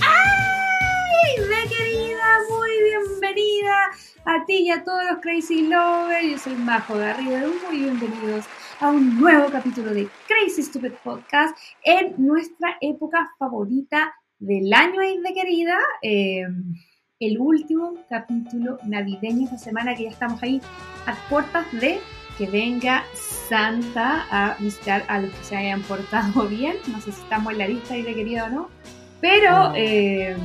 ¡Ay! 0.00 0.26
¡Ve 1.38 1.68
querida! 1.68 2.24
Muy 2.50 2.70
bienvenida 2.82 3.90
a 4.24 4.44
ti 4.44 4.54
y 4.54 4.70
a 4.72 4.82
todos 4.82 5.04
los 5.08 5.20
Crazy 5.20 5.68
Lovers. 5.68 6.28
Yo 6.28 6.36
soy 6.36 6.54
Majo 6.56 6.98
Garrido. 6.98 7.48
Muy 7.68 7.78
bienvenidos 7.78 8.44
a 8.80 8.90
un 8.90 9.20
nuevo 9.20 9.52
capítulo 9.52 9.94
de 9.94 10.08
Crazy 10.26 10.64
Stupid 10.64 10.94
Podcast 11.04 11.56
en 11.84 12.14
nuestra 12.18 12.76
época 12.80 13.30
favorita 13.38 14.12
del 14.40 14.74
año, 14.74 14.98
de 15.00 15.32
querida. 15.32 15.78
Eh, 16.02 16.42
el 17.20 17.38
último 17.38 17.94
capítulo 18.08 18.80
navideño 18.82 19.44
esta 19.44 19.58
semana 19.58 19.94
que 19.94 20.04
ya 20.04 20.10
estamos 20.10 20.42
ahí 20.42 20.60
a 21.06 21.14
puertas 21.28 21.70
de 21.70 22.00
que 22.38 22.46
venga 22.46 23.04
Santa 23.48 24.26
a 24.30 24.56
visitar 24.58 25.04
a 25.08 25.20
los 25.20 25.30
que 25.32 25.44
se 25.44 25.56
hayan 25.56 25.82
portado 25.82 26.46
bien. 26.48 26.76
No 26.88 27.00
sé 27.00 27.12
si 27.12 27.20
estamos 27.20 27.52
en 27.52 27.58
la 27.58 27.68
lista, 27.68 27.94
de 27.94 28.04
querida 28.14 28.44
o 28.44 28.48
no. 28.50 28.70
Pero 29.20 29.72
eh, 29.74 30.36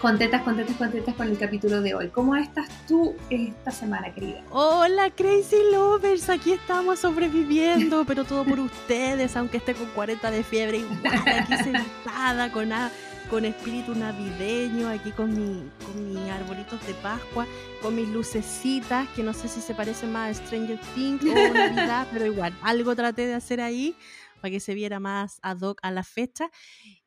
contentas, 0.00 0.42
contentas, 0.42 0.76
contentas 0.76 1.14
con 1.14 1.28
el 1.28 1.38
capítulo 1.38 1.80
de 1.80 1.94
hoy. 1.94 2.08
¿Cómo 2.08 2.36
estás 2.36 2.68
tú 2.86 3.14
esta 3.30 3.70
semana, 3.70 4.12
querida? 4.12 4.42
Hola, 4.50 5.10
Crazy 5.10 5.56
Lovers. 5.72 6.28
Aquí 6.28 6.52
estamos 6.52 6.98
sobreviviendo, 6.98 8.04
pero 8.04 8.24
todo 8.24 8.44
por 8.44 8.60
ustedes, 8.60 9.34
aunque 9.36 9.56
esté 9.56 9.74
con 9.74 9.86
40 9.86 10.30
de 10.30 10.44
fiebre, 10.44 10.78
igual 10.78 11.00
aquí 11.40 11.56
sentada 11.56 12.52
con, 12.52 12.72
a- 12.72 12.90
con 13.30 13.44
espíritu 13.44 13.94
navideño, 13.94 14.88
aquí 14.88 15.10
con, 15.10 15.30
mi, 15.30 15.68
con 15.84 16.08
mis 16.08 16.30
arbolitos 16.30 16.84
de 16.86 16.94
Pascua, 16.94 17.46
con 17.82 17.94
mis 17.94 18.08
lucecitas, 18.08 19.08
que 19.10 19.22
no 19.22 19.32
sé 19.32 19.48
si 19.48 19.60
se 19.60 19.74
parecen 19.74 20.12
más 20.12 20.30
a 20.30 20.44
Stranger 20.44 20.78
Things 20.94 21.22
o 21.24 21.26
Navidad, 21.54 22.06
pero 22.12 22.26
igual, 22.26 22.54
algo 22.62 22.94
traté 22.94 23.26
de 23.26 23.34
hacer 23.34 23.60
ahí 23.60 23.96
para 24.40 24.50
que 24.50 24.60
se 24.60 24.74
viera 24.74 25.00
más 25.00 25.40
ad 25.42 25.60
hoc 25.62 25.78
a 25.82 25.90
la 25.90 26.04
fecha 26.04 26.50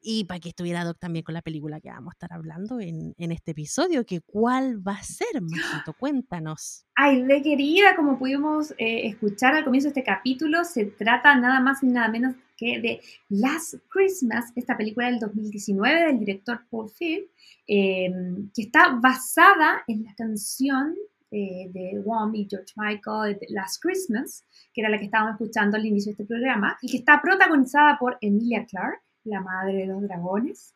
y 0.01 0.25
para 0.25 0.39
que 0.39 0.49
estuviera 0.49 0.81
ad 0.81 0.89
hoc 0.89 0.99
también 0.99 1.23
con 1.23 1.33
la 1.33 1.41
película 1.41 1.79
que 1.79 1.89
vamos 1.89 2.11
a 2.11 2.15
estar 2.15 2.33
hablando 2.33 2.79
en, 2.79 3.13
en 3.17 3.31
este 3.31 3.51
episodio, 3.51 4.05
que 4.05 4.21
cuál 4.21 4.85
va 4.85 4.93
a 4.93 5.03
ser, 5.03 5.41
Majito, 5.41 5.93
cuéntanos. 5.93 6.85
Ay, 6.95 7.21
de 7.23 7.41
querida, 7.41 7.95
como 7.95 8.19
pudimos 8.19 8.71
eh, 8.71 9.07
escuchar 9.07 9.55
al 9.55 9.63
comienzo 9.63 9.87
de 9.87 9.99
este 9.99 10.03
capítulo, 10.03 10.65
se 10.65 10.85
trata 10.85 11.35
nada 11.35 11.59
más 11.61 11.81
y 11.83 11.87
nada 11.87 12.09
menos 12.09 12.35
de 12.65 13.01
Last 13.29 13.75
Christmas, 13.89 14.51
esta 14.55 14.75
película 14.75 15.07
del 15.07 15.19
2019 15.19 16.07
del 16.07 16.19
director 16.19 16.61
Paul 16.69 16.89
Feig, 16.89 17.25
eh, 17.67 18.11
que 18.53 18.63
está 18.63 18.99
basada 19.01 19.83
en 19.87 20.03
la 20.03 20.13
canción 20.15 20.95
eh, 21.31 21.69
de 21.71 21.99
Wham 21.99 22.35
y 22.35 22.47
George 22.49 22.73
Michael 22.75 23.37
de 23.39 23.47
Last 23.49 23.81
Christmas, 23.81 24.43
que 24.73 24.81
era 24.81 24.89
la 24.89 24.97
que 24.97 25.05
estábamos 25.05 25.33
escuchando 25.33 25.77
al 25.77 25.85
inicio 25.85 26.09
de 26.09 26.13
este 26.13 26.25
programa, 26.25 26.77
y 26.81 26.89
que 26.89 26.97
está 26.97 27.21
protagonizada 27.21 27.97
por 27.97 28.17
Emilia 28.21 28.65
Clarke, 28.65 29.03
la 29.23 29.41
madre 29.41 29.77
de 29.77 29.87
los 29.87 30.01
dragones, 30.01 30.73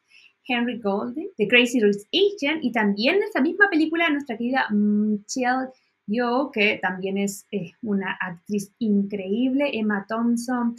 Henry 0.48 0.80
Golding, 0.80 1.30
The 1.38 1.48
Crazy 1.48 1.80
Rich 1.82 2.08
Asian, 2.14 2.60
y 2.62 2.72
también 2.72 3.16
en 3.16 3.24
esta 3.24 3.42
misma 3.42 3.70
película 3.70 4.10
nuestra 4.10 4.38
querida 4.38 4.70
Michelle 4.70 5.70
Yeoh, 6.08 6.52
que 6.52 6.80
también 6.82 7.18
es 7.18 7.48
eh, 7.52 7.72
una 7.82 8.18
actriz 8.20 8.72
increíble, 8.80 9.72
Emma 9.74 10.06
Thompson 10.08 10.76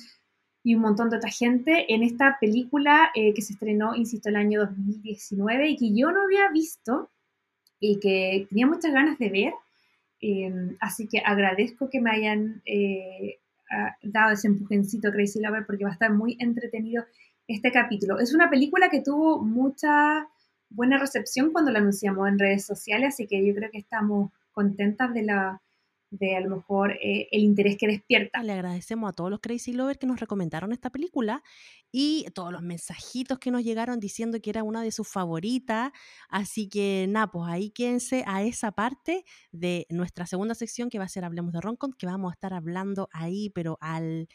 y 0.65 0.75
un 0.75 0.81
montón 0.81 1.11
de 1.11 1.19
otra 1.19 1.31
gente 1.31 1.93
en 1.95 2.03
esta 2.03 2.39
película 2.41 3.11
eh, 3.15 3.35
que 3.35 3.43
se 3.43 3.53
estrenó, 3.53 3.95
insisto, 3.95 4.31
el 4.31 4.37
año 4.37 4.61
2019 4.61 5.69
y 5.69 5.77
que 5.77 5.95
yo 5.95 6.11
no 6.11 6.23
había 6.23 6.51
visto 6.51 7.11
y 7.79 8.01
que 8.01 8.47
tenía 8.49 8.67
muchas 8.67 8.93
ganas 8.95 9.19
de 9.19 9.29
ver. 9.29 9.53
Eh, 10.23 10.75
así 10.81 11.07
que 11.07 11.19
agradezco 11.19 11.91
que 11.91 12.01
me 12.01 12.11
hayan 12.13 12.63
eh, 12.65 13.41
dado 14.03 14.33
ese 14.33 14.49
empujoncito 14.49 15.13
Crazy 15.13 15.39
Lover 15.39 15.67
porque 15.67 15.85
va 15.85 15.91
a 15.91 15.93
estar 15.93 16.11
muy 16.11 16.39
entretenido 16.41 17.05
este 17.47 17.71
capítulo. 17.71 18.19
Es 18.19 18.35
una 18.35 18.49
película 18.49 18.89
que 18.89 19.03
tuvo 19.03 19.43
mucha 19.43 20.27
buena 20.71 20.97
recepción 20.97 21.53
cuando 21.53 21.73
la 21.73 21.81
anunciamos 21.81 22.27
en 22.27 22.39
redes 22.39 22.65
sociales, 22.65 23.09
así 23.15 23.27
que 23.27 23.47
yo 23.47 23.55
creo 23.55 23.71
que 23.71 23.79
estamos 23.79 24.33
contentas 24.53 25.13
de 25.13 25.25
la 25.25 25.61
de 26.19 26.37
a 26.37 26.41
lo 26.41 26.57
mejor 26.57 26.93
eh, 26.93 27.29
el 27.31 27.43
interés 27.43 27.77
que 27.77 27.87
despierta. 27.87 28.43
Le 28.43 28.53
agradecemos 28.53 29.11
a 29.11 29.13
todos 29.13 29.31
los 29.31 29.41
Crazy 29.41 29.73
Lovers 29.73 29.99
que 29.99 30.07
nos 30.07 30.21
recomendaron 30.21 30.73
esta 30.73 30.91
película 30.91 31.43
y 31.91 32.27
todos 32.35 32.53
los 32.53 32.63
mensajitos 32.63 33.39
que 33.39 33.51
nos 33.51 33.65
llegaron 33.65 34.01
diciendo 34.01 34.39
que 34.41 34.51
era 34.51 34.63
una 34.63 34.83
de 34.83 34.93
sus 34.93 35.09
favoritas. 35.09 35.93
Así 36.29 36.69
que 36.69 37.07
nada, 37.09 37.29
pues 37.29 37.51
ahí 37.51 37.71
quédense 37.71 38.25
a 38.27 38.43
esa 38.43 38.73
parte 38.73 39.25
de 39.53 39.87
nuestra 39.91 40.27
segunda 40.27 40.55
sección 40.55 40.91
que 40.91 40.99
va 40.99 41.05
a 41.05 41.09
ser 41.09 41.25
Hablemos 41.25 41.53
de 41.53 41.61
Roncon, 41.61 41.93
que 41.93 42.07
vamos 42.07 42.31
a 42.31 42.35
estar 42.35 42.55
hablando 42.55 43.09
ahí, 43.13 43.51
pero 43.51 43.79
al 43.81 44.29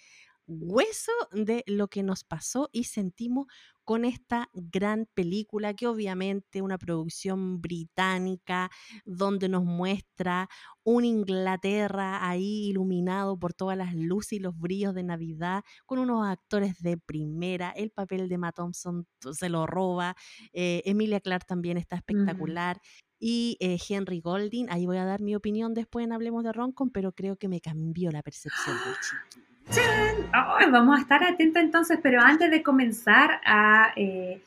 hueso 0.49 1.11
de 1.31 1.63
lo 1.67 1.87
que 1.87 2.03
nos 2.03 2.23
pasó 2.23 2.69
y 2.71 2.85
sentimos 2.85 3.47
con 3.85 4.05
esta 4.05 4.49
gran 4.53 5.07
película 5.13 5.73
que 5.73 5.87
obviamente 5.87 6.61
una 6.61 6.77
producción 6.77 7.59
británica 7.59 8.69
donde 9.05 9.49
nos 9.49 9.63
muestra 9.63 10.47
un 10.83 11.05
Inglaterra 11.05 12.27
ahí 12.27 12.69
iluminado 12.69 13.37
por 13.37 13.53
todas 13.53 13.77
las 13.77 13.95
luces 13.95 14.33
y 14.33 14.39
los 14.39 14.57
brillos 14.57 14.93
de 14.93 15.03
Navidad 15.03 15.63
con 15.85 15.99
unos 15.99 16.27
actores 16.27 16.79
de 16.81 16.97
primera, 16.97 17.71
el 17.71 17.89
papel 17.91 18.29
de 18.29 18.37
Matt 18.37 18.57
Thompson 18.57 19.07
se 19.31 19.49
lo 19.49 19.65
roba, 19.65 20.15
eh, 20.53 20.81
Emilia 20.85 21.19
Clarke 21.19 21.47
también 21.47 21.77
está 21.77 21.95
espectacular. 21.95 22.81
Y 23.21 23.57
eh, 23.59 23.77
Henry 23.89 24.21
Golding, 24.21 24.67
ahí 24.69 24.85
voy 24.85 24.95
a 24.95 25.03
dar 25.03 25.19
mi 25.19 25.35
opinión 25.35 25.73
después 25.73 26.05
en 26.05 26.13
Hablemos 26.13 26.43
de 26.45 26.53
Roncon, 26.53 26.89
pero 26.89 27.11
creo 27.11 27.35
que 27.35 27.49
me 27.49 27.59
cambió 27.59 28.11
la 28.11 28.23
percepción 28.23 28.77
del 28.77 28.95
¡Ay! 30.31 30.69
vamos 30.71 30.97
a 30.97 31.01
estar 31.01 31.23
atentos 31.23 31.61
entonces, 31.61 31.99
pero 32.01 32.21
antes 32.21 32.49
de 32.51 32.63
comenzar 32.63 33.41
a 33.45 33.93
eh, 33.95 34.41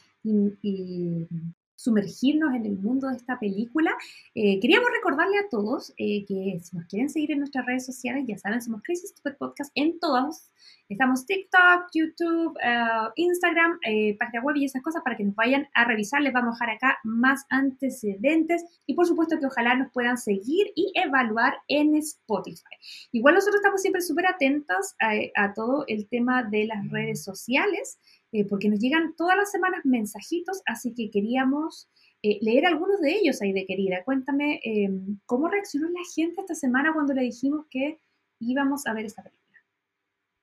sumergirnos 1.83 2.55
en 2.55 2.67
el 2.67 2.79
mundo 2.79 3.09
de 3.09 3.17
esta 3.17 3.39
película, 3.39 3.93
eh, 4.35 4.61
queríamos 4.61 4.89
recordarle 4.95 5.39
a 5.39 5.49
todos 5.51 5.93
eh, 5.97 6.25
que 6.27 6.59
si 6.63 6.77
nos 6.77 6.87
quieren 6.87 7.09
seguir 7.09 7.33
en 7.33 7.41
nuestras 7.41 7.67
redes 7.67 7.85
sociales, 7.85 8.25
ya 8.27 8.39
saben, 8.39 8.63
somos 8.63 8.83
Crazy 8.83 9.09
Stupid 9.09 9.37
Podcast 9.39 9.71
en 9.75 9.99
todos. 9.99 10.51
Estamos 10.89 11.25
TikTok, 11.25 11.87
YouTube, 11.95 12.57
eh, 12.63 13.09
Instagram, 13.17 13.79
eh, 13.89 14.17
página 14.19 14.43
web 14.43 14.57
y 14.57 14.67
esas 14.67 14.83
cosas 14.83 15.03
para 15.03 15.17
que 15.17 15.25
nos 15.25 15.35
vayan 15.35 15.67
a 15.75 15.85
revisar. 15.87 16.21
Les 16.21 16.33
vamos 16.33 16.51
a 16.61 16.67
dejar 16.67 16.77
acá 16.77 16.99
más 17.03 17.47
antecedentes 17.49 18.63
y 18.87 18.95
por 18.95 19.07
supuesto 19.07 19.39
que 19.41 19.47
ojalá 19.47 19.75
nos 19.75 19.91
puedan 19.91 20.19
seguir 20.19 20.71
y 20.77 20.93
evaluar 20.95 21.55
en 21.69 21.97
Spotify. 21.97 22.77
Igual 23.11 23.37
nosotros 23.37 23.57
estamos 23.57 23.81
siempre 23.81 24.03
súper 24.03 24.27
atentos 24.27 24.95
a, 25.01 25.13
a 25.43 25.55
todo 25.55 25.85
el 25.89 26.09
tema 26.09 26.43
de 26.43 26.67
las 26.67 26.87
redes 26.91 27.25
sociales, 27.25 27.99
eh, 28.33 28.47
porque 28.47 28.69
nos 28.69 28.81
llegan 28.81 29.15
todas 29.15 29.37
las 29.37 29.51
semanas 29.51 29.85
mensajitos, 29.85 30.63
así 30.67 30.95
que 30.95 31.11
queríamos 31.11 31.91
eh, 32.23 32.39
leer 32.41 32.67
algunos 32.67 33.01
de 33.01 33.15
ellos 33.15 33.43
ahí 33.43 33.53
de 33.53 33.67
querida. 33.67 34.05
Cuéntame 34.05 34.61
eh, 34.65 34.89
cómo 35.27 35.49
reaccionó 35.49 35.89
la 35.91 36.01
gente 36.15 36.41
esta 36.41 36.55
semana 36.55 36.95
cuando 36.95 37.13
le 37.15 37.23
dijimos 37.23 37.67
que 37.69 37.99
íbamos 38.39 38.87
a 38.87 38.95
ver 38.95 39.05
esta 39.05 39.23
película. 39.23 39.43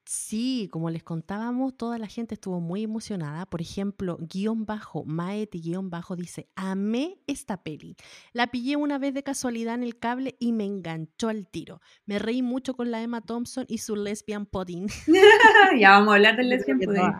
Sí, 0.05 0.69
como 0.71 0.89
les 0.89 1.03
contábamos, 1.03 1.77
toda 1.77 1.99
la 1.99 2.07
gente 2.07 2.33
estuvo 2.33 2.59
muy 2.59 2.83
emocionada. 2.83 3.45
Por 3.45 3.61
ejemplo, 3.61 4.17
guion 4.19 4.65
bajo, 4.65 5.03
Maeti 5.05 5.61
guion 5.61 5.89
bajo 5.89 6.15
dice, 6.15 6.49
amé 6.55 7.21
esta 7.27 7.63
peli. 7.63 7.95
La 8.33 8.47
pillé 8.47 8.75
una 8.75 8.97
vez 8.97 9.13
de 9.13 9.23
casualidad 9.23 9.75
en 9.75 9.83
el 9.83 9.99
cable 9.99 10.35
y 10.39 10.51
me 10.51 10.65
enganchó 10.65 11.29
al 11.29 11.47
tiro. 11.47 11.79
Me 12.05 12.17
reí 12.17 12.41
mucho 12.41 12.75
con 12.75 12.91
la 12.91 13.01
Emma 13.01 13.21
Thompson 13.21 13.65
y 13.67 13.77
su 13.77 13.95
lesbian 13.95 14.47
pudding. 14.47 14.87
ya 15.79 15.91
vamos 15.91 16.09
a 16.11 16.15
hablar 16.15 16.37
del 16.37 16.49
lesbian 16.49 16.79
pudding. 16.79 17.13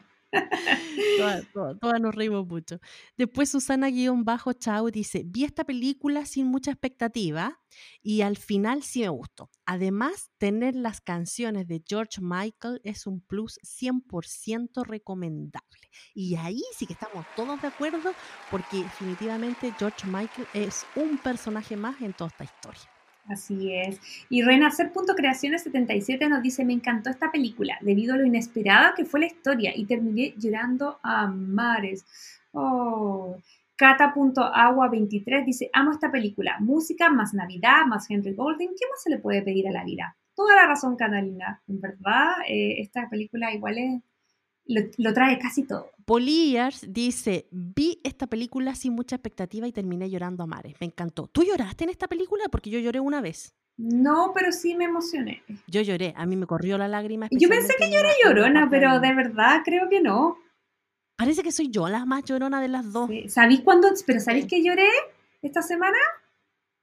Todas. 1.54 2.02
Nos 2.02 2.16
reímos 2.16 2.48
mucho. 2.48 2.80
Después 3.18 3.50
Susana-Chao 3.50 4.92
dice, 4.92 5.24
vi 5.26 5.44
esta 5.44 5.64
película 5.64 6.26
sin 6.26 6.48
mucha 6.48 6.72
expectativa 6.72 7.60
y 8.02 8.22
al 8.22 8.38
final 8.38 8.84
sí 8.84 9.02
me 9.02 9.10
gustó. 9.10 9.50
Además, 9.66 10.32
tener 10.38 10.76
las 10.76 11.02
canciones 11.02 11.68
de 11.68 11.84
George 11.86 12.22
Michael 12.22 12.82
es 12.84 13.08
un 13.08 13.22
plus 13.22 13.60
100% 13.64 14.86
recomendable. 14.86 15.90
Y 16.14 16.36
ahí 16.36 16.62
sí 16.76 16.86
que 16.86 16.94
estamos 16.94 17.26
todos 17.36 17.62
de 17.62 17.68
acuerdo 17.68 18.14
porque 18.50 18.84
definitivamente 18.84 19.74
George 19.78 20.08
Michael 20.08 20.48
es 20.54 20.86
un 20.96 21.18
personaje 21.18 21.76
más 21.76 22.02
en 22.02 22.14
toda 22.14 22.30
esta 22.30 22.44
historia. 22.44 22.99
Así 23.30 23.76
es. 23.76 24.02
Y 24.30 24.42
Renacer.creaciones77 24.42 26.28
nos 26.28 26.42
dice, 26.42 26.66
me 26.66 26.74
encantó 26.74 27.12
esta 27.12 27.32
película 27.32 27.78
debido 27.82 28.16
a 28.16 28.18
lo 28.18 28.26
inesperada 28.26 28.96
que 28.96 29.06
fue 29.06 29.20
la 29.20 29.28
historia 29.28 29.72
y 29.76 29.86
terminé 29.86 30.34
llorando 30.38 31.00
a 31.04 31.28
mares. 31.28 32.06
Oh. 32.52 33.38
Cata.agua23 33.76 35.46
dice, 35.46 35.70
amo 35.72 35.92
esta 35.92 36.12
película, 36.12 36.58
música 36.60 37.10
más 37.10 37.34
Navidad, 37.34 37.86
más 37.88 38.10
Henry 38.10 38.34
Golding, 38.34 38.70
¿qué 38.70 38.86
más 38.90 39.02
se 39.02 39.10
le 39.10 39.20
puede 39.20 39.42
pedir 39.42 39.70
a 39.70 39.72
la 39.72 39.86
vida? 39.86 40.18
Toda 40.36 40.56
la 40.56 40.66
razón, 40.68 40.98
Catalina. 40.98 41.62
En 41.68 41.80
verdad, 41.80 42.32
eh, 42.48 42.76
esta 42.80 43.08
película 43.10 43.54
igual 43.54 43.78
es, 43.78 44.02
lo, 44.70 45.14
trae 45.14 45.38
casi 45.40 45.64
todo. 45.64 45.92
Poliars 46.06 46.86
dice, 46.88 47.48
vi 47.52 48.00
esta 48.04 48.28
película 48.28 48.76
sin 48.76 48.94
mucha 48.94 49.16
expectativa 49.16 49.68
y 49.68 49.72
terminé 49.72 50.10
llorando 50.10 50.44
a 50.44 50.48
mares. 50.48 50.76
Me 50.80 50.88
encantó. 50.88 51.28
¿Tú 51.28 51.44
lloraste 51.44 51.84
en 51.84 51.90
esta 51.90 52.08
película? 52.08 52.46
Porque 52.50 52.70
yo 52.70 52.80
lloré 52.80 53.00
una 53.00 53.22
vez. 53.22 53.56
No, 53.78 54.32
pero 54.34 54.52
sí 54.52 54.76
me 54.76 54.86
emocioné. 54.86 55.42
Yo 55.68 55.82
lloré, 55.82 56.14
a 56.18 56.26
mí 56.26 56.36
me 56.36 56.46
corrió 56.46 56.78
la 56.78 56.88
lágrima. 56.88 57.28
Yo 57.32 57.48
pensé 57.48 57.74
que 57.78 57.90
lloré 57.90 58.10
llorona, 58.24 58.68
pero 58.70 59.00
de 59.00 59.14
verdad 59.14 59.62
creo 59.64 59.88
que 59.90 60.02
no. 60.02 60.38
Parece 61.16 61.44
que 61.44 61.52
soy 61.52 61.70
yo 61.70 61.88
la 61.88 62.06
más 62.06 62.24
llorona 62.26 62.62
de 62.62 62.68
las 62.68 62.92
dos. 62.92 63.10
¿Sabéis 63.28 63.62
cuándo? 63.62 63.90
Pero 64.06 64.20
¿sabéis 64.20 64.46
que 64.46 64.64
lloré 64.64 64.88
esta 65.42 65.62
semana? 65.62 65.98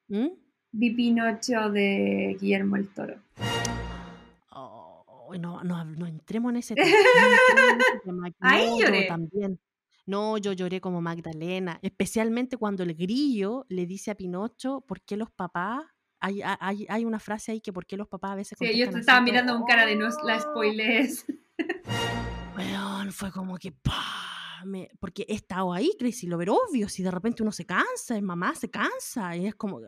¿Mm? 0.09 0.29
Vi 0.73 0.91
Pinocho 0.91 1.71
de 1.71 2.37
Guillermo 2.41 2.77
el 2.77 2.89
Toro 2.89 3.17
no, 5.39 5.63
no, 5.63 6.07
entremos 6.07 6.51
en 6.51 6.57
ese 6.57 6.75
tema. 6.75 6.87
Ahí 8.41 8.81
lloré. 8.81 9.07
también. 9.07 9.61
No, 10.07 10.39
yo 10.39 10.53
lloré 10.53 10.81
como 10.81 11.03
Magdalena, 11.03 11.79
especialmente 11.83 12.57
cuando 12.57 12.85
el 12.85 12.95
grillo 12.95 13.67
le 13.69 13.87
dice 13.87 14.13
a 14.13 14.15
Pinocho 14.15 14.83
por 14.87 15.03
qué 15.03 15.17
los 15.17 15.33
papás 15.33 15.85
hay, 16.21 16.41
hay, 16.43 16.87
hay, 16.89 17.05
una 17.05 17.19
frase 17.19 17.53
ahí 17.53 17.61
que 17.61 17.73
por 17.73 17.87
qué 17.87 17.97
los 17.97 18.09
papás 18.09 18.33
a 18.33 18.35
veces. 18.37 18.59
Sí, 18.59 18.79
yo 18.79 18.91
te 18.91 19.01
estaba 19.01 19.21
mirando 19.21 19.55
con 19.55 19.65
cara 19.67 19.85
de 19.85 19.97
no 19.97 20.09
la 20.25 20.41
spoilers. 20.41 21.27
Bueno, 22.55 23.05
fue 23.13 23.31
como 23.31 23.59
que. 23.59 23.75
porque 24.99 25.27
he 25.29 25.35
estado 25.35 25.73
ahí, 25.73 25.91
Crazy 25.99 26.27
lo 26.27 26.39
ver 26.39 26.51
obvio. 26.51 26.89
Si 26.89 27.03
de 27.03 27.11
repente 27.11 27.43
uno 27.43 27.53
se 27.53 27.67
cansa, 27.67 28.17
es 28.17 28.23
mamá 28.23 28.55
se 28.55 28.71
cansa, 28.71 29.37
y 29.37 29.47
es 29.47 29.55
como 29.55 29.81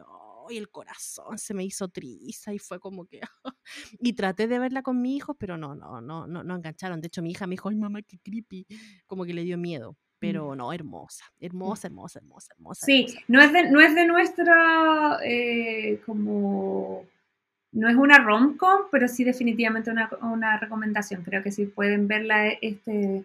y 0.51 0.57
el 0.57 0.71
corazón 0.71 1.39
se 1.39 1.55
me 1.55 1.65
hizo 1.65 1.89
triste 1.89 2.55
y 2.55 2.59
fue 2.59 2.79
como 2.81 3.07
que... 3.07 3.21
y 4.01 4.13
traté 4.15 4.47
de 4.47 4.59
verla 4.59 4.83
con 4.83 5.01
mi 5.01 5.17
hijo, 5.17 5.35
pero 5.35 5.57
no, 5.57 5.75
no, 5.75 6.01
no, 6.01 6.27
no, 6.27 6.45
no 6.45 6.57
engancharon. 6.57 7.01
De 7.01 7.09
hecho, 7.09 7.23
mi 7.23 7.31
hija 7.31 7.47
me 7.47 7.53
dijo, 7.53 7.69
ay 7.69 7.77
mamá, 7.77 8.03
qué 8.03 8.19
creepy, 8.19 8.67
como 9.07 9.25
que 9.25 9.35
le 9.35 9.43
dio 9.43 9.59
miedo. 9.59 9.93
Mm. 9.93 9.97
Pero 10.21 10.55
no, 10.57 10.73
hermosa, 10.73 11.25
mm. 11.39 11.45
hermosa, 11.45 11.87
hermosa, 11.89 12.19
hermosa, 12.19 12.53
hermosa. 12.55 12.87
Sí, 12.87 13.07
No, 13.29 13.41
es 13.41 13.53
de, 13.53 13.71
no 13.71 13.81
es 13.81 13.95
de 13.95 14.07
nuestra, 14.07 15.19
eh, 15.25 16.01
como, 16.05 17.05
no 17.73 17.89
es 17.89 17.97
una 17.97 18.19
rom-com, 18.19 18.83
pero 18.91 19.09
sí 19.09 19.25
definitivamente 19.25 19.91
una, 19.91 20.11
una 20.23 20.59
recomendación. 20.59 21.23
Creo 21.23 21.43
que 21.43 21.53
si 21.53 21.67
pueden 21.67 22.09
verla 22.09 22.49
este, 22.49 23.25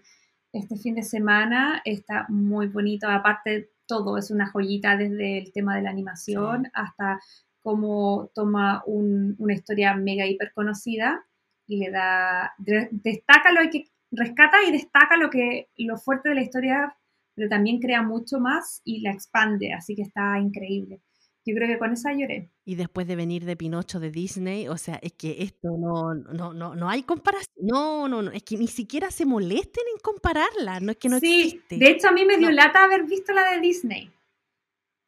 este 0.51 0.77
fin 0.77 0.95
de 0.95 1.03
semana, 1.03 1.81
está 1.85 2.25
muy 2.29 2.67
bonito. 2.67 3.09
Aparte, 3.09 3.69
todo 3.87 4.17
es 4.17 4.31
una 4.31 4.49
joyita 4.49 4.97
desde 4.97 5.37
el 5.37 5.51
tema 5.51 5.75
de 5.75 5.83
la 5.83 5.89
animación 5.89 6.69
hasta 6.73 7.19
cómo 7.61 8.29
toma 8.35 8.83
una 8.85 9.53
historia 9.53 9.95
mega 9.95 10.25
hiper 10.25 10.51
conocida 10.53 11.25
y 11.67 11.77
le 11.77 11.91
da, 11.91 12.53
destaca 12.57 13.51
lo 13.51 13.69
que 13.69 13.85
rescata 14.11 14.57
y 14.67 14.71
destaca 14.71 15.17
lo 15.17 15.29
que 15.29 15.69
lo 15.77 15.97
fuerte 15.97 16.29
de 16.29 16.35
la 16.35 16.41
historia, 16.41 16.95
pero 17.35 17.49
también 17.49 17.79
crea 17.79 18.01
mucho 18.03 18.39
más 18.39 18.81
y 18.83 19.01
la 19.01 19.11
expande, 19.11 19.73
así 19.73 19.95
que 19.95 20.03
está 20.03 20.37
increíble. 20.39 21.01
Yo 21.45 21.53
creo 21.55 21.67
que 21.67 21.77
con 21.77 21.91
esa 21.91 22.13
lloré. 22.13 22.49
Y 22.63 22.75
después 22.75 23.05
de 23.05 23.17
venir 23.17 23.43
de 23.43 23.57
Pinocho 23.57 23.99
de 23.99 24.11
Disney, 24.11 24.67
o 24.69 24.77
sea, 24.77 24.95
es 25.01 25.13
que 25.13 25.43
esto 25.43 25.69
no, 25.77 26.13
no, 26.13 26.53
no, 26.53 26.75
no 26.75 26.89
hay 26.89 27.03
comparación. 27.03 27.53
No, 27.61 28.07
no, 28.07 28.21
no, 28.21 28.31
es 28.31 28.43
que 28.43 28.57
ni 28.57 28.67
siquiera 28.67 29.11
se 29.11 29.25
molesten 29.25 29.83
en 29.93 29.99
compararla, 30.01 30.79
no 30.79 30.91
es 30.91 30.97
que 30.97 31.09
no 31.09 31.19
sí, 31.19 31.61
De 31.69 31.89
hecho, 31.89 32.07
a 32.07 32.11
mí 32.13 32.25
me 32.25 32.37
dio 32.37 32.49
lata 32.51 32.85
haber 32.85 33.03
visto 33.03 33.33
la 33.33 33.51
de 33.51 33.59
Disney. 33.59 34.09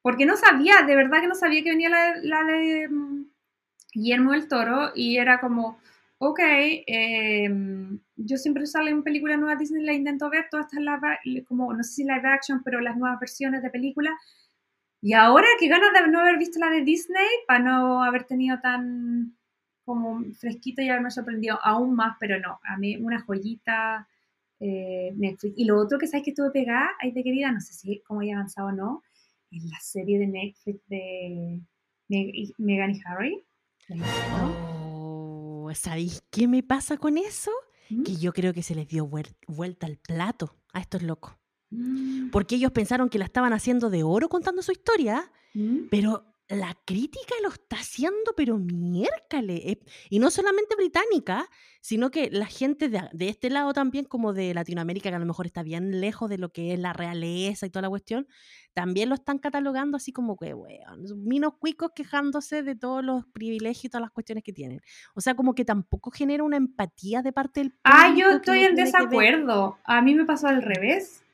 Porque 0.01 0.25
no 0.25 0.35
sabía, 0.35 0.83
de 0.85 0.95
verdad 0.95 1.21
que 1.21 1.27
no 1.27 1.35
sabía 1.35 1.63
que 1.63 1.71
venía 1.71 1.89
la, 1.89 2.15
la 2.17 2.43
de 2.43 2.89
mm, 2.89 3.25
Guillermo 3.93 4.33
del 4.33 4.47
Toro 4.47 4.91
y 4.93 5.17
era 5.17 5.39
como, 5.39 5.79
ok, 6.17 6.39
em, 6.85 7.99
yo 8.15 8.37
siempre 8.37 8.65
sale 8.65 8.91
en 8.91 9.03
película 9.03 9.37
nueva 9.37 9.55
Disney, 9.55 9.83
la 9.83 9.93
intento 9.93 10.29
ver, 10.29 10.47
todas 10.51 10.67
estas 10.71 10.83
como, 11.47 11.73
no 11.73 11.83
sé 11.83 11.93
si 11.93 12.03
live 12.03 12.27
action, 12.27 12.61
pero 12.63 12.81
las 12.81 12.97
nuevas 12.97 13.19
versiones 13.19 13.63
de 13.63 13.69
película 13.69 14.11
y 15.05 15.13
ahora 15.13 15.45
qué 15.59 15.67
ganas 15.67 15.93
de 15.93 16.07
no 16.07 16.19
haber 16.19 16.39
visto 16.39 16.57
la 16.57 16.71
de 16.71 16.81
Disney 16.81 17.27
para 17.45 17.59
no 17.59 18.03
haber 18.03 18.23
tenido 18.23 18.59
tan 18.59 19.37
como 19.83 20.23
fresquito 20.33 20.81
y 20.81 20.89
haberme 20.89 21.11
sorprendido 21.11 21.59
aún 21.61 21.93
más, 21.95 22.17
pero 22.19 22.39
no, 22.39 22.59
a 22.63 22.75
mí 22.79 22.97
una 22.97 23.21
joyita 23.21 24.09
eh, 24.59 25.13
Netflix. 25.15 25.53
Y 25.57 25.65
lo 25.65 25.79
otro 25.79 25.99
que 25.99 26.07
sabes 26.07 26.23
que 26.23 26.31
estuve 26.31 26.49
pegada, 26.49 26.89
ahí 26.99 27.11
de 27.11 27.21
querida, 27.21 27.51
no 27.51 27.61
sé 27.61 27.73
si 27.73 27.99
cómo 27.99 28.21
haya 28.21 28.33
avanzado 28.33 28.69
o 28.69 28.71
no, 28.71 29.03
es 29.51 29.63
la 29.65 29.79
serie 29.79 30.17
de 30.17 30.25
Netflix 30.25 30.81
de 30.87 31.61
Megan 32.57 32.95
y 32.95 33.01
Harry. 33.05 33.45
Oh, 34.41 35.69
¿Sabéis 35.75 36.23
qué 36.31 36.47
me 36.47 36.63
pasa 36.63 36.97
con 36.97 37.19
eso? 37.19 37.51
¿Mm? 37.91 38.01
Que 38.05 38.15
yo 38.15 38.33
creo 38.33 38.55
que 38.55 38.63
se 38.63 38.73
les 38.73 38.87
dio 38.87 39.05
vuelta 39.05 39.85
al 39.85 39.97
plato 39.97 40.55
a 40.73 40.79
estos 40.79 41.03
locos. 41.03 41.35
Mm. 41.75 42.29
Porque 42.29 42.55
ellos 42.55 42.71
pensaron 42.71 43.09
que 43.09 43.19
la 43.19 43.25
estaban 43.25 43.53
haciendo 43.53 43.89
de 43.89 44.03
oro 44.03 44.29
contando 44.29 44.61
su 44.61 44.71
historia, 44.71 45.31
mm. 45.53 45.87
pero 45.89 46.35
la 46.47 46.77
crítica 46.85 47.33
lo 47.41 47.49
está 47.49 47.77
haciendo, 47.77 48.33
pero 48.37 48.57
miércale. 48.57 49.71
Eh, 49.71 49.79
y 50.09 50.19
no 50.19 50.29
solamente 50.29 50.75
británica, 50.75 51.49
sino 51.81 52.11
que 52.11 52.29
la 52.31 52.45
gente 52.45 52.87
de, 52.89 53.29
este 53.29 53.49
lado 53.49 53.73
también, 53.73 54.05
como 54.05 54.33
de 54.33 54.53
Latinoamérica, 54.53 55.09
que 55.09 55.15
a 55.15 55.19
lo 55.19 55.25
mejor 55.25 55.47
está 55.47 55.63
bien 55.63 56.01
lejos 56.01 56.29
de 56.29 56.37
lo 56.37 56.49
que 56.49 56.73
es 56.73 56.79
la 56.79 56.93
realeza 56.93 57.65
y 57.65 57.69
toda 57.69 57.83
la 57.83 57.89
cuestión, 57.89 58.27
también 58.73 59.09
lo 59.09 59.15
están 59.15 59.39
catalogando 59.39 59.97
así 59.97 60.11
como 60.11 60.37
que, 60.37 60.53
weón, 60.53 61.05
minos 61.23 61.53
cuicos 61.57 61.91
quejándose 61.95 62.61
de 62.61 62.75
todos 62.75 63.03
los 63.03 63.25
privilegios 63.27 63.85
y 63.85 63.89
todas 63.89 64.01
las 64.01 64.11
cuestiones 64.11 64.43
que 64.43 64.53
tienen. 64.53 64.81
O 65.15 65.21
sea, 65.21 65.35
como 65.35 65.55
que 65.55 65.65
tampoco 65.65 66.11
genera 66.11 66.43
una 66.43 66.57
empatía 66.57 67.23
de 67.23 67.33
parte 67.33 67.61
del 67.61 67.75
Ah, 67.83 68.13
yo 68.15 68.29
estoy 68.29 68.59
en 68.59 68.75
desacuerdo. 68.75 69.79
A 69.83 70.01
mí 70.01 70.13
me 70.13 70.25
pasó 70.25 70.47
al 70.47 70.61
revés 70.61 71.24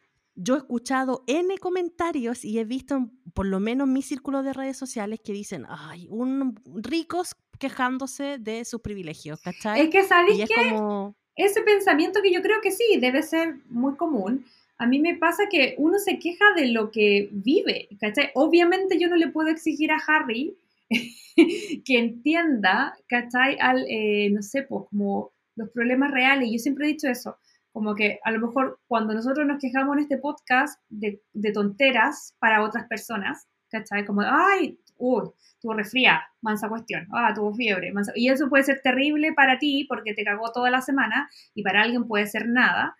yo 0.43 0.55
he 0.55 0.57
escuchado 0.57 1.23
N 1.27 1.55
comentarios 1.59 2.43
y 2.43 2.59
he 2.59 2.65
visto, 2.65 3.09
por 3.33 3.45
lo 3.45 3.59
menos 3.59 3.87
en 3.87 3.93
mi 3.93 4.01
círculo 4.01 4.41
de 4.43 4.53
redes 4.53 4.77
sociales, 4.77 5.19
que 5.23 5.33
dicen, 5.33 5.65
ay, 5.69 6.07
un, 6.09 6.59
ricos 6.83 7.35
quejándose 7.59 8.37
de 8.39 8.65
sus 8.65 8.81
privilegios, 8.81 9.39
¿cachai? 9.41 9.81
Es 9.81 9.89
que, 9.89 10.03
¿sabéis 10.03 10.45
que 10.47 11.11
Ese 11.35 11.61
pensamiento 11.61 12.21
que 12.21 12.33
yo 12.33 12.41
creo 12.41 12.59
que 12.61 12.71
sí, 12.71 12.97
debe 12.99 13.21
ser 13.21 13.57
muy 13.69 13.95
común. 13.95 14.45
A 14.77 14.87
mí 14.87 14.99
me 14.99 15.15
pasa 15.15 15.43
que 15.47 15.75
uno 15.77 15.99
se 15.99 16.17
queja 16.17 16.45
de 16.55 16.69
lo 16.69 16.89
que 16.89 17.29
vive, 17.31 17.87
¿cachai? 17.99 18.31
Obviamente 18.33 18.99
yo 18.99 19.09
no 19.09 19.15
le 19.15 19.27
puedo 19.27 19.49
exigir 19.49 19.91
a 19.91 20.01
Harry 20.07 20.57
que 21.85 21.99
entienda, 21.99 22.97
¿cachai? 23.07 23.57
Al, 23.59 23.85
eh, 23.87 24.31
no 24.31 24.41
sé, 24.41 24.63
pues 24.63 24.85
como 24.89 25.31
los 25.55 25.69
problemas 25.69 26.09
reales. 26.09 26.49
Yo 26.51 26.57
siempre 26.57 26.85
he 26.85 26.93
dicho 26.93 27.07
eso 27.07 27.37
como 27.71 27.95
que 27.95 28.19
a 28.23 28.31
lo 28.31 28.39
mejor 28.39 28.79
cuando 28.87 29.13
nosotros 29.13 29.45
nos 29.47 29.59
quejamos 29.59 29.95
en 29.95 30.03
este 30.03 30.17
podcast 30.17 30.81
de, 30.89 31.21
tonteras 31.53 32.35
para 32.39 32.63
otras 32.63 32.87
personas, 32.87 33.47
¿cachai? 33.69 34.05
Como, 34.05 34.21
ay, 34.21 34.79
uy, 34.97 35.29
tuvo 35.59 35.73
resfría, 35.73 36.21
mansa 36.41 36.67
cuestión, 36.69 37.07
ah, 37.13 37.33
tuvo 37.33 37.53
fiebre, 37.53 37.91
mansa... 37.93 38.11
y 38.15 38.29
eso 38.29 38.49
puede 38.49 38.63
ser 38.63 38.81
terrible 38.81 39.33
para 39.33 39.57
ti 39.57 39.85
porque 39.87 40.13
te 40.13 40.23
cagó 40.23 40.51
toda 40.51 40.69
la 40.69 40.81
semana 40.81 41.29
y 41.53 41.63
para 41.63 41.81
alguien 41.81 42.07
puede 42.07 42.27
ser 42.27 42.47
nada. 42.47 42.95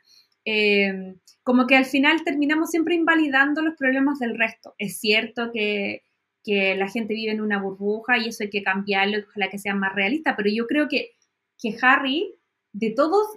Em, 0.46 1.18
como 1.44 1.68
que 1.68 1.76
al 1.76 1.86
final 1.86 2.24
terminamos 2.24 2.70
siempre 2.72 2.96
invalidando 2.96 3.62
los 3.62 3.76
problemas 3.76 4.20
del 4.20 4.38
resto. 4.38 4.74
Es 4.78 5.00
cierto 5.00 5.52
que, 5.52 6.04
que 6.44 6.76
la 6.76 6.88
gente 6.88 7.14
vive 7.14 7.32
en 7.32 7.42
una 7.42 7.62
burbuja 7.62 8.18
y 8.18 8.30
eso 8.30 8.44
hay 8.44 8.50
que 8.50 8.64
cambiarlo, 8.64 9.18
ojalá 9.28 9.50
que 9.50 9.60
sea 9.60 9.76
más 9.76 9.94
realista, 9.94 10.36
pero 10.36 10.50
yo 10.54 10.66
creo 10.68 10.88
que, 10.88 11.12
que 11.60 11.76
Harry 11.82 12.36
de 12.74 12.92
todos, 12.92 13.28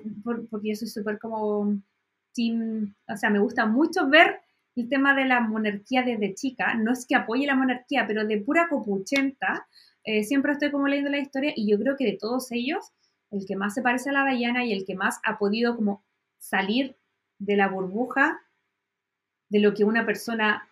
porque 0.51 0.69
yo 0.69 0.75
soy 0.75 0.89
súper 0.89 1.19
como 1.19 1.79
team, 2.35 2.95
o 3.09 3.17
sea, 3.17 3.31
me 3.31 3.39
gusta 3.39 3.67
mucho 3.67 4.09
ver 4.09 4.41
el 4.77 4.89
tema 4.89 5.15
de 5.15 5.25
la 5.25 5.41
monarquía 5.41 6.03
desde 6.03 6.35
chica, 6.35 6.75
no 6.75 6.93
es 6.93 7.07
que 7.07 7.15
apoye 7.15 7.47
la 7.47 7.55
monarquía, 7.55 8.07
pero 8.07 8.27
de 8.27 8.41
pura 8.41 8.69
copuchenta, 8.69 9.67
eh, 10.05 10.25
siempre 10.25 10.53
estoy 10.53 10.71
como 10.71 10.89
leyendo 10.89 11.11
la 11.11 11.19
historia 11.19 11.53
y 11.55 11.71
yo 11.71 11.79
creo 11.79 11.97
que 11.97 12.05
de 12.05 12.19
todos 12.21 12.51
ellos, 12.53 12.93
el 13.31 13.47
que 13.47 13.57
más 13.57 13.75
se 13.75 13.83
parece 13.83 14.11
a 14.11 14.13
la 14.13 14.27
Diana 14.27 14.65
y 14.65 14.73
el 14.73 14.85
que 14.85 14.95
más 14.95 15.21
ha 15.25 15.39
podido 15.39 15.77
como 15.77 16.05
salir 16.39 16.97
de 17.39 17.57
la 17.57 17.69
burbuja 17.69 18.41
de 19.49 19.61
lo 19.61 19.75
que 19.75 19.85
una 19.85 20.05
persona 20.05 20.69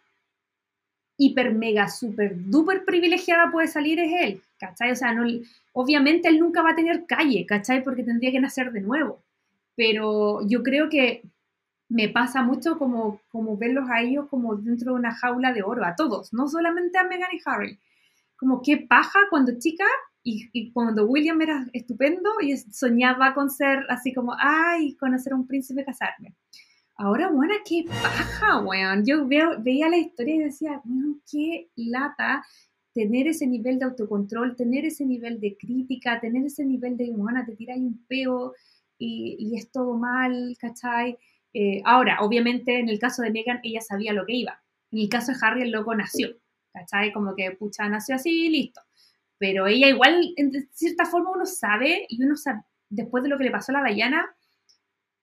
hiper, 1.17 1.55
mega, 1.55 1.89
super, 1.89 2.33
duper 2.37 2.85
privilegiada 2.85 3.51
puede 3.51 3.69
salir 3.69 3.99
es 4.01 4.13
él, 4.21 4.43
¿cachai? 4.59 4.91
O 4.91 4.97
sea, 4.97 5.13
no, 5.13 5.25
obviamente 5.73 6.29
él 6.29 6.39
nunca 6.39 6.63
va 6.63 6.71
a 6.71 6.77
tener 6.77 7.07
calle, 7.07 7.47
¿cachai? 7.47 7.83
Porque 7.85 8.03
tendría 8.03 8.33
que 8.33 8.41
nacer 8.41 8.73
de 8.73 8.81
nuevo. 8.81 9.23
Pero 9.77 10.47
yo 10.47 10.63
creo 10.63 10.89
que 10.89 11.23
me 11.89 12.09
pasa 12.09 12.43
mucho 12.43 12.79
como, 12.79 13.21
como 13.31 13.57
verlos 13.57 13.89
a 13.91 14.01
ellos 14.01 14.27
como 14.31 14.57
dentro 14.57 14.93
de 14.93 14.99
una 14.99 15.15
jaula 15.15 15.53
de 15.53 15.63
oro, 15.63 15.85
a 15.85 15.95
todos, 15.95 16.33
no 16.33 16.49
solamente 16.49 16.99
a 16.99 17.05
Meghan 17.05 17.31
y 17.33 17.41
Harry. 17.45 17.79
como 18.37 18.63
qué 18.63 18.79
paja 18.79 19.21
cuando 19.31 19.59
chica 19.59 19.85
y, 20.25 20.73
cuando 20.73 21.07
William 21.07 21.41
era 21.41 21.67
estupendo 21.73 22.31
y 22.41 22.57
soñaba 22.57 23.35
con 23.35 23.51
ser 23.51 23.85
así 23.89 24.13
como, 24.15 24.35
ay, 24.39 24.95
conocer 24.97 25.33
a 25.33 25.37
un 25.37 25.47
príncipe, 25.47 25.85
casarme. 25.85 26.35
Ahora, 27.03 27.31
bueno, 27.31 27.53
qué 27.69 27.85
paja, 27.89 28.61
weón. 28.61 29.05
Yo 29.05 29.27
veía 29.27 29.89
la 29.89 29.97
historia 29.99 30.37
y 30.37 30.39
decía, 30.39 30.81
weón, 30.85 31.21
qué 31.29 31.69
lata 31.75 32.45
tener 32.95 33.27
ese 33.27 33.45
nivel 33.49 33.81
de 33.81 33.87
autocontrol, 33.87 34.55
tener 34.55 34.85
ese 34.85 35.05
nivel 35.05 35.41
de 35.41 35.57
crítica, 35.57 36.21
tener 36.21 36.45
ese 36.47 36.65
nivel 36.65 36.97
de, 36.97 37.11
bueno, 37.11 37.45
te 37.45 37.57
tiras 37.57 37.79
un 37.79 38.07
peo 38.07 38.55
y, 38.99 39.35
y, 39.37 39.57
es 39.57 39.73
todo 39.73 39.97
mal, 39.97 40.57
¿cachai? 40.61 41.19
Eh, 41.53 41.83
ahora, 41.85 42.19
obviamente, 42.21 42.79
en 42.79 42.89
el 42.89 43.01
caso 43.01 43.23
de 43.23 43.33
Megan, 43.33 43.59
ella 43.65 43.81
sabía 43.81 44.13
lo 44.13 44.25
que 44.25 44.35
iba. 44.35 44.63
En 44.93 45.01
el 45.01 45.09
caso 45.09 45.33
de 45.33 45.39
Harry, 45.43 45.63
el 45.63 45.73
loco 45.73 45.97
nació, 45.97 46.29
¿cachai? 46.73 47.13
Como 47.13 47.35
que, 47.35 47.51
pucha, 47.51 47.89
nació 47.89 48.15
así 48.15 48.49
listo 48.49 48.81
pero 49.43 49.67
ella 49.67 49.89
igual, 49.89 50.33
en 50.37 50.53
cierta 50.71 51.05
forma, 51.05 51.33
uno 51.33 51.47
sabe, 51.47 52.07
y 52.09 52.23
uno 52.23 52.37
sabe, 52.37 52.61
después 52.89 53.25
de 53.25 53.29
lo 53.29 53.37
que 53.39 53.43
le 53.43 53.51
pasó 53.51 53.73
a 53.73 53.83
la 53.83 53.93
Diana, 53.93 54.25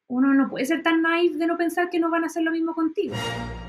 uno 0.10 0.34
no 0.34 0.50
puede 0.50 0.66
ser 0.66 0.82
tan 0.82 1.04
naive 1.04 1.38
de 1.38 1.48
no 1.48 1.56
pensar 1.56 1.90
que 1.90 2.00
no 2.00 2.10
van 2.10 2.24
a 2.24 2.28
hacer 2.28 2.44
lo 2.44 2.52
mismo 2.52 2.74
contigo. 2.74 3.16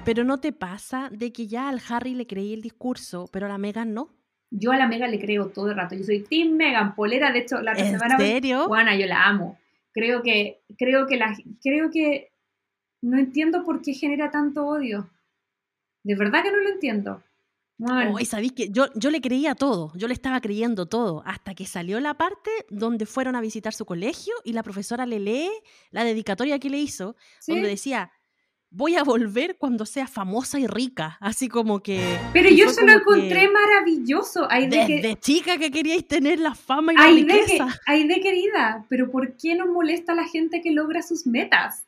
Pero 0.05 0.25
¿no 0.25 0.41
te 0.41 0.53
pasa 0.53 1.11
de 1.13 1.33
que 1.33 1.47
ya 1.47 1.69
al 1.69 1.81
Harry 1.89 2.15
le 2.15 2.27
creí 2.27 2.55
el 2.55 2.63
discurso, 2.63 3.29
pero 3.31 3.47
a 3.47 3.49
la 3.51 3.59
Megan 3.59 3.93
no? 3.93 4.09
Yo 4.51 4.73
a 4.73 4.79
la 4.79 4.89
Megan 4.89 5.11
le 5.11 5.21
creo 5.21 5.51
todo 5.51 5.69
el 5.69 5.77
rato. 5.77 5.95
Yo 5.95 6.03
soy 6.03 6.21
Team 6.25 6.57
Megan, 6.57 6.95
polera, 6.95 7.31
de 7.31 7.41
hecho, 7.41 7.61
la 7.61 7.73
¿En 7.73 7.91
semana... 7.91 8.17
serio? 8.17 8.65
Juana, 8.65 8.97
yo 8.97 9.07
la 9.07 9.29
amo. 9.29 9.59
Creo 9.93 10.23
que, 10.23 10.63
creo 10.79 11.07
que 11.07 11.19
la, 11.19 11.37
creo 11.63 11.91
que 11.91 12.33
no 13.03 13.19
entiendo 13.19 13.63
por 13.63 13.83
qué 13.83 13.93
genera 13.93 14.31
tanto 14.31 14.67
odio. 14.67 15.11
De 16.03 16.15
verdad 16.15 16.43
que 16.43 16.53
no 16.53 16.59
lo 16.59 16.71
entiendo. 16.71 17.23
Oh, 17.83 18.19
y 18.19 18.27
sabéis 18.27 18.53
que 18.53 18.69
yo, 18.71 18.87
yo 18.95 19.11
le 19.11 19.21
creía 19.21 19.55
todo, 19.55 19.93
yo 19.95 20.07
le 20.07 20.15
estaba 20.15 20.41
creyendo 20.41 20.87
todo, 20.87 21.23
hasta 21.25 21.55
que 21.55 21.65
salió 21.65 21.99
la 22.01 22.15
parte 22.15 22.51
donde 22.69 23.07
fueron 23.07 23.37
a 23.37 23.41
visitar 23.41 23.73
su 23.73 23.87
colegio 23.87 24.35
y 24.45 24.53
la 24.53 24.63
profesora 24.63 25.07
le 25.07 25.19
lee 25.19 25.51
la 25.91 26.05
dedicatoria 26.05 26.59
que 26.59 26.69
le 26.69 26.79
hizo, 26.79 27.17
donde 27.47 27.69
decía, 27.69 28.13
voy 28.71 28.97
a 28.97 29.03
volver 29.03 29.57
cuando 29.59 29.85
sea 29.85 30.07
famosa 30.07 30.59
y 30.61 30.67
rica, 30.67 31.17
así 31.21 31.49
como 31.49 31.83
que... 31.83 32.19
Pero 32.33 32.51
yo 32.51 32.69
se 32.69 32.85
lo 32.85 32.93
encontré 32.93 33.49
maravilloso. 33.51 34.47
Hay 34.51 34.69
de 34.69 34.87
desde 34.87 35.19
chica 35.19 35.59
que 35.59 35.71
queríais 35.71 36.07
tener 36.07 36.39
la 36.39 36.55
fama 36.55 36.93
y 36.93 36.97
la 36.97 37.07
riqueza. 37.09 37.81
De 37.87 38.05
de 38.05 38.21
querida, 38.21 38.87
pero 38.89 39.11
¿por 39.11 39.37
qué 39.37 39.55
no 39.55 39.67
molesta 39.67 40.13
a 40.13 40.15
la 40.15 40.29
gente 40.29 40.61
que 40.61 40.71
logra 40.71 41.03
sus 41.03 41.27
metas? 41.27 41.87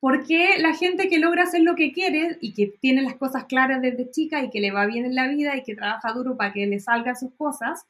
Porque 0.00 0.58
la 0.58 0.74
gente 0.74 1.08
que 1.08 1.18
logra 1.18 1.44
hacer 1.44 1.62
lo 1.62 1.74
que 1.74 1.92
quiere 1.92 2.36
y 2.40 2.52
que 2.52 2.66
tiene 2.80 3.02
las 3.02 3.16
cosas 3.16 3.44
claras 3.44 3.80
desde 3.80 4.10
chica 4.10 4.42
y 4.42 4.50
que 4.50 4.60
le 4.60 4.70
va 4.70 4.86
bien 4.86 5.04
en 5.04 5.14
la 5.14 5.26
vida 5.26 5.56
y 5.56 5.62
que 5.62 5.74
trabaja 5.74 6.12
duro 6.12 6.36
para 6.36 6.52
que 6.52 6.66
le 6.66 6.78
salgan 6.80 7.16
sus 7.16 7.32
cosas 7.34 7.86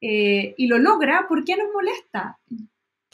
eh, 0.00 0.54
y 0.56 0.66
lo 0.66 0.78
logra, 0.78 1.26
¿por 1.28 1.44
qué 1.44 1.56
nos 1.56 1.72
molesta? 1.72 2.38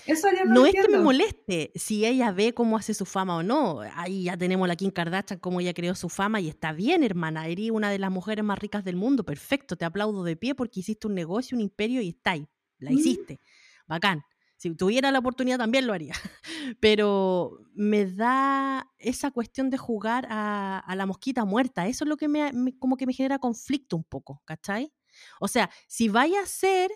Eso 0.06 0.28
no, 0.32 0.54
no 0.54 0.66
es 0.66 0.74
que 0.74 0.88
me 0.88 0.98
moleste 0.98 1.72
si 1.74 2.06
ella 2.06 2.32
ve 2.32 2.54
cómo 2.54 2.76
hace 2.76 2.94
su 2.94 3.04
fama 3.04 3.36
o 3.36 3.42
no. 3.42 3.80
Ahí 3.94 4.24
ya 4.24 4.36
tenemos 4.36 4.66
la 4.66 4.76
Kim 4.76 4.90
Kardashian, 4.90 5.38
cómo 5.38 5.60
ella 5.60 5.74
creó 5.74 5.94
su 5.94 6.08
fama 6.08 6.40
y 6.40 6.48
está 6.48 6.72
bien, 6.72 7.04
hermana. 7.04 7.46
Eres 7.48 7.70
una 7.70 7.90
de 7.90 7.98
las 7.98 8.10
mujeres 8.10 8.44
más 8.44 8.58
ricas 8.58 8.82
del 8.84 8.96
mundo. 8.96 9.24
Perfecto, 9.24 9.76
te 9.76 9.84
aplaudo 9.84 10.24
de 10.24 10.36
pie 10.36 10.54
porque 10.54 10.80
hiciste 10.80 11.06
un 11.06 11.14
negocio, 11.14 11.56
un 11.56 11.60
imperio 11.60 12.00
y 12.00 12.08
está 12.08 12.32
ahí. 12.32 12.48
La 12.78 12.92
hiciste. 12.92 13.40
Bacán. 13.86 14.22
Si 14.60 14.74
tuviera 14.74 15.10
la 15.10 15.20
oportunidad 15.20 15.56
también 15.56 15.86
lo 15.86 15.94
haría. 15.94 16.12
Pero 16.80 17.60
me 17.72 18.04
da 18.04 18.86
esa 18.98 19.30
cuestión 19.30 19.70
de 19.70 19.78
jugar 19.78 20.26
a, 20.28 20.84
la 20.94 21.06
mosquita 21.06 21.46
muerta. 21.46 21.86
Eso 21.86 22.04
es 22.04 22.10
lo 22.10 22.18
que 22.18 22.28
me, 22.28 22.52
como 22.78 22.98
que 22.98 23.06
me 23.06 23.14
genera 23.14 23.38
conflicto 23.38 23.96
un 23.96 24.04
poco, 24.04 24.42
¿cachai? 24.44 24.92
O 25.40 25.48
sea, 25.48 25.70
si 25.88 26.10
vaya 26.10 26.42
a 26.42 26.46
ser, 26.46 26.90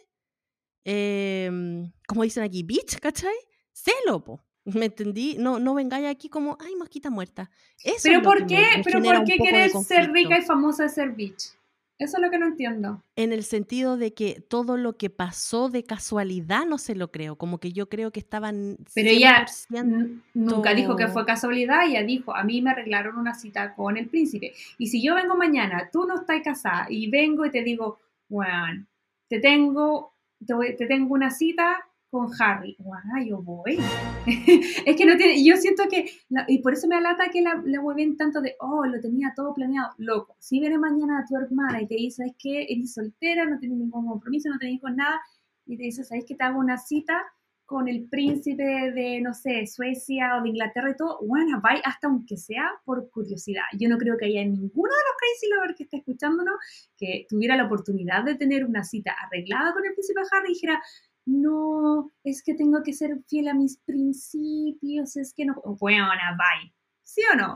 em, 0.85 1.90
como 2.06 2.25
dicen 2.25 2.42
aquí, 2.42 2.62
bitch, 2.62 3.00
¿cachai? 3.00 3.35
Celo, 3.73 4.23
po. 4.23 4.44
¿Me 4.83 4.85
entendí? 4.85 5.37
No, 5.38 5.59
no 5.59 5.73
vengáis 5.73 6.06
aquí 6.06 6.28
como, 6.28 6.59
ay, 6.61 6.76
mosquita 6.76 7.09
muerta. 7.09 7.50
pero 8.02 8.21
¿por 8.21 8.47
qué, 8.47 8.83
pero 8.85 9.02
¿por 9.02 9.25
qué 9.25 9.38
querés 9.38 9.73
ser 9.87 10.12
rica 10.12 10.38
y 10.38 10.42
famosa 10.42 10.83
de 10.83 10.90
ser 10.90 11.12
bitch? 11.12 11.54
Eso 11.98 12.16
es 12.16 12.22
lo 12.22 12.30
que 12.30 12.38
no 12.38 12.46
entiendo. 12.46 13.02
En 13.14 13.32
el 13.32 13.44
sentido 13.44 13.96
de 13.96 14.14
que 14.14 14.44
todo 14.48 14.76
lo 14.76 14.96
que 14.96 15.10
pasó 15.10 15.68
de 15.68 15.84
casualidad 15.84 16.66
no 16.66 16.78
se 16.78 16.96
lo 16.96 17.12
creo, 17.12 17.36
como 17.36 17.58
que 17.58 17.72
yo 17.72 17.88
creo 17.88 18.10
que 18.10 18.18
estaban... 18.18 18.78
Pero 18.94 19.10
ella 19.10 19.46
nunca 20.34 20.74
dijo 20.74 20.96
que 20.96 21.06
fue 21.06 21.24
casualidad, 21.24 21.86
ella 21.86 22.02
dijo, 22.02 22.34
a 22.34 22.42
mí 22.42 22.60
me 22.62 22.70
arreglaron 22.70 23.16
una 23.16 23.34
cita 23.34 23.74
con 23.74 23.96
el 23.96 24.08
príncipe. 24.08 24.54
Y 24.76 24.88
si 24.88 25.02
yo 25.02 25.14
vengo 25.14 25.36
mañana, 25.36 25.88
tú 25.92 26.04
no 26.04 26.16
estás 26.16 26.42
casada, 26.42 26.86
y 26.90 27.08
vengo 27.08 27.46
y 27.46 27.50
te 27.50 27.62
digo, 27.62 27.98
bueno, 28.28 28.86
te 29.28 29.38
tengo, 29.38 30.14
te 30.44 30.86
tengo 30.86 31.14
una 31.14 31.30
cita 31.30 31.86
con 32.14 32.30
Harry. 32.38 32.76
¡Guau! 32.78 33.26
Yo 33.26 33.42
voy. 33.42 33.76
es 34.87 34.97
que 34.97 35.04
no 35.04 35.16
tiene. 35.16 35.44
Yo 35.44 35.56
siento 35.56 35.83
que. 35.90 36.06
y 36.47 36.59
por 36.59 36.73
eso 36.73 36.87
me 36.87 36.94
alata 36.94 37.28
que 37.28 37.42
la, 37.42 37.61
la 37.64 37.83
mueven 37.83 38.16
tanto 38.16 38.40
de. 38.40 38.54
Oh, 38.61 38.87
lo 38.87 39.00
tenía 39.00 39.33
todo 39.35 39.52
planeado. 39.52 39.90
Loco. 39.99 40.37
Si 40.38 40.61
viene 40.61 40.78
mañana 40.78 41.18
a 41.18 41.25
tu 41.25 41.37
hermana 41.37 41.83
y 41.83 41.88
te 41.88 41.97
dice, 41.97 42.18
¿sabes 42.18 42.37
qué? 42.38 42.66
Eres 42.68 42.94
soltera, 42.94 43.47
no 43.47 43.59
tienes 43.59 43.78
ningún 43.78 44.06
compromiso, 44.06 44.49
no 44.49 44.59
tenés 44.59 44.80
con 44.80 44.94
nada. 44.94 45.21
Y 45.66 45.76
te 45.76 45.83
dice, 45.83 46.04
¿sabes 46.04 46.25
qué? 46.25 46.37
Te 46.37 46.44
hago 46.44 46.61
una 46.61 46.78
cita 46.78 47.21
con 47.64 47.88
el 47.88 48.09
príncipe 48.09 48.92
de, 48.92 49.21
no 49.23 49.33
sé, 49.33 49.66
Suecia 49.66 50.37
o 50.37 50.42
de 50.42 50.50
Inglaterra 50.50 50.90
y 50.90 50.97
todo, 50.97 51.18
bueno, 51.26 51.61
vaya 51.62 51.80
hasta 51.85 52.09
aunque 52.09 52.37
sea 52.37 52.71
por 52.85 53.11
curiosidad. 53.11 53.64
Yo 53.78 53.88
no 53.88 53.97
creo 53.97 54.16
que 54.18 54.26
haya 54.26 54.44
ninguno 54.44 54.92
de 54.92 55.04
los 55.09 55.16
crazy 55.18 55.52
lovers 55.52 55.75
que 55.76 55.85
esté 55.85 55.97
escuchándonos 55.99 56.54
que 56.97 57.26
tuviera 57.28 57.56
la 57.56 57.64
oportunidad 57.64 58.23
de 58.25 58.35
tener 58.35 58.64
una 58.66 58.85
cita 58.85 59.14
arreglada 59.26 59.73
con 59.73 59.85
el 59.87 59.94
príncipe 59.94 60.21
Harry 60.30 60.50
y 60.50 60.54
dijera, 60.54 60.83
no, 61.26 62.12
es 62.22 62.42
que 62.42 62.54
tengo 62.54 62.82
que 62.82 62.92
ser 62.92 63.22
fiel 63.28 63.48
a 63.48 63.54
mis 63.54 63.78
principios, 63.78 65.16
es 65.16 65.32
que 65.34 65.46
no. 65.46 65.54
Bueno, 65.80 66.06
bye. 66.36 66.72
¿Sí 67.02 67.22
o 67.32 67.36
no? 67.36 67.54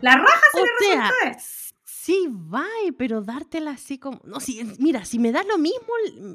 La 0.00 0.16
raja 0.16 0.42
se 0.52 0.60
le 0.60 0.94
sea, 0.94 1.38
Sí, 1.84 2.26
bye, 2.30 2.92
pero 2.96 3.20
dártela 3.20 3.72
así 3.72 3.98
como. 3.98 4.20
No, 4.24 4.40
si, 4.40 4.64
mira, 4.78 5.04
si 5.04 5.18
me 5.18 5.32
da 5.32 5.42
lo 5.44 5.58
mismo, 5.58 5.88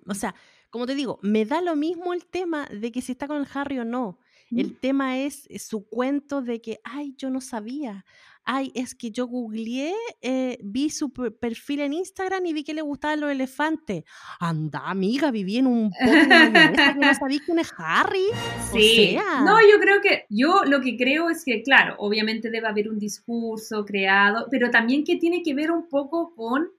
o 0.08 0.14
sea, 0.14 0.36
como 0.70 0.86
te 0.86 0.96
digo, 0.96 1.20
me 1.22 1.46
da 1.46 1.62
lo 1.62 1.76
mismo 1.76 2.14
el 2.14 2.26
tema 2.26 2.66
de 2.68 2.92
que 2.92 3.02
si 3.02 3.14
está 3.14 3.28
con 3.28 3.38
el 3.38 3.48
Harry 3.54 3.80
o 3.80 3.86
no. 3.86 4.20
El 4.52 4.78
tema 4.80 5.18
es 5.18 5.48
su 5.58 5.88
cuento 5.90 6.42
de 6.42 6.62
que, 6.62 6.80
ay, 6.84 7.16
yo 7.18 7.30
no 7.32 7.42
sabía, 7.42 8.06
ay, 8.46 8.72
es 8.76 8.96
que 8.96 9.12
yo 9.12 9.28
googleé, 9.28 9.94
eh, 10.22 10.58
vi 10.64 10.90
su 10.90 11.12
perfil 11.12 11.82
en 11.82 11.94
Instagram 11.94 12.46
y 12.46 12.54
vi 12.54 12.64
que 12.64 12.74
le 12.74 12.82
gustaban 12.82 13.20
los 13.20 13.32
elefantes. 13.32 14.04
Anda, 14.40 14.84
amiga, 14.86 15.32
viví 15.32 15.58
en 15.58 15.68
un 15.68 15.92
que 15.92 16.96
no 16.98 17.14
sabía 17.20 17.40
quién 17.44 17.60
es 17.60 17.74
Harry. 17.78 18.28
Sí. 18.72 19.18
No, 19.44 19.58
yo 19.62 19.80
creo 19.80 20.02
que, 20.02 20.26
yo 20.30 20.64
lo 20.66 20.82
que 20.82 20.96
creo 20.96 21.30
es 21.30 21.44
que, 21.44 21.64
claro, 21.64 21.96
obviamente 21.98 22.50
debe 22.50 22.68
haber 22.68 22.90
un 22.90 23.00
discurso 23.00 23.84
creado, 23.84 24.48
pero 24.52 24.70
también 24.70 25.04
que 25.04 25.18
tiene 25.18 25.42
que 25.42 25.56
ver 25.56 25.72
un 25.72 25.90
poco 25.90 26.34
con 26.36 26.70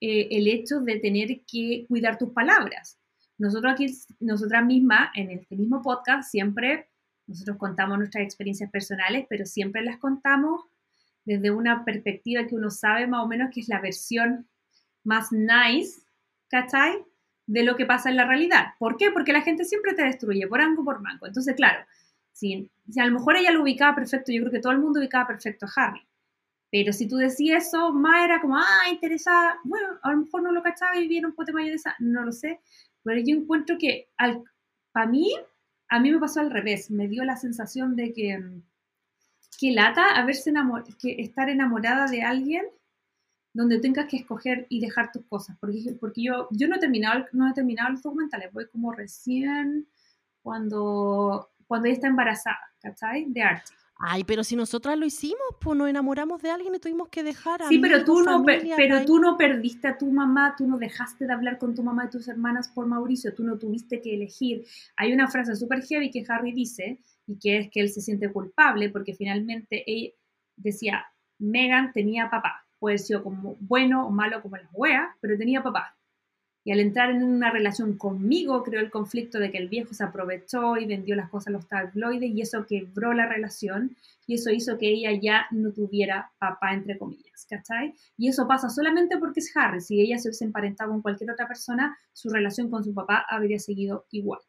eh, 0.00 0.28
el 0.32 0.48
hecho 0.48 0.80
de 0.80 0.98
tener 0.98 1.42
que 1.46 1.86
cuidar 1.88 2.18
tus 2.18 2.30
palabras. 2.30 2.98
Nosotros 3.38 3.72
aquí, 3.72 3.86
nosotras 4.20 4.64
mismas, 4.64 5.10
en 5.14 5.30
este 5.30 5.56
mismo 5.56 5.82
podcast, 5.82 6.30
siempre, 6.30 6.88
nosotros 7.26 7.56
contamos 7.56 7.98
nuestras 7.98 8.24
experiencias 8.24 8.70
personales, 8.70 9.26
pero 9.28 9.46
siempre 9.46 9.82
las 9.82 9.98
contamos 9.98 10.62
desde 11.24 11.50
una 11.50 11.84
perspectiva 11.84 12.46
que 12.46 12.54
uno 12.54 12.70
sabe 12.70 13.06
más 13.06 13.24
o 13.24 13.28
menos 13.28 13.50
que 13.52 13.60
es 13.60 13.68
la 13.68 13.80
versión 13.80 14.48
más 15.04 15.32
nice, 15.32 16.02
¿cachai? 16.48 17.04
De 17.46 17.64
lo 17.64 17.76
que 17.76 17.86
pasa 17.86 18.10
en 18.10 18.16
la 18.16 18.26
realidad. 18.26 18.66
¿Por 18.78 18.96
qué? 18.96 19.10
Porque 19.10 19.32
la 19.32 19.42
gente 19.42 19.64
siempre 19.64 19.94
te 19.94 20.04
destruye, 20.04 20.46
por 20.46 20.60
ango 20.60 20.84
por 20.84 21.00
mango. 21.00 21.26
Entonces, 21.26 21.54
claro, 21.54 21.84
si, 22.32 22.70
si 22.88 23.00
a 23.00 23.06
lo 23.06 23.12
mejor 23.12 23.36
ella 23.36 23.50
lo 23.50 23.62
ubicaba 23.62 23.94
perfecto, 23.94 24.32
yo 24.32 24.40
creo 24.40 24.52
que 24.52 24.60
todo 24.60 24.72
el 24.72 24.78
mundo 24.78 25.00
ubicaba 25.00 25.26
perfecto 25.26 25.66
a 25.66 25.72
Harry. 25.76 26.06
Pero 26.70 26.92
si 26.94 27.06
tú 27.06 27.16
decías 27.16 27.66
eso, 27.68 27.92
más 27.92 28.24
era 28.24 28.40
como, 28.40 28.56
ah, 28.56 28.88
interesada, 28.90 29.58
bueno, 29.62 29.88
a 30.02 30.10
lo 30.12 30.22
mejor 30.22 30.42
no 30.42 30.52
lo 30.52 30.62
cachaba 30.62 30.96
y 30.96 31.06
viene 31.06 31.26
un 31.26 31.34
pote 31.34 31.52
de 31.52 31.74
esa, 31.74 31.94
no 31.98 32.24
lo 32.24 32.32
sé. 32.32 32.60
Pero 33.02 33.20
yo 33.20 33.36
encuentro 33.36 33.76
que, 33.78 34.08
para 34.92 35.06
mí, 35.06 35.30
a 35.88 36.00
mí 36.00 36.10
me 36.10 36.18
pasó 36.18 36.40
al 36.40 36.50
revés. 36.50 36.90
Me 36.90 37.08
dio 37.08 37.24
la 37.24 37.36
sensación 37.36 37.94
de 37.94 38.14
que 38.14 38.38
mm, 38.38 38.62
qué 39.62 39.70
lata 39.70 40.16
haberse 40.16 40.50
enamor 40.50 40.82
que 40.96 41.20
estar 41.20 41.48
enamorada 41.48 42.08
de 42.08 42.22
alguien 42.22 42.64
donde 43.54 43.78
tengas 43.78 44.08
que 44.08 44.16
escoger 44.16 44.66
y 44.68 44.80
dejar 44.80 45.12
tus 45.12 45.24
cosas. 45.26 45.56
Porque, 45.60 45.96
porque 46.00 46.24
yo, 46.24 46.48
yo 46.50 46.66
no, 46.66 46.74
he 46.74 46.78
terminado, 46.80 47.26
no 47.32 47.48
he 47.48 47.52
terminado 47.52 47.90
los 47.90 48.02
documentales, 48.02 48.52
voy 48.52 48.66
como 48.66 48.90
recién 48.90 49.86
cuando, 50.42 51.48
cuando 51.68 51.86
ella 51.86 51.94
está 51.94 52.08
embarazada, 52.08 52.72
¿cachai? 52.80 53.26
De 53.28 53.40
Archie. 53.40 53.76
Ay, 54.04 54.24
pero 54.24 54.42
si 54.42 54.56
nosotras 54.56 54.98
lo 54.98 55.06
hicimos, 55.06 55.38
pues 55.60 55.78
nos 55.78 55.88
enamoramos 55.88 56.42
de 56.42 56.50
alguien 56.50 56.74
y 56.74 56.80
tuvimos 56.80 57.08
que 57.08 57.22
dejar 57.22 57.62
a 57.62 57.68
Sí, 57.68 57.78
pero 57.78 58.04
tú 58.04 58.20
no 58.20 58.44
pero 58.44 59.04
tú 59.04 59.20
no 59.20 59.36
perdiste 59.36 59.86
a 59.86 59.96
tu 59.96 60.10
mamá, 60.10 60.56
tú 60.58 60.66
no 60.66 60.76
dejaste 60.76 61.24
de 61.24 61.32
hablar 61.32 61.56
con 61.58 61.72
tu 61.72 61.84
mamá 61.84 62.06
y 62.06 62.10
tus 62.10 62.26
hermanas 62.26 62.68
por 62.68 62.86
Mauricio, 62.86 63.32
tú 63.32 63.44
no 63.44 63.58
tuviste 63.58 64.02
que 64.02 64.16
elegir. 64.16 64.64
Hay 64.96 65.12
una 65.12 65.28
frase 65.28 65.54
súper 65.54 65.82
heavy 65.84 66.10
que 66.10 66.24
Harry 66.28 66.50
dice, 66.50 66.98
y 67.26 67.38
que 67.38 67.58
es 67.58 67.70
que 67.70 67.80
él 67.80 67.88
se 67.88 68.00
siente 68.00 68.30
culpable 68.32 68.90
porque 68.90 69.14
finalmente 69.14 69.84
él 69.86 70.14
decía, 70.56 71.06
Megan 71.38 71.92
tenía 71.92 72.30
papá, 72.30 72.66
puede 72.78 72.98
ser 72.98 73.22
como 73.22 73.56
bueno 73.60 74.06
o 74.06 74.10
malo 74.10 74.42
como 74.42 74.56
las 74.56 74.70
weas, 74.72 75.08
pero 75.20 75.38
tenía 75.38 75.62
papá. 75.62 75.96
Y 76.64 76.70
al 76.70 76.78
entrar 76.78 77.10
en 77.10 77.24
una 77.24 77.50
relación 77.50 77.98
conmigo, 77.98 78.62
creó 78.62 78.80
el 78.80 78.90
conflicto 78.90 79.40
de 79.40 79.50
que 79.50 79.58
el 79.58 79.68
viejo 79.68 79.94
se 79.94 80.04
aprovechó 80.04 80.76
y 80.76 80.86
vendió 80.86 81.16
las 81.16 81.28
cosas 81.28 81.48
a 81.48 81.50
los 81.50 81.66
tabloides 81.66 82.30
y 82.30 82.40
eso 82.40 82.66
quebró 82.66 83.12
la 83.14 83.26
relación 83.26 83.96
y 84.26 84.34
eso 84.34 84.50
hizo 84.50 84.78
que 84.78 84.88
ella 84.88 85.10
ya 85.20 85.46
no 85.50 85.72
tuviera 85.72 86.30
papá, 86.38 86.72
entre 86.72 86.98
comillas, 86.98 87.46
¿cachai? 87.48 87.94
Y 88.16 88.28
eso 88.28 88.46
pasa 88.46 88.70
solamente 88.70 89.18
porque 89.18 89.40
es 89.40 89.56
Harry. 89.56 89.80
Si 89.80 90.00
ella 90.00 90.18
se 90.18 90.28
hubiese 90.28 90.44
emparentado 90.44 90.92
con 90.92 91.02
cualquier 91.02 91.32
otra 91.32 91.48
persona, 91.48 91.98
su 92.12 92.28
relación 92.28 92.70
con 92.70 92.84
su 92.84 92.94
papá 92.94 93.26
habría 93.28 93.58
seguido 93.58 94.06
igual, 94.12 94.40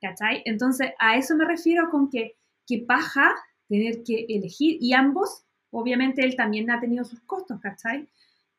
¿cachai? 0.00 0.42
Entonces, 0.44 0.92
a 0.98 1.16
eso 1.16 1.36
me 1.36 1.44
refiero 1.44 1.90
con 1.90 2.10
que, 2.10 2.36
que 2.66 2.78
paja 2.78 3.34
tener 3.68 4.02
que 4.02 4.26
elegir 4.28 4.78
y 4.80 4.92
ambos, 4.92 5.44
obviamente 5.70 6.24
él 6.24 6.36
también 6.36 6.70
ha 6.70 6.80
tenido 6.80 7.04
sus 7.04 7.20
costos, 7.20 7.60
¿cachai? 7.60 8.08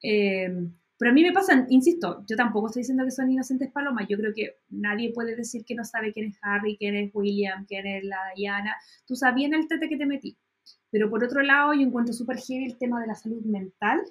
Eh, 0.03 0.69
pero 0.99 1.11
a 1.11 1.13
mí 1.13 1.23
me 1.23 1.31
pasa, 1.31 1.65
insisto, 1.69 2.25
yo 2.27 2.35
tampoco 2.35 2.67
estoy 2.67 2.81
diciendo 2.81 3.05
que 3.05 3.11
son 3.11 3.31
inocentes 3.31 3.71
palomas. 3.71 4.05
Yo 4.09 4.17
creo 4.17 4.33
que 4.33 4.57
nadie 4.69 5.13
puede 5.13 5.33
decir 5.33 5.63
que 5.63 5.73
no 5.73 5.85
sabe 5.85 6.11
quién 6.11 6.27
es 6.27 6.37
Harry, 6.41 6.75
quién 6.75 6.93
es 6.93 7.11
William, 7.13 7.65
quién 7.65 7.87
es 7.87 8.03
la 8.03 8.17
Diana. 8.35 8.75
Tú 9.07 9.15
sabías 9.15 9.49
en 9.49 9.59
el 9.59 9.67
tete 9.69 9.87
que 9.87 9.95
te 9.95 10.05
metí. 10.05 10.35
Pero 10.91 11.09
por 11.09 11.23
otro 11.23 11.41
lado, 11.41 11.73
yo 11.73 11.83
encuentro 11.83 12.13
súper 12.13 12.37
heavy 12.39 12.65
el 12.65 12.77
tema 12.77 12.99
de 12.99 13.07
la 13.07 13.15
salud 13.15 13.41
mental, 13.45 14.01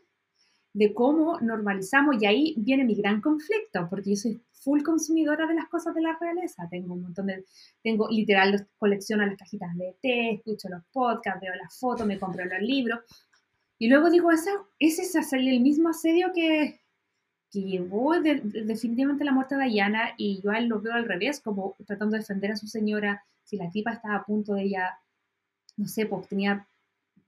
de 0.73 0.95
cómo 0.95 1.39
normalizamos, 1.41 2.23
y 2.23 2.25
ahí 2.27 2.55
viene 2.57 2.85
mi 2.85 2.95
gran 2.95 3.21
conflicto, 3.21 3.87
porque 3.91 4.11
yo 4.11 4.17
soy 4.17 4.41
full 4.69 4.83
consumidora 4.83 5.47
de 5.47 5.55
las 5.55 5.67
cosas 5.69 5.95
de 5.95 6.03
la 6.03 6.15
realeza. 6.21 6.69
Tengo 6.71 6.93
un 6.93 7.03
montón 7.03 7.27
de, 7.27 7.47
tengo 7.83 8.07
literal, 8.11 8.69
colecciono 8.77 9.25
las 9.25 9.39
cajitas 9.39 9.75
de 9.77 9.97
té, 10.03 10.31
escucho 10.33 10.69
los 10.69 10.85
podcasts, 10.93 11.41
veo 11.41 11.55
las 11.55 11.79
fotos, 11.79 12.07
me 12.07 12.19
compro 12.19 12.45
los 12.45 12.61
libros. 12.61 13.01
Y 13.79 13.89
luego 13.89 14.11
digo, 14.11 14.31
ese 14.31 14.53
es 14.79 15.33
el 15.33 15.61
mismo 15.61 15.89
asedio 15.89 16.33
que, 16.35 16.81
que 17.51 17.63
llevó 17.63 18.21
definitivamente 18.21 19.25
la 19.25 19.33
muerte 19.33 19.57
de 19.57 19.69
Diana 19.69 20.11
y 20.19 20.43
yo 20.43 20.51
a 20.51 20.59
él 20.59 20.67
lo 20.67 20.83
veo 20.83 20.93
al 20.93 21.07
revés, 21.07 21.41
como 21.41 21.77
tratando 21.87 22.13
de 22.13 22.21
defender 22.21 22.53
a 22.53 22.57
su 22.57 22.67
señora, 22.67 23.25
si 23.45 23.57
la 23.57 23.71
tipa 23.71 23.93
estaba 23.93 24.17
a 24.17 24.25
punto 24.25 24.53
de 24.53 24.65
ella, 24.65 24.99
no 25.79 25.89
sé, 25.89 26.05
pues 26.05 26.29
tenía, 26.29 26.69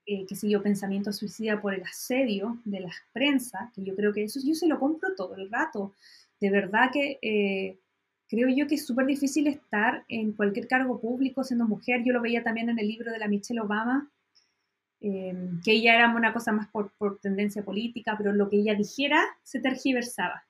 eh, 0.05 0.27
qué 0.27 0.37
sé 0.37 0.51
yo, 0.51 0.63
pensamiento 0.63 1.11
suicida 1.11 1.63
por 1.63 1.73
el 1.73 1.85
asedio 1.85 2.59
de 2.67 2.81
la 2.81 2.93
prensa, 3.15 3.73
que 3.75 3.83
yo 3.83 3.97
creo 3.97 4.13
que 4.13 4.25
eso 4.25 4.41
yo 4.45 4.55
se 4.55 4.67
lo 4.67 4.79
compro 4.79 5.15
todo 5.15 5.37
el 5.37 5.51
rato. 5.51 5.95
De 6.41 6.51
verdad 6.51 6.91
que 6.93 7.19
eh, 7.23 7.79
creo 8.29 8.49
yo 8.49 8.67
que 8.67 8.77
es 8.77 8.87
súper 8.87 9.07
difícil 9.07 9.47
estar 9.47 10.05
en 10.09 10.33
cualquier 10.33 10.67
cargo 10.67 11.01
público 11.01 11.45
siendo 11.45 11.67
mujer. 11.67 12.03
Yo 12.05 12.13
lo 12.13 12.23
veía 12.23 12.43
también 12.43 12.71
en 12.71 12.79
el 12.79 12.89
libro 12.89 13.13
de 13.13 13.19
la 13.19 13.29
Michelle 13.29 13.61
Obama, 13.61 14.11
Em, 15.03 15.63
que 15.63 15.73
ella 15.73 15.95
era 15.95 16.15
una 16.15 16.33
cosa 16.35 16.53
más 16.53 16.69
por, 16.69 16.93
tendencia 17.21 17.65
política, 17.65 18.17
pero 18.19 18.33
lo 18.33 18.51
que 18.51 18.59
ella 18.59 18.75
dijera 18.75 19.23
se 19.43 19.61
tergiversaba. 19.61 20.45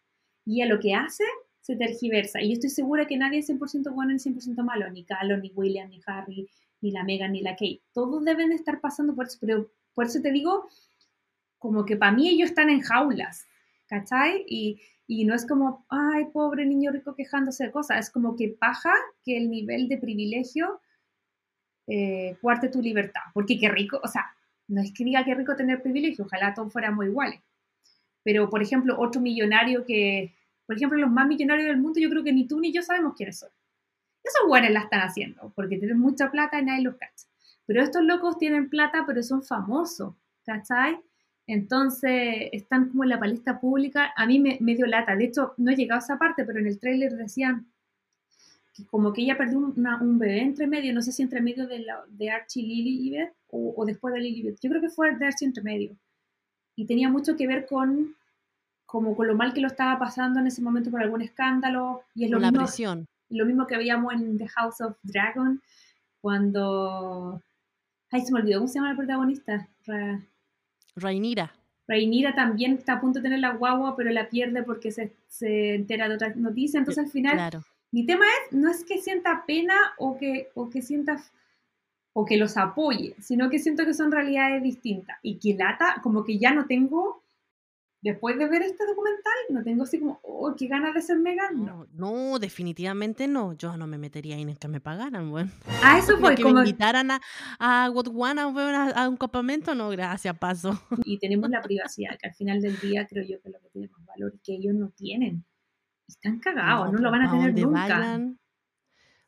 Y 0.45 0.63
a 0.63 0.67
lo 0.67 0.81
que 0.81 0.95
hace 0.95 1.25
se 1.61 1.77
tergiversa. 1.77 2.43
Y 2.43 2.49
yo 2.49 2.53
estoy 2.55 2.71
segura 2.71 3.07
que 3.07 3.17
nadie 3.17 3.39
es 3.39 3.49
100% 3.49 3.93
bueno 3.93 4.13
ni 4.13 4.19
100% 4.19 4.65
malo, 4.65 4.91
ni 4.91 5.05
Carlos, 5.05 5.41
ni 5.41 5.53
William, 5.55 5.89
ni 5.89 6.01
Harry, 6.07 6.49
ni 6.81 6.91
la 6.91 7.05
Megan, 7.05 7.33
ni 7.33 7.43
la 7.43 7.53
Kate. 7.53 7.81
Todos 7.93 8.25
deben 8.25 8.51
estar 8.51 8.81
pasando 8.81 9.15
por 9.15 9.27
eso, 9.27 9.39
pero 9.41 9.71
por 9.95 10.07
eso 10.07 10.21
te 10.21 10.33
digo, 10.33 10.69
como 11.59 11.85
que 11.85 11.97
para 11.97 12.13
mí 12.13 12.29
ellos 12.29 12.49
están 12.49 12.71
en 12.71 12.81
jaulas, 12.81 13.47
¿cachai? 13.87 14.45
Y, 14.49 14.81
y 15.13 15.25
no 15.25 15.35
es 15.35 15.45
como, 15.45 15.85
ay, 15.89 16.27
pobre 16.27 16.65
niño 16.65 16.93
rico 16.93 17.17
quejándose 17.17 17.65
de 17.65 17.73
cosas, 17.73 17.99
es 17.99 18.11
como 18.11 18.37
que 18.37 18.47
paja 18.47 18.95
que 19.25 19.37
el 19.37 19.51
nivel 19.51 19.89
de 19.89 19.99
privilegio 19.99 20.81
eh, 21.89 22.37
cuarte 22.41 22.69
tu 22.69 22.81
libertad, 22.81 23.23
porque 23.35 23.59
qué 23.59 23.69
rico, 23.69 23.99
o 24.05 24.07
sea, 24.07 24.27
no 24.69 24.81
es 24.81 24.93
que 24.95 25.03
diga 25.03 25.25
que 25.25 25.35
rico 25.35 25.57
tener 25.57 25.83
privilegio, 25.83 26.27
ojalá 26.27 26.55
todos 26.55 26.73
fuéramos 26.73 27.07
iguales. 27.07 27.41
Pero, 28.23 28.49
por 28.49 28.63
ejemplo, 28.63 29.01
otro 29.01 29.21
millonario 29.21 29.85
que, 29.85 30.33
por 30.65 30.77
ejemplo, 30.77 30.97
los 30.97 31.11
más 31.11 31.27
millonarios 31.27 31.67
del 31.67 31.79
mundo, 31.79 31.99
yo 31.99 32.09
creo 32.09 32.23
que 32.23 32.33
ni 32.33 32.47
tú 32.47 32.61
ni 32.61 32.73
yo 32.73 32.81
sabemos 32.81 33.15
quiénes 33.17 33.41
son. 33.41 33.51
Esos 34.23 34.47
buenos 34.47 34.71
la 34.71 34.83
están 34.83 35.01
haciendo, 35.01 35.53
porque 35.57 35.77
tienen 35.77 35.99
mucha 35.99 36.31
plata 36.31 36.61
y 36.61 36.65
nadie 36.65 36.85
los 36.85 36.95
cacha. 36.95 37.27
Pero 37.67 37.83
estos 37.83 38.05
locos 38.05 38.39
tienen 38.39 38.71
plata, 38.71 39.03
pero 39.09 39.25
son 39.25 39.43
famosos, 39.43 40.15
¿cachai? 40.45 41.01
Entonces, 41.53 42.49
están 42.53 42.91
como 42.91 43.03
en 43.03 43.11
la 43.11 43.19
palestra 43.19 43.61
pública. 43.61 44.13
A 44.17 44.25
mí 44.25 44.39
me, 44.39 44.59
me 44.61 44.77
dio 44.77 44.87
lata. 44.87 45.17
De 45.17 45.25
hecho, 45.25 45.55
no 45.57 45.73
he 45.73 45.77
llegado 45.77 46.01
a 46.01 46.05
esa 46.05 46.17
parte, 46.17 46.45
pero 46.45 46.61
en 46.61 46.69
el 46.69 46.79
tráiler 46.79 47.17
decían 47.17 47.67
como 48.89 49.13
que 49.13 49.23
ella 49.23 49.37
perdió 49.37 49.59
un 49.59 50.19
bebé 50.19 50.43
entre 50.43 50.67
medio, 50.67 50.95
no 50.95 51.03
sé 51.03 51.13
si 51.13 51.23
entre 51.23 51.41
medio 51.41 51.67
de, 51.67 51.81
la, 51.81 52.03
de 52.09 52.31
Archie 52.31 52.63
Lilibet 52.63 53.35
o, 53.49 53.75
o 53.77 53.85
después 53.85 54.15
de 54.15 54.21
Lilibet, 54.21 54.59
yo 54.61 54.71
creo 54.71 54.81
que 54.81 54.89
fue 54.89 55.15
de 55.17 55.27
Archie 55.27 55.47
entre 55.47 55.63
medio. 55.63 55.97
Y 56.77 56.87
tenía 56.87 57.11
mucho 57.11 57.37
que 57.37 57.47
ver 57.47 57.67
con, 57.67 58.15
como 58.87 59.17
con 59.17 59.27
lo 59.27 59.35
mal 59.35 59.53
que 59.53 59.61
lo 59.61 59.67
estaba 59.67 59.99
pasando 59.99 60.41
en 60.41 60.47
ese 60.47 60.63
momento 60.63 60.91
por 60.91 61.03
algún 61.03 61.21
escándalo. 61.21 62.05
Y 62.15 62.25
es 62.25 62.31
lo, 62.31 62.41
mismo, 62.41 62.65
lo 63.29 63.45
mismo 63.45 63.67
que 63.67 63.77
veíamos 63.77 64.15
en 64.15 64.39
The 64.39 64.49
House 64.49 64.81
of 64.81 64.97
Dragon, 65.03 65.61
cuando... 66.21 67.43
Ay, 68.13 68.23
se 68.23 68.33
me 68.33 68.41
olvidó, 68.41 68.61
¿cómo 68.61 68.69
se 68.69 68.75
llama 68.75 68.93
la 68.93 68.97
protagonista? 68.97 69.69
Ra... 69.85 70.21
Rainira. 70.97 71.53
Rainira 71.89 72.35
también 72.35 72.75
está 72.75 72.95
a 72.95 73.01
punto 73.01 73.19
de 73.19 73.25
tener 73.25 73.41
la 73.41 73.55
guagua, 73.55 73.97
pero 73.97 74.11
la 74.11 74.29
pierde 74.29 74.63
porque 74.63 74.93
se, 74.93 75.13
se 75.29 75.75
entera 75.75 76.09
de 76.09 76.15
otra 76.15 76.33
noticia. 76.37 76.79
Entonces 76.79 77.05
al 77.05 77.11
final 77.11 77.35
claro. 77.35 77.65
Mi 77.93 78.07
tema 78.07 78.25
es, 78.27 78.57
no 78.57 78.71
es 78.71 78.85
que 78.85 78.99
sienta 78.99 79.45
pena 79.47 79.75
o 79.99 80.17
que, 80.17 80.51
o 80.55 80.71
que 80.71 80.81
sienta 80.81 81.21
o 82.13 82.25
que 82.25 82.37
los 82.37 82.57
apoye, 82.57 83.15
sino 83.21 83.51
que 83.51 83.59
siento 83.59 83.85
que 83.85 83.95
son 83.95 84.13
realidades 84.13 84.63
distintas 84.63 85.19
y 85.23 85.39
que 85.39 85.55
lata, 85.55 85.97
como 86.03 86.25
que 86.25 86.39
ya 86.39 86.53
no 86.53 86.67
tengo, 86.67 87.23
después 88.03 88.39
de 88.39 88.49
ver 88.49 88.63
este 88.63 88.87
documental, 88.87 89.33
no 89.51 89.63
tengo 89.63 89.83
así 89.85 89.99
como, 89.99 90.21
oh, 90.23 90.55
qué 90.57 90.67
ganas 90.67 90.95
de 90.95 91.03
ser 91.03 91.19
Megan. 91.19 91.65
No, 91.65 91.87
no, 91.93 92.39
definitivamente 92.39 93.29
no, 93.29 93.53
yo 93.55 93.77
no 93.77 93.87
me 93.87 93.99
metería 93.99 94.37
ahí 94.37 94.43
en 94.43 94.57
que 94.57 94.69
me 94.69 94.81
pagaran, 94.81 95.31
bueno. 95.31 95.51
A 95.83 95.99
eso 95.99 96.19
fue 96.19 96.35
que 96.35 96.43
como... 96.43 96.57
me 96.57 96.61
invitaran 96.61 97.11
a, 97.11 97.21
a 97.59 97.89
Botswana 97.91 98.45
a, 98.45 99.05
a, 99.05 99.09
un 99.09 99.17
campamento, 99.17 99.75
no, 99.75 99.91
gracias, 99.91 100.37
paso. 100.39 100.81
Y 101.05 101.19
tenemos 101.19 101.51
la 101.51 101.61
privacidad, 101.61 102.19
que 102.19 102.29
al 102.29 102.35
final 102.35 102.61
del 102.61 102.79
día 102.81 103.07
creo 103.07 103.25
yo 103.25 103.41
que 103.41 103.49
es 103.49 103.55
lo 103.55 103.61
que 103.61 103.69
tiene 103.71 103.89
más 103.89 104.05
valor 104.07 104.33
y 104.35 104.39
que 104.39 104.55
ellos 104.55 104.75
no 104.75 104.91
tienen 104.91 105.45
están 106.11 106.41
cagados, 106.41 106.93
no, 106.93 106.99
lo 106.99 107.11
van 107.11 107.23
a 107.23 107.31
tener 107.31 107.55
nunca. 107.55 107.89
Vayan, 107.89 108.39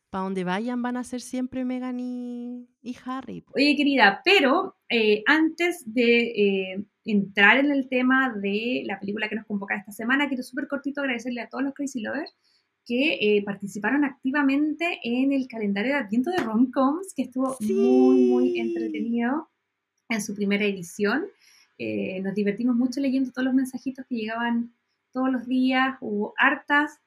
para 0.09 0.25
donde 0.25 0.43
vayan 0.43 0.81
van 0.81 0.97
a 0.97 1.03
ser 1.03 1.21
siempre 1.21 1.65
Megan 1.65 1.99
y, 1.99 2.67
Harry. 3.05 3.43
Oye, 3.55 3.75
querida, 3.75 4.21
pero 4.23 4.75
eh, 4.89 5.23
antes 5.25 5.83
de 5.85 6.21
eh, 6.35 6.85
entrar 7.05 7.57
en 7.57 7.71
el 7.71 7.89
tema 7.89 8.33
de 8.33 8.83
la 8.85 8.99
película 8.99 9.29
que 9.29 9.35
nos 9.35 9.45
convoca 9.45 9.75
esta 9.75 9.91
semana, 9.91 10.27
quiero 10.27 10.43
súper 10.43 10.67
cortito 10.67 11.01
agradecerle 11.01 11.41
a 11.41 11.49
todos 11.49 11.63
los 11.63 11.73
Crazy 11.73 12.01
Lovers 12.01 12.33
que 12.85 13.13
eh, 13.21 13.43
participaron 13.43 14.03
activamente 14.03 14.99
en 15.03 15.31
el 15.31 15.47
calendario 15.47 15.93
de 15.93 15.99
Adviento 15.99 16.31
de 16.31 16.37
Romcoms, 16.37 17.13
que 17.15 17.23
estuvo 17.23 17.55
muy, 17.61 18.25
muy 18.25 18.59
entretenido 18.59 19.49
en 20.09 20.21
su 20.21 20.35
primera 20.35 20.65
edición. 20.65 21.25
nos 21.79 22.35
divertimos 22.35 22.75
mucho 22.75 22.99
leyendo 22.99 23.31
todos 23.31 23.45
los 23.45 23.53
mensajitos 23.53 24.05
que 24.05 24.15
llegaban 24.15 24.73
todos 25.13 25.31
los 25.31 25.47
días, 25.47 25.95
hubo 26.01 26.33
hartas 26.37 26.99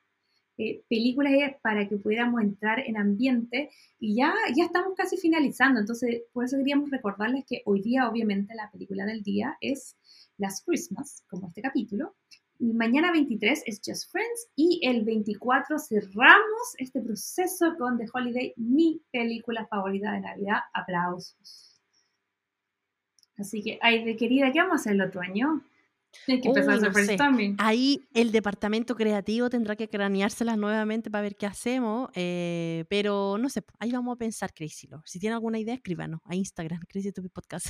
eh, 0.59 0.83
películas 0.89 1.33
para 1.63 1.89
que 1.89 1.97
pudiéramos 1.97 2.43
entrar 2.43 2.81
en 2.81 2.97
ambiente 2.97 3.71
y 3.99 4.17
ya, 4.17 4.35
ya 4.55 4.65
estamos 4.65 4.95
casi 4.97 5.17
finalizando, 5.17 5.81
entonces 5.81 6.23
por 6.33 6.45
eso 6.45 6.57
queríamos 6.57 6.91
recordarles 6.91 7.45
que 7.47 7.63
hoy 7.67 7.83
día 7.83 8.09
obviamente 8.09 8.55
la 8.55 8.71
película 8.71 9.05
del 9.05 9.23
día 9.23 9.57
es 9.61 9.97
Last 10.39 10.67
Christmas, 10.67 11.25
como 11.29 11.49
este 11.49 11.63
capítulo, 11.63 12.15
mañana 12.59 13.13
23 13.13 13.63
es 13.67 13.81
Just 13.85 14.11
Friends 14.11 14.49
y 14.57 14.81
el 14.83 15.05
24 15.05 15.79
cerramos 15.79 16.75
este 16.79 17.01
proceso 17.01 17.77
con 17.79 17.99
The 17.99 18.07
Holiday, 18.13 18.55
mi 18.57 19.03
película 19.11 19.67
favorita 19.67 20.13
de 20.13 20.21
Navidad, 20.21 20.61
aplausos. 20.73 21.81
Así 23.37 23.63
que, 23.63 23.79
ay, 23.83 24.05
de 24.05 24.17
querida, 24.17 24.51
¿qué 24.51 24.61
vamos 24.61 24.73
a 24.73 24.77
hacer 24.77 24.93
el 24.93 25.03
otro 25.03 25.21
año? 25.21 25.63
Ahí 27.59 28.01
el 28.15 28.33
departamento 28.33 28.95
creativo 28.95 29.51
tendrá 29.51 29.77
que 29.77 29.89
craneárselas 29.89 30.59
nuevamente 30.59 31.11
para 31.11 31.23
ver 31.23 31.37
qué 31.37 31.47
hacemos, 31.47 32.11
eh, 32.15 32.85
pero 32.89 33.39
no 33.39 33.49
sé, 33.49 33.63
ahí 33.79 33.93
vamos 33.93 34.15
a 34.15 34.19
pensar, 34.19 34.53
Crazy 34.53 34.89
Si 35.05 35.19
tienen 35.19 35.35
alguna 35.35 35.59
idea, 35.59 35.75
escríbanos 35.75 36.21
a 36.25 36.35
Instagram, 36.35 36.81
Crazy 36.89 37.13
Podcast. 37.33 37.69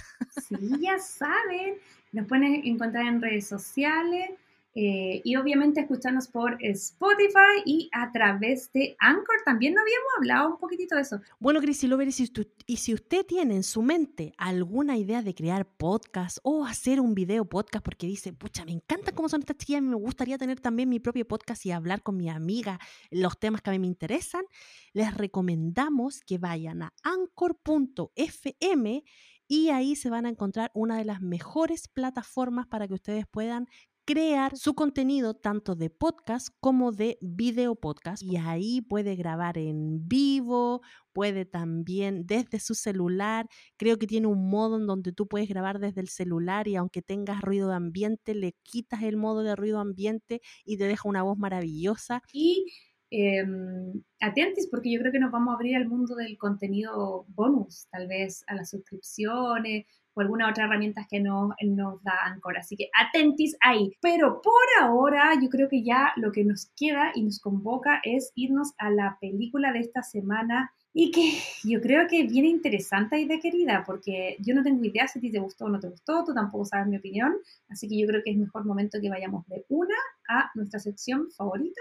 Sí, 0.49 0.57
ya 0.81 0.99
saben, 0.99 1.77
nos 2.13 2.27
pueden 2.27 2.65
encontrar 2.65 3.07
en 3.07 3.21
redes 3.21 3.47
sociales. 3.47 4.31
Eh, 4.79 5.23
y 5.25 5.37
obviamente 5.37 5.81
escucharnos 5.81 6.29
por 6.29 6.59
Spotify 6.61 7.62
y 7.65 7.89
a 7.93 8.12
través 8.12 8.71
de 8.75 8.95
Anchor. 8.99 9.37
También 9.43 9.73
no 9.73 9.81
habíamos 9.81 10.09
hablado 10.19 10.51
un 10.51 10.59
poquitito 10.59 10.97
de 10.97 11.01
eso. 11.01 11.19
Bueno, 11.41 11.62
Cris 11.62 11.83
Lover, 11.85 12.09
y 12.09 12.12
si, 12.12 12.25
usted, 12.25 12.47
y 12.67 12.77
si 12.77 12.93
usted 12.93 13.25
tiene 13.25 13.57
en 13.57 13.62
su 13.62 13.81
mente 13.81 14.35
alguna 14.37 14.99
idea 14.99 15.23
de 15.23 15.35
crear 15.35 15.67
podcast 15.67 16.37
o 16.43 16.67
hacer 16.67 17.01
un 17.01 17.15
video 17.15 17.47
podcast 17.47 17.83
porque 17.83 18.07
dice, 18.07 18.35
pucha, 18.35 18.67
me 18.67 18.73
encanta 18.73 19.12
cómo 19.12 19.31
son 19.31 19.41
estas 19.41 19.57
chiquillas, 19.57 19.81
me 19.81 19.97
gustaría 19.97 20.37
tener 20.37 20.61
también 20.61 20.91
mi 20.91 21.01
propio 21.01 21.27
podcast 21.27 21.65
y 21.65 21.71
hablar 21.71 22.03
con 22.03 22.19
mi 22.19 22.29
amiga 22.29 22.79
los 23.11 23.41
temas 23.41 23.62
que 23.62 23.71
a 23.71 23.73
mí 23.73 23.79
me 23.79 23.87
interesan, 23.87 24.45
les 24.93 25.17
recomendamos 25.17 26.21
que 26.21 26.37
vayan 26.37 26.83
a 26.83 26.93
anchor.fm 27.03 29.05
y 29.49 29.71
ahí 29.71 29.97
se 29.97 30.11
van 30.11 30.27
a 30.27 30.29
encontrar 30.29 30.71
una 30.75 30.99
de 30.99 31.07
las 31.07 31.23
mejores 31.23 31.89
plataformas 31.89 32.67
para 32.67 32.89
que 32.89 32.95
ustedes 32.95 33.27
puedan 33.27 33.69
crear 34.07 34.57
su 34.57 34.75
contenido 34.75 35.35
tanto 35.35 35.75
de 35.75 35.90
podcast 35.90 36.51
como 36.61 36.92
de 36.92 37.19
video 37.21 37.75
podcast 37.75 38.23
y 38.23 38.37
ahí 38.37 38.81
puede 38.81 39.16
grabar 39.16 39.59
en 39.59 40.07
vivo, 40.07 40.81
puede 41.12 41.45
también 41.45 42.25
desde 42.25 42.61
su 42.61 42.77
celular, 42.77 43.49
creo 43.77 43.99
que 43.99 44.07
tiene 44.07 44.29
un 44.29 44.49
modo 44.49 44.77
en 44.77 44.87
donde 44.87 45.12
tú 45.12 45.27
puedes 45.27 45.49
grabar 45.49 45.81
desde 45.81 46.01
el 46.01 46.09
celular 46.09 46.69
y 46.69 46.77
aunque 46.77 47.03
tengas 47.03 47.40
ruido 47.40 47.69
de 47.69 47.75
ambiente, 47.75 48.37
le 48.37 48.55
quitas 48.62 49.03
el 49.03 49.16
modo 49.16 49.42
de 49.42 49.57
ruido 49.57 49.81
ambiente 49.81 50.40
y 50.64 50.79
te 50.79 50.85
deja 50.85 51.09
una 51.09 51.25
voz 51.25 51.37
maravillosa. 51.37 52.23
Y 52.33 52.64
em, 53.11 54.05
atentis 54.21 54.69
porque 54.71 54.92
yo 54.92 55.01
creo 55.01 55.11
que 55.11 55.19
nos 55.19 55.33
vamos 55.33 55.51
a 55.51 55.57
abrir 55.57 55.75
al 55.75 55.88
mundo 55.88 56.14
del 56.14 56.38
contenido 56.38 57.25
bonus, 57.29 57.88
tal 57.90 58.07
vez 58.07 58.45
a 58.47 58.55
las 58.55 58.71
suscripciones, 58.71 59.85
o 60.16 60.20
alguna 60.22 60.48
otra 60.48 60.64
herramienta 60.64 61.07
que 61.09 61.20
nos, 61.20 61.55
nos 61.62 62.02
da 62.02 62.14
Anchor. 62.24 62.57
Así 62.57 62.76
que 62.76 62.88
atentis 62.98 63.57
ahí. 63.61 63.92
Pero 64.00 64.40
por 64.40 64.55
ahora 64.81 65.33
yo 65.40 65.48
creo 65.50 65.68
que 65.68 65.83
ya 65.83 66.12
lo 66.16 66.33
que 66.33 66.44
nos 66.44 66.70
queda 66.76 67.12
y 67.14 67.22
nos 67.22 67.38
convoca 67.38 68.00
es 68.02 68.33
irnos 68.35 68.72
a 68.79 68.90
la 68.90 69.18
película 69.20 69.72
de 69.72 69.81
esta 69.81 70.02
semana 70.02 70.72
y 70.94 71.11
que 71.11 71.38
yo 71.64 71.81
creo 71.83 72.09
que 72.09 72.26
viene 72.26 72.48
interesante 72.48 73.20
y 73.20 73.26
de 73.26 73.38
querida, 73.38 73.85
porque 73.87 74.37
yo 74.40 74.55
no 74.55 74.62
tengo 74.62 74.83
idea 74.83 75.07
si 75.07 75.18
a 75.18 75.22
ti 75.22 75.31
te 75.31 75.38
gustó 75.38 75.66
o 75.66 75.68
no 75.68 75.79
te 75.79 75.88
gustó, 75.88 76.24
tú 76.24 76.33
tampoco 76.33 76.64
sabes 76.64 76.88
mi 76.88 76.96
opinión, 76.96 77.37
así 77.68 77.87
que 77.87 77.98
yo 77.98 78.07
creo 78.07 78.22
que 78.24 78.31
es 78.31 78.38
mejor 78.38 78.64
momento 78.64 78.98
que 79.00 79.11
vayamos 79.11 79.46
de 79.46 79.66
una 79.68 79.96
a 80.29 80.50
nuestra 80.55 80.81
sección 80.81 81.31
favorita. 81.37 81.81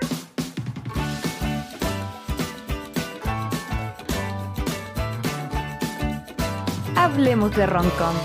Hablemos 7.06 7.56
de 7.56 7.68
Roncom. 7.68 8.16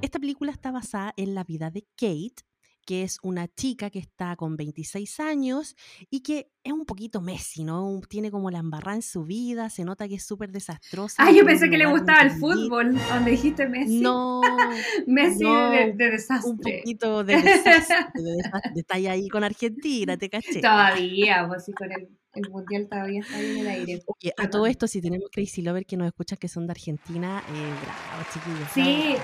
Esta 0.00 0.20
película 0.20 0.52
está 0.52 0.70
basada 0.70 1.12
en 1.16 1.34
la 1.34 1.42
vida 1.42 1.72
de 1.72 1.88
Kate, 1.96 2.44
que 2.88 3.02
es 3.02 3.18
una 3.22 3.48
chica 3.48 3.90
que 3.90 3.98
está 3.98 4.34
con 4.34 4.56
26 4.56 5.20
años 5.20 5.76
y 6.08 6.20
que 6.20 6.50
es 6.64 6.72
un 6.72 6.86
poquito 6.86 7.20
Messi, 7.20 7.62
¿no? 7.62 8.00
Tiene 8.08 8.30
como 8.30 8.50
la 8.50 8.60
embarrada 8.60 8.96
en 8.96 9.02
su 9.02 9.26
vida, 9.26 9.68
se 9.68 9.84
nota 9.84 10.08
que 10.08 10.14
es 10.14 10.24
súper 10.24 10.52
desastrosa. 10.52 11.22
Ah, 11.22 11.30
yo 11.30 11.44
pensé 11.44 11.68
que 11.68 11.76
le 11.76 11.84
gustaba 11.84 12.22
el 12.22 12.30
fútbol, 12.30 12.98
donde 13.10 13.30
dijiste 13.30 13.68
Messi. 13.68 14.00
No, 14.00 14.40
Messi 15.06 15.44
de, 15.44 15.92
desastre. 15.98 16.50
Un 16.50 16.58
poquito 16.60 17.24
de 17.24 17.42
desastre, 17.42 18.06
de 18.22 18.32
desastre. 18.36 18.72
Está 18.76 18.94
ahí 18.94 19.28
con 19.28 19.44
Argentina, 19.44 20.16
te 20.16 20.30
caché. 20.30 20.62
Todavía, 20.62 21.44
pues 21.46 21.66
sí, 21.66 21.72
con 21.72 21.92
el 21.92 22.08
el 22.34 22.50
mundial 22.50 22.86
todavía 22.88 23.20
está 23.20 23.36
ahí 23.36 23.50
en 23.50 23.58
el 23.58 23.66
aire. 23.66 24.02
Oye, 24.06 24.32
a 24.36 24.48
todo 24.48 24.66
esto, 24.66 24.86
si 24.86 25.00
tenemos 25.00 25.28
Crazy 25.30 25.60
Lover 25.60 25.84
que 25.84 25.96
nos 25.96 26.06
escuchan 26.06 26.38
que 26.38 26.48
son 26.48 26.66
de 26.66 26.70
Argentina, 26.70 27.42
eh, 27.48 27.72
bravo, 27.82 28.24
chiquillos. 28.32 28.70
Sí. 28.72 29.16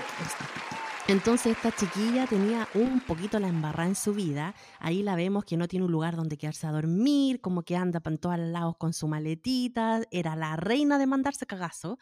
Entonces 1.07 1.55
esta 1.55 1.71
chiquilla 1.71 2.25
tenía 2.25 2.67
un 2.73 2.99
poquito 2.99 3.39
la 3.39 3.47
embarrada 3.47 3.87
en 3.87 3.95
su 3.95 4.15
vida. 4.15 4.55
Ahí 4.79 5.03
la 5.03 5.15
vemos 5.15 5.45
que 5.45 5.55
no 5.55 5.67
tiene 5.67 5.85
un 5.85 5.91
lugar 5.91 6.15
donde 6.15 6.35
quedarse 6.35 6.65
a 6.65 6.71
dormir, 6.71 7.41
como 7.41 7.61
que 7.61 7.75
anda 7.75 7.99
para 7.99 8.17
todos 8.17 8.39
lados 8.39 8.75
con 8.79 8.91
su 8.91 9.07
maletita. 9.07 10.01
Era 10.09 10.35
la 10.35 10.55
reina 10.55 10.97
de 10.97 11.05
mandarse 11.05 11.45
cagazo. 11.45 11.99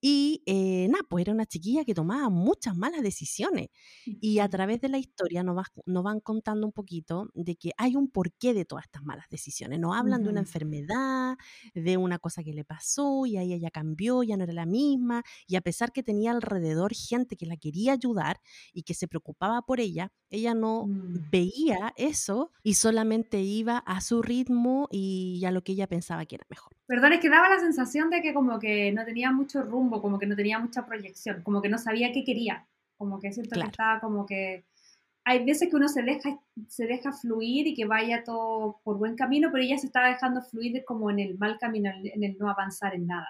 Y 0.00 0.42
eh, 0.46 0.88
nada, 0.88 1.04
pues 1.10 1.22
era 1.22 1.34
una 1.34 1.44
chiquilla 1.44 1.84
que 1.84 1.92
tomaba 1.92 2.30
muchas 2.30 2.74
malas 2.74 3.02
decisiones. 3.02 3.68
Y 4.06 4.38
a 4.38 4.48
través 4.48 4.80
de 4.80 4.88
la 4.88 4.96
historia 4.96 5.42
nos, 5.42 5.66
nos, 5.84 6.02
van 6.02 6.20
contando 6.20 6.66
un 6.66 6.72
poquito 6.72 7.28
de 7.34 7.54
que 7.54 7.72
hay 7.76 7.96
un 7.96 8.08
porqué 8.08 8.54
de 8.54 8.64
todas 8.64 8.86
estas 8.86 9.02
malas 9.02 9.26
decisiones. 9.28 9.78
Nos 9.78 9.94
hablan 9.94 10.22
de 10.22 10.30
una 10.30 10.40
enfermedad, 10.40 11.36
de 11.74 11.98
una 11.98 12.18
cosa 12.18 12.42
que 12.42 12.54
le 12.54 12.64
pasó 12.64 13.26
y 13.26 13.36
ahí 13.36 13.52
ella 13.52 13.70
cambió, 13.70 14.22
ya 14.22 14.38
no 14.38 14.44
era 14.44 14.54
la 14.54 14.64
misma. 14.64 15.22
Y 15.46 15.56
a 15.56 15.60
pesar 15.60 15.92
que 15.92 16.02
tenía 16.02 16.30
alrededor 16.30 16.94
gente 16.94 17.36
que 17.36 17.44
la 17.44 17.58
quería 17.58 17.92
ayudar, 17.92 18.37
y 18.72 18.82
que 18.82 18.94
se 18.94 19.08
preocupaba 19.08 19.62
por 19.62 19.80
ella, 19.80 20.12
ella 20.30 20.54
no 20.54 20.86
Mm. 20.86 21.30
veía 21.30 21.92
eso 21.96 22.52
y 22.62 22.74
solamente 22.74 23.40
iba 23.40 23.78
a 23.78 24.00
su 24.00 24.22
ritmo 24.22 24.88
y 24.90 25.44
a 25.44 25.50
lo 25.50 25.62
que 25.62 25.72
ella 25.72 25.86
pensaba 25.86 26.24
que 26.26 26.36
era 26.36 26.46
mejor. 26.48 26.72
Perdón, 26.86 27.12
es 27.14 27.20
que 27.20 27.28
daba 27.30 27.48
la 27.48 27.58
sensación 27.60 28.10
de 28.10 28.22
que 28.22 28.32
como 28.34 28.58
que 28.58 28.92
no 28.92 29.04
tenía 29.04 29.32
mucho 29.32 29.62
rumbo, 29.62 30.00
como 30.00 30.18
que 30.18 30.26
no 30.26 30.36
tenía 30.36 30.58
mucha 30.58 30.86
proyección, 30.86 31.42
como 31.42 31.60
que 31.62 31.68
no 31.68 31.78
sabía 31.78 32.12
qué 32.12 32.24
quería, 32.24 32.66
como 32.96 33.18
que 33.20 33.32
siento 33.32 33.50
que 33.50 33.54
Claro. 33.56 33.70
estaba 33.70 34.00
como 34.00 34.24
que... 34.26 34.64
Hay 35.24 35.44
veces 35.44 35.68
que 35.68 35.76
uno 35.76 35.88
se 35.88 36.02
deja, 36.02 36.38
se 36.68 36.86
deja 36.86 37.12
fluir 37.12 37.66
y 37.66 37.74
que 37.74 37.84
vaya 37.84 38.24
todo 38.24 38.80
por 38.82 38.96
buen 38.96 39.14
camino, 39.14 39.50
pero 39.52 39.62
ella 39.62 39.76
se 39.76 39.86
estaba 39.86 40.08
dejando 40.08 40.40
fluir 40.40 40.82
como 40.86 41.10
en 41.10 41.18
el 41.18 41.36
mal 41.36 41.58
camino, 41.58 41.90
en 42.02 42.24
el 42.24 42.38
no 42.38 42.48
avanzar 42.48 42.94
en 42.94 43.06
nada. 43.08 43.28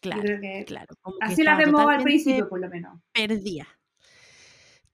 Claro, 0.00 0.22
que 0.40 0.64
claro. 0.66 0.94
como 1.02 1.18
que 1.18 1.26
así 1.26 1.42
la 1.42 1.52
estaba 1.52 1.66
vemos 1.66 1.86
al 1.90 2.02
principio, 2.02 2.48
por 2.48 2.60
lo 2.60 2.68
menos. 2.70 2.98
Perdía. 3.12 3.66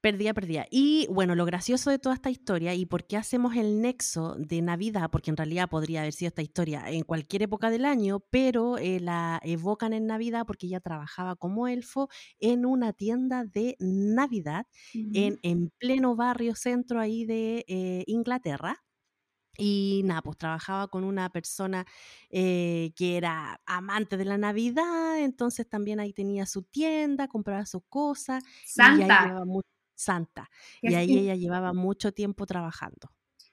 Perdía, 0.01 0.33
perdía. 0.33 0.65
Y 0.71 1.09
bueno, 1.11 1.35
lo 1.35 1.45
gracioso 1.45 1.91
de 1.91 1.99
toda 1.99 2.15
esta 2.15 2.31
historia 2.31 2.73
y 2.73 2.87
por 2.87 3.05
qué 3.05 3.17
hacemos 3.17 3.57
el 3.57 3.81
nexo 3.83 4.37
de 4.39 4.63
Navidad, 4.63 5.11
porque 5.11 5.31
en 5.31 5.37
realidad 5.37 5.69
podría 5.69 6.01
haber 6.03 6.13
sido 6.13 6.29
esta 6.29 6.43
historia 6.43 6.89
en 6.89 7.03
cualquier 7.03 7.43
época 7.43 7.69
del 7.69 7.85
año, 7.85 8.21
pero 8.31 8.79
eh, 8.79 9.01
la 9.01 9.41
evocan 9.43 9.93
en 9.93 10.07
Navidad 10.07 10.45
porque 10.47 10.67
ella 10.69 10.79
trabajaba 10.79 11.35
como 11.35 11.67
elfo 11.67 12.09
en 12.39 12.65
una 12.65 12.93
tienda 12.93 13.45
de 13.45 13.75
Navidad 13.81 14.67
en, 15.13 15.41
en 15.43 15.71
pleno 15.79 16.15
barrio 16.15 16.55
centro 16.55 17.01
ahí 17.01 17.25
de 17.25 17.65
eh, 17.67 18.05
Inglaterra. 18.07 18.77
Y 19.59 20.03
nada, 20.05 20.23
pues 20.23 20.39
trabajaba 20.39 20.89
con 20.89 21.05
una 21.05 21.31
persona 21.31 21.85
eh, 22.31 22.93
que 22.97 23.17
era 23.17 23.61
amante 23.67 24.17
de 24.17 24.25
la 24.25 24.39
Navidad, 24.39 25.19
entonces 25.19 25.69
también 25.69 26.01
ahí 26.01 26.13
tenía 26.13 26.47
su 26.47 26.63
tienda, 26.63 27.29
compraba 27.29 27.67
sus 27.67 27.83
cosas. 27.89 28.45
Y 28.77 29.01
ahí 29.03 29.11
Santa, 29.11 29.19
llevaba 29.19 29.45
Santa. 29.99 30.49
Y 30.81 30.95
ahí 30.95 31.19
ella 31.19 31.35
llevaba 31.35 31.73
mucho 31.73 32.13
tiempo 32.13 32.47
trabajando. 32.47 33.11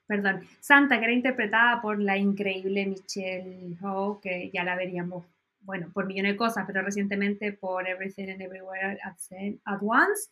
perdón, 0.07 0.41
Santa, 0.61 0.99
que 0.99 1.05
era 1.05 1.13
interpretada 1.13 1.81
por 1.81 1.99
la 1.99 2.17
increíble 2.17 2.85
Michelle 2.85 3.75
Yeoh, 3.81 4.19
que 4.21 4.51
ya 4.53 4.63
la 4.63 4.75
veríamos, 4.75 5.25
bueno, 5.61 5.89
por 5.91 6.05
millones 6.05 6.33
de 6.33 6.37
cosas, 6.37 6.63
pero 6.67 6.83
recientemente 6.83 7.53
por 7.53 7.87
Everything 7.87 8.29
and 8.29 8.41
Everywhere 8.41 8.99
at, 9.03 9.79
Once, 9.81 10.29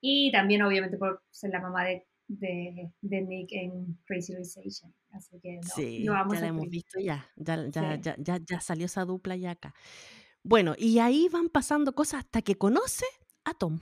y 0.00 0.30
también 0.30 0.62
obviamente 0.62 0.96
por 0.96 1.22
ser 1.30 1.50
la 1.50 1.60
mamá 1.60 1.84
de, 1.84 2.06
de, 2.28 2.92
de 3.00 3.20
Nick 3.22 3.48
en 3.52 3.98
Crazy 4.04 4.34
Rich 4.36 4.58
Asian. 4.64 4.94
Así 5.10 5.40
que 5.40 5.56
no, 5.56 5.62
Sí, 5.74 6.04
yo 6.04 6.14
amo 6.14 6.34
ya 6.34 6.40
la 6.40 6.46
hemos 6.48 6.68
visto 6.68 7.00
ya. 7.00 7.26
Ya, 7.36 7.66
ya, 7.68 7.96
Sí. 7.96 8.00
ya, 8.02 8.14
ya, 8.18 8.38
ya 8.44 8.60
salió 8.60 8.86
esa 8.86 9.04
dupla 9.04 9.34
ya 9.34 9.52
acá. 9.52 9.74
Bueno, 10.44 10.74
y 10.78 11.00
ahí 11.00 11.28
van 11.32 11.48
pasando 11.48 11.94
cosas 11.96 12.20
hasta 12.24 12.42
que 12.42 12.56
conoce 12.56 13.06
a 13.44 13.54
Tom. 13.54 13.80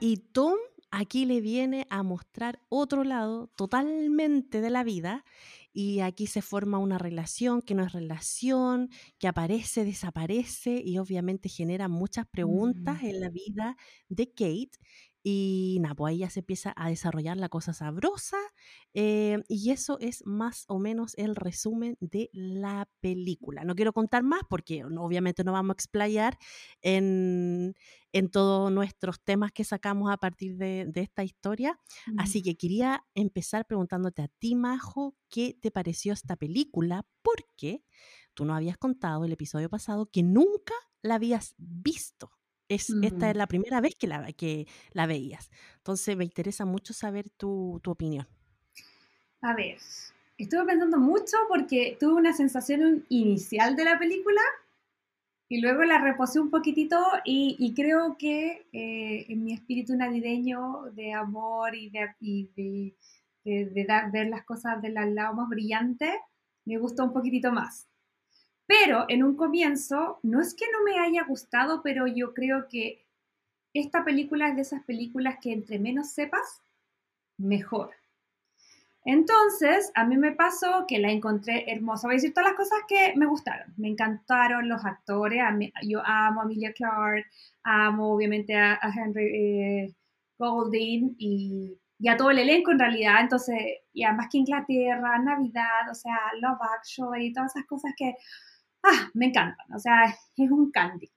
Y 0.00 0.18
Tom 0.32 0.56
aquí 0.98 1.24
le 1.26 1.40
viene 1.40 1.86
a 1.90 2.02
mostrar 2.02 2.60
otro 2.68 3.04
lado 3.04 3.48
totalmente 3.56 4.60
de 4.60 4.70
la 4.70 4.84
vida. 4.84 5.24
Y 5.72 6.00
aquí 6.00 6.26
se 6.26 6.40
forma 6.42 6.78
una 6.78 6.98
relación 6.98 7.60
que 7.62 7.74
no 7.74 7.84
es 7.84 7.92
relación, 7.92 8.88
que 9.18 9.28
aparece, 9.28 9.84
desaparece 9.84 10.80
y 10.84 10.98
obviamente 10.98 11.48
genera 11.50 11.88
muchas 11.88 12.26
preguntas 12.26 13.02
Mm. 13.02 13.02
en 13.02 13.20
la 13.20 13.28
vida 13.30 13.76
de 14.08 14.28
Kate. 14.32 14.70
Y 15.28 15.78
nada, 15.80 15.96
pues 15.96 16.12
ahí 16.12 16.18
ya 16.18 16.30
se 16.30 16.38
empieza 16.40 16.72
a 16.76 16.88
desarrollar 16.88 17.36
la 17.36 17.48
cosa 17.48 17.72
sabrosa. 17.72 18.36
eh, 18.94 19.42
y 19.48 19.70
eso 19.72 19.98
es 20.00 20.24
más 20.24 20.64
o 20.68 20.78
menos 20.78 21.14
el 21.16 21.34
resumen 21.34 21.96
de 22.00 22.30
la 22.32 22.88
película. 23.00 23.64
No 23.64 23.74
quiero 23.74 23.92
contar 23.92 24.22
más 24.22 24.42
porque 24.48 24.84
obviamente 24.84 25.42
no 25.42 25.52
vamos 25.52 25.70
a 25.70 25.74
explayar 25.74 26.38
en, 26.80 27.74
en 28.12 28.30
todos 28.30 28.70
nuestros 28.70 29.20
temas 29.20 29.50
que 29.52 29.64
sacamos 29.64 30.12
a 30.12 30.16
partir 30.16 30.56
de, 30.56 30.86
de 30.86 31.00
esta 31.00 31.24
historia. 31.24 31.80
Así 32.16 32.40
que 32.42 32.56
quería 32.56 33.04
empezar 33.14 33.66
preguntándote 33.66 34.22
a 34.22 34.28
ti, 34.28 34.54
Majo, 34.54 35.16
¿qué 35.28 35.56
te 35.60 35.70
pareció 35.72 36.12
esta 36.12 36.36
película? 36.36 37.04
Porque 37.22 37.82
tú 38.34 38.44
no 38.44 38.54
habías 38.54 38.78
contado 38.78 39.24
el 39.24 39.32
episodio 39.32 39.68
pasado 39.68 40.06
que 40.06 40.22
nunca 40.22 40.74
la 41.02 41.16
habías 41.16 41.54
visto. 41.58 42.30
Es, 42.68 42.90
Esta 43.02 43.26
Mm. 43.26 43.30
es 43.30 43.36
la 43.36 43.46
primera 43.46 43.80
vez 43.80 43.94
que 43.94 44.06
la, 44.06 44.32
que 44.32 44.66
la 44.92 45.06
veías. 45.06 45.50
Entonces 45.78 46.16
me 46.16 46.24
interesa 46.24 46.64
mucho 46.64 46.92
saber 46.92 47.30
tu, 47.30 47.80
tu 47.82 47.90
opinión. 47.90 48.26
A 49.42 49.54
ver, 49.54 49.78
estuve 50.38 50.64
pensando 50.64 50.98
mucho 50.98 51.36
porque 51.48 51.96
tuve 52.00 52.14
una 52.14 52.32
sensación 52.32 53.04
inicial 53.08 53.76
de 53.76 53.84
la 53.84 53.98
película 53.98 54.40
y 55.48 55.60
luego 55.60 55.84
la 55.84 55.98
reposé 55.98 56.40
un 56.40 56.50
poquitito 56.50 56.96
y, 57.24 57.54
y 57.60 57.72
creo 57.74 58.16
que 58.18 58.66
eh, 58.72 59.26
en 59.28 59.44
mi 59.44 59.52
espíritu 59.52 59.94
navideño 59.94 60.86
de 60.92 61.12
amor 61.12 61.76
y 61.76 61.90
de, 61.90 62.08
y 62.20 62.50
de, 62.56 62.96
de- 63.44 63.66
de 63.70 63.84
dar- 63.84 64.10
ver 64.10 64.26
las 64.28 64.44
cosas 64.44 64.82
del 64.82 64.94
lado 64.94 65.34
más 65.34 65.48
brillante, 65.48 66.12
me 66.64 66.78
gustó 66.78 67.04
un 67.04 67.12
poquitito 67.12 67.52
más. 67.52 67.86
Pero 68.66 69.04
en 69.08 69.22
un 69.22 69.36
comienzo, 69.36 70.18
no 70.22 70.40
es 70.40 70.54
que 70.54 70.66
no 70.72 70.82
me 70.82 70.98
haya 70.98 71.24
gustado, 71.24 71.82
pero 71.82 72.06
yo 72.06 72.34
creo 72.34 72.68
que 72.68 73.04
esta 73.72 74.04
película 74.04 74.48
es 74.48 74.56
de 74.56 74.62
esas 74.62 74.82
películas 74.84 75.38
que 75.40 75.52
entre 75.52 75.78
menos 75.78 76.10
sepas, 76.10 76.62
mejor. 77.38 77.92
Entonces, 79.06 79.92
a 79.94 80.04
mí 80.04 80.16
me 80.16 80.32
pasó 80.32 80.84
que 80.88 80.98
la 80.98 81.12
encontré 81.12 81.70
hermosa. 81.70 82.08
Voy 82.08 82.14
a 82.14 82.16
decir 82.16 82.34
todas 82.34 82.50
las 82.50 82.56
cosas 82.56 82.80
que 82.88 83.14
me 83.14 83.26
gustaron. 83.26 83.72
Me 83.76 83.88
encantaron 83.88 84.68
los 84.68 84.84
actores. 84.84 85.40
yo 85.82 86.02
amo 86.04 86.40
a 86.40 86.44
Emilia 86.44 86.72
Clarke, 86.72 87.24
amo 87.62 88.12
obviamente 88.12 88.56
a, 88.56 88.80
Henry 88.82 89.24
eh, 89.24 89.94
Golding 90.38 91.14
y, 91.18 91.78
a 92.08 92.16
todo 92.16 92.32
el 92.32 92.40
elenco 92.40 92.72
en 92.72 92.80
realidad. 92.80 93.20
Entonces, 93.20 93.56
y 93.92 94.02
además 94.02 94.26
que 94.30 94.38
Inglaterra, 94.38 95.18
Navidad, 95.20 95.88
o 95.88 95.94
sea, 95.94 96.18
Love 96.40 96.58
Actually, 96.76 97.32
todas 97.32 97.54
esas 97.54 97.66
cosas 97.66 97.92
que 97.96 98.16
ah, 98.82 99.10
me 99.14 99.26
encantan. 99.26 99.72
O 99.74 99.78
sea, 99.78 100.04
es 100.36 100.50
un 100.50 100.70
candy. 100.70 101.10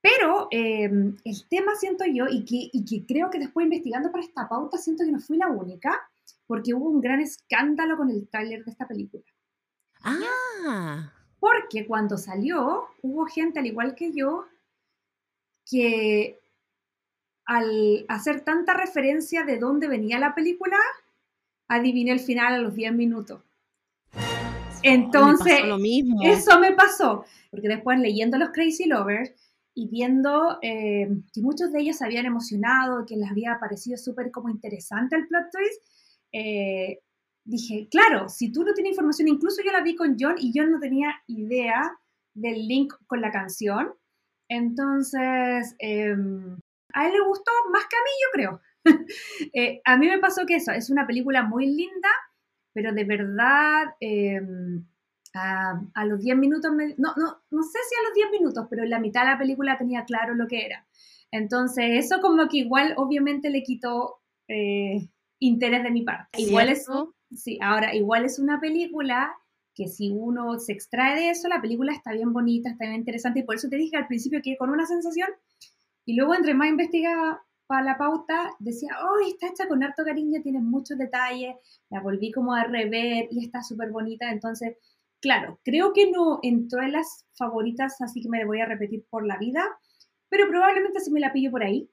Pero 0.00 0.48
em, 0.50 1.16
el 1.24 1.48
tema 1.48 1.74
siento 1.74 2.04
yo, 2.06 2.26
y 2.28 2.44
que, 2.44 2.70
y 2.72 2.84
que 2.84 3.04
creo 3.04 3.30
que 3.30 3.38
después 3.38 3.64
investigando 3.64 4.12
para 4.12 4.24
esta 4.24 4.48
pauta, 4.48 4.78
siento 4.78 5.04
que 5.04 5.10
no 5.10 5.20
fui 5.20 5.36
la 5.36 5.48
única 5.48 6.08
porque 6.46 6.72
hubo 6.72 6.88
un 6.88 7.00
gran 7.00 7.20
escándalo 7.20 7.96
con 7.96 8.10
el 8.10 8.28
tráiler 8.28 8.64
de 8.64 8.70
esta 8.70 8.88
película. 8.88 9.24
Ah. 10.02 11.12
Porque 11.38 11.86
cuando 11.86 12.16
salió, 12.16 12.86
hubo 13.02 13.26
gente, 13.26 13.58
al 13.58 13.66
igual 13.66 13.94
que 13.94 14.12
yo, 14.12 14.46
que 15.66 16.40
al 17.44 18.04
hacer 18.08 18.42
tanta 18.42 18.74
referencia 18.74 19.44
de 19.44 19.58
dónde 19.58 19.88
venía 19.88 20.18
la 20.18 20.34
película, 20.34 20.78
adiviné 21.68 22.12
el 22.12 22.20
final 22.20 22.54
a 22.54 22.58
los 22.58 22.74
10 22.74 22.94
minutos. 22.94 23.42
Entonces, 24.82 25.64
lo 25.64 25.78
mismo. 25.78 26.20
eso 26.22 26.58
me 26.60 26.72
pasó, 26.72 27.24
porque 27.50 27.68
después 27.68 27.98
leyendo 27.98 28.38
los 28.38 28.50
Crazy 28.50 28.86
Lovers 28.86 29.32
y 29.74 29.88
viendo 29.88 30.58
eh, 30.62 31.08
que 31.32 31.40
muchos 31.40 31.72
de 31.72 31.80
ellos 31.80 31.96
se 31.96 32.04
habían 32.04 32.26
emocionado, 32.26 33.06
que 33.06 33.16
les 33.16 33.30
había 33.30 33.58
parecido 33.60 33.96
súper 33.96 34.30
como 34.30 34.48
interesante 34.48 35.16
el 35.16 35.26
plot 35.28 35.50
twist, 35.52 35.82
eh, 36.32 36.98
dije, 37.44 37.88
claro, 37.90 38.28
si 38.28 38.52
tú 38.52 38.64
no 38.64 38.74
tienes 38.74 38.92
información, 38.92 39.28
incluso 39.28 39.62
yo 39.64 39.72
la 39.72 39.82
vi 39.82 39.96
con 39.96 40.16
John 40.18 40.34
y 40.38 40.52
yo 40.52 40.66
no 40.66 40.78
tenía 40.80 41.14
idea 41.26 41.98
del 42.34 42.66
link 42.68 42.92
con 43.06 43.20
la 43.20 43.30
canción. 43.30 43.94
Entonces, 44.48 45.74
em, 45.78 46.58
a 46.92 47.06
él 47.06 47.12
le 47.12 47.20
gustó 47.20 47.50
más 47.72 47.84
que 47.86 47.96
a 47.96 48.04
mí, 48.04 48.10
yo 48.22 48.30
creo. 48.32 48.60
Eh, 49.54 49.80
a 49.84 49.96
mí 49.96 50.06
me 50.08 50.18
pasó 50.18 50.46
que 50.46 50.56
eso, 50.56 50.72
es 50.72 50.90
una 50.90 51.06
película 51.06 51.42
muy 51.42 51.66
linda, 51.66 52.08
pero 52.72 52.92
de 52.92 53.04
verdad, 53.04 53.94
em, 54.00 54.84
a, 55.34 56.04
los 56.04 56.20
10 56.20 56.36
minutos, 56.36 56.70
no, 56.72 57.14
no, 57.16 57.36
no 57.50 57.62
sé 57.62 57.78
si 57.88 57.94
a 57.94 58.08
los 58.08 58.14
10 58.14 58.30
minutos, 58.32 58.66
pero 58.70 58.82
en 58.82 58.90
la 58.90 58.98
mitad 58.98 59.22
de 59.22 59.32
la 59.32 59.38
película 59.38 59.78
tenía 59.78 60.04
claro 60.04 60.34
lo 60.34 60.46
que 60.46 60.64
era. 60.64 60.86
Entonces, 61.30 62.04
eso 62.04 62.20
como 62.20 62.48
que 62.48 62.58
igual 62.58 62.94
obviamente 62.96 63.50
le 63.50 63.62
quitó 63.62 64.20
eh, 64.48 65.08
interés 65.38 65.82
de 65.82 65.90
mi 65.90 66.02
parte. 66.02 66.40
Igual 66.40 66.70
es, 66.70 66.86
sí, 67.34 67.58
ahora, 67.62 67.94
igual 67.94 68.24
es 68.24 68.38
una 68.38 68.60
película 68.60 69.32
que 69.74 69.86
si 69.86 70.10
uno 70.10 70.58
se 70.58 70.72
extrae 70.72 71.14
de 71.14 71.30
eso, 71.30 71.46
la 71.48 71.60
película 71.60 71.92
está 71.92 72.12
bien 72.12 72.32
bonita, 72.32 72.70
está 72.70 72.86
bien 72.86 72.96
interesante, 72.96 73.40
y 73.40 73.42
por 73.44 73.54
eso 73.54 73.68
te 73.68 73.76
dije 73.76 73.96
al 73.96 74.08
principio 74.08 74.40
que 74.42 74.56
con 74.56 74.70
una 74.70 74.86
sensación, 74.86 75.28
y 76.04 76.16
luego 76.16 76.34
entre 76.34 76.54
más 76.54 76.68
investigaba 76.68 77.42
para 77.68 77.84
la 77.84 77.98
pauta, 77.98 78.50
decía, 78.58 78.88
oh, 79.04 79.28
está 79.28 79.48
hecha 79.48 79.68
con 79.68 79.84
harto 79.84 80.02
cariño, 80.02 80.42
tiene 80.42 80.60
muchos 80.60 80.98
detalles, 80.98 81.54
la 81.90 82.00
volví 82.00 82.32
como 82.32 82.54
a 82.54 82.64
rever 82.64 83.28
y 83.30 83.44
está 83.44 83.62
súper 83.62 83.90
bonita, 83.90 84.32
entonces, 84.32 84.76
claro, 85.20 85.60
creo 85.62 85.92
que 85.92 86.10
no 86.10 86.40
entró 86.42 86.82
en 86.82 86.92
las 86.92 87.26
favoritas, 87.36 88.00
así 88.00 88.22
que 88.22 88.28
me 88.30 88.38
la 88.38 88.46
voy 88.46 88.60
a 88.60 88.66
repetir 88.66 89.04
por 89.10 89.26
la 89.26 89.36
vida, 89.36 89.62
pero 90.30 90.48
probablemente 90.48 91.00
si 91.00 91.12
me 91.12 91.20
la 91.20 91.32
pillo 91.32 91.50
por 91.50 91.62
ahí, 91.62 91.90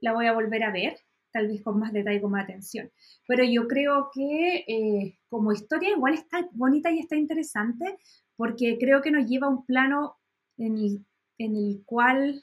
la 0.00 0.12
voy 0.12 0.26
a 0.26 0.34
volver 0.34 0.62
a 0.62 0.70
ver 0.70 0.98
tal 1.32 1.48
vez 1.48 1.62
con 1.62 1.78
más 1.78 1.92
detalle, 1.92 2.20
con 2.20 2.30
más 2.30 2.44
atención. 2.44 2.90
Pero 3.26 3.44
yo 3.44 3.68
creo 3.68 4.10
que 4.14 4.64
eh, 4.66 5.18
como 5.28 5.52
historia 5.52 5.90
igual 5.90 6.14
está 6.14 6.48
bonita 6.52 6.90
y 6.90 6.98
está 6.98 7.16
interesante 7.16 7.98
porque 8.36 8.78
creo 8.78 9.02
que 9.02 9.10
nos 9.10 9.28
lleva 9.28 9.46
a 9.46 9.50
un 9.50 9.66
plano 9.66 10.16
en 10.56 10.78
el, 10.78 11.06
en 11.36 11.56
el 11.56 11.82
cual 11.84 12.42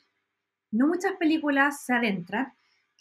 no 0.70 0.88
muchas 0.88 1.14
películas 1.14 1.84
se 1.86 1.94
adentran, 1.94 2.54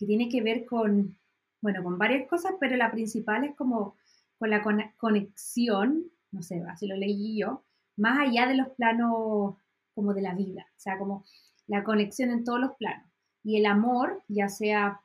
tiene 0.06 0.28
que 0.28 0.42
ver 0.42 0.66
con, 0.66 1.16
bueno, 1.60 1.82
con 1.82 1.98
varias 1.98 2.28
cosas, 2.28 2.54
pero 2.60 2.76
la 2.76 2.90
principal 2.90 3.44
es 3.44 3.54
como 3.56 3.96
con 4.38 4.50
la 4.50 4.62
conexión, 4.96 6.04
no 6.32 6.42
sé, 6.42 6.62
así 6.68 6.86
lo 6.86 6.96
leí 6.96 7.38
yo, 7.38 7.62
más 7.96 8.18
allá 8.18 8.46
de 8.46 8.54
los 8.54 8.68
planos 8.70 9.54
como 9.94 10.14
de 10.14 10.22
la 10.22 10.34
vida, 10.34 10.66
o 10.76 10.80
sea, 10.80 10.98
como 10.98 11.24
la 11.66 11.84
conexión 11.84 12.30
en 12.30 12.44
todos 12.44 12.60
los 12.60 12.74
planos. 12.76 13.06
Y 13.44 13.56
el 13.56 13.66
amor, 13.66 14.22
ya 14.28 14.48
sea 14.48 15.00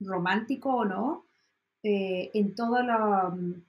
romántico 0.00 0.74
o 0.74 0.84
no, 0.84 1.26
eh, 1.82 2.30
en 2.34 2.54
todo 2.54 2.82
lo... 2.82 3.30
Mm, 3.32 3.62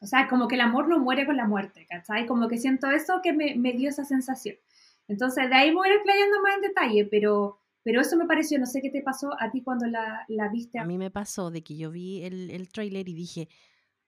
o 0.00 0.06
sea, 0.06 0.26
como 0.28 0.48
que 0.48 0.56
el 0.56 0.62
amor 0.62 0.88
no 0.88 0.98
muere 0.98 1.26
con 1.26 1.36
la 1.36 1.46
muerte, 1.46 1.86
¿cachai? 1.88 2.26
Como 2.26 2.48
que 2.48 2.58
siento 2.58 2.90
eso 2.90 3.20
que 3.22 3.32
me, 3.32 3.72
dio 3.72 3.88
esa 3.88 4.04
sensación. 4.04 4.56
Entonces, 5.06 5.48
de 5.48 5.54
ahí 5.54 5.72
voy 5.72 5.88
a 5.88 5.94
ir 5.94 6.02
playando 6.02 6.42
más 6.42 6.56
en 6.56 6.62
detalle, 6.62 7.04
pero, 7.04 7.60
pero 7.82 8.00
eso 8.00 8.16
me 8.16 8.26
pareció, 8.26 8.58
no 8.58 8.66
sé 8.66 8.80
qué 8.80 8.90
te 8.90 9.02
pasó 9.02 9.30
a 9.40 9.50
ti 9.50 9.62
cuando 9.62 9.86
la, 9.86 10.24
la 10.28 10.48
viste. 10.48 10.78
A 10.78 10.84
mí 10.84 10.98
me 10.98 11.10
pasó 11.10 11.50
de 11.50 11.62
que 11.62 11.76
yo 11.76 11.90
vi 11.90 12.22
el, 12.24 12.50
el 12.50 12.70
tráiler 12.70 13.08
y 13.08 13.14
dije, 13.14 13.48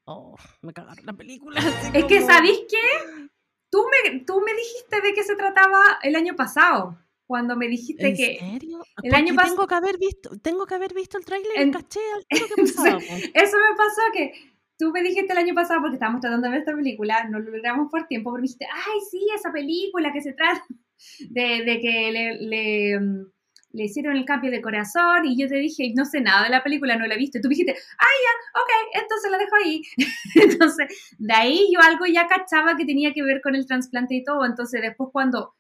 oh, 0.05 0.37
me 0.63 0.73
cagaron 0.73 1.05
la 1.07 1.13
película. 1.13 1.61
Es 1.95 2.05
que, 2.05 2.21
¿sabéis 2.23 2.61
qué? 2.69 3.29
Tú 3.71 3.85
me, 3.91 4.21
tú 4.21 4.41
me 4.41 4.55
dijiste 4.55 5.01
de 5.01 5.15
qué 5.15 5.25
se 5.25 5.35
trataba 5.35 5.81
el 6.03 6.15
año 6.15 6.37
pasado 6.37 6.97
cuando 7.27 7.57
me 7.57 7.69
dijiste 7.69 8.09
¿En 8.09 8.17
que 8.17 8.39
serio? 8.39 8.85
el 9.03 9.15
año 9.15 9.35
pasado 9.35 9.55
tengo 9.55 9.67
que 9.67 9.75
haber 9.75 9.99
visto 9.99 10.39
tengo 10.41 10.67
que 10.67 10.75
haber 10.75 10.95
visto 10.95 11.19
el 11.19 11.25
tráiler 11.25 11.53
en... 11.57 11.73
caché 11.73 12.01
al 12.15 12.27
que 12.29 12.63
pasaba, 12.63 12.99
eso 12.99 13.57
me 13.57 13.77
pasó 13.77 14.03
que 14.13 14.33
tú 14.79 14.91
me 14.93 15.03
dijiste 15.03 15.33
el 15.33 15.39
año 15.39 15.55
pasado 15.55 15.81
porque 15.81 15.95
estábamos 15.95 16.21
tratando 16.21 16.47
de 16.47 16.53
ver 16.53 16.61
esta 16.61 16.75
película 16.75 17.25
no 17.29 17.39
lo 17.39 17.51
logramos 17.51 17.91
por 17.91 18.07
tiempo 18.07 18.31
pero 18.31 18.43
me 18.43 18.47
dijiste 18.47 18.67
ay 18.71 19.01
sí 19.11 19.27
esa 19.35 19.53
película 19.53 20.13
que 20.13 20.21
se 20.21 20.35
trata 20.35 20.65
de, 21.31 21.65
de 21.65 21.81
que 21.81 22.13
le, 22.13 22.35
le, 22.39 23.01
mm, 23.01 23.33
le, 23.75 23.85
hicieron 23.85 24.17
el 24.17 24.25
cambio 24.25 24.51
de 24.51 24.63
corazón 24.63 25.27
y 25.27 25.37
yo 25.37 25.49
te 25.49 25.57
dije 25.57 25.93
no 25.95 26.05
sé 26.05 26.21
nada 26.21 26.45
de 26.45 26.51
la 26.51 26.63
película 26.63 26.97
no 26.97 27.07
la 27.07 27.15
he 27.15 27.19
visto 27.19 27.39
y 27.39 27.41
tú 27.41 27.49
dijiste 27.49 27.73
ay 27.73 28.17
ya 28.25 28.61
ok 28.61 29.03
entonces 29.03 29.31
la 29.31 29.39
dejo 29.39 29.57
ahí 29.65 29.83
entonces 30.35 31.15
de 31.19 31.35
ahí 31.35 31.69
yo 31.73 31.81
algo 31.81 32.07
ya 32.07 32.27
cachaba 32.27 32.77
que 32.77 32.85
tenía 32.85 33.13
que 33.13 33.23
ver 33.23 33.41
con 33.41 33.55
el 33.55 33.67
trasplante 33.67 34.15
y 34.15 34.25
todo. 34.25 34.45
Entonces 34.45 34.83
después 34.83 35.11
cuando 35.13 35.55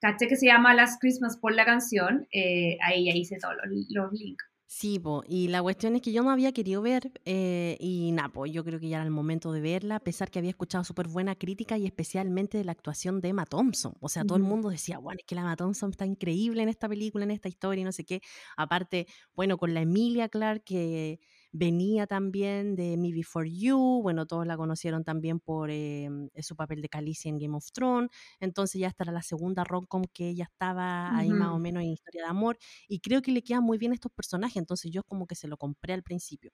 caché 0.00 0.28
que 0.28 0.36
se 0.36 0.46
llama 0.46 0.74
Last 0.74 1.00
Christmas 1.00 1.36
por 1.36 1.54
la 1.54 1.64
canción, 1.64 2.26
eh, 2.32 2.78
ahí 2.82 3.06
ya 3.06 3.12
hice 3.14 3.38
todos 3.38 3.54
los, 3.88 4.12
links. 4.12 4.49
Sí, 4.72 5.02
y 5.26 5.48
la 5.48 5.62
cuestión 5.62 5.96
es 5.96 6.00
que 6.00 6.12
yo 6.12 6.22
no 6.22 6.30
había 6.30 6.52
querido 6.52 6.80
ver 6.80 7.10
eh, 7.24 7.76
y 7.80 8.12
nada, 8.12 8.28
pues 8.28 8.52
yo 8.52 8.64
creo 8.64 8.78
que 8.78 8.88
ya 8.88 8.98
era 8.98 9.04
el 9.04 9.10
momento 9.10 9.50
de 9.50 9.60
verla, 9.60 9.96
a 9.96 10.00
pesar 10.00 10.30
que 10.30 10.38
había 10.38 10.50
escuchado 10.50 10.84
súper 10.84 11.08
buena 11.08 11.34
crítica 11.34 11.76
y 11.76 11.86
especialmente 11.86 12.56
de 12.56 12.64
la 12.64 12.70
actuación 12.70 13.20
de 13.20 13.30
Emma 13.30 13.46
Thompson. 13.46 13.94
O 14.00 14.08
sea, 14.08 14.24
todo 14.24 14.36
el 14.38 14.44
mundo 14.44 14.70
decía, 14.70 14.98
bueno, 14.98 15.18
es 15.18 15.26
que 15.26 15.34
la 15.34 15.40
Emma 15.40 15.56
Thompson 15.56 15.90
está 15.90 16.06
increíble 16.06 16.62
en 16.62 16.68
esta 16.68 16.88
película, 16.88 17.24
en 17.24 17.32
esta 17.32 17.48
historia 17.48 17.82
y 17.82 17.84
no 17.84 17.90
sé 17.90 18.04
qué. 18.04 18.20
Aparte, 18.56 19.08
bueno, 19.34 19.58
con 19.58 19.74
la 19.74 19.80
Emilia 19.80 20.28
Clark 20.28 20.62
que 20.62 21.18
venía 21.52 22.06
también 22.06 22.76
de 22.76 22.96
Me 22.96 23.12
Before 23.12 23.50
You, 23.50 24.00
bueno, 24.02 24.26
todos 24.26 24.46
la 24.46 24.56
conocieron 24.56 25.04
también 25.04 25.40
por 25.40 25.70
em, 25.70 26.28
su 26.40 26.56
papel 26.56 26.80
de 26.80 26.88
Khaleesi 26.88 27.28
en 27.28 27.38
Game 27.38 27.56
of 27.56 27.70
Thrones, 27.72 28.10
entonces 28.38 28.80
ya 28.80 28.88
esta 28.88 29.04
era 29.04 29.12
la 29.12 29.22
segunda 29.22 29.64
rom-com 29.64 30.04
que 30.12 30.28
ella 30.28 30.44
estaba 30.44 31.16
ahí 31.16 31.30
más 31.30 31.48
o 31.48 31.58
menos 31.58 31.82
en 31.82 31.90
Historia 31.90 32.22
de 32.22 32.28
Amor, 32.28 32.58
y 32.88 33.00
creo 33.00 33.22
que 33.22 33.32
le 33.32 33.42
quedan 33.42 33.64
muy 33.64 33.78
bien 33.78 33.92
estos 33.92 34.12
personajes, 34.12 34.56
entonces 34.56 34.90
yo 34.90 35.02
como 35.04 35.26
que 35.26 35.34
se 35.34 35.48
lo 35.48 35.56
compré 35.56 35.94
al 35.94 36.02
principio. 36.02 36.52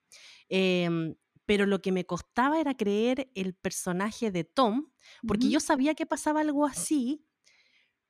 Em, 0.48 1.14
pero 1.44 1.64
lo 1.66 1.80
que 1.80 1.92
me 1.92 2.04
costaba 2.04 2.60
era 2.60 2.74
creer 2.74 3.30
el 3.34 3.54
personaje 3.54 4.30
de 4.30 4.44
Tom, 4.44 4.90
porque 5.26 5.48
yo 5.48 5.60
sabía 5.60 5.94
que 5.94 6.04
pasaba 6.04 6.40
algo 6.40 6.66
así, 6.66 7.24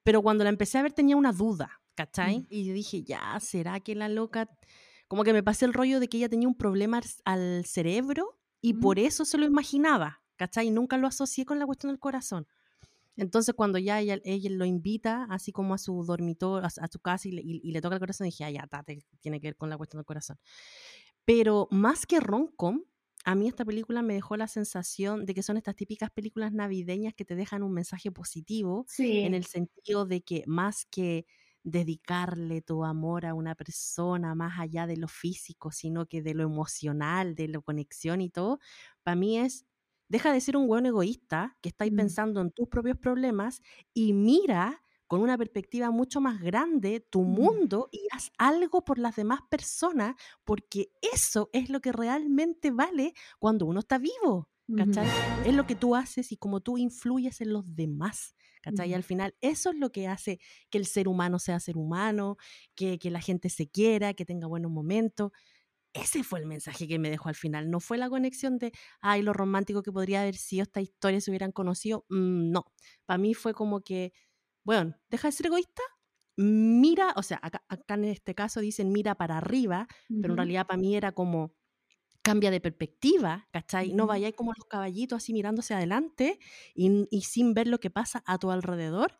pero 0.03 0.23
cuando 0.23 0.45
la 0.45 0.51
empecé 0.51 0.79
a 0.79 0.83
ver 0.83 0.93
tenía 0.93 1.17
una 1.17 1.33
duda, 1.33 1.83
¿cachai? 1.95 2.41
Mm. 2.41 2.47
Y 2.49 2.71
dije, 2.71 3.03
ya, 3.03 3.39
¿será 3.41 3.81
que 3.81 3.95
la 3.95 4.09
loca 4.09 4.49
como 5.09 5.25
que 5.25 5.33
me 5.33 5.43
pasé 5.43 5.65
el 5.65 5.73
rollo 5.73 6.01
de 6.01 6.09
que 6.09 6.19
ella 6.19 6.29
tenía 6.29 6.49
un 6.49 6.57
problema 6.57 7.01
al 7.25 7.65
cerebro 7.65 8.39
y 8.61 8.75
por 8.75 8.99
eso 8.99 9.25
se 9.25 9.39
lo 9.39 9.47
imaginaba, 9.47 10.23
¿cachai? 10.37 10.69
Y 10.69 10.71
nunca 10.71 10.97
lo 10.97 11.07
asocié 11.07 11.45
con 11.45 11.59
la 11.59 11.67
cuestión 11.67 11.93
del 11.93 12.01
corazón. 12.01 12.47
Entonces, 13.17 13.55
cuando 13.55 13.79
ya 13.79 14.01
ella, 14.01 14.19
lo 14.51 14.65
invita, 14.65 15.27
así 15.31 15.51
como 15.53 15.75
a 15.75 15.79
su 15.79 16.05
dormitorio, 16.05 16.67
a, 16.67 16.89
su 16.89 16.99
casa, 16.99 17.29
y, 17.29 17.73
le 17.73 17.81
toca 17.81 17.95
el 17.95 18.01
corazón, 18.01 18.27
dije, 18.27 18.45
ah, 18.45 18.51
ya, 18.51 18.69
tiene 19.21 19.41
que 19.41 19.49
ver 19.49 19.57
con 19.57 19.71
la 19.71 19.77
cuestión 19.77 20.01
del 20.01 20.07
corazón. 20.07 20.39
Pero 21.25 21.67
más 21.71 22.05
que 22.07 22.21
roncom, 22.21 22.83
a 23.25 23.35
mí 23.35 23.49
esta 23.49 23.65
película 23.65 24.03
me 24.03 24.15
dejó 24.15 24.37
la 24.37 24.49
sensación 24.49 25.25
de 25.25 25.35
que 25.35 25.43
son 25.43 25.57
estas 25.57 25.77
típicas 25.77 26.11
películas 26.11 26.53
navideñas 26.53 27.15
que 27.15 27.25
te 27.25 27.35
dejan 27.35 27.63
un 27.63 27.73
mensaje 27.73 28.13
positivo, 28.13 28.87
en 28.99 29.35
el 29.35 29.45
sentido 29.45 30.05
de 30.05 30.23
que 30.23 30.45
más 30.47 30.85
que 30.85 31.27
dedicarle 31.67 32.63
tu 32.63 32.85
amor 32.85 33.27
a 33.27 33.35
una 33.35 33.55
persona 33.57 34.35
más 34.37 34.59
allá 34.61 34.87
de 34.87 34.97
lo 34.97 35.09
físico, 35.09 35.73
sino 35.73 36.07
que 36.07 36.23
de 36.23 36.33
lo 36.35 36.45
emocional, 36.45 37.35
de 37.35 37.49
la 37.49 37.61
conexión 37.61 38.21
y 38.21 38.31
todo, 38.31 38.61
para 39.03 39.17
mí 39.17 39.39
es, 39.39 39.67
deja 40.09 40.33
de 40.33 40.41
ser 40.41 40.57
un 40.57 40.69
buen 40.69 40.87
egoísta 40.87 41.59
que 41.61 41.69
estáis 41.69 41.93
mm. 41.93 41.97
pensando 41.97 42.41
en 42.41 42.53
tus 42.53 42.69
propios 42.69 42.97
problemas 42.99 43.61
y 43.93 44.13
mira 44.13 44.81
con 45.09 45.21
una 45.21 45.37
perspectiva 45.39 45.91
mucho 45.91 46.21
más 46.21 46.41
grande 46.41 47.01
tu 47.01 47.23
Mm. 47.39 47.57
mundo 47.57 47.89
y 47.93 48.07
haz 48.13 48.31
algo 48.39 48.85
por 48.85 48.99
las 48.99 49.17
demás 49.17 49.41
personas, 49.51 50.17
porque 50.45 50.91
eso 51.13 51.51
es 51.53 51.69
lo 51.71 51.81
que 51.81 51.93
realmente 51.93 52.71
vale 52.71 53.15
cuando 53.39 53.67
uno 53.67 53.81
está 53.81 53.99
vivo. 53.99 54.49
Es 55.45 55.55
lo 55.55 55.65
que 55.67 55.77
tú 55.77 55.95
haces 55.95 56.33
y 56.33 56.37
como 56.37 56.61
tú 56.61 56.77
influyes 56.77 57.41
en 57.41 57.53
los 57.53 57.75
demás, 57.77 58.35
¿cachai? 58.67 58.91
Y 58.91 58.95
al 58.95 59.05
final 59.05 59.35
eso 59.41 59.71
es 59.71 59.77
lo 59.77 59.91
que 59.93 60.09
hace 60.09 60.39
que 60.71 60.79
el 60.79 60.87
ser 60.87 61.09
humano 61.09 61.39
sea 61.39 61.61
ser 61.61 61.77
humano, 61.77 62.37
que, 62.75 62.99
que 62.99 63.11
la 63.11 63.21
gente 63.21 63.49
se 63.51 63.69
quiera, 63.69 64.15
que 64.15 64.25
tenga 64.25 64.49
buenos 64.49 64.71
momentos. 64.73 65.31
Ese 65.95 66.25
fue 66.25 66.41
el 66.41 66.47
mensaje 66.47 66.87
que 66.89 66.99
me 66.99 67.11
dejó 67.11 67.29
al 67.31 67.35
final. 67.37 67.71
No 67.71 67.81
fue 67.81 67.99
la 67.99 68.11
conexión 68.11 68.59
de, 68.59 68.73
ay, 69.01 69.23
lo 69.23 69.33
romántico 69.33 69.83
que 69.83 69.93
podría 69.93 70.23
haber 70.23 70.37
sido 70.37 70.65
esta 70.65 70.81
historia 70.83 71.21
si 71.21 71.31
hubieran 71.31 71.53
conocido. 71.53 72.05
Mm, 72.11 72.51
no, 72.53 72.67
para 73.07 73.19
mí 73.19 73.35
fue 73.35 73.55
como 73.55 73.81
que, 73.83 74.13
bueno, 74.65 74.97
deja 75.11 75.29
de 75.29 75.33
ser 75.33 75.47
egoísta, 75.47 75.83
mira, 76.37 77.13
o 77.17 77.23
sea, 77.23 77.39
acá, 77.43 77.65
acá 77.69 77.95
en 77.95 78.05
este 78.05 78.35
caso 78.35 78.61
dicen 78.61 78.93
mira 78.93 79.15
para 79.15 79.39
arriba, 79.39 79.87
pero 80.21 80.35
en 80.35 80.39
realidad 80.39 80.67
para 80.67 80.79
mí 80.79 80.97
era 80.97 81.13
como 81.13 81.55
cambia 82.27 82.51
de 82.51 82.61
perspectiva, 82.61 83.49
¿cachai? 83.53 83.93
No 83.93 84.07
vayáis 84.07 84.35
como 84.35 84.53
los 84.57 84.67
caballitos 84.67 85.19
así 85.19 85.33
mirándose 85.33 85.75
adelante 85.75 86.39
y, 86.75 87.07
y 87.11 87.23
sin 87.23 87.55
ver 87.55 87.69
lo 87.69 87.79
que 87.81 87.91
pasa 87.91 88.23
a 88.27 88.39
tu 88.39 88.51
alrededor. 88.51 89.19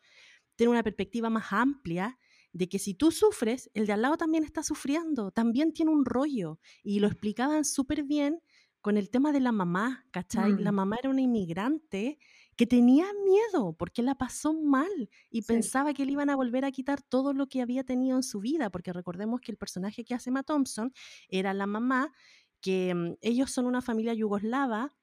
Tener 0.57 0.71
una 0.71 0.83
perspectiva 0.83 1.31
más 1.31 1.53
amplia 1.53 2.19
de 2.53 2.69
que 2.69 2.79
si 2.79 2.95
tú 2.95 3.13
sufres, 3.13 3.71
el 3.75 3.87
de 3.87 3.93
al 3.93 4.03
lado 4.03 4.17
también 4.17 4.45
está 4.45 4.63
sufriendo, 4.63 5.31
también 5.31 5.73
tiene 5.73 5.91
un 5.93 6.05
rollo. 6.07 6.59
Y 6.83 7.01
lo 7.01 7.09
explicaban 7.09 7.65
súper 7.65 8.05
bien 8.05 8.41
con 8.81 8.97
el 8.97 9.11
tema 9.11 9.33
de 9.33 9.41
la 9.41 9.53
mamá, 9.53 10.07
¿cachai? 10.13 10.57
La 10.59 10.71
Mm. 10.71 10.75
mamá 10.75 10.97
era 11.01 11.11
una 11.11 11.21
inmigrante 11.21 12.19
que 12.57 12.67
tenía 12.67 13.07
miedo 13.25 13.75
porque 13.77 14.03
la 14.03 14.15
pasó 14.15 14.55
mal 14.55 15.11
y 15.31 15.43
Sí. 15.43 15.53
pensaba 15.53 15.93
que 15.93 16.07
le 16.07 16.13
iban 16.13 16.31
a 16.31 16.37
volver 16.37 16.65
a 16.65 16.71
quitar 16.73 17.03
todo 17.03 17.35
lo 17.35 17.49
que 17.49 17.61
había 17.63 17.85
tenido 17.85 18.17
en 18.17 18.23
su 18.23 18.41
vida, 18.41 18.71
porque 18.71 18.93
recordemos 18.93 19.41
que 19.41 19.53
el 19.53 19.59
personaje 19.59 20.05
que 20.05 20.15
hace 20.15 20.31
Emma 20.31 20.43
Thompson 20.45 20.93
era 21.29 21.53
la 21.53 21.67
mamá, 21.67 22.13
que 22.61 22.95
mm, 22.95 23.15
ellos 23.23 23.51
son 23.51 23.67
una 23.67 23.83
familia 23.83 24.15
yugoslava 24.15 24.97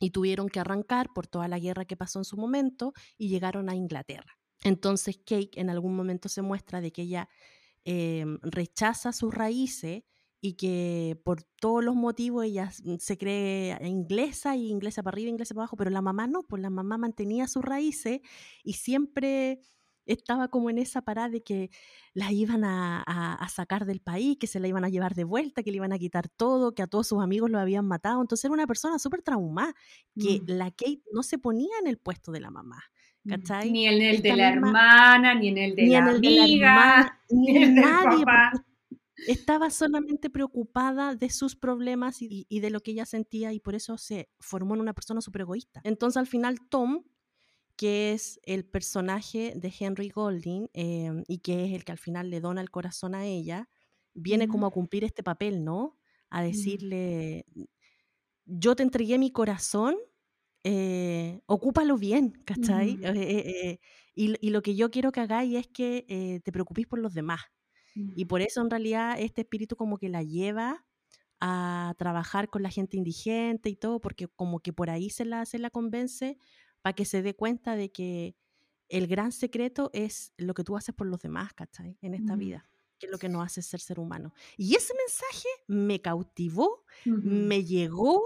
y 0.00 0.10
tuvieron 0.10 0.48
que 0.48 0.60
arrancar 0.60 1.10
por 1.14 1.26
toda 1.26 1.48
la 1.48 1.58
guerra 1.58 1.84
que 1.84 1.96
pasó 1.96 2.18
en 2.20 2.24
su 2.24 2.36
momento 2.36 2.92
y 3.18 3.28
llegaron 3.28 3.68
a 3.68 3.74
Inglaterra. 3.74 4.38
Entonces 4.64 5.18
Kate 5.18 5.50
en 5.60 5.70
algún 5.70 5.94
momento 5.96 6.28
se 6.28 6.42
muestra 6.42 6.80
de 6.80 6.92
que 6.92 7.02
ella 7.02 7.28
eh, 7.84 8.24
rechaza 8.42 9.12
sus 9.12 9.34
raíces 9.34 10.04
y 10.40 10.54
que 10.54 11.20
por 11.24 11.42
todos 11.60 11.84
los 11.84 11.94
motivos 11.96 12.44
ella 12.44 12.64
s- 12.70 12.82
se 12.98 13.18
cree 13.18 13.78
inglesa 13.86 14.56
y 14.56 14.68
inglesa 14.70 15.02
para 15.02 15.14
arriba, 15.14 15.30
inglesa 15.30 15.54
para 15.54 15.64
abajo, 15.64 15.76
pero 15.76 15.90
la 15.90 16.02
mamá 16.02 16.26
no, 16.26 16.42
pues 16.44 16.62
la 16.62 16.70
mamá 16.70 16.98
mantenía 16.98 17.48
sus 17.48 17.64
raíces 17.64 18.20
y 18.64 18.74
siempre 18.74 19.60
estaba 20.06 20.48
como 20.48 20.70
en 20.70 20.78
esa 20.78 21.02
parada 21.02 21.28
de 21.28 21.42
que 21.42 21.70
la 22.14 22.32
iban 22.32 22.64
a, 22.64 23.02
a- 23.06 23.34
a 23.34 23.48
sacar 23.48 23.86
del 23.86 24.00
país, 24.00 24.36
que 24.38 24.46
se 24.46 24.58
la 24.60 24.68
iban 24.68 24.84
a 24.84 24.88
llevar 24.88 25.14
de 25.14 25.24
vuelta, 25.24 25.62
que 25.62 25.70
le 25.70 25.76
iban 25.76 25.92
a 25.92 25.98
quitar 25.98 26.28
todo, 26.28 26.74
que 26.74 26.82
a 26.82 26.86
todos 26.86 27.06
sus 27.08 27.22
amigos 27.22 27.50
lo 27.50 27.58
habían 27.58 27.86
matado. 27.86 28.20
Entonces 28.20 28.44
era 28.46 28.54
una 28.54 28.66
persona 28.66 28.98
súper 28.98 29.22
traumada, 29.22 29.74
que 30.18 30.40
Mm. 30.40 30.44
la 30.46 30.70
Kate 30.70 31.02
no 31.12 31.22
se 31.22 31.38
ponía 31.38 31.70
en 31.80 31.86
el 31.86 31.98
puesto 31.98 32.32
de 32.32 32.40
la 32.40 32.50
mamá, 32.50 32.82
Mm. 33.24 33.30
¿cachai? 33.30 33.70
Ni 33.70 33.86
en 33.86 34.02
el 34.02 34.22
de 34.22 34.36
la 34.36 34.50
misma- 34.52 34.68
hermana, 34.68 35.34
ni 35.34 35.48
en 35.48 35.58
el 35.58 35.76
de 35.76 35.82
ni 35.82 35.90
la 35.90 35.98
en 35.98 36.08
el 36.08 36.20
de 36.20 36.30
la 36.30 36.42
amiga, 36.44 36.68
hermana, 36.68 37.20
ni 37.30 37.40
ni 37.40 37.50
en 37.50 37.56
en 37.56 37.62
el 37.68 37.74
del 37.74 37.84
nadie, 37.84 38.24
papá. 38.24 38.50
porque 38.52 39.32
estaba 39.32 39.68
solamente 39.68 40.30
preocupada 40.30 41.14
de 41.14 41.28
sus 41.28 41.54
problemas 41.54 42.22
y, 42.22 42.46
y 42.48 42.60
de 42.60 42.70
lo 42.70 42.80
que 42.80 42.92
ella 42.92 43.04
sentía 43.04 43.52
y 43.52 43.60
por 43.60 43.74
eso 43.74 43.98
se 43.98 44.30
formó 44.40 44.74
en 44.74 44.80
una 44.80 44.94
persona 44.94 45.20
súper 45.20 45.42
egoísta. 45.42 45.82
Entonces 45.84 46.16
al 46.16 46.26
final 46.26 46.56
Tom, 46.70 47.02
que 47.80 48.12
es 48.12 48.40
el 48.44 48.66
personaje 48.66 49.54
de 49.56 49.72
Henry 49.80 50.10
Golding 50.10 50.68
eh, 50.74 51.10
y 51.28 51.38
que 51.40 51.64
es 51.66 51.72
el 51.74 51.84
que 51.84 51.92
al 51.92 51.98
final 51.98 52.30
le 52.30 52.40
dona 52.42 52.60
el 52.60 52.70
corazón 52.70 53.14
a 53.16 53.26
ella, 53.26 53.70
viene 54.14 54.48
como 54.48 54.66
a 54.66 54.72
cumplir 54.72 55.04
este 55.04 55.22
papel, 55.24 55.64
¿no? 55.64 55.98
A 56.30 56.42
Mm. 56.50 56.70
decirle, 56.72 57.46
yo 58.44 58.74
te 58.76 58.82
entregué 58.82 59.18
mi 59.18 59.30
corazón, 59.32 59.96
eh, 60.64 61.40
ocúpalo 61.46 61.96
bien, 61.98 62.32
¿cachai? 62.44 62.98
Eh, 63.02 63.52
eh, 63.72 63.80
y, 64.14 64.34
y 64.46 64.50
lo 64.50 64.62
que 64.62 64.74
yo 64.76 64.90
quiero 64.90 65.12
que 65.12 65.20
hagáis 65.20 65.54
es 65.56 65.68
que 65.68 66.40
te 66.44 66.52
preocupéis 66.52 66.86
por 66.88 66.98
los 67.00 67.14
demás. 67.14 67.40
Y 68.14 68.24
Mm. 68.24 68.26
por 68.26 68.42
eso 68.42 68.60
en 68.62 68.70
realidad 68.70 69.16
este 69.20 69.42
espíritu 69.42 69.76
como 69.76 69.98
que 69.98 70.08
la 70.08 70.22
lleva 70.22 70.86
a 71.40 71.94
trabajar 71.98 72.50
con 72.50 72.62
la 72.62 72.70
gente 72.70 72.96
indigente 72.96 73.70
y 73.70 73.76
todo, 73.76 74.00
porque 74.00 74.28
como 74.28 74.60
que 74.60 74.72
por 74.72 74.90
ahí 74.90 75.10
se 75.10 75.24
la, 75.26 75.46
se 75.46 75.58
la 75.58 75.70
convence 75.70 76.38
para 76.82 76.94
que 76.94 77.04
se 77.04 77.22
dé 77.22 77.34
cuenta 77.34 77.76
de 77.76 77.90
que 77.90 78.36
el 78.88 79.06
gran 79.06 79.32
secreto 79.32 79.90
es 79.92 80.32
lo 80.36 80.54
que 80.54 80.64
tú 80.64 80.76
haces 80.76 80.94
por 80.94 81.06
los 81.06 81.20
demás, 81.20 81.52
¿cachai? 81.54 81.96
En 82.00 82.14
esta 82.14 82.36
vida, 82.36 82.68
que 82.98 83.06
es 83.06 83.12
lo 83.12 83.18
que 83.18 83.28
nos 83.28 83.44
hace 83.44 83.62
ser 83.62 83.80
ser 83.80 84.00
humano. 84.00 84.32
Y 84.56 84.74
ese 84.74 84.94
mensaje 84.94 85.48
me 85.68 86.00
cautivó, 86.00 86.84
me 87.04 87.64
llegó 87.64 88.22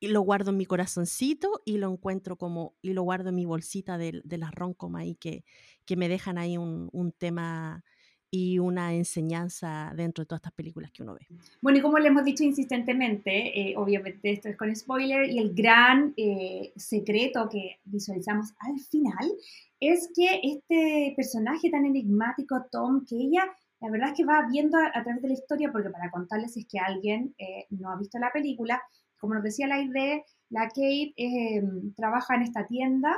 y 0.00 0.08
lo 0.08 0.20
guardo 0.22 0.50
en 0.50 0.56
mi 0.56 0.66
corazoncito 0.66 1.62
y 1.64 1.78
lo 1.78 1.90
encuentro 1.90 2.36
como, 2.36 2.76
y 2.82 2.92
lo 2.92 3.02
guardo 3.02 3.28
en 3.30 3.36
mi 3.36 3.44
bolsita 3.44 3.98
de, 3.98 4.20
de 4.24 4.38
las 4.38 4.52
roncoma 4.52 5.00
ahí 5.00 5.14
que, 5.16 5.44
que 5.84 5.96
me 5.96 6.08
dejan 6.08 6.38
ahí 6.38 6.56
un, 6.56 6.88
un 6.92 7.12
tema 7.12 7.84
y 8.30 8.58
una 8.58 8.94
enseñanza 8.94 9.92
dentro 9.96 10.22
de 10.22 10.26
todas 10.26 10.40
estas 10.40 10.52
películas 10.52 10.90
que 10.92 11.02
uno 11.02 11.14
ve. 11.14 11.26
Bueno, 11.62 11.78
y 11.78 11.82
como 11.82 11.98
le 11.98 12.08
hemos 12.08 12.24
dicho 12.24 12.44
insistentemente, 12.44 13.58
eh, 13.58 13.74
obviamente 13.76 14.32
esto 14.32 14.48
es 14.48 14.56
con 14.56 14.74
spoiler, 14.74 15.30
y 15.30 15.38
el 15.38 15.54
gran 15.54 16.12
eh, 16.16 16.72
secreto 16.76 17.48
que 17.48 17.80
visualizamos 17.84 18.52
al 18.60 18.78
final 18.80 19.32
es 19.80 20.10
que 20.14 20.40
este 20.42 21.14
personaje 21.16 21.70
tan 21.70 21.86
enigmático, 21.86 22.66
Tom, 22.70 23.06
que 23.06 23.16
ella, 23.16 23.44
la 23.80 23.90
verdad 23.90 24.10
es 24.10 24.16
que 24.16 24.24
va 24.24 24.46
viendo 24.50 24.76
a, 24.76 24.88
a 24.92 25.02
través 25.02 25.22
de 25.22 25.28
la 25.28 25.34
historia, 25.34 25.72
porque 25.72 25.90
para 25.90 26.10
contarles 26.10 26.56
es 26.56 26.66
que 26.66 26.78
alguien 26.78 27.34
eh, 27.38 27.66
no 27.70 27.90
ha 27.90 27.96
visto 27.96 28.18
la 28.18 28.32
película, 28.32 28.82
como 29.18 29.34
nos 29.34 29.42
decía 29.42 29.66
la 29.66 29.80
idea, 29.80 30.22
la 30.50 30.68
Kate 30.68 31.14
eh, 31.16 31.62
trabaja 31.96 32.34
en 32.34 32.42
esta 32.42 32.66
tienda 32.66 33.16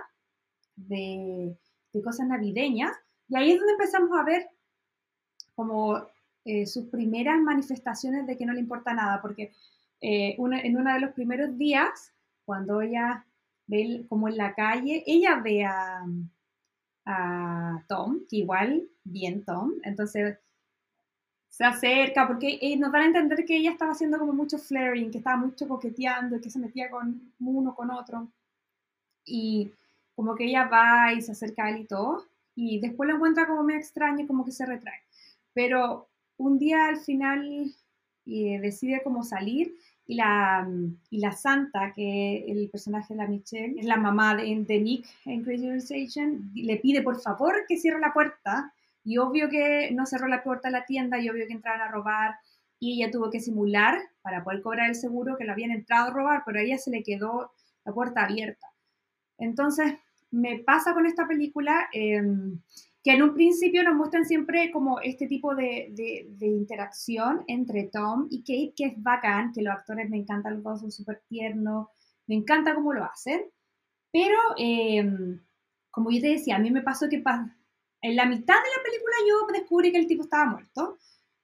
de, 0.76 1.56
de 1.92 2.02
cosas 2.02 2.28
navideñas, 2.28 2.92
y 3.28 3.36
ahí 3.36 3.52
es 3.52 3.58
donde 3.58 3.72
empezamos 3.72 4.10
a 4.18 4.24
ver 4.24 4.48
como 5.60 6.06
eh, 6.46 6.64
sus 6.64 6.86
primeras 6.86 7.38
manifestaciones 7.38 8.26
de 8.26 8.34
que 8.38 8.46
no 8.46 8.54
le 8.54 8.60
importa 8.60 8.94
nada, 8.94 9.20
porque 9.20 9.52
eh, 10.00 10.34
una, 10.38 10.58
en 10.58 10.74
uno 10.74 10.90
de 10.90 11.00
los 11.00 11.10
primeros 11.10 11.58
días, 11.58 12.14
cuando 12.46 12.80
ella 12.80 13.26
ve 13.66 14.06
como 14.08 14.26
en 14.28 14.38
la 14.38 14.54
calle, 14.54 15.04
ella 15.06 15.36
ve 15.44 15.66
a, 15.66 16.06
a 17.04 17.84
Tom, 17.88 18.20
que 18.26 18.36
igual, 18.38 18.88
bien 19.04 19.44
Tom, 19.44 19.72
entonces 19.82 20.38
se 21.50 21.64
acerca, 21.64 22.26
porque 22.26 22.58
eh, 22.62 22.78
nos 22.78 22.90
dan 22.90 23.02
a 23.02 23.06
entender 23.06 23.44
que 23.44 23.58
ella 23.58 23.72
estaba 23.72 23.92
haciendo 23.92 24.18
como 24.18 24.32
mucho 24.32 24.56
flaring, 24.56 25.10
que 25.10 25.18
estaba 25.18 25.36
mucho 25.36 25.68
coqueteando, 25.68 26.40
que 26.40 26.48
se 26.48 26.58
metía 26.58 26.88
con 26.88 27.34
uno, 27.38 27.74
con 27.74 27.90
otro, 27.90 28.28
y 29.26 29.70
como 30.16 30.34
que 30.34 30.44
ella 30.44 30.68
va 30.68 31.12
y 31.12 31.20
se 31.20 31.32
acerca 31.32 31.66
a 31.66 31.70
él 31.70 31.82
y 31.82 31.84
todo, 31.84 32.24
y 32.54 32.80
después 32.80 33.06
lo 33.06 33.16
encuentra 33.16 33.46
como 33.46 33.62
medio 33.62 33.80
extraño, 33.80 34.26
como 34.26 34.46
que 34.46 34.52
se 34.52 34.64
retrae. 34.64 35.00
Pero 35.62 36.08
un 36.38 36.58
día 36.58 36.86
al 36.86 36.96
final 37.00 37.70
eh, 38.24 38.58
decide 38.62 39.02
como 39.04 39.22
salir 39.22 39.76
y 40.06 40.14
la, 40.14 40.66
y 41.10 41.18
la 41.18 41.32
santa, 41.32 41.92
que 41.94 42.46
el 42.48 42.70
personaje 42.70 43.12
de 43.12 43.18
la 43.18 43.28
Michelle, 43.28 43.78
es 43.78 43.84
la 43.84 43.98
mamá 43.98 44.34
de, 44.36 44.80
Nick 44.80 45.06
en 45.26 45.44
Crazy 45.44 45.70
Rich 45.70 45.92
Asian, 45.92 46.50
le 46.54 46.78
pide 46.78 47.02
por 47.02 47.20
favor 47.20 47.66
que 47.68 47.76
cierre 47.76 48.00
la 48.00 48.14
puerta 48.14 48.72
y 49.04 49.18
obvio 49.18 49.50
que 49.50 49.90
no 49.92 50.06
cerró 50.06 50.28
la 50.28 50.42
puerta 50.42 50.68
de 50.68 50.78
la 50.78 50.86
tienda 50.86 51.18
y 51.18 51.28
obvio 51.28 51.46
que 51.46 51.52
entraron 51.52 51.82
a 51.82 51.90
robar 51.90 52.36
y 52.78 52.94
ella 52.94 53.10
tuvo 53.10 53.28
que 53.28 53.40
simular 53.40 53.98
para 54.22 54.42
poder 54.42 54.62
cobrar 54.62 54.88
el 54.88 54.94
seguro 54.94 55.36
que 55.36 55.44
lo 55.44 55.52
habían 55.52 55.72
entrado 55.72 56.08
a 56.08 56.14
robar, 56.14 56.42
pero 56.46 56.58
a 56.58 56.62
ella 56.62 56.78
se 56.78 56.90
le 56.90 57.02
quedó 57.02 57.52
la 57.84 57.92
puerta 57.92 58.24
abierta. 58.24 58.66
Entonces, 59.36 59.92
me 60.30 60.60
pasa 60.60 60.94
con 60.94 61.04
esta 61.04 61.28
película 61.28 61.90
eh, 61.92 62.22
que 63.02 63.12
en 63.12 63.22
un 63.22 63.34
principio 63.34 63.82
nos 63.82 63.94
muestran 63.94 64.26
siempre 64.26 64.70
como 64.70 65.00
este 65.00 65.26
tipo 65.26 65.54
de, 65.54 65.88
de, 65.92 66.46
interacción 66.46 67.44
entre 67.46 67.84
Tom 67.84 68.26
y 68.30 68.40
Kate, 68.40 68.74
que 68.76 68.84
es 68.86 69.02
bacán, 69.02 69.52
que 69.52 69.62
los 69.62 69.72
actores 69.72 70.10
me 70.10 70.18
encantan, 70.18 70.54
los 70.54 70.62
dos 70.62 70.80
son 70.80 70.92
súper 70.92 71.22
tiernos, 71.28 71.88
me 72.26 72.34
encanta 72.34 72.74
cómo 72.74 72.92
lo 72.92 73.04
hacen, 73.04 73.42
pero 74.12 74.36
eh, 74.58 75.02
como 75.90 76.10
yo 76.10 76.20
te 76.20 76.28
decía, 76.28 76.56
a 76.56 76.58
mí 76.58 76.70
me 76.70 76.82
pasó 76.82 77.08
que 77.08 77.22
en 78.02 78.16
la 78.16 78.26
mitad 78.26 78.54
de 78.54 78.76
la 78.76 78.82
película 78.84 79.14
yo 79.28 79.58
descubrí 79.58 79.92
que 79.92 79.98
el 79.98 80.06
tipo 80.06 80.24
estaba 80.24 80.50
muerto, 80.50 80.98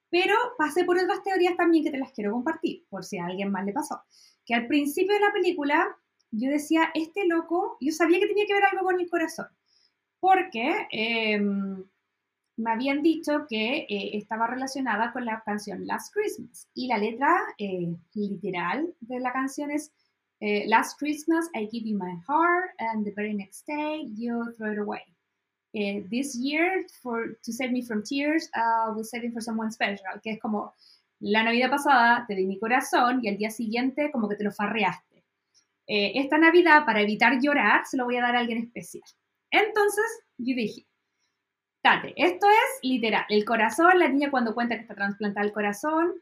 pero 0.09 0.35
pasé 0.57 0.85
por 0.85 0.97
otras 0.97 1.23
teorías 1.23 1.57
también 1.57 1.83
que 1.83 1.91
te 1.91 1.97
las 1.97 2.11
quiero 2.11 2.31
compartir, 2.31 2.85
por 2.89 3.03
si 3.03 3.17
a 3.17 3.25
alguien 3.25 3.51
más 3.51 3.65
le 3.65 3.73
pasó. 3.73 4.01
Que 4.45 4.53
al 4.53 4.67
principio 4.67 5.13
de 5.13 5.19
la 5.19 5.33
película 5.33 5.97
yo 6.31 6.49
decía, 6.49 6.89
este 6.93 7.25
loco, 7.25 7.77
yo 7.81 7.91
sabía 7.91 8.19
que 8.19 8.27
tenía 8.27 8.45
que 8.45 8.53
ver 8.53 8.63
algo 8.71 8.85
con 8.85 8.99
el 8.99 9.09
corazón, 9.09 9.47
porque 10.19 10.87
eh, 10.91 11.39
me 12.57 12.71
habían 12.71 13.03
dicho 13.03 13.45
que 13.47 13.85
eh, 13.87 14.17
estaba 14.17 14.47
relacionada 14.47 15.13
con 15.13 15.25
la 15.25 15.41
canción 15.45 15.85
Last 15.85 16.13
Christmas, 16.13 16.67
y 16.73 16.87
la 16.87 16.97
letra 16.97 17.37
eh, 17.59 17.95
literal 18.15 18.93
de 18.99 19.19
la 19.19 19.31
canción 19.31 19.71
es 19.71 19.91
eh, 20.39 20.65
Last 20.67 20.99
Christmas 20.99 21.49
I 21.53 21.67
give 21.71 21.87
you 21.87 21.97
my 21.97 22.15
heart, 22.27 22.71
and 22.79 23.05
the 23.05 23.13
very 23.15 23.33
next 23.33 23.65
day 23.67 24.05
you 24.15 24.51
throw 24.57 24.73
it 24.73 24.79
away. 24.79 25.01
this 26.09 26.35
year, 26.35 26.87
for, 27.03 27.37
to 27.43 27.53
save 27.53 27.71
me 27.71 27.83
from 27.83 28.01
tears, 28.01 28.49
uh, 28.55 28.91
we'll 28.95 29.03
save 29.03 29.23
it 29.23 29.31
for 29.31 29.41
someone 29.41 29.71
special, 29.71 30.19
que 30.23 30.31
es 30.31 30.39
como, 30.39 30.73
la 31.19 31.43
Navidad 31.43 31.69
pasada 31.69 32.25
te 32.27 32.33
di 32.33 32.47
mi 32.47 32.57
corazón 32.57 33.19
y 33.21 33.27
el 33.27 33.37
día 33.37 33.51
siguiente 33.51 34.09
como 34.11 34.27
que 34.27 34.35
te 34.35 34.43
lo 34.43 34.51
farreaste. 34.51 35.23
Esta 35.85 36.39
Navidad, 36.39 36.83
para 36.83 37.01
evitar 37.01 37.39
llorar, 37.39 37.85
se 37.85 37.95
lo 37.95 38.05
voy 38.05 38.17
a 38.17 38.21
dar 38.21 38.35
a 38.35 38.39
alguien 38.39 38.57
especial. 38.57 39.03
Entonces, 39.51 40.05
yo 40.37 40.55
dije, 40.55 40.87
Tate, 41.81 42.13
esto 42.17 42.47
es 42.47 42.79
literal, 42.89 43.25
el 43.29 43.45
corazón, 43.45 43.99
la 43.99 44.09
niña 44.09 44.31
cuando 44.31 44.53
cuenta 44.53 44.75
que 44.75 44.81
está 44.81 44.95
trasplantada 44.95 45.45
el 45.45 45.53
corazón, 45.53 46.13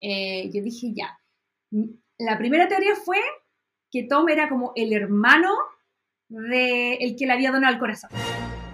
eh, 0.00 0.50
yo 0.50 0.62
dije, 0.62 0.92
ya, 0.94 1.18
la 2.18 2.38
primera 2.38 2.68
teoría 2.68 2.96
fue 2.96 3.18
que 3.90 4.04
Tom 4.04 4.28
era 4.28 4.48
como 4.48 4.72
el 4.76 4.92
hermano 4.92 5.50
de 6.28 6.94
el 6.94 7.16
que 7.16 7.26
le 7.26 7.32
había 7.32 7.52
donado 7.52 7.72
el 7.72 7.80
corazón. 7.80 8.10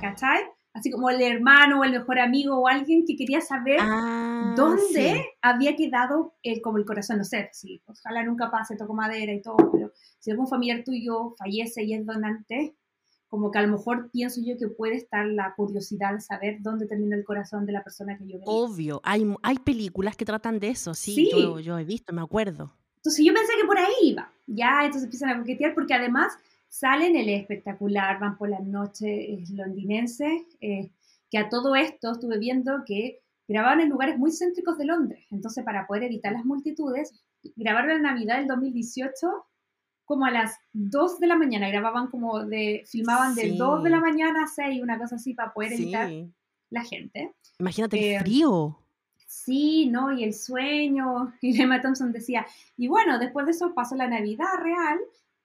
¿Cachai? 0.01 0.45
Así 0.73 0.91
como 0.91 1.09
el 1.09 1.23
hermano 1.23 1.81
o 1.81 1.85
el 1.85 1.93
mejor 1.93 2.19
amigo 2.19 2.59
o 2.59 2.67
alguien 2.67 3.05
que 3.07 3.15
quería 3.17 3.41
saber 3.41 3.79
ah, 3.81 4.55
dónde 4.57 5.25
había 5.41 5.77
quedado 5.77 6.35
el, 6.43 6.61
como 6.61 6.79
el 6.79 6.85
corazón. 6.85 7.19
No 7.19 7.25
sé, 7.25 7.49
si 7.53 7.81
ojalá 7.87 8.25
nunca 8.25 8.51
pase, 8.51 8.77
toco 8.77 8.93
madera 8.93 9.33
y 9.33 9.41
todo, 9.41 9.71
pero 9.71 9.93
si 10.19 10.33
algún 10.33 10.49
familiar 10.49 10.83
tuyo 10.85 11.37
fallece 11.39 11.85
y 11.85 11.95
es 11.95 12.05
donante, 12.05 12.75
como 13.35 13.51
que 13.51 13.59
a 13.59 13.63
lo 13.63 13.73
mejor 13.77 14.13
pienso 14.13 14.41
yo 14.45 14.57
que 14.57 14.69
puede 14.69 14.95
estar 14.95 15.27
la 15.27 15.55
curiosidad 15.57 16.15
de 16.15 16.21
saber 16.21 16.59
dónde 16.61 16.87
termina 16.87 17.17
el 17.17 17.25
corazón 17.25 17.67
de 17.67 17.73
la 17.73 17.83
persona 17.83 18.17
que 18.17 18.29
yo 18.29 18.39
veo. 18.39 18.47
Obvio, 18.47 19.01
hay, 19.03 19.27
hay 19.43 19.59
películas 19.59 20.17
que 20.17 20.25
tratan 20.25 20.61
de 20.61 20.69
eso, 20.69 20.95
sí, 20.95 21.33
Yo, 21.33 21.59
yo 21.59 21.77
he 21.77 21.83
visto, 21.83 22.13
me 22.13 22.23
acuerdo. 22.23 22.73
Entonces 22.99 23.27
yo 23.27 23.35
pensé 23.35 23.55
que 23.61 23.67
por 23.67 23.77
ahí 23.77 23.93
iba, 24.05 24.33
ya, 24.47 24.85
entonces 24.85 25.03
empiezan 25.03 25.31
a 25.31 25.39
coquetear 25.41 25.75
porque 25.75 25.95
además 25.95 26.33
salen 26.69 27.17
el 27.17 27.29
espectacular, 27.29 28.21
van 28.21 28.39
por 28.39 28.51
la 28.51 28.61
noche 28.61 29.43
londinense, 29.53 30.47
eh, 30.61 30.93
que 31.29 31.39
a 31.39 31.49
todo 31.49 31.75
esto 31.75 32.13
estuve 32.13 32.39
viendo 32.39 32.85
que 32.87 33.21
grababan 33.49 33.81
en 33.81 33.89
lugares 33.89 34.17
muy 34.17 34.31
céntricos 34.31 34.79
de 34.79 34.85
Londres, 34.85 35.27
entonces 35.33 35.65
para 35.65 35.89
poder 35.89 36.05
evitar 36.05 36.33
las 36.33 36.45
multitudes, 36.45 37.13
grabaron 37.57 37.97
en 37.97 38.03
Navidad 38.03 38.37
del 38.39 38.47
2018 38.47 39.45
como 40.05 40.27
a 40.27 40.31
las 40.31 40.59
2 40.73 41.21
de 41.21 41.27
la 41.27 41.37
mañana, 41.37 41.69
grababan 41.69 42.09
como 42.09 42.45
de, 42.45 42.85
filmaban 42.87 43.35
de 43.35 43.53
2 43.57 43.83
de 43.83 43.91
la 43.91 44.01
mañana 44.01 44.45
a 44.45 44.47
6, 44.47 44.83
una 44.83 44.99
cosa 44.99 45.17
así, 45.17 45.35
para 45.35 45.53
poder 45.53 45.73
evitar 45.73 46.11
la 46.71 46.85
gente. 46.85 47.35
Imagínate 47.59 47.97
el 47.97 48.17
eh, 48.17 48.21
frío. 48.21 48.79
Sí, 49.27 49.89
¿no? 49.91 50.13
Y 50.13 50.25
el 50.25 50.35
sueño. 50.35 51.33
Y 51.41 51.61
Emma 51.61 51.81
Thompson 51.81 52.13
decía, 52.13 52.47
y 52.77 52.89
bueno, 52.89 53.19
después 53.19 53.47
de 53.47 53.53
eso 53.53 53.75
pasó 53.75 53.95
la 53.97 54.09
Navidad 54.09 54.59
real 54.63 54.99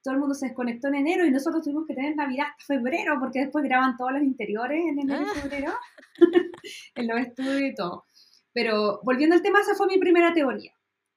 todo 0.03 0.13
el 0.13 0.19
mundo 0.19 0.35
se 0.35 0.47
desconectó 0.47 0.87
en 0.87 0.95
enero 0.95 1.25
y 1.25 1.31
nosotros 1.31 1.63
tuvimos 1.63 1.85
que 1.85 1.93
tener 1.93 2.15
Navidad 2.15 2.47
hasta 2.57 2.73
febrero 2.75 3.17
porque 3.19 3.39
después 3.39 3.63
graban 3.65 3.97
todos 3.97 4.13
los 4.13 4.23
interiores 4.23 4.85
en 4.85 4.99
enero 4.99 5.23
y 5.23 5.25
ah. 5.25 5.41
febrero, 5.41 5.73
en 6.95 7.07
los 7.07 7.19
estudios 7.19 7.61
y 7.61 7.75
todo. 7.75 8.05
Pero 8.53 9.01
volviendo 9.03 9.35
al 9.35 9.41
tema, 9.41 9.59
esa 9.59 9.75
fue 9.75 9.87
mi 9.87 9.97
primera 9.97 10.33
teoría. 10.33 10.73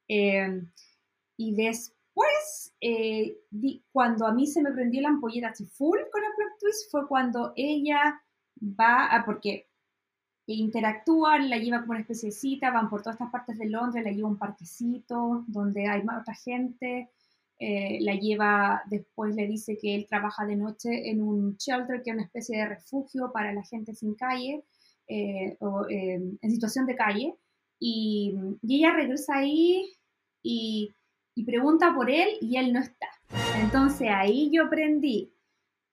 Eh, 0.09 0.62
y 1.36 1.55
después, 1.55 1.95
eh, 2.81 3.39
cuando 3.93 4.27
a 4.27 4.33
mí 4.33 4.47
se 4.47 4.63
me 4.63 4.73
prendió 4.73 5.01
la 5.03 5.09
ampolleta 5.09 5.49
así 5.49 5.67
full 5.67 5.99
con 6.11 6.23
el 6.23 6.31
plot 6.37 6.59
twist, 6.61 6.91
fue 6.91 7.07
cuando 7.07 7.53
ella 7.57 8.21
va 8.61 9.07
a, 9.07 9.25
porque 9.25 9.69
interactúan, 10.47 11.49
la 11.49 11.59
lleva 11.59 11.81
como 11.81 11.93
una 11.93 12.01
especie 12.01 12.29
de 12.29 12.35
cita, 12.35 12.71
van 12.71 12.91
por 12.91 13.03
todas 13.03 13.15
estas 13.15 13.31
partes 13.31 13.59
de 13.59 13.69
Londres, 13.69 14.05
la 14.05 14.11
lleva 14.11 14.29
a 14.29 14.33
un 14.33 14.39
parquecito 14.39 15.45
donde 15.47 15.89
hay 15.89 16.03
más 16.03 16.23
otra 16.23 16.35
gente, 16.35 17.11
eh, 17.59 17.99
la 18.01 18.15
lleva, 18.15 18.83
después 18.87 19.35
le 19.37 19.47
dice 19.47 19.79
que 19.79 19.95
él 19.95 20.07
trabaja 20.09 20.45
de 20.45 20.57
noche 20.57 21.11
en 21.11 21.23
un 21.23 21.57
shelter, 21.57 22.03
que 22.03 22.11
es 22.11 22.17
una 22.17 22.25
especie 22.25 22.59
de 22.59 22.67
refugio 22.67 23.31
para 23.33 23.53
la 23.53 23.63
gente 23.63 23.95
sin 23.95 24.15
calle 24.15 24.65
eh, 25.07 25.57
o 25.61 25.87
em, 25.89 26.39
en 26.41 26.51
situación 26.51 26.87
de 26.87 26.97
calle. 26.97 27.37
Y, 27.79 28.35
ella 28.69 28.93
regresa 28.93 29.37
ahí 29.37 29.93
y, 30.43 30.93
pregunta 31.45 31.95
por 31.95 32.11
él 32.11 32.28
y 32.41 32.57
él 32.57 32.72
no 32.72 32.80
está. 32.80 33.09
Entonces 33.57 34.09
ahí 34.11 34.51
yo 34.53 34.64
aprendí, 34.64 35.33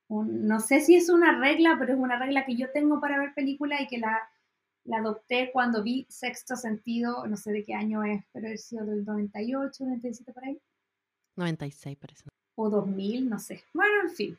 no 0.09 0.59
sé 0.59 0.81
si 0.81 0.95
es 0.95 1.09
una 1.09 1.39
regla, 1.39 1.77
pero 1.79 1.93
es 1.93 1.99
una 1.99 2.17
regla 2.17 2.45
que 2.45 2.55
yo 2.55 2.71
tengo 2.71 2.99
para 2.99 3.19
ver 3.19 3.33
películas 3.33 3.81
y 3.81 3.87
que 3.87 3.99
la, 3.99 4.17
la 4.85 4.97
adopté 4.97 5.51
cuando 5.53 5.83
vi 5.83 6.05
Sexto 6.09 6.55
Sentido, 6.55 7.25
no 7.27 7.37
sé 7.37 7.51
de 7.51 7.63
qué 7.63 7.75
año 7.75 8.03
es, 8.03 8.23
pero 8.33 8.47
es 8.47 8.65
sido 8.65 8.85
del 8.85 9.05
98, 9.05 9.83
97 9.85 10.33
por 10.33 10.43
ahí. 10.43 10.59
96 11.35 11.97
parece. 11.97 12.23
O 12.55 12.69
2000, 12.69 13.29
no 13.29 13.39
sé. 13.39 13.63
Bueno, 13.73 14.01
en 14.01 14.09
fin. 14.09 14.37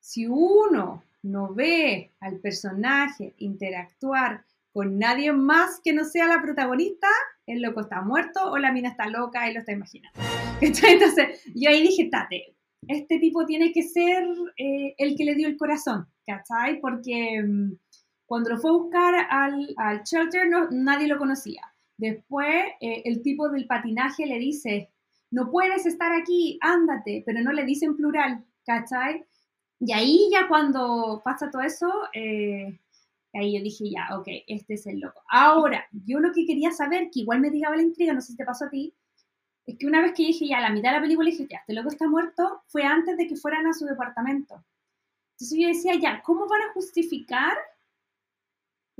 Si 0.00 0.26
uno 0.26 1.02
no 1.22 1.52
ve 1.52 2.10
al 2.20 2.38
personaje 2.38 3.34
interactuar 3.38 4.44
con 4.72 4.98
nadie 4.98 5.32
más 5.32 5.80
que 5.80 5.92
no 5.92 6.04
sea 6.04 6.26
la 6.26 6.40
protagonista, 6.40 7.08
el 7.50 7.62
loco 7.62 7.80
está 7.80 8.02
muerto 8.02 8.50
o 8.50 8.58
la 8.58 8.72
mina 8.72 8.90
está 8.90 9.08
loca 9.08 9.48
y 9.48 9.54
lo 9.54 9.60
está 9.60 9.72
imaginando. 9.72 10.18
Entonces, 10.60 11.42
yo 11.54 11.70
ahí 11.70 11.82
dije, 11.82 12.08
tate, 12.10 12.56
este 12.88 13.18
tipo 13.18 13.46
tiene 13.46 13.72
que 13.72 13.82
ser 13.82 14.24
eh, 14.56 14.94
el 14.98 15.16
que 15.16 15.24
le 15.24 15.34
dio 15.34 15.48
el 15.48 15.56
corazón, 15.56 16.06
¿cachai? 16.26 16.80
Porque 16.80 17.42
mm, 17.42 17.72
cuando 18.26 18.50
lo 18.50 18.58
fue 18.58 18.70
a 18.70 18.74
buscar 18.74 19.26
al, 19.28 19.74
al 19.76 20.02
shelter 20.02 20.48
no, 20.48 20.68
nadie 20.70 21.08
lo 21.08 21.18
conocía. 21.18 21.62
Después, 21.96 22.64
eh, 22.80 23.02
el 23.04 23.22
tipo 23.22 23.48
del 23.50 23.66
patinaje 23.66 24.24
le 24.26 24.38
dice, 24.38 24.90
no 25.30 25.50
puedes 25.50 25.84
estar 25.86 26.12
aquí, 26.12 26.58
ándate, 26.62 27.22
pero 27.26 27.40
no 27.42 27.52
le 27.52 27.64
dicen 27.64 27.96
plural, 27.96 28.44
¿cachai? 28.64 29.24
Y 29.80 29.92
ahí 29.92 30.28
ya 30.32 30.48
cuando 30.48 31.22
pasa 31.24 31.50
todo 31.50 31.62
eso, 31.62 31.90
eh, 32.12 32.78
ahí 33.38 33.56
yo 33.56 33.62
dije, 33.62 33.90
ya, 33.90 34.08
ok, 34.18 34.26
este 34.46 34.74
es 34.74 34.86
el 34.86 35.00
loco. 35.00 35.22
Ahora, 35.30 35.86
yo 35.92 36.18
lo 36.18 36.32
que 36.32 36.46
quería 36.46 36.72
saber, 36.72 37.10
que 37.12 37.20
igual 37.20 37.40
me 37.40 37.50
digaba 37.50 37.76
la 37.76 37.82
intriga, 37.82 38.12
no 38.12 38.20
sé 38.20 38.32
si 38.32 38.36
te 38.36 38.44
pasó 38.44 38.64
a 38.66 38.70
ti, 38.70 38.94
es 39.66 39.76
que 39.78 39.86
una 39.86 40.02
vez 40.02 40.12
que 40.12 40.24
dije, 40.24 40.48
ya, 40.48 40.58
a 40.58 40.62
la 40.62 40.70
mitad 40.70 40.90
de 40.90 40.96
la 40.96 41.02
película 41.02 41.30
dije, 41.30 41.46
ya, 41.48 41.58
este 41.58 41.74
loco 41.74 41.88
está 41.88 42.08
muerto, 42.08 42.62
fue 42.66 42.82
antes 42.82 43.16
de 43.16 43.26
que 43.26 43.36
fueran 43.36 43.66
a 43.66 43.72
su 43.72 43.86
departamento. 43.86 44.64
Entonces 45.34 45.58
yo 45.58 45.68
decía, 45.68 45.94
ya, 45.94 46.22
¿cómo 46.22 46.48
van 46.48 46.62
a 46.62 46.72
justificar 46.72 47.56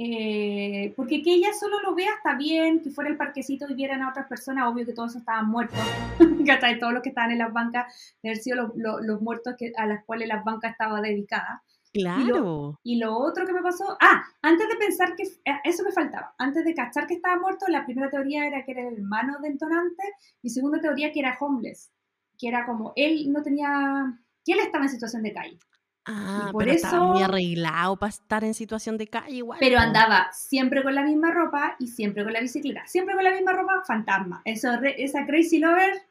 eh, 0.03 0.95
porque 0.97 1.23
que 1.23 1.35
ella 1.35 1.53
solo 1.53 1.79
lo 1.83 1.95
vea 1.95 2.09
está 2.17 2.35
bien, 2.35 2.81
que 2.81 2.89
fuera 2.89 3.11
el 3.11 3.19
parquecito 3.19 3.67
y 3.69 3.75
vieran 3.75 4.01
a 4.01 4.09
otras 4.09 4.27
personas, 4.29 4.67
obvio 4.67 4.87
que 4.87 4.95
todos 4.95 5.15
estaban 5.15 5.47
muertos, 5.51 5.79
que 6.47 6.77
todos 6.77 6.95
los 6.95 7.03
que 7.03 7.11
estaban 7.11 7.33
en 7.33 7.39
las 7.39 7.53
bancas, 7.53 8.17
de 8.23 8.31
haber 8.31 8.43
sido 8.43 8.73
los, 8.75 9.21
muertos 9.21 9.57
que, 9.59 9.75
a 9.77 9.85
los 9.85 9.99
cuales 10.07 10.29
las 10.29 10.43
bancas 10.43 10.73
estaban 10.73 11.03
dedicadas. 11.03 11.61
Claro. 11.93 12.79
Y 12.85 12.99
lo, 12.99 13.17
otro 13.19 13.45
que 13.45 13.53
me 13.53 13.63
pasó, 13.63 13.97
ah, 14.01 14.23
antes 14.43 14.69
de 14.69 14.77
pensar 14.77 15.17
que, 15.17 15.25
eh, 15.25 15.61
eso 15.65 15.83
me 15.83 15.91
faltaba, 15.91 16.35
antes 16.39 16.65
de 16.65 16.75
cachar 16.75 17.07
que 17.07 17.15
estaba 17.15 17.41
muerto, 17.41 17.67
la 17.69 17.85
primera 17.85 18.09
teoría 18.09 18.47
era 18.47 18.65
que 18.65 18.73
era 18.73 18.89
el 18.89 18.95
hermano 18.95 19.39
de 19.41 19.49
Entonante, 19.49 20.03
y 20.43 20.51
segunda 20.51 20.81
teoría 20.81 21.11
que 21.11 21.21
era 21.21 21.37
homeless, 21.41 21.91
que 22.39 22.49
era 22.49 22.65
como 22.65 22.93
él 22.95 23.33
no 23.33 23.43
tenía, 23.43 24.19
que 24.45 24.53
él 24.53 24.61
estaba 24.61 24.85
en 24.85 24.91
situación 24.91 25.23
de 25.23 25.33
calle. 25.33 25.59
Ah, 26.07 26.49
por 26.53 26.65
pero 26.65 26.75
eso, 26.75 26.87
estaba 26.87 27.07
muy 27.07 27.23
arreglado 27.23 27.97
para 27.97 28.11
estar 28.11 28.43
en 28.45 28.55
situación 28.55 28.97
de 28.97 29.09
calle 29.09 29.37
igual. 29.37 29.59
Pero 29.61 29.79
andaba 29.79 30.31
siempre 30.33 30.83
con 30.83 30.95
la 30.95 31.03
misma 31.03 31.31
ropa 31.31 31.77
y 31.79 31.89
siempre 31.89 32.25
con 32.25 32.33
la 32.33 32.41
bicicleta. 32.41 32.87
Siempre 32.87 33.15
con 33.15 33.25
la 33.25 33.33
misma 33.33 33.53
ropa, 33.53 33.83
fantasma. 33.87 34.43
Eso, 34.45 34.73
esa 34.97 35.27
crazy 35.27 35.59
lover, 35.59 36.03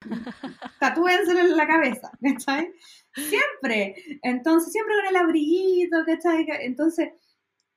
tatúenselo 0.80 1.40
en 1.40 1.56
la 1.56 1.66
cabeza, 1.66 2.10
¿cachai? 2.22 2.72
Siempre. 3.16 3.96
Entonces, 4.22 4.72
siempre 4.72 4.94
con 4.94 5.06
el 5.06 5.16
abriguito, 5.16 6.04
¿cachai? 6.04 6.46
Entonces, 6.60 7.10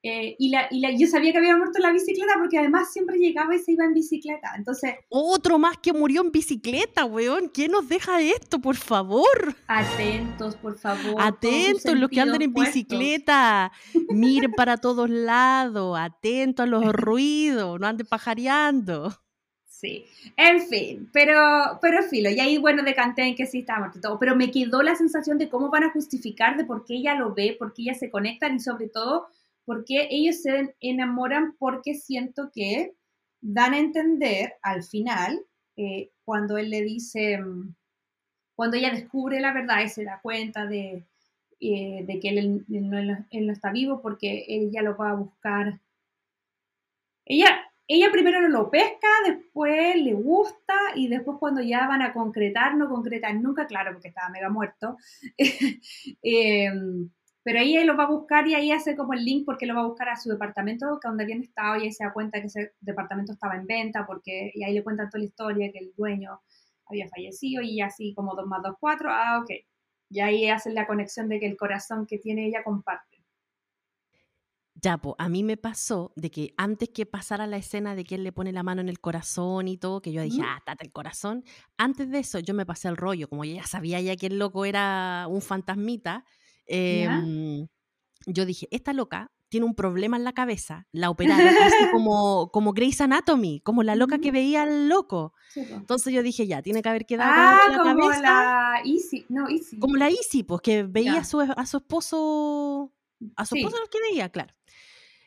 eh, 0.02 0.38
y, 0.40 0.50
la, 0.50 0.68
y 0.72 0.80
la, 0.80 0.92
yo 0.92 1.08
sabía 1.08 1.34
que 1.34 1.40
había 1.40 1.58
muerto 1.58 1.78
en 1.78 1.84
la 1.84 1.92
bicicleta 1.92 2.34
porque 2.38 2.58
además 2.58 2.94
siempre 2.94 3.18
llegaba 3.18 3.54
y 3.54 3.60
se 3.60 3.74
iba 3.74 3.84
en 3.84 3.94
bicicleta. 3.94 4.54
Entonces. 4.56 4.96
Otro 5.10 5.60
más 5.60 5.78
que 5.78 5.92
murió 5.92 6.22
en 6.22 6.32
bicicleta, 6.32 7.04
weón. 7.04 7.50
¿Quién 7.50 7.74
nos 7.74 7.90
deja 7.90 8.22
esto, 8.22 8.60
por 8.60 8.78
favor? 8.78 9.56
Atentos, 9.68 10.56
por 10.56 10.78
favor. 10.78 11.16
Atentos 11.18 11.98
los 11.98 12.10
que 12.10 12.22
andan 12.22 12.42
en 12.42 12.54
bicicleta. 12.54 13.72
Miren 14.10 14.52
para 14.54 14.78
todos 14.78 15.10
lados. 15.10 15.98
Atentos 16.00 16.64
a 16.64 16.68
los 16.68 16.86
ruidos. 16.94 17.78
No 17.80 17.88
anden 17.88 18.08
pajareando. 18.08 19.14
Sí, 19.80 20.06
en 20.36 20.62
fin, 20.62 21.10
pero, 21.14 21.80
pero 21.82 22.04
filo, 22.04 22.30
y 22.30 22.38
ahí 22.42 22.58
bueno 22.58 22.84
decanté 22.84 23.22
en 23.24 23.36
que 23.36 23.46
sí 23.46 23.60
estaba 23.60 23.80
muerto 23.80 24.02
todo, 24.02 24.20
pero 24.20 24.36
me 24.36 24.52
quedó 24.52 24.84
la 24.84 24.96
sensación 24.96 25.38
de 25.38 25.48
cómo 25.48 25.70
van 25.70 25.86
a 25.86 25.92
justificar 25.94 26.58
de 26.58 26.66
por 26.66 26.84
qué 26.84 26.96
ella 26.96 27.16
lo 27.16 27.34
ve, 27.34 27.56
por 27.58 27.74
qué 27.74 27.84
ella 27.84 27.94
se 27.94 28.10
conectan 28.10 28.56
y 28.56 28.60
sobre 28.60 28.90
todo 28.90 29.28
porque 29.64 30.10
ellos 30.12 30.42
se 30.42 30.76
enamoran 30.82 31.56
porque 31.58 31.96
siento 31.96 32.52
que 32.54 32.94
dan 33.40 33.74
a 33.74 33.80
entender 33.80 34.56
al 34.64 34.84
final, 34.84 35.46
eh, 35.78 36.12
cuando 36.26 36.58
él 36.58 36.72
le 36.72 36.82
dice, 36.82 37.38
mm, 37.38 37.74
cuando 38.56 38.76
ella 38.76 38.92
descubre 38.92 39.40
la 39.40 39.54
verdad 39.54 39.82
y 39.86 39.88
se 39.88 40.04
da 40.04 40.20
cuenta 40.22 40.66
de, 40.66 41.06
eh, 41.62 42.20
que 42.22 42.30
él, 42.30 42.66
no, 42.68 43.54
está 43.54 43.72
vivo 43.72 44.02
porque 44.02 44.44
ella 44.50 44.82
lo 44.82 44.98
va 44.98 45.12
a 45.12 45.16
buscar. 45.16 45.80
Ella, 47.26 47.69
ella 47.90 48.12
primero 48.12 48.40
no 48.42 48.50
lo 48.50 48.70
pesca, 48.72 49.08
después 49.26 49.96
le 49.98 50.14
gusta 50.14 50.76
y 50.96 51.08
después 51.10 51.38
cuando 51.40 51.62
ya 51.62 51.88
van 51.88 52.04
a 52.04 52.14
concretar, 52.14 52.76
no 52.78 52.88
concretan 52.90 53.42
nunca, 53.42 53.68
claro, 53.68 53.94
porque 53.94 54.10
estaba 54.10 54.30
mega 54.30 54.50
muerto. 54.50 54.98
eh, 56.24 56.72
Pero 57.44 57.60
ahí 57.60 57.76
él 57.78 57.88
lo 57.88 57.98
va 57.98 58.04
a 58.04 58.08
buscar 58.10 58.48
y 58.48 58.54
ahí 58.56 58.72
hace 58.72 58.96
como 58.96 59.14
el 59.14 59.26
link 59.26 59.46
porque 59.46 59.66
lo 59.66 59.74
va 59.76 59.82
a 59.82 59.88
buscar 59.88 60.10
a 60.10 60.16
su 60.18 60.30
departamento, 60.30 61.00
que 61.02 61.08
donde 61.08 61.24
habían 61.24 61.42
estado, 61.42 61.78
y 61.78 61.84
ahí 61.86 61.92
se 61.92 62.04
da 62.04 62.14
cuenta 62.14 62.40
que 62.42 62.48
ese 62.48 62.74
departamento 62.82 63.34
estaba 63.34 63.56
en 63.56 63.66
venta, 63.66 64.06
porque, 64.06 64.52
y 64.54 64.64
ahí 64.64 64.74
le 64.74 64.84
cuentan 64.84 65.10
toda 65.10 65.20
la 65.20 65.26
historia, 65.26 65.72
que 65.72 65.80
el 65.80 65.94
dueño 65.98 66.42
había 66.86 67.08
fallecido, 67.10 67.62
y 67.64 67.82
así 67.82 68.14
como 68.16 68.36
2 68.36 68.46
más 68.48 68.62
2, 68.64 68.76
4, 68.80 69.10
ah, 69.12 69.40
ok. 69.42 69.52
Y 70.10 70.20
ahí 70.22 70.48
hacen 70.50 70.76
la 70.76 70.88
conexión 70.88 71.30
de 71.30 71.40
que 71.40 71.48
el 71.48 71.58
corazón 71.58 72.06
que 72.08 72.20
tiene 72.20 72.48
ella 72.48 72.64
comparte. 72.64 73.19
Ya, 74.82 74.98
pues, 74.98 75.16
a 75.18 75.30
mí 75.30 75.44
me 75.44 75.58
pasó 75.58 76.14
de 76.16 76.30
que 76.32 76.54
antes 76.58 76.90
que 76.90 77.06
pasara 77.06 77.48
la 77.48 77.58
escena 77.58 77.96
de 77.96 78.04
que 78.04 78.16
él 78.16 78.24
le 78.24 78.32
pone 78.32 78.52
la 78.52 78.64
mano 78.64 78.82
en 78.82 78.90
el 78.90 79.00
corazón 79.00 79.68
y 79.68 79.78
todo, 79.78 80.02
que 80.02 80.12
yo 80.12 80.22
dije, 80.22 80.42
ah, 80.44 80.62
tate 80.66 80.86
el 80.86 80.92
corazón. 80.92 81.44
Antes 81.78 82.10
de 82.10 82.20
eso, 82.20 82.40
yo 82.40 82.54
me 82.54 82.66
pasé 82.66 82.88
el 82.88 82.98
rollo, 82.98 83.28
como 83.28 83.44
ya 83.46 83.66
sabía 83.66 84.00
ya 84.00 84.16
que 84.16 84.28
el 84.28 84.38
loco 84.38 84.66
era 84.66 85.26
un 85.28 85.42
fantasmita. 85.42 86.24
Em, 86.68 87.68
yo 88.26 88.46
dije, 88.46 88.68
esta 88.72 88.94
loca 88.94 89.32
tiene 89.50 89.66
un 89.66 89.74
problema 89.74 90.16
en 90.16 90.24
la 90.24 90.34
cabeza, 90.34 90.88
la 90.92 91.10
operaron 91.10 91.48
así 91.48 91.84
como, 91.92 92.52
como 92.52 92.74
Grey's 92.74 93.02
Anatomy, 93.02 93.62
como 93.62 93.82
la 93.82 93.96
loca 93.96 94.20
que 94.20 94.32
veía 94.32 94.64
al 94.64 94.88
loco. 94.88 95.34
Entonces 95.56 96.14
yo 96.14 96.22
dije, 96.22 96.46
ya, 96.46 96.62
tiene 96.62 96.82
que 96.84 96.90
haber 96.90 97.06
quedado 97.06 97.32
ah, 97.34 97.60
la 97.70 97.78
como 97.80 98.10
la 98.12 98.82
Easy, 98.86 99.26
no, 99.30 99.50
Easy. 99.50 99.80
Como 99.80 99.96
la 99.98 100.10
Easy, 100.10 100.44
pues 100.44 100.62
que 100.62 100.84
veía 100.84 101.20
a 101.20 101.24
su, 101.24 101.40
a 101.42 101.66
su 101.66 101.78
esposo, 101.78 102.94
a 103.36 103.46
su 103.46 103.56
esposo 103.56 103.78
el 103.84 103.90
que 103.90 104.00
veía, 104.12 104.30
claro. 104.30 104.54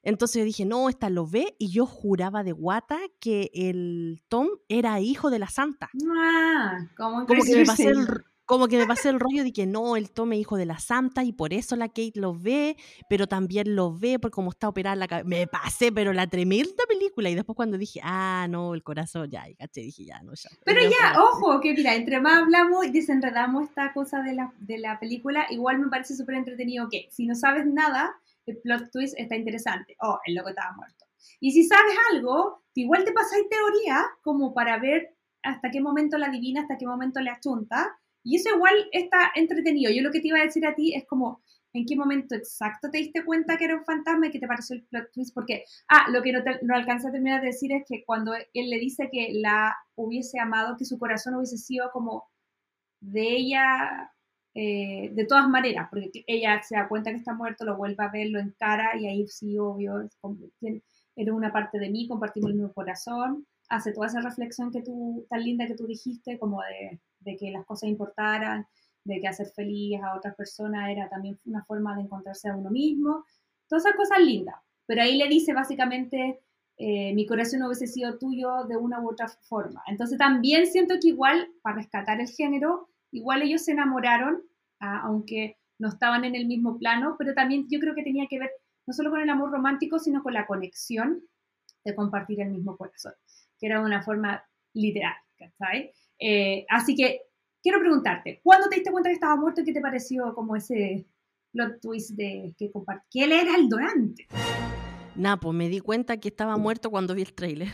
Entonces 0.03 0.41
yo 0.41 0.45
dije, 0.45 0.65
no, 0.65 0.89
esta 0.89 1.11
lo 1.11 1.27
ve 1.27 1.55
y 1.59 1.71
yo 1.71 1.87
juraba 1.87 2.43
de 2.43 2.53
guata 2.53 2.99
que 3.21 3.51
el 3.55 4.23
Tom 4.29 4.49
era 4.69 5.01
hijo 5.01 5.31
de 5.31 5.39
la 5.39 5.49
santa. 5.49 5.91
Ah, 6.11 6.89
como, 6.97 7.27
como 7.27 7.43
que 7.45 7.57
me 7.57 7.65
pasé 7.65 7.89
el, 7.89 8.07
como 8.53 8.69
que 8.69 8.77
me 8.77 8.87
pasé 8.87 9.09
el 9.09 9.21
rollo 9.21 9.45
de 9.45 9.53
que 9.53 9.67
no, 9.67 9.97
el 9.97 10.11
Tom 10.11 10.33
es 10.33 10.41
hijo 10.41 10.57
de 10.57 10.67
la 10.67 10.79
santa 10.79 11.25
y 11.25 11.33
por 11.33 11.55
eso 11.55 11.77
la 11.77 11.89
Kate 11.89 12.13
lo 12.17 12.35
ve, 12.35 12.77
pero 13.09 13.27
también 13.27 13.77
lo 13.77 13.97
ve 13.97 14.19
por 14.19 14.31
cómo 14.31 14.51
está 14.51 14.69
operada 14.69 14.97
la 14.97 15.09
cabeza. 15.09 15.29
Me 15.29 15.47
pasé, 15.47 15.93
pero 15.93 16.13
la 16.13 16.27
tremenda 16.27 16.85
película. 16.89 17.31
Y 17.31 17.35
después 17.35 17.57
cuando 17.57 17.79
dije, 17.79 18.01
ah, 18.03 18.47
no, 18.51 18.75
el 18.75 18.83
corazón, 18.83 19.31
ya, 19.31 19.49
y 19.49 19.55
caché, 19.55 19.81
dije, 19.81 20.05
ya, 20.05 20.21
no, 20.23 20.35
ya. 20.35 20.51
Pero 20.65 20.83
ya, 20.83 21.23
ojo, 21.23 21.61
que 21.61 21.73
mira, 21.73 21.95
entre 21.95 22.21
más 22.21 22.43
hablamos 22.43 22.85
y 22.85 22.91
desenredamos 22.91 23.71
esta 23.71 23.93
cosa 23.95 24.21
de 24.23 24.35
la, 24.35 24.53
de 24.59 24.79
la 24.79 24.99
película, 24.99 25.47
igual 25.49 25.79
me 25.79 25.89
parece 25.89 26.17
súper 26.17 26.35
entretenido 26.35 26.89
que 26.91 27.09
si 27.11 27.27
no 27.27 27.35
sabes 27.35 27.65
nada, 27.67 28.17
el 28.47 28.59
plot 28.59 28.91
twist 28.91 29.15
está 29.19 29.37
interesante. 29.37 29.97
Oh, 30.01 30.19
el 30.27 30.35
loco 30.35 30.51
estaba 30.51 30.75
muerto. 30.77 31.05
Y 31.41 31.53
si 31.53 31.65
sabes 31.65 31.95
algo, 32.13 32.65
igual 32.75 33.05
te 33.05 33.13
pasáis 33.13 33.49
teoría 33.49 34.05
como 34.23 34.55
para 34.55 34.79
ver 34.79 35.17
hasta 35.43 35.71
qué 35.71 35.81
momento 35.81 36.19
la 36.19 36.27
adivina, 36.27 36.63
hasta 36.63 36.79
qué 36.79 36.87
momento 36.87 37.21
le 37.21 37.31
achunta. 37.31 37.99
Y 38.25 38.37
eso 38.37 38.55
igual 38.55 38.75
está 38.93 39.33
entretenido. 39.35 39.93
Yo 39.93 40.03
lo 40.03 40.11
que 40.11 40.21
te 40.21 40.29
iba 40.29 40.39
a 40.39 40.45
decir 40.45 40.67
a 40.67 40.75
ti 40.75 40.95
es 40.95 41.05
como, 41.07 41.43
¿en 41.73 41.85
qué 41.87 41.97
momento 41.97 42.35
exacto 42.35 42.91
te 42.91 42.99
diste 42.99 43.25
cuenta 43.25 43.57
que 43.57 43.65
era 43.65 43.77
un 43.77 43.85
fantasma 43.85 44.27
y 44.27 44.31
que 44.31 44.39
te 44.39 44.47
pareció 44.47 44.77
el 44.77 44.85
plot 44.85 45.11
twist? 45.13 45.35
Porque, 45.35 45.65
ah, 45.89 46.07
lo 46.11 46.23
que 46.23 46.33
no, 46.33 46.41
no 46.63 46.75
alcanza 46.77 47.09
a 47.09 47.13
terminar 47.13 47.41
de 47.41 47.49
decir 47.49 47.73
es 47.73 47.85
que 47.89 48.05
cuando 48.05 48.35
él 48.35 48.71
le 48.71 48.79
dice 48.79 49.09
que 49.11 49.31
la 49.35 49.77
hubiese 49.97 50.39
amado, 50.39 50.77
que 50.77 50.85
su 50.85 50.99
corazón 50.99 51.35
hubiese 51.35 51.59
sido 51.59 51.91
como 51.93 52.31
de 53.01 53.37
ella 53.37 54.13
eh, 54.55 55.11
de 55.13 55.25
todas 55.25 55.49
maneras, 55.49 55.89
porque 55.91 56.11
ella 56.27 56.63
se 56.63 56.77
da 56.77 56.89
cuenta 56.89 57.11
que 57.11 57.17
está 57.17 57.35
muerto, 57.35 57.65
lo 57.65 57.77
vuelve 57.77 58.05
a 58.05 58.09
ver, 58.09 58.29
lo 58.29 58.39
encara 58.39 58.97
y 58.99 59.07
ahí 59.07 59.27
sí, 59.27 59.59
obvio, 59.59 60.09
eres 61.17 61.35
una 61.35 61.53
parte 61.53 61.79
de 61.79 61.91
mí, 61.91 62.07
compartimos 62.07 62.51
el 62.51 62.57
mismo 62.57 62.73
corazón, 62.73 63.47
hace 63.69 63.93
toda 63.93 64.09
esa 64.09 64.21
reflexión 64.21 64.71
que 64.71 64.83
tú, 64.83 65.27
tan 65.31 65.43
linda 65.43 65.67
que 65.67 65.75
tú 65.75 65.87
dijiste, 65.87 66.39
como 66.39 66.61
de, 66.63 67.01
de 67.21 67.37
que 67.37 67.51
las 67.51 67.65
cosas 67.65 67.89
importaran, 67.89 68.67
de 69.05 69.21
que 69.21 69.29
hacer 69.29 69.47
feliz 69.49 70.01
a 70.03 70.17
otras 70.17 70.35
personas 70.37 70.91
era 70.91 71.09
también 71.09 71.39
una 71.47 71.65
forma 71.65 71.97
de 71.97 72.03
encontrarse 72.03 72.49
a 72.49 72.57
uno 72.57 72.71
mismo, 72.71 73.25
todas 73.69 73.87
esas 73.87 73.97
cosas 73.97 74.21
lindas. 74.21 74.57
Pero 74.87 75.03
ahí 75.03 75.17
le 75.17 75.29
dice 75.29 75.55
básicamente, 75.55 76.41
eh, 76.77 77.15
mi 77.15 77.27
corazón 77.27 77.63
hubiese 77.63 77.87
sido 77.87 78.19
tuyo 78.19 78.65
de 78.65 78.77
una 78.77 79.01
u 79.01 79.11
otra 79.11 79.29
forma. 79.29 79.83
Entonces 79.87 80.19
también 80.19 80.67
siento 80.67 80.95
que 81.01 81.09
igual, 81.09 81.49
para 81.63 81.77
rescatar 81.77 82.21
el 82.21 82.29
género, 82.29 82.89
igual 83.13 83.43
ellos 83.43 83.63
se 83.65 83.73
enamoraron, 83.73 84.43
ah, 84.81 85.03
aunque 85.05 85.59
no 85.79 85.89
estaban 85.89 86.25
en 86.25 86.35
el 86.35 86.47
mismo 86.47 86.79
plano, 86.79 87.17
pero 87.19 87.35
también 87.35 87.67
yo 87.71 87.79
creo 87.79 87.95
que 87.95 88.03
tenía 88.03 88.27
que 88.29 88.39
ver 88.39 88.51
no 88.87 88.93
solo 88.93 89.11
con 89.11 89.21
el 89.21 89.31
amor 89.31 89.53
romántico, 89.53 89.99
sino 89.99 90.23
con 90.23 90.35
la 90.35 90.47
conexión 90.47 91.23
de 91.85 91.95
compartir 91.95 92.41
el 92.41 92.51
mismo 92.51 92.77
corazón, 92.77 93.15
que 93.59 93.67
era 93.67 93.81
una 93.81 94.03
forma 94.03 94.43
literal, 94.75 95.15
eh, 96.19 96.65
así 96.69 96.95
que 96.95 97.23
quiero 97.63 97.81
preguntarte, 97.81 98.41
¿cuándo 98.43 98.69
te 98.69 98.77
diste 98.77 98.91
cuenta 98.91 99.09
que 99.09 99.15
estaba 99.15 99.37
muerto 99.37 99.61
y 99.61 99.65
qué 99.65 99.73
te 99.73 99.81
pareció 99.81 100.35
como 100.35 100.57
ese 100.57 101.07
plot 101.53 101.81
twist 101.81 102.11
de 102.13 102.55
que 102.57 102.71
compartía? 102.71 103.25
él 103.25 103.33
era 103.33 103.57
el 103.57 103.69
donante? 103.69 104.27
Nada, 105.15 105.39
pues 105.39 105.55
me 105.55 105.69
di 105.69 105.81
cuenta 105.81 106.19
que 106.19 106.29
estaba 106.29 106.57
muerto 106.57 106.91
cuando 106.91 107.15
vi 107.15 107.23
el 107.23 107.35
tráiler. 107.35 107.69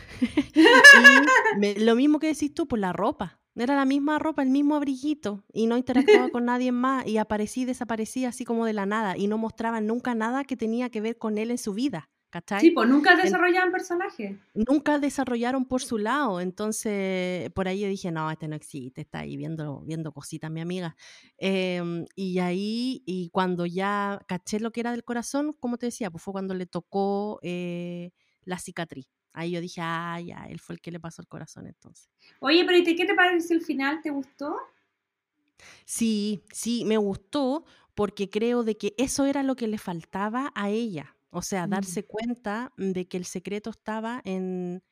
lo 1.77 1.95
mismo 1.95 2.19
que 2.19 2.27
decís 2.27 2.53
tú, 2.53 2.67
por 2.67 2.79
la 2.79 2.91
ropa. 2.91 3.38
Era 3.59 3.75
la 3.75 3.85
misma 3.85 4.19
ropa, 4.19 4.41
el 4.41 4.49
mismo 4.49 4.75
abriguito 4.75 5.43
y 5.53 5.67
no 5.67 5.77
interactuaba 5.77 6.29
con 6.29 6.45
nadie 6.45 6.71
más 6.71 7.05
y 7.05 7.17
aparecí 7.17 7.61
y 7.61 7.65
desaparecí 7.65 8.25
así 8.25 8.45
como 8.45 8.65
de 8.65 8.73
la 8.73 8.85
nada 8.85 9.17
y 9.17 9.27
no 9.27 9.37
mostraba 9.37 9.81
nunca 9.81 10.15
nada 10.15 10.45
que 10.45 10.55
tenía 10.55 10.89
que 10.89 11.01
ver 11.01 11.17
con 11.17 11.37
él 11.37 11.51
en 11.51 11.57
su 11.57 11.73
vida. 11.73 12.09
¿Cachai? 12.29 12.61
Sí, 12.61 12.69
pues 12.69 12.87
nunca 12.87 13.15
desarrollaron 13.15 13.71
personajes. 13.71 14.37
Nunca 14.53 14.99
desarrollaron 14.99 15.65
por 15.65 15.81
su 15.81 15.97
lado, 15.97 16.39
entonces 16.39 17.49
por 17.51 17.67
ahí 17.67 17.79
yo 17.79 17.87
dije, 17.87 18.11
no, 18.11 18.29
este 18.29 18.47
no 18.47 18.55
existe, 18.55 19.01
está 19.01 19.19
ahí 19.19 19.35
viendo, 19.35 19.81
viendo 19.81 20.11
cositas, 20.11 20.51
mi 20.51 20.61
amiga. 20.61 20.95
Em, 21.39 22.05
y 22.15 22.37
ahí, 22.37 23.01
y 23.07 23.29
cuando 23.31 23.65
ya 23.65 24.19
caché 24.27 24.59
lo 24.59 24.71
que 24.71 24.81
era 24.81 24.91
del 24.91 25.03
corazón, 25.03 25.53
como 25.59 25.79
te 25.79 25.87
decía, 25.87 26.11
pues 26.11 26.23
fue 26.23 26.31
cuando 26.31 26.53
le 26.53 26.67
tocó 26.67 27.39
eh, 27.41 28.11
la 28.43 28.59
cicatriz. 28.59 29.07
Ahí 29.33 29.51
yo 29.51 29.61
dije, 29.61 29.81
ah, 29.83 30.19
ya, 30.19 30.45
él 30.49 30.59
fue 30.59 30.75
el 30.75 30.81
que 30.81 30.91
le 30.91 30.99
pasó 30.99 31.21
el 31.21 31.27
corazón 31.27 31.67
entonces. 31.67 32.09
Oye, 32.39 32.63
pero 32.65 32.77
¿y 32.77 32.83
qué 32.83 33.05
te 33.05 33.15
pareció 33.15 33.55
el 33.55 33.61
final? 33.61 34.01
¿Te 34.01 34.09
gustó? 34.09 34.55
Sí, 35.85 36.43
sí, 36.51 36.85
me 36.85 36.97
gustó 36.97 37.65
porque 37.95 38.29
creo 38.29 38.63
de 38.63 38.77
que 38.77 38.95
eso 38.97 39.25
era 39.25 39.43
lo 39.43 39.55
que 39.55 39.67
le 39.67 39.77
faltaba 39.77 40.51
a 40.55 40.69
ella. 40.69 41.15
O 41.31 41.41
sea, 41.41 41.67
mm. 41.67 41.69
darse 41.69 42.05
cuenta 42.05 42.73
de 42.77 43.07
que 43.07 43.17
el 43.17 43.25
secreto 43.25 43.69
estaba 43.69 44.21
en, 44.23 44.83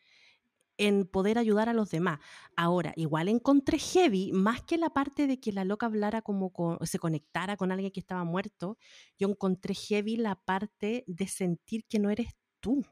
en 0.78 1.08
poder 1.08 1.38
ayudar 1.38 1.70
a 1.70 1.74
los 1.74 1.90
demás. 1.90 2.20
Ahora, 2.56 2.94
igual 2.96 3.28
encontré 3.28 3.80
heavy, 3.80 4.32
más 4.34 4.62
que 4.62 4.78
la 4.78 4.90
parte 4.90 5.28
de 5.28 5.40
que 5.40 5.52
la 5.52 5.66
loca 5.66 5.88
hablara 5.88 6.22
como 6.22 6.52
se 6.84 7.00
conectara 7.00 7.58
con 7.58 7.72
alguien 7.72 7.92
que 7.92 8.00
estaba 8.00 8.24
muerto, 8.24 8.78
yo 9.18 9.30
encontré 9.30 9.74
heavy 9.74 10.18
la 10.18 10.36
parte 10.36 11.04
de 11.08 11.28
sentir 11.28 11.86
que 11.88 12.00
no 12.00 12.10
eres 12.10 12.36
tú. 12.60 12.86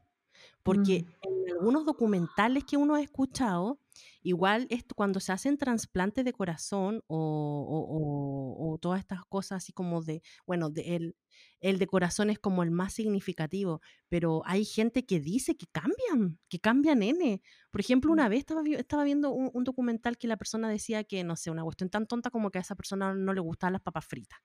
Porque 0.63 1.03
mm. 1.03 1.27
en 1.27 1.53
algunos 1.53 1.85
documentales 1.85 2.63
que 2.63 2.77
uno 2.77 2.95
ha 2.95 3.01
escuchado, 3.01 3.79
igual 4.23 4.67
esto, 4.69 4.95
cuando 4.95 5.19
se 5.19 5.31
hacen 5.31 5.57
trasplantes 5.57 6.25
de 6.25 6.33
corazón 6.33 7.03
o, 7.07 8.77
todas 8.81 8.99
estas 8.99 9.23
cosas 9.25 9.63
así 9.63 9.71
como 9.71 10.01
de, 10.01 10.21
bueno, 10.45 10.69
de 10.69 10.95
el, 10.95 11.15
el, 11.61 11.79
de 11.79 11.87
corazón 11.87 12.29
es 12.29 12.39
como 12.39 12.61
el 12.61 12.71
más 12.71 12.93
significativo, 12.93 13.81
pero 14.09 14.41
hay 14.45 14.65
gente 14.65 15.05
que 15.05 15.19
dice 15.19 15.55
que 15.55 15.65
cambian, 15.67 16.39
que 16.49 16.59
cambian 16.59 17.01
N. 17.03 17.41
Por 17.71 17.81
ejemplo, 17.81 18.11
una 18.11 18.27
mm. 18.27 18.29
vez 18.29 18.39
estaba, 18.39 18.61
estaba 18.65 19.03
viendo 19.03 19.31
un, 19.31 19.63
documental 19.63 20.17
que 20.17 20.27
la 20.27 20.37
persona 20.37 20.69
decía 20.69 21.03
que, 21.03 21.23
no 21.23 21.35
sé, 21.35 21.51
una 21.51 21.63
cuestión 21.63 21.89
tan 21.89 22.05
tonta 22.05 22.29
como 22.29 22.51
que 22.51 22.57
a 22.57 22.61
esa 22.61 22.75
persona 22.75 23.13
no 23.13 23.33
le 23.33 23.41
gustaban 23.41 23.73
las 23.73 23.81
papas 23.81 24.05
fritas. 24.05 24.39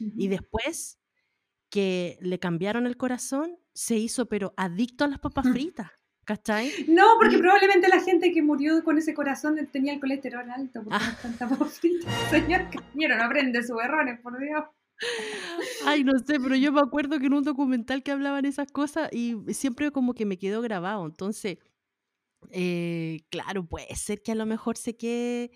Y 0.00 0.28
después 0.28 1.00
que 1.70 2.18
le 2.20 2.38
cambiaron 2.38 2.86
el 2.86 2.96
corazón, 2.96 3.58
se 3.78 3.96
hizo 3.96 4.26
pero 4.26 4.52
adicto 4.56 5.04
a 5.04 5.08
las 5.08 5.20
papas 5.20 5.46
fritas. 5.52 5.90
¿Cachai? 6.24 6.70
No, 6.88 7.04
porque 7.18 7.38
probablemente 7.38 7.88
la 7.88 8.02
gente 8.02 8.32
que 8.32 8.42
murió 8.42 8.84
con 8.84 8.98
ese 8.98 9.14
corazón 9.14 9.56
tenía 9.72 9.94
el 9.94 10.00
colesterol 10.00 10.50
alto 10.50 10.82
porque 10.84 10.98
ah. 11.00 11.18
no 11.40 11.48
papas 11.48 11.78
fritas. 11.78 12.12
Señor 12.30 12.66
no 12.94 13.24
aprende 13.24 13.62
sus 13.62 13.80
errores, 13.82 14.20
por 14.20 14.38
Dios. 14.38 14.64
Ay, 15.86 16.04
no 16.04 16.18
sé, 16.18 16.38
pero 16.38 16.54
yo 16.54 16.70
me 16.70 16.80
acuerdo 16.80 17.18
que 17.18 17.26
en 17.26 17.32
un 17.32 17.44
documental 17.44 18.02
que 18.02 18.10
hablaban 18.10 18.44
esas 18.44 18.70
cosas 18.70 19.08
y 19.10 19.36
siempre 19.54 19.90
como 19.90 20.12
que 20.12 20.26
me 20.26 20.36
quedó 20.36 20.60
grabado. 20.60 21.06
Entonces, 21.06 21.56
eh, 22.50 23.20
claro, 23.30 23.66
puede 23.66 23.94
ser 23.96 24.20
que 24.20 24.32
a 24.32 24.34
lo 24.34 24.44
mejor 24.44 24.76
se 24.76 24.98
quede 24.98 25.50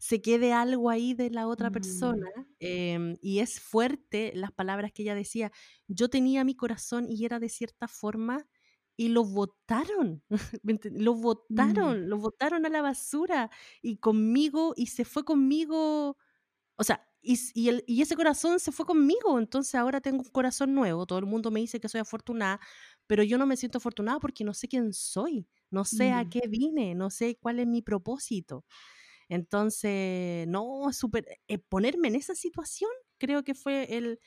se 0.00 0.22
quede 0.22 0.54
algo 0.54 0.88
ahí 0.88 1.12
de 1.12 1.28
la 1.30 1.46
otra 1.46 1.70
persona. 1.70 2.26
Mm. 2.34 2.44
Em, 2.58 3.16
y 3.20 3.40
es 3.40 3.60
fuerte 3.60 4.32
las 4.34 4.50
palabras 4.50 4.92
que 4.92 5.02
ella 5.02 5.14
decía. 5.14 5.52
Yo 5.88 6.08
tenía 6.08 6.42
mi 6.42 6.56
corazón 6.56 7.06
y 7.08 7.26
era 7.26 7.38
de 7.38 7.50
cierta 7.50 7.86
forma 7.86 8.46
y 8.96 9.08
lo 9.08 9.24
votaron, 9.24 10.22
lo 10.84 11.14
mm. 11.14 11.20
votaron, 11.20 12.08
lo 12.08 12.16
votaron 12.16 12.64
a 12.66 12.70
la 12.70 12.82
basura 12.82 13.50
y 13.82 13.98
conmigo 13.98 14.72
y 14.74 14.86
se 14.86 15.04
fue 15.04 15.24
conmigo, 15.24 16.16
o 16.76 16.84
sea, 16.84 17.06
y, 17.22 17.38
y, 17.54 17.68
el, 17.68 17.84
y, 17.86 18.00
ese 18.00 18.16
corazón 18.16 18.58
se 18.58 18.72
fue 18.72 18.86
conmigo, 18.86 19.38
entonces 19.38 19.74
ahora 19.74 20.00
tengo 20.00 20.22
un 20.22 20.30
corazón 20.30 20.74
nuevo, 20.74 21.06
todo 21.06 21.18
el 21.18 21.26
mundo 21.26 21.50
me 21.50 21.60
dice 21.60 21.78
que 21.78 21.88
soy 21.88 22.00
afortunada, 22.00 22.60
pero 23.06 23.22
yo 23.22 23.36
no 23.36 23.46
me 23.46 23.56
siento 23.58 23.78
afortunada 23.78 24.18
porque 24.18 24.44
no 24.44 24.54
sé 24.54 24.68
quién 24.68 24.92
soy, 24.94 25.46
no 25.70 25.84
sé 25.84 26.10
a 26.10 26.24
mm. 26.24 26.30
qué 26.30 26.48
vine, 26.48 26.94
no 26.94 27.10
sé 27.10 27.36
cuál 27.40 27.58
es 27.58 27.66
mi 27.66 27.82
propósito. 27.82 28.64
Entonces, 29.30 30.46
no, 30.48 30.92
súper, 30.92 31.24
eh, 31.46 31.58
ponerme 31.58 32.08
en 32.08 32.16
esa 32.16 32.34
situación 32.34 32.90
creo 33.16 33.44
que 33.44 33.54
fue 33.54 33.96
el, 33.96 34.18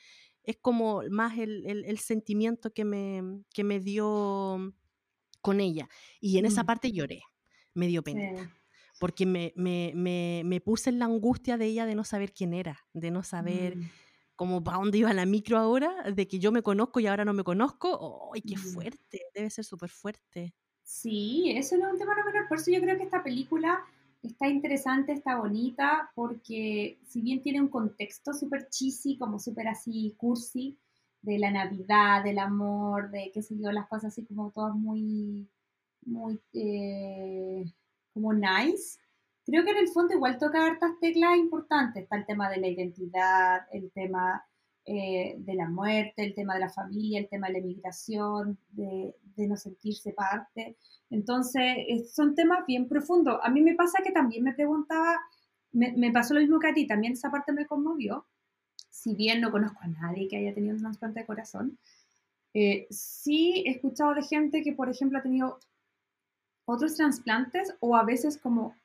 es 0.44 0.56
como 0.56 1.02
más 1.10 1.38
el, 1.38 1.66
el- 1.66 1.98
sentimiento 1.98 2.72
que 2.72 2.86
me, 2.86 3.42
que 3.52 3.64
me 3.64 3.80
dio 3.80 4.72
con 5.42 5.60
ella. 5.60 5.90
Y 6.20 6.38
en 6.38 6.46
esa 6.46 6.62
mm. 6.62 6.66
parte 6.66 6.92
lloré, 6.92 7.22
me 7.74 7.86
dio 7.86 8.02
pena. 8.02 8.50
Porque 8.98 9.26
me, 9.26 9.52
me, 9.56 9.92
me, 9.94 10.42
me, 10.46 10.60
puse 10.62 10.88
en 10.88 11.00
la 11.00 11.04
angustia 11.04 11.58
de 11.58 11.66
ella 11.66 11.84
de 11.84 11.96
no 11.96 12.04
saber 12.04 12.32
quién 12.32 12.54
era, 12.54 12.78
de 12.94 13.10
no 13.10 13.22
saber 13.24 13.76
mm. 13.76 13.90
cómo 14.36 14.64
para 14.64 14.78
dónde 14.78 14.98
iba 14.98 15.12
la 15.12 15.26
micro 15.26 15.58
ahora, 15.58 15.92
de 16.10 16.26
que 16.28 16.38
yo 16.38 16.50
me 16.50 16.62
conozco 16.62 17.00
y 17.00 17.08
ahora 17.08 17.26
no 17.26 17.34
me 17.34 17.44
conozco. 17.44 18.30
¡Ay, 18.32 18.40
qué 18.40 18.56
mm. 18.56 18.60
fuerte! 18.60 19.22
Debe 19.34 19.50
ser 19.50 19.66
súper 19.66 19.90
fuerte. 19.90 20.54
Sí, 20.82 21.52
eso 21.56 21.76
no 21.76 21.88
es 21.88 21.92
un 21.92 21.98
tema 21.98 22.14
no 22.14 22.24
menor. 22.24 22.48
Por 22.48 22.58
eso 22.58 22.70
yo 22.70 22.80
creo 22.80 22.96
que 22.96 23.04
esta 23.04 23.22
película 23.22 23.84
está 24.28 24.48
interesante, 24.48 25.12
está 25.12 25.36
bonita, 25.36 26.10
porque 26.14 26.98
si 27.06 27.20
bien 27.20 27.42
tiene 27.42 27.60
un 27.60 27.68
contexto 27.68 28.32
súper 28.32 28.68
cheesy, 28.68 29.16
como 29.18 29.38
súper 29.38 29.68
así 29.68 30.14
cursi, 30.16 30.78
de 31.24 31.38
la 31.38 31.50
Navidad, 31.50 32.22
del 32.22 32.38
amor, 32.38 33.10
de 33.10 33.30
qué 33.32 33.42
sé 33.42 33.56
yo, 33.58 33.72
las 33.72 33.88
cosas 33.88 34.12
así 34.12 34.24
como 34.26 34.50
todas 34.50 34.74
muy, 34.74 35.48
muy, 36.04 36.38
eh, 36.52 37.64
como 38.12 38.32
nice. 38.34 38.98
Creo 39.46 39.64
que 39.64 39.70
en 39.70 39.78
el 39.78 39.88
fondo 39.88 40.14
igual 40.14 40.38
toca 40.38 40.66
hartas 40.66 40.92
teclas 41.00 41.36
importantes. 41.38 42.02
Está 42.02 42.16
el 42.16 42.26
tema 42.26 42.50
de 42.50 42.58
la 42.58 42.68
identidad, 42.68 43.66
el 43.72 43.90
tema 43.92 44.44
eh, 44.86 45.34
de 45.38 45.54
la 45.54 45.68
muerte, 45.68 46.24
el 46.24 46.34
tema 46.34 46.54
de 46.54 46.60
la 46.60 46.70
familia, 46.70 47.20
el 47.20 47.28
tema 47.28 47.46
de 47.48 47.54
la 47.54 47.58
emigración, 47.60 48.58
de, 48.70 49.14
no 49.36 49.56
sentirse 49.56 50.12
parte. 50.12 50.76
Entonces, 51.10 52.12
son 52.12 52.34
temas 52.34 52.66
bien 52.66 52.88
profundos. 52.88 53.38
A 53.42 53.50
mí 53.50 53.60
me 53.62 53.74
pasa 53.74 54.02
que 54.04 54.12
también 54.12 54.44
me 54.44 54.54
preguntaba, 54.54 55.20
me, 55.72 55.92
me 55.92 56.12
pasó 56.12 56.34
lo 56.34 56.40
mismo 56.40 56.58
que 56.58 56.68
a 56.68 56.74
ti, 56.74 56.86
también 56.86 57.14
esa 57.14 57.30
parte 57.30 57.52
me 57.52 57.66
conmovió, 57.66 58.26
si 58.90 59.14
bien 59.14 59.40
no 59.40 59.50
conozco 59.50 59.78
a 59.82 59.88
nadie 59.88 60.28
que 60.28 60.36
haya 60.36 60.54
tenido 60.54 60.74
un 60.76 60.80
trasplante 60.80 61.20
de 61.20 61.26
corazón, 61.26 61.78
eh, 62.54 62.86
sí 62.88 63.64
he 63.66 63.72
escuchado 63.72 64.14
de 64.14 64.22
gente 64.22 64.62
que, 64.62 64.72
por 64.72 64.88
ejemplo, 64.88 65.18
ha 65.18 65.22
tenido 65.22 65.58
otros 66.64 66.94
trasplantes 66.94 67.74
o 67.80 67.96
a 67.96 68.04
veces 68.04 68.38
como 68.38 68.76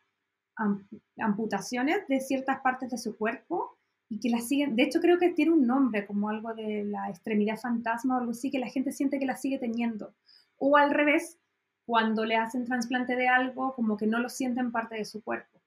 amputaciones 1.18 2.06
de 2.08 2.20
ciertas 2.20 2.60
partes 2.60 2.90
de 2.90 2.98
su 2.98 3.16
cuerpo 3.16 3.78
y 4.10 4.20
que 4.20 4.30
las 4.30 4.48
siguen, 4.48 4.76
de 4.76 4.84
hecho 4.84 5.00
creo 5.00 5.20
que 5.20 5.30
tiene 5.30 5.52
un 5.52 5.68
nombre 5.68 6.06
como 6.06 6.30
algo 6.30 6.54
de 6.54 6.84
la 6.84 7.10
extremidad 7.10 7.58
fantasma 7.58 8.16
o 8.16 8.20
algo 8.20 8.32
así, 8.32 8.50
que 8.50 8.60
la 8.60 8.70
gente 8.70 8.92
siente 8.92 9.20
que 9.20 9.26
la 9.26 9.36
sigue 9.36 9.60
teniendo. 9.60 10.14
O 10.58 10.78
al 10.78 10.92
revés, 10.92 11.38
cuando 11.86 12.26
le 12.26 12.36
hacen 12.36 12.66
trasplante 12.66 13.16
de 13.16 13.28
algo, 13.28 13.74
como 13.76 13.98
que 13.98 14.08
no 14.08 14.20
lo 14.20 14.30
sienten 14.30 14.72
parte 14.72 14.96
de 14.96 15.06
su 15.06 15.24
cuerpo. 15.24 15.60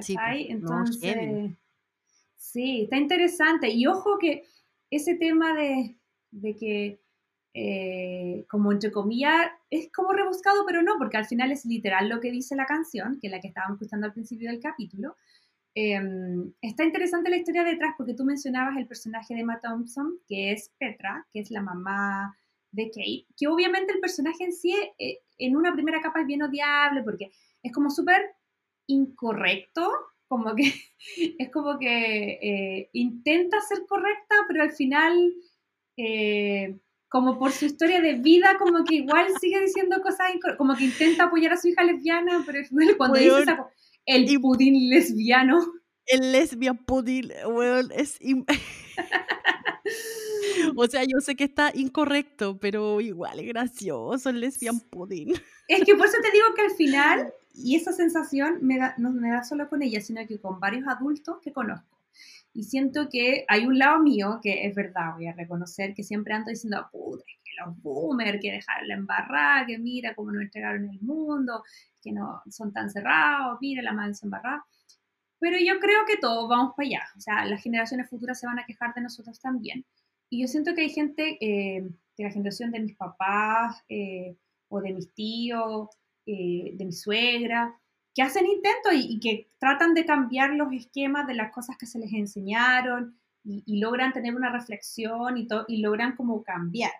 Sí, 0.00 0.14
pues, 0.14 0.46
Entonces, 0.48 1.56
Sí, 2.40 2.82
está 2.84 2.96
interesante. 2.96 3.68
Y 3.68 3.86
ojo 3.86 4.18
que 4.18 4.44
ese 4.90 5.14
tema 5.14 5.52
de, 5.54 5.96
que, 6.58 7.00
eh, 7.52 8.46
como 8.48 8.72
entre 8.72 8.90
comillas, 8.90 9.50
es 9.68 9.92
como 9.92 10.12
rebuscado, 10.12 10.64
pero 10.66 10.82
no, 10.82 10.96
porque 10.98 11.18
al 11.18 11.26
final 11.26 11.52
es 11.52 11.66
literal 11.66 12.08
lo 12.08 12.18
que 12.18 12.30
dice 12.30 12.56
la 12.56 12.64
canción, 12.64 13.18
que 13.20 13.26
es 13.26 13.30
la 13.30 13.40
que 13.40 13.48
estábamos 13.48 13.76
escuchando 13.76 14.06
al 14.06 14.14
principio 14.14 14.50
del 14.50 14.58
capítulo. 14.58 15.16
Em, 15.74 16.52
está 16.60 16.84
interesante 16.84 17.30
la 17.30 17.36
historia 17.36 17.62
detrás 17.62 17.94
porque 17.96 18.14
tú 18.14 18.24
mencionabas 18.24 18.76
el 18.76 18.86
personaje 18.88 19.34
de 19.34 19.40
Emma 19.40 19.60
Thompson, 19.60 20.18
que 20.26 20.52
es 20.52 20.72
Petra, 20.78 21.26
que 21.32 21.40
es 21.40 21.50
la 21.50 21.62
mamá 21.62 22.36
de 22.72 22.86
Kate, 22.86 23.26
que 23.36 23.46
obviamente 23.46 23.92
el 23.92 24.00
personaje 24.00 24.44
en 24.44 24.52
sí 24.52 24.74
eh, 24.98 25.18
en 25.38 25.56
una 25.56 25.72
primera 25.72 26.00
capa 26.00 26.20
es 26.20 26.26
bien 26.26 26.42
odiable 26.42 27.02
porque 27.02 27.30
es 27.62 27.72
como 27.72 27.90
súper 27.90 28.20
incorrecto 28.86 29.90
como 30.30 30.54
que 30.54 30.72
es 31.38 31.50
como 31.50 31.78
que 31.78 32.38
eh, 32.40 32.90
intenta 32.92 33.60
ser 33.60 33.84
correcta, 33.86 34.36
pero 34.46 34.62
al 34.62 34.72
final, 34.72 35.34
eh, 35.96 36.78
como 37.08 37.36
por 37.36 37.50
su 37.50 37.66
historia 37.66 38.00
de 38.00 38.14
vida, 38.14 38.56
como 38.56 38.84
que 38.84 38.94
igual 38.96 39.26
sigue 39.40 39.60
diciendo 39.60 40.00
cosas, 40.00 40.28
como 40.56 40.76
que 40.76 40.84
intenta 40.84 41.24
apoyar 41.24 41.52
a 41.52 41.56
su 41.56 41.68
hija 41.68 41.82
lesbiana, 41.82 42.44
pero 42.46 42.60
cuando 42.96 43.18
dice 43.18 43.56
el 44.06 44.40
pudín 44.40 44.88
lesbiano. 44.88 45.60
El 46.06 46.32
lesbian 46.32 46.78
pudín, 46.78 47.30
weón, 47.46 47.92
es... 47.92 48.18
o 50.76 50.86
sea, 50.86 51.04
yo 51.04 51.20
sé 51.20 51.36
que 51.36 51.44
está 51.44 51.70
incorrecto, 51.74 52.58
pero 52.58 53.00
igual 53.00 53.38
es 53.38 53.46
gracioso 53.46 54.30
el 54.30 54.40
lesbian 54.40 54.80
pudín. 54.80 55.34
Es 55.68 55.84
que 55.84 55.94
por 55.94 56.06
eso 56.06 56.16
te 56.20 56.32
digo 56.32 56.46
que 56.56 56.62
al 56.62 56.72
final 56.72 57.32
y 57.54 57.76
esa 57.76 57.92
sensación 57.92 58.58
me 58.62 58.78
da, 58.78 58.94
no 58.98 59.10
me 59.10 59.30
da 59.30 59.42
solo 59.42 59.68
con 59.68 59.82
ella, 59.82 60.00
sino 60.00 60.26
que 60.26 60.38
con 60.38 60.60
varios 60.60 60.86
adultos 60.86 61.38
que 61.42 61.52
conozco. 61.52 61.86
Y 62.52 62.64
siento 62.64 63.08
que 63.08 63.44
hay 63.48 63.66
un 63.66 63.78
lado 63.78 64.00
mío 64.00 64.40
que 64.42 64.66
es 64.66 64.74
verdad, 64.74 65.14
voy 65.14 65.28
a 65.28 65.32
reconocer 65.32 65.94
que 65.94 66.02
siempre 66.02 66.34
ando 66.34 66.50
diciendo, 66.50 66.88
puta, 66.90 67.24
que 67.60 67.64
los 67.66 67.82
boomers, 67.82 68.38
que 68.40 68.52
dejaron 68.52 68.88
la 68.88 68.94
embarrada, 68.94 69.66
que 69.66 69.78
mira 69.78 70.14
cómo 70.14 70.32
nos 70.32 70.42
entregaron 70.42 70.88
el 70.88 71.00
mundo, 71.00 71.62
que 72.02 72.12
no 72.12 72.42
son 72.50 72.72
tan 72.72 72.90
cerrados, 72.90 73.58
mira 73.60 73.82
la 73.82 73.92
madre 73.92 74.14
embarrada. 74.22 74.64
Pero 75.38 75.56
yo 75.58 75.80
creo 75.80 76.04
que 76.06 76.18
todos 76.18 76.48
vamos 76.48 76.74
para 76.76 76.86
allá. 76.86 77.02
O 77.16 77.20
sea, 77.20 77.44
las 77.46 77.62
generaciones 77.62 78.08
futuras 78.08 78.38
se 78.38 78.46
van 78.46 78.58
a 78.58 78.66
quejar 78.66 78.94
de 78.94 79.00
nosotros 79.00 79.40
también. 79.40 79.84
Y 80.28 80.42
yo 80.42 80.48
siento 80.48 80.74
que 80.74 80.82
hay 80.82 80.90
gente 80.90 81.38
eh, 81.40 81.82
de 82.16 82.24
la 82.24 82.30
generación 82.30 82.70
de 82.70 82.80
mis 82.80 82.96
papás 82.96 83.82
eh, 83.88 84.36
o 84.68 84.80
de 84.80 84.92
mis 84.92 85.12
tíos 85.14 85.88
eh, 86.26 86.72
de 86.74 86.84
mi 86.84 86.92
suegra, 86.92 87.74
que 88.14 88.22
hacen 88.22 88.46
intentos 88.46 88.92
y, 88.94 89.18
que 89.18 89.50
tratan 89.58 89.94
de 89.94 90.04
cambiar 90.04 90.50
los 90.50 90.72
esquemas 90.72 91.26
de 91.26 91.34
las 91.34 91.52
cosas 91.52 91.76
que 91.78 91.86
se 91.86 91.98
les 91.98 92.12
enseñaron 92.12 93.18
y, 93.42 93.80
logran 93.80 94.12
tener 94.12 94.34
una 94.34 94.52
reflexión 94.52 95.38
y, 95.38 95.48
y 95.68 95.80
logran 95.80 96.14
como 96.14 96.42
cambiar. 96.42 96.92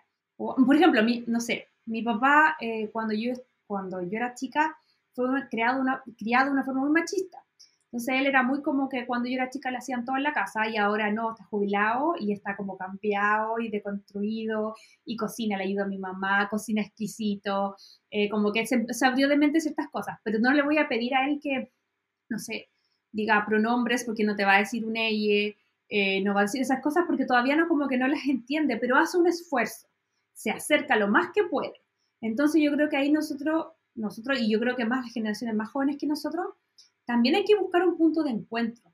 Por 0.65 0.75
ejemplo, 0.75 1.03
mi, 1.03 1.23
no 1.27 1.39
sé, 1.39 1.67
mi 1.85 2.01
papá 2.01 2.57
eh, 2.59 2.89
cuando, 2.91 3.13
yo, 3.13 3.33
cuando 3.67 4.01
yo 4.01 4.17
era 4.17 4.35
chica 4.35 4.77
fue 5.13 5.25
creado 5.49 5.81
una, 5.81 6.03
criado 6.17 6.47
de 6.47 6.51
una 6.51 6.63
forma 6.63 6.81
muy 6.81 6.91
machista. 6.91 7.43
Entonces 7.91 8.15
él 8.15 8.27
era 8.27 8.41
muy 8.41 8.61
como 8.61 8.87
que 8.87 9.05
cuando 9.05 9.27
yo 9.27 9.35
era 9.35 9.49
chica 9.49 9.69
le 9.69 9.77
hacían 9.77 10.05
todo 10.05 10.15
en 10.15 10.23
la 10.23 10.31
casa 10.31 10.69
y 10.69 10.77
ahora 10.77 11.11
no, 11.11 11.31
está 11.31 11.43
jubilado 11.43 12.13
y 12.17 12.31
está 12.31 12.55
como 12.55 12.77
cambiado 12.77 13.59
y 13.59 13.69
deconstruido 13.69 14.75
y 15.03 15.17
cocina, 15.17 15.57
le 15.57 15.65
ayuda 15.65 15.83
a 15.83 15.87
mi 15.87 15.97
mamá, 15.97 16.47
cocina 16.49 16.81
exquisito, 16.81 17.75
eh, 18.09 18.29
como 18.29 18.53
que 18.53 18.65
se, 18.65 18.85
abrió 19.05 19.27
de 19.27 19.35
mente 19.35 19.59
ciertas 19.59 19.89
cosas, 19.89 20.19
pero 20.23 20.39
no 20.39 20.53
le 20.53 20.61
voy 20.61 20.77
a 20.77 20.87
pedir 20.87 21.15
a 21.15 21.27
él 21.27 21.39
que, 21.43 21.69
no 22.29 22.39
sé, 22.39 22.69
diga 23.11 23.45
pronombres 23.45 24.05
porque 24.05 24.23
no 24.23 24.37
te 24.37 24.45
va 24.45 24.55
a 24.55 24.59
decir 24.59 24.85
un 24.85 24.95
ella, 24.95 25.53
eh, 25.89 26.21
no 26.23 26.33
va 26.33 26.41
a 26.41 26.43
decir 26.43 26.61
esas 26.61 26.81
cosas 26.81 27.03
porque 27.05 27.25
todavía 27.25 27.57
no 27.57 27.67
como 27.67 27.89
que 27.89 27.97
no 27.97 28.07
las 28.07 28.25
entiende, 28.25 28.77
pero 28.77 28.95
hace 28.95 29.17
un 29.17 29.27
esfuerzo, 29.27 29.87
se 30.41 30.49
acerca 30.49 30.95
lo 30.95 31.07
más 31.07 31.31
que 31.31 31.43
puede. 31.43 31.73
Entonces 32.19 32.59
yo 32.63 32.71
creo 32.71 32.89
que 32.89 32.97
ahí 32.97 33.11
nosotros, 33.11 33.67
nosotros 33.93 34.39
y 34.39 34.51
yo 34.51 34.59
creo 34.59 34.75
que 34.75 34.85
más 34.85 35.05
las 35.05 35.13
generaciones 35.13 35.55
más 35.55 35.69
jóvenes 35.69 35.97
que 35.99 36.07
nosotros, 36.07 36.47
también 37.05 37.35
hay 37.35 37.45
que 37.45 37.55
buscar 37.55 37.87
un 37.87 37.95
punto 37.95 38.23
de 38.23 38.31
encuentro, 38.31 38.91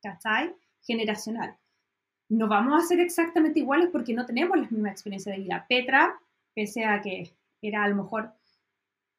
¿cachai? 0.00 0.54
Generacional. 0.80 1.54
No 2.30 2.48
vamos 2.48 2.82
a 2.82 2.86
ser 2.86 3.00
exactamente 3.00 3.60
iguales 3.60 3.90
porque 3.92 4.14
no 4.14 4.24
tenemos 4.24 4.56
la 4.56 4.68
misma 4.68 4.90
experiencia 4.90 5.32
de 5.32 5.38
vida. 5.38 5.66
Petra, 5.68 6.18
pese 6.54 6.86
a 6.86 7.02
que 7.02 7.36
era 7.60 7.84
a 7.84 7.88
lo 7.88 7.96
mejor 7.96 8.32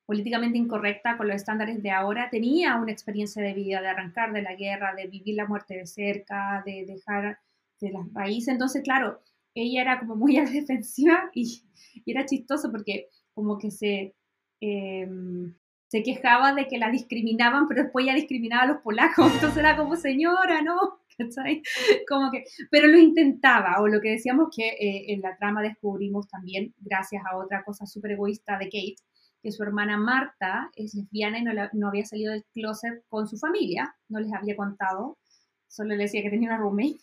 políticamente 0.08 0.58
incorrecta 0.58 1.16
con 1.16 1.28
los 1.28 1.36
estándares 1.36 1.84
de 1.84 1.92
ahora, 1.92 2.32
tenía 2.32 2.76
una 2.78 2.92
experiencia 2.92 3.44
de 3.44 3.54
vida, 3.54 3.82
de 3.82 3.90
arrancar 3.90 4.34
de 4.34 4.42
la 4.42 4.56
guerra, 4.56 4.96
de 4.96 5.06
vivir 5.06 5.36
la 5.36 5.46
muerte 5.46 5.76
de 5.76 5.86
cerca, 5.86 6.64
de 6.66 6.86
dejar 6.88 7.38
de 7.80 7.92
las 7.92 8.12
raíces. 8.14 8.48
Entonces, 8.48 8.82
claro, 8.82 9.22
ella 9.64 9.82
era 9.82 10.00
como 10.00 10.16
muy 10.16 10.38
a 10.38 10.46
defensiva 10.46 11.30
y, 11.34 11.64
era 12.06 12.26
chistoso 12.26 12.72
porque 12.72 13.10
como 13.34 13.58
que 13.58 13.72
se, 13.72 14.16
em, 14.62 15.56
se 15.88 16.04
quejaba 16.04 16.54
de 16.54 16.68
que 16.68 16.78
la 16.78 16.90
discriminaban, 16.90 17.68
pero 17.68 17.84
después 17.84 18.06
ya 18.06 18.14
discriminaba 18.14 18.64
a 18.64 18.68
los 18.68 18.82
polacos, 18.82 19.32
entonces 19.34 19.58
era 19.58 19.76
como 19.76 19.96
señora, 19.96 20.62
¿no? 20.62 21.00
Como 22.08 22.30
que, 22.30 22.44
pero 22.70 22.88
lo 22.88 23.00
intentaba, 23.00 23.82
o 23.82 23.88
lo 23.88 24.00
que 24.02 24.12
decíamos 24.12 24.50
que 24.56 24.68
eh, 24.68 25.14
en 25.14 25.22
la 25.22 25.36
trama 25.36 25.64
descubrimos 25.64 26.28
también, 26.28 26.76
gracias 26.78 27.24
a 27.26 27.38
otra 27.38 27.64
cosa 27.64 27.88
súper 27.88 28.12
egoísta 28.12 28.60
de 28.60 28.66
Kate, 28.66 28.98
que 29.42 29.52
su 29.52 29.64
hermana 29.64 29.98
Marta 29.98 30.70
es 30.76 30.94
lesbiana 30.94 31.40
y 31.40 31.44
no, 31.44 31.54
no, 31.74 31.88
había 31.88 32.06
salido 32.06 32.34
del 32.34 32.46
closet 32.54 33.04
con 33.10 33.28
su 33.28 33.38
familia, 33.38 33.96
no 34.10 34.20
les 34.20 34.32
había 34.32 34.56
contado, 34.56 35.18
solo 35.68 35.96
le 35.96 36.04
decía 36.04 36.22
que 36.22 36.30
tenía 36.30 36.50
una 36.50 36.60
roommate. 36.60 37.00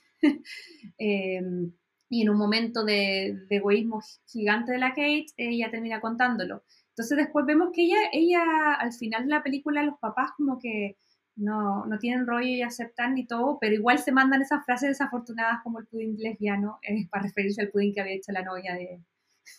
Em, 0.99 1.73
y 2.09 2.23
en 2.23 2.31
un 2.31 2.37
momento 2.37 2.85
de, 2.85 3.39
de, 3.49 3.57
egoísmo 3.57 4.01
gigante 4.27 4.73
de 4.73 4.79
la 4.79 4.91
Kate, 4.91 5.27
ella 5.37 5.71
termina 5.71 6.01
contándolo. 6.01 6.65
Entonces 6.91 7.19
después 7.19 7.45
vemos 7.47 7.71
que 7.73 7.83
ella, 7.85 7.97
ella 8.13 8.75
al 8.75 8.93
final 8.93 9.25
de 9.25 9.31
la 9.31 9.43
película, 9.43 9.83
los 9.83 9.99
papás 9.99 10.31
como 10.37 10.59
que 10.59 10.97
no, 11.37 11.87
no 11.87 11.99
tienen 11.99 12.27
rollo 12.27 12.47
y 12.47 12.63
aceptan 12.63 13.15
ni 13.15 13.27
todo, 13.27 13.59
pero 13.61 13.75
igual 13.75 13.99
se 13.99 14.13
mandan 14.13 14.43
esas 14.43 14.65
frases 14.65 14.91
desafortunadas 14.91 15.61
como 15.63 15.81
el 15.81 15.87
pudín 15.87 16.17
lesbiano, 16.19 16.79
eh, 16.89 17.09
para 17.11 17.25
referirse 17.25 17.63
al 17.63 17.71
pudín 17.71 17.93
que 17.93 18.01
había 18.01 18.15
hecho 18.15 18.33
la 18.33 18.43
novia 18.43 18.75
de, 18.75 19.01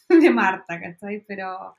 de 0.21 0.29
Marta, 0.29 0.79
¿cachai? 0.79 1.23
Pero... 1.27 1.75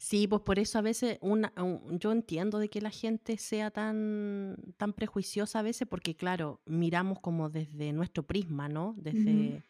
Sí, 0.00 0.28
pues 0.28 0.42
por 0.42 0.60
eso 0.60 0.78
a 0.78 0.82
veces 0.82 1.18
una, 1.22 1.52
yo 1.90 2.12
entiendo 2.12 2.60
de 2.60 2.68
que 2.68 2.80
la 2.80 2.90
gente 2.90 3.36
sea 3.36 3.72
tan, 3.72 4.56
tan 4.76 4.92
prejuiciosa 4.92 5.58
a 5.58 5.62
veces, 5.62 5.88
porque 5.88 6.14
claro, 6.14 6.60
miramos 6.66 7.18
como 7.18 7.50
desde 7.50 7.92
nuestro 7.92 8.22
prisma, 8.22 8.68
¿no? 8.68 8.94
Desde, 8.96 9.60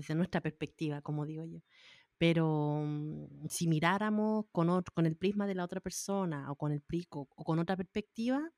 desde 0.00 0.14
nuestra 0.14 0.40
perspectiva, 0.40 1.02
como 1.02 1.26
digo 1.26 1.44
yo. 1.44 1.60
Pero 2.18 2.82
mm, 2.84 3.48
si 3.48 3.68
miráramos 3.68 4.46
con, 4.52 4.82
con 4.94 5.06
el 5.06 5.16
prisma 5.16 5.46
de 5.46 5.54
la 5.54 5.64
otra 5.64 5.80
persona 5.80 6.50
o 6.50 6.56
con 6.56 6.72
el 6.72 6.80
prico 6.80 7.28
o 7.36 7.44
con 7.44 7.58
otra 7.58 7.76
perspectiva, 7.76 8.50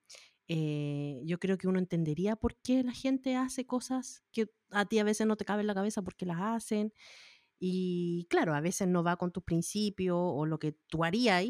eh, 0.49 1.21
yo 1.25 1.39
creo 1.39 1.59
que 1.59 1.69
uno 1.69 1.79
entendería 1.79 2.37
por 2.37 2.57
qué 2.57 2.83
la 2.83 2.93
gente 2.93 3.37
hace 3.37 3.67
cosas 3.67 4.23
que 4.33 4.51
a 4.71 4.85
ti 4.87 4.99
a 4.99 5.05
veces 5.05 5.27
no 5.27 5.37
te 5.37 5.45
cabe 5.45 5.63
en 5.63 5.69
la 5.69 5.75
cabeza 5.75 6.03
porque 6.03 6.27
las 6.27 6.41
hacen. 6.41 6.93
Y 7.59 8.27
claro, 8.29 8.55
a 8.55 8.61
veces 8.61 8.89
no 8.89 9.05
va 9.05 9.17
con 9.17 9.33
tus 9.33 9.45
principios 9.45 10.19
o 10.19 10.47
lo 10.47 10.59
que 10.59 10.73
tú 10.89 11.05
harías, 11.05 11.47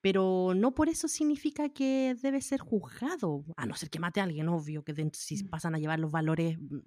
pero 0.00 0.52
no 0.54 0.74
por 0.74 0.88
eso 0.88 1.08
significa 1.08 1.70
que 1.70 2.14
debe 2.22 2.42
ser 2.42 2.60
juzgado, 2.60 3.44
a 3.56 3.66
no 3.66 3.74
ser 3.74 3.90
que 3.90 3.98
mate 3.98 4.20
a 4.20 4.24
alguien, 4.24 4.48
obvio, 4.48 4.84
que 4.84 4.94
si 5.14 5.42
mm. 5.44 5.48
pasan 5.48 5.74
a 5.74 5.78
llevar 5.78 5.98
los 5.98 6.12
valores 6.12 6.58
mm, 6.58 6.78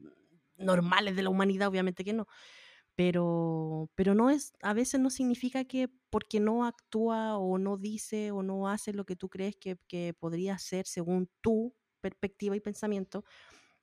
normales 0.57 1.15
de 1.15 1.23
la 1.23 1.29
humanidad, 1.29 1.67
obviamente 1.67 2.03
que 2.03 2.13
no. 2.13 2.27
Pero, 2.95 3.91
pero 3.95 4.15
no 4.15 4.31
es, 4.31 4.53
a 4.61 4.73
veces 4.73 4.99
no 4.99 5.11
significa 5.11 5.65
que 5.65 5.87
porque 6.09 6.39
no 6.39 6.65
actúa 6.65 7.37
o 7.37 7.59
no 7.59 7.77
dice 7.77 8.31
o 8.31 8.41
no 8.41 8.69
hace 8.69 8.91
lo 8.91 9.05
que 9.05 9.15
tú 9.15 9.29
crees 9.29 9.55
que, 9.55 9.77
que 9.87 10.15
podría 10.17 10.57
ser 10.57 10.87
según 10.87 11.29
tu 11.41 11.75
perspectiva 12.01 12.55
y 12.55 12.59
pensamiento, 12.59 13.23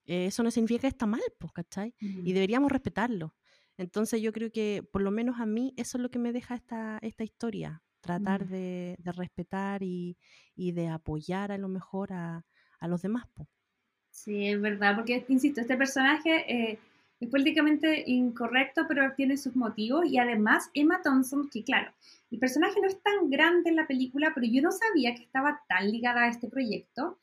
eh, 0.06 0.26
eso 0.26 0.42
no 0.42 0.50
significa 0.50 0.82
que 0.82 0.88
está 0.88 1.06
mal, 1.06 1.22
pues, 1.38 1.52
¿cachai? 1.52 1.94
Y 2.00 2.32
deberíamos 2.32 2.70
respetarlo. 2.70 3.34
Entonces 3.76 4.20
yo 4.20 4.32
creo 4.32 4.50
que 4.50 4.82
por 4.92 5.02
lo 5.02 5.10
menos 5.10 5.40
a 5.40 5.46
mí 5.46 5.74
eso 5.76 5.98
es 5.98 6.02
lo 6.02 6.10
que 6.10 6.18
me 6.18 6.32
deja 6.32 6.54
esta, 6.54 6.98
esta 7.02 7.24
historia, 7.24 7.82
tratar 8.00 8.46
de, 8.46 8.96
de, 8.98 9.12
respetar 9.12 9.82
y, 9.82 10.16
y, 10.54 10.72
de 10.72 10.88
apoyar 10.88 11.50
a 11.50 11.58
lo 11.58 11.68
mejor 11.68 12.12
a, 12.12 12.44
a 12.78 12.88
los 12.88 13.02
demás. 13.02 13.24
pues. 13.34 13.48
Sí, 14.14 14.46
es 14.46 14.60
verdad, 14.60 14.94
porque, 14.94 15.24
insisto, 15.28 15.60
este 15.60 15.76
personaje 15.76 16.44
eh, 16.48 16.78
es 17.18 17.28
políticamente 17.28 18.04
incorrecto, 18.06 18.86
pero 18.86 19.12
tiene 19.16 19.36
sus 19.36 19.56
motivos. 19.56 20.06
Y 20.06 20.18
además, 20.18 20.70
Emma 20.72 21.02
Thompson, 21.02 21.50
que 21.50 21.64
claro, 21.64 21.90
el 22.30 22.38
personaje 22.38 22.80
no 22.80 22.86
es 22.86 23.02
tan 23.02 23.28
grande 23.28 23.70
en 23.70 23.76
la 23.76 23.88
película, 23.88 24.30
pero 24.32 24.46
yo 24.46 24.62
no 24.62 24.70
sabía 24.70 25.16
que 25.16 25.24
estaba 25.24 25.60
tan 25.68 25.90
ligada 25.90 26.22
a 26.22 26.28
este 26.28 26.48
proyecto. 26.48 27.18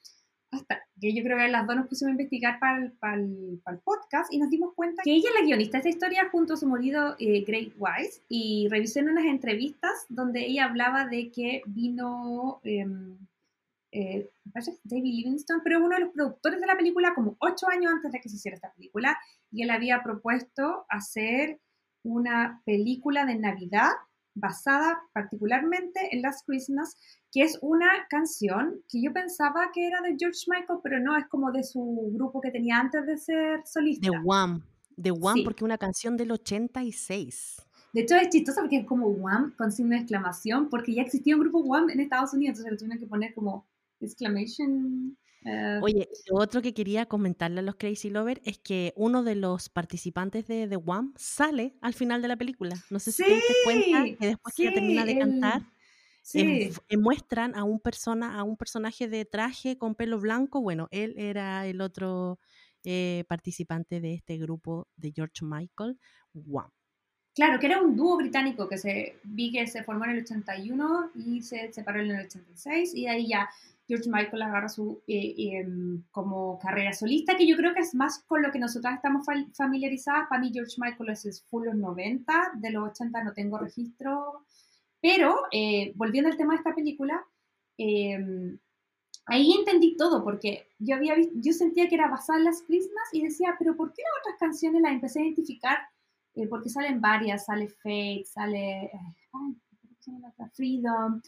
Hasta 0.52 0.82
que 1.00 1.16
yo 1.16 1.24
creo 1.24 1.38
que 1.38 1.48
las 1.48 1.66
dos 1.66 1.78
nos 1.78 1.88
pusimos 1.88 2.10
a 2.10 2.12
investigar 2.12 2.60
para 2.60 2.84
el, 2.84 2.92
para 2.92 3.16
el, 3.16 3.80
podcast 3.86 4.32
y 4.34 4.38
nos 4.38 4.50
dimos 4.50 4.74
cuenta 4.76 5.02
que 5.02 5.14
ella 5.14 5.30
es 5.30 5.36
la 5.40 5.46
guionista 5.46 5.78
de 5.78 5.80
esta 5.80 5.90
historia 5.90 6.30
junto 6.30 6.56
a 6.56 6.58
su 6.58 6.68
marido 6.68 7.16
eh, 7.20 7.46
Greg 7.48 7.72
Wise. 7.78 8.22
Y 8.28 8.68
revisé 8.70 9.00
en 9.00 9.12
unas 9.12 9.26
entrevistas 9.26 10.06
donde 10.10 10.46
ella 10.46 10.66
hablaba 10.66 11.06
de 11.06 11.32
que 11.32 11.62
vino. 11.68 12.60
Em, 12.66 13.18
eh, 13.92 14.30
David 14.84 15.14
Livingston, 15.14 15.62
pero 15.64 15.84
uno 15.84 15.96
de 15.96 16.06
los 16.06 16.14
productores 16.14 16.60
de 16.62 16.68
la 16.68 16.78
película 16.78 17.14
como 17.14 17.36
ocho 17.40 17.68
años 17.70 17.92
antes 17.94 18.12
de 18.12 18.20
que 18.20 18.30
se 18.30 18.36
hiciera 18.38 18.56
esta 18.56 18.74
película, 18.74 19.18
y 19.52 19.64
él 19.64 19.70
había 19.70 20.02
propuesto 20.02 20.86
hacer 20.90 21.60
una 22.04 22.62
película 22.66 23.26
de 23.26 23.36
Navidad 23.36 23.92
basada 24.34 25.02
particularmente 25.14 26.10
en 26.12 26.22
Last 26.22 26.46
Christmas, 26.48 26.96
que 27.32 27.42
es 27.42 27.58
una 27.62 27.90
canción 28.10 28.82
que 28.88 29.02
yo 29.02 29.12
pensaba 29.14 29.72
que 29.74 29.88
era 29.88 30.02
de 30.02 30.16
George 30.18 30.46
Michael, 30.48 30.80
pero 30.84 31.00
no, 31.00 31.18
es 31.18 31.28
como 31.28 31.52
de 31.52 31.64
su 31.64 32.12
grupo 32.14 32.40
que 32.42 32.52
tenía 32.52 32.80
antes 32.80 33.06
de 33.06 33.18
ser 33.18 33.62
solista. 33.66 34.10
De 34.10 34.20
Wham, 34.24 34.64
de 34.96 35.12
Wham, 35.12 35.44
porque 35.44 35.66
una 35.66 35.78
canción 35.78 36.16
del 36.16 36.32
86. 36.32 37.58
De 37.94 38.02
hecho, 38.02 38.16
es 38.16 38.30
chistoso 38.30 38.62
porque 38.62 38.78
es 38.78 38.86
como 38.86 39.08
Wham 39.08 39.54
con 39.58 39.72
signo 39.72 39.92
de 39.92 39.98
exclamación, 39.98 40.70
porque 40.70 40.94
ya 40.94 41.02
existía 41.02 41.36
un 41.36 41.42
grupo 41.42 41.60
Wham 41.60 41.90
en 41.90 42.00
Estados 42.00 42.34
Unidos, 42.34 42.60
entonces 42.60 42.72
lo 42.72 42.78
tuvieron 42.78 43.00
que 43.00 43.08
poner 43.08 43.34
como 43.34 43.66
exclamation. 44.02 45.18
Uh, 45.44 45.84
Oye, 45.84 46.08
lo 46.30 46.38
otro 46.40 46.62
que 46.62 46.74
quería 46.74 47.08
comentarle 47.08 47.62
a 47.62 47.64
los 47.64 47.76
Crazy 47.76 48.12
Lovers 48.12 48.42
es 48.44 48.60
que 48.60 48.94
uno 48.96 49.24
de 49.24 49.36
los 49.36 49.70
participantes 49.70 50.48
de 50.48 50.68
The 50.68 50.78
One 50.86 51.14
sale 51.16 51.76
al 51.82 51.94
final 51.94 52.22
de 52.22 52.28
la 52.28 52.38
película. 52.38 52.76
No 52.92 53.00
sé 53.00 53.12
si 53.12 53.24
te 53.24 53.32
das 53.32 53.42
cuenta 53.64 54.04
que 54.20 54.28
después 54.28 54.54
que 54.56 54.72
termina 54.72 55.04
de 55.04 55.18
cantar, 55.18 55.64
em, 56.36 56.72
em, 56.90 57.02
muestran 57.02 57.56
a 57.56 57.64
un, 57.64 57.80
persona, 57.80 58.38
a 58.38 58.44
un 58.44 58.56
personaje 58.56 59.08
de 59.08 59.26
traje 59.26 59.80
con 59.80 59.96
pelo 59.96 60.20
blanco. 60.20 60.62
Bueno, 60.62 60.88
él 60.92 61.16
era 61.18 61.66
el 61.66 61.82
otro 61.82 62.40
eh, 62.84 63.26
participante 63.28 64.00
de 64.00 64.14
este 64.14 64.38
grupo 64.38 64.88
de 64.96 65.12
George 65.12 65.44
Michael, 65.44 66.00
One. 66.34 66.70
Claro, 67.34 67.60
que 67.60 67.68
era 67.68 67.82
un 67.82 67.96
dúo 67.96 68.18
británico 68.18 68.68
que 68.68 68.78
se 68.78 69.20
vi 69.24 69.52
que 69.52 69.66
se 69.66 69.84
formó 69.84 70.04
en 70.06 70.12
el 70.12 70.24
81 70.24 71.12
y 71.16 71.42
se 71.42 71.72
separó 71.72 72.02
en 72.02 72.12
el 72.12 72.26
86 72.26 72.94
y 72.94 73.08
ahí 73.08 73.30
ya 73.30 73.50
George 73.92 74.10
Michael 74.10 74.42
agarra 74.44 74.70
su 74.70 75.04
eh, 75.06 75.36
em, 75.38 76.02
como 76.12 76.58
carrera 76.60 76.94
solista, 76.94 77.36
que 77.36 77.46
yo 77.46 77.58
creo 77.58 77.74
que 77.74 77.82
es 77.82 77.94
más 77.94 78.24
con 78.24 78.42
lo 78.42 78.50
que 78.50 78.58
nosotras 78.58 78.96
estamos 78.96 79.26
familiarizadas. 79.54 80.30
Para 80.30 80.40
mí 80.40 80.50
George 80.54 80.76
Michael 80.78 81.10
es 81.10 81.44
full 81.50 81.66
los 81.66 81.76
90, 81.76 82.54
de 82.56 82.72
los 82.72 82.90
80 82.92 83.22
no 83.22 83.34
tengo 83.34 83.58
registro. 83.58 84.46
Pero, 85.02 85.36
eh, 85.52 85.92
volviendo 85.96 86.30
al 86.30 86.38
tema 86.38 86.54
de 86.54 86.60
esta 86.60 86.74
película, 86.74 87.22
em, 87.78 88.58
ahí 89.26 89.52
entendí 89.52 89.98
todo, 89.98 90.24
porque 90.24 90.70
yo, 90.80 90.96
había 90.96 91.16
yo 91.36 91.52
sentía 91.52 91.90
que 91.90 91.96
era 91.96 92.08
basada 92.08 92.40
en 92.40 92.46
las 92.46 92.62
Christmas 92.62 93.04
y 93.12 93.24
decía, 93.24 93.56
pero 93.60 93.76
¿por 93.76 93.94
qué 93.94 94.04
las 94.04 94.22
otras 94.22 94.40
canciones 94.40 94.82
las 94.82 94.94
empecé 94.94 95.20
a 95.20 95.24
identificar? 95.24 95.80
Eh, 96.36 96.48
porque 96.48 96.70
salen 96.70 97.02
varias, 97.02 97.46
sale 97.46 97.68
Fate, 97.68 98.24
sale 98.26 98.90
Freedom, 100.54 101.22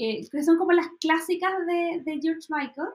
eh, 0.00 0.42
son 0.42 0.58
como 0.58 0.72
las 0.72 0.88
clásicas 1.00 1.52
de, 1.66 2.18
George 2.22 2.46
Michael, 2.48 2.88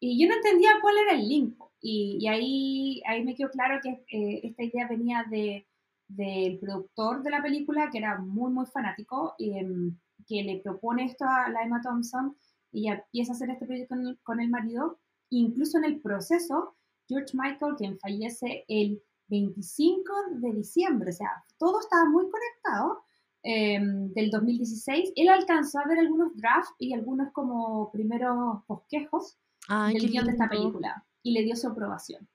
y 0.00 0.20
yo 0.20 0.28
no 0.28 0.36
entendía 0.36 0.78
cuál 0.80 0.98
era 0.98 1.12
el 1.12 1.28
link. 1.28 1.56
Y, 1.80 2.26
ahí, 2.28 3.02
ahí 3.06 3.24
me 3.24 3.34
quedó 3.34 3.50
claro 3.50 3.80
que 3.82 4.04
eh, 4.10 4.40
esta 4.44 4.62
idea 4.62 4.86
venía 4.88 5.24
de, 5.30 5.66
del 6.08 6.58
productor 6.58 7.22
de 7.22 7.30
la 7.30 7.42
película, 7.42 7.90
que 7.90 7.98
era 7.98 8.18
muy, 8.18 8.52
muy 8.52 8.66
fanático, 8.66 9.34
em, 9.38 9.96
que 10.26 10.42
le 10.42 10.60
propone 10.60 11.04
esto 11.04 11.24
a 11.24 11.50
la 11.50 11.62
Emma 11.62 11.80
Thompson, 11.80 12.36
y 12.70 12.88
empieza 12.88 13.32
a 13.32 13.34
hacer 13.34 13.50
este 13.50 13.66
proyecto 13.66 13.94
con, 13.94 14.18
con 14.22 14.40
el 14.40 14.48
marido. 14.48 14.98
Incluso 15.30 15.78
en 15.78 15.84
el 15.84 16.00
proceso, 16.00 16.76
George 17.08 17.36
Michael, 17.36 17.74
quien 17.76 17.98
fallece 17.98 18.64
el 18.68 19.02
25 19.28 20.12
de 20.34 20.52
diciembre, 20.52 21.10
o 21.10 21.12
sea, 21.14 21.44
todo 21.58 21.80
estaba 21.80 22.04
muy 22.04 22.28
conectado, 22.30 23.02
Em, 23.44 24.12
del 24.12 24.30
2016, 24.30 25.12
él 25.16 25.28
alcanzó 25.28 25.80
a 25.80 25.88
ver 25.88 25.98
algunos 25.98 26.36
drafts 26.36 26.74
y 26.78 26.92
algunos 26.92 27.32
como 27.32 27.90
primeros 27.90 28.64
bosquejos 28.68 29.36
del 29.68 30.10
guion 30.10 30.26
de 30.26 30.32
esta 30.32 30.48
película 30.48 31.04
y 31.24 31.32
le 31.32 31.42
dio 31.42 31.56
su 31.56 31.66
aprobación. 31.66 32.28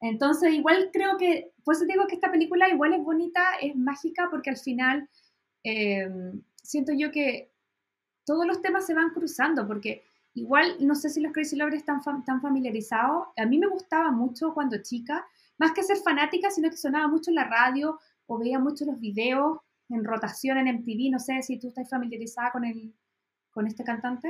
Entonces, 0.00 0.52
igual 0.52 0.90
creo 0.92 1.16
que, 1.16 1.52
pues 1.64 1.84
digo 1.86 2.06
que 2.06 2.14
esta 2.14 2.30
película 2.30 2.68
igual 2.68 2.92
es 2.92 3.02
bonita, 3.02 3.40
es 3.60 3.74
mágica, 3.74 4.28
porque 4.30 4.50
al 4.50 4.56
final 4.56 5.08
em, 5.64 6.42
siento 6.62 6.92
yo 6.92 7.10
que 7.10 7.52
todos 8.24 8.46
los 8.46 8.62
temas 8.62 8.86
se 8.86 8.94
van 8.94 9.10
cruzando, 9.10 9.66
porque 9.66 10.04
igual, 10.34 10.76
no 10.80 10.94
sé 10.94 11.08
si 11.08 11.20
los 11.20 11.32
Crazy 11.32 11.56
Lovers 11.56 11.78
están, 11.78 12.02
tan 12.24 12.40
familiarizados, 12.40 13.28
a 13.36 13.46
mí 13.46 13.58
me 13.58 13.66
gustaba 13.66 14.12
mucho 14.12 14.54
cuando 14.54 14.80
chica, 14.80 15.26
más 15.58 15.72
que 15.72 15.82
ser 15.82 15.96
fanática, 15.98 16.50
sino 16.50 16.70
que 16.70 16.76
sonaba 16.76 17.08
mucho 17.08 17.30
en 17.30 17.36
la 17.36 17.44
radio 17.44 17.98
o 18.26 18.38
veía 18.38 18.58
mucho 18.60 18.84
los 18.84 18.98
videos 19.00 19.58
en 19.92 20.04
rotación 20.04 20.58
en 20.58 20.76
MTV. 20.76 21.10
No 21.10 21.18
sé 21.18 21.42
si 21.42 21.58
tú 21.58 21.68
estás 21.68 21.88
familiarizada 21.88 22.50
con, 22.52 22.64
el, 22.64 22.94
con 23.50 23.66
este 23.66 23.84
cantante. 23.84 24.28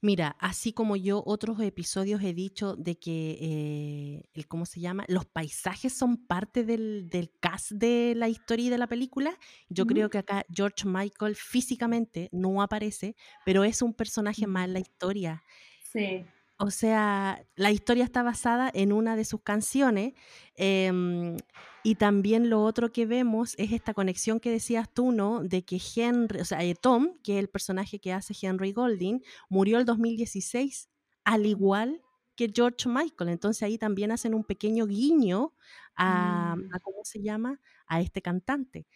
Mira, 0.00 0.36
así 0.38 0.74
como 0.74 0.96
yo 0.96 1.22
otros 1.24 1.58
episodios 1.60 2.22
he 2.22 2.34
dicho 2.34 2.76
de 2.76 2.98
que, 2.98 3.38
eh, 3.40 4.28
el, 4.34 4.46
¿cómo 4.46 4.66
se 4.66 4.78
llama? 4.78 5.06
Los 5.08 5.24
paisajes 5.24 5.94
son 5.94 6.18
parte 6.26 6.62
del, 6.62 7.08
del, 7.08 7.32
cast 7.40 7.72
de 7.72 8.12
la 8.14 8.28
historia 8.28 8.66
y 8.66 8.68
de 8.68 8.76
la 8.76 8.86
película. 8.86 9.38
Yo 9.70 9.86
creo 9.86 10.10
que 10.10 10.18
acá 10.18 10.44
George 10.52 10.86
Michael 10.86 11.36
físicamente 11.36 12.28
no 12.32 12.60
aparece, 12.60 13.16
pero 13.46 13.64
es 13.64 13.80
un 13.80 13.94
personaje 13.94 14.46
más 14.46 14.66
en 14.66 14.74
la 14.74 14.80
historia. 14.80 15.42
Sí. 15.90 16.26
O 16.58 16.70
sea, 16.70 17.42
la 17.56 17.70
historia 17.70 18.04
está 18.04 18.22
basada 18.22 18.70
en 18.74 18.92
una 18.92 19.16
de 19.16 19.24
sus 19.24 19.42
canciones 19.42 20.12
em, 20.54 21.36
y 21.86 21.96
también 21.96 22.48
lo 22.48 22.62
otro 22.64 22.92
que 22.92 23.04
vemos 23.04 23.54
es 23.58 23.70
esta 23.72 23.92
conexión 23.92 24.40
que 24.40 24.50
decías 24.50 24.88
tú, 24.92 25.12
¿no? 25.12 25.44
De 25.44 25.66
que 25.66 25.78
Henry, 25.94 26.40
o 26.40 26.44
sea, 26.46 26.64
eh, 26.64 26.74
Tom, 26.74 27.18
que 27.22 27.34
es 27.34 27.40
el 27.40 27.50
personaje 27.50 28.00
que 28.00 28.10
hace 28.10 28.34
Henry 28.40 28.72
Golding, 28.72 29.22
murió 29.50 29.78
el 29.78 29.84
2016, 29.84 30.88
al 31.24 31.44
igual 31.44 32.00
que 32.36 32.50
George 32.52 32.88
Michael. 32.88 33.28
Entonces 33.28 33.62
ahí 33.62 33.76
también 33.76 34.12
hacen 34.12 34.34
un 34.34 34.44
pequeño 34.44 34.86
guiño 34.86 35.52
a, 35.94 36.56
mm. 36.56 36.74
a 36.74 36.80
¿cómo 36.80 37.04
se 37.04 37.22
llama? 37.22 37.60
A 37.86 38.00
este 38.00 38.22
cantante. 38.22 38.86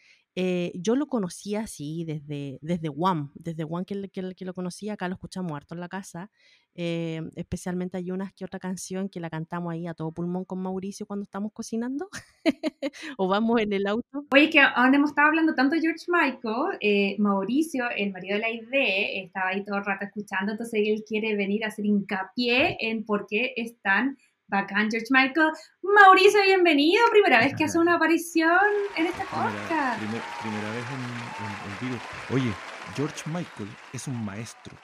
Eh, 0.40 0.70
yo 0.76 0.94
lo 0.94 1.08
conocía 1.08 1.62
así 1.62 2.04
desde, 2.04 2.60
desde 2.62 2.88
One, 2.96 3.30
desde 3.34 3.64
One 3.64 3.84
que, 3.84 4.08
que, 4.08 4.44
lo 4.44 4.54
conocía, 4.54 4.92
acá 4.92 5.08
lo 5.08 5.14
escuchamos 5.14 5.50
harto 5.50 5.74
en 5.74 5.80
la 5.80 5.88
casa, 5.88 6.30
eh, 6.76 7.22
especialmente 7.34 7.96
hay 7.96 8.12
unas 8.12 8.32
que 8.34 8.44
otra 8.44 8.60
canción 8.60 9.08
que 9.08 9.18
la 9.18 9.30
cantamos 9.30 9.72
ahí 9.72 9.88
a 9.88 9.94
todo 9.94 10.12
pulmón 10.12 10.44
con 10.44 10.62
Mauricio 10.62 11.06
cuando 11.06 11.24
estamos 11.24 11.50
cocinando 11.52 12.08
o 13.18 13.26
vamos 13.26 13.60
en 13.60 13.72
el 13.72 13.88
auto. 13.88 14.26
Oye, 14.32 14.48
que 14.48 14.60
ahora 14.60 14.94
hemos 14.94 15.10
estado 15.10 15.26
hablando 15.26 15.56
tanto 15.56 15.74
George 15.74 16.04
Michael, 16.06 16.78
eh, 16.82 17.16
Mauricio, 17.18 17.90
el 17.96 18.12
marido 18.12 18.36
de 18.36 18.40
la 18.40 18.50
idea, 18.50 19.24
estaba 19.24 19.48
ahí 19.48 19.64
todo 19.64 19.78
el 19.78 19.84
rato 19.84 20.04
escuchando, 20.04 20.52
entonces 20.52 20.80
él 20.86 21.02
quiere 21.04 21.34
venir 21.34 21.64
a 21.64 21.66
hacer 21.66 21.84
hincapié 21.84 22.76
en 22.78 23.04
por 23.04 23.26
qué 23.26 23.54
es 23.56 23.76
tan 23.80 24.16
Bacán, 24.48 24.90
George 24.90 25.08
Michael. 25.10 25.50
Mauricio, 25.82 26.40
bienvenido. 26.42 27.02
Primera 27.10 27.38
vez 27.38 27.54
que 27.54 27.64
hace 27.64 27.78
una 27.78 27.96
aparición 27.96 28.58
en 28.96 29.06
este 29.06 29.22
podcast. 29.24 29.98
Primera, 30.00 30.24
primera 30.40 30.70
vez 30.70 30.84
en, 30.88 31.86
en, 31.86 31.90
vivo. 31.90 32.00
Oye, 32.30 32.54
George 32.96 33.28
Michael 33.28 33.68
es 33.92 34.08
un 34.08 34.24
maestro. 34.24 34.74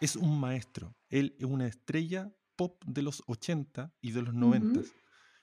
Es 0.00 0.14
un 0.14 0.38
maestro. 0.38 0.94
Él 1.10 1.34
es 1.40 1.46
una 1.46 1.66
estrella 1.66 2.30
pop 2.54 2.80
de 2.86 3.02
los 3.02 3.24
80 3.26 3.92
y 4.00 4.12
de 4.12 4.22
los 4.22 4.34
90. 4.34 4.82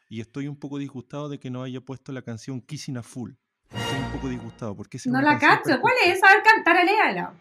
Y 0.08 0.22
estoy 0.22 0.48
un 0.48 0.58
poco 0.58 0.78
disgustado 0.78 1.28
de 1.28 1.38
que 1.38 1.50
no 1.50 1.62
haya 1.62 1.82
puesto 1.82 2.14
la 2.14 2.22
canción 2.22 2.62
Kissing 2.62 2.96
a 2.96 3.04
Fool. 3.04 3.38
Estoy 3.70 4.00
un 4.00 4.12
poco 4.14 4.30
disgustado 4.30 4.76
porque 4.78 5.00
No 5.06 5.22
la 5.22 5.38
cacho. 5.38 5.82
¿Cuál 5.82 5.96
es? 6.06 6.24
A 6.24 6.34
ver, 6.34 6.44
cantar, 6.44 6.78
aléala. 6.78 7.34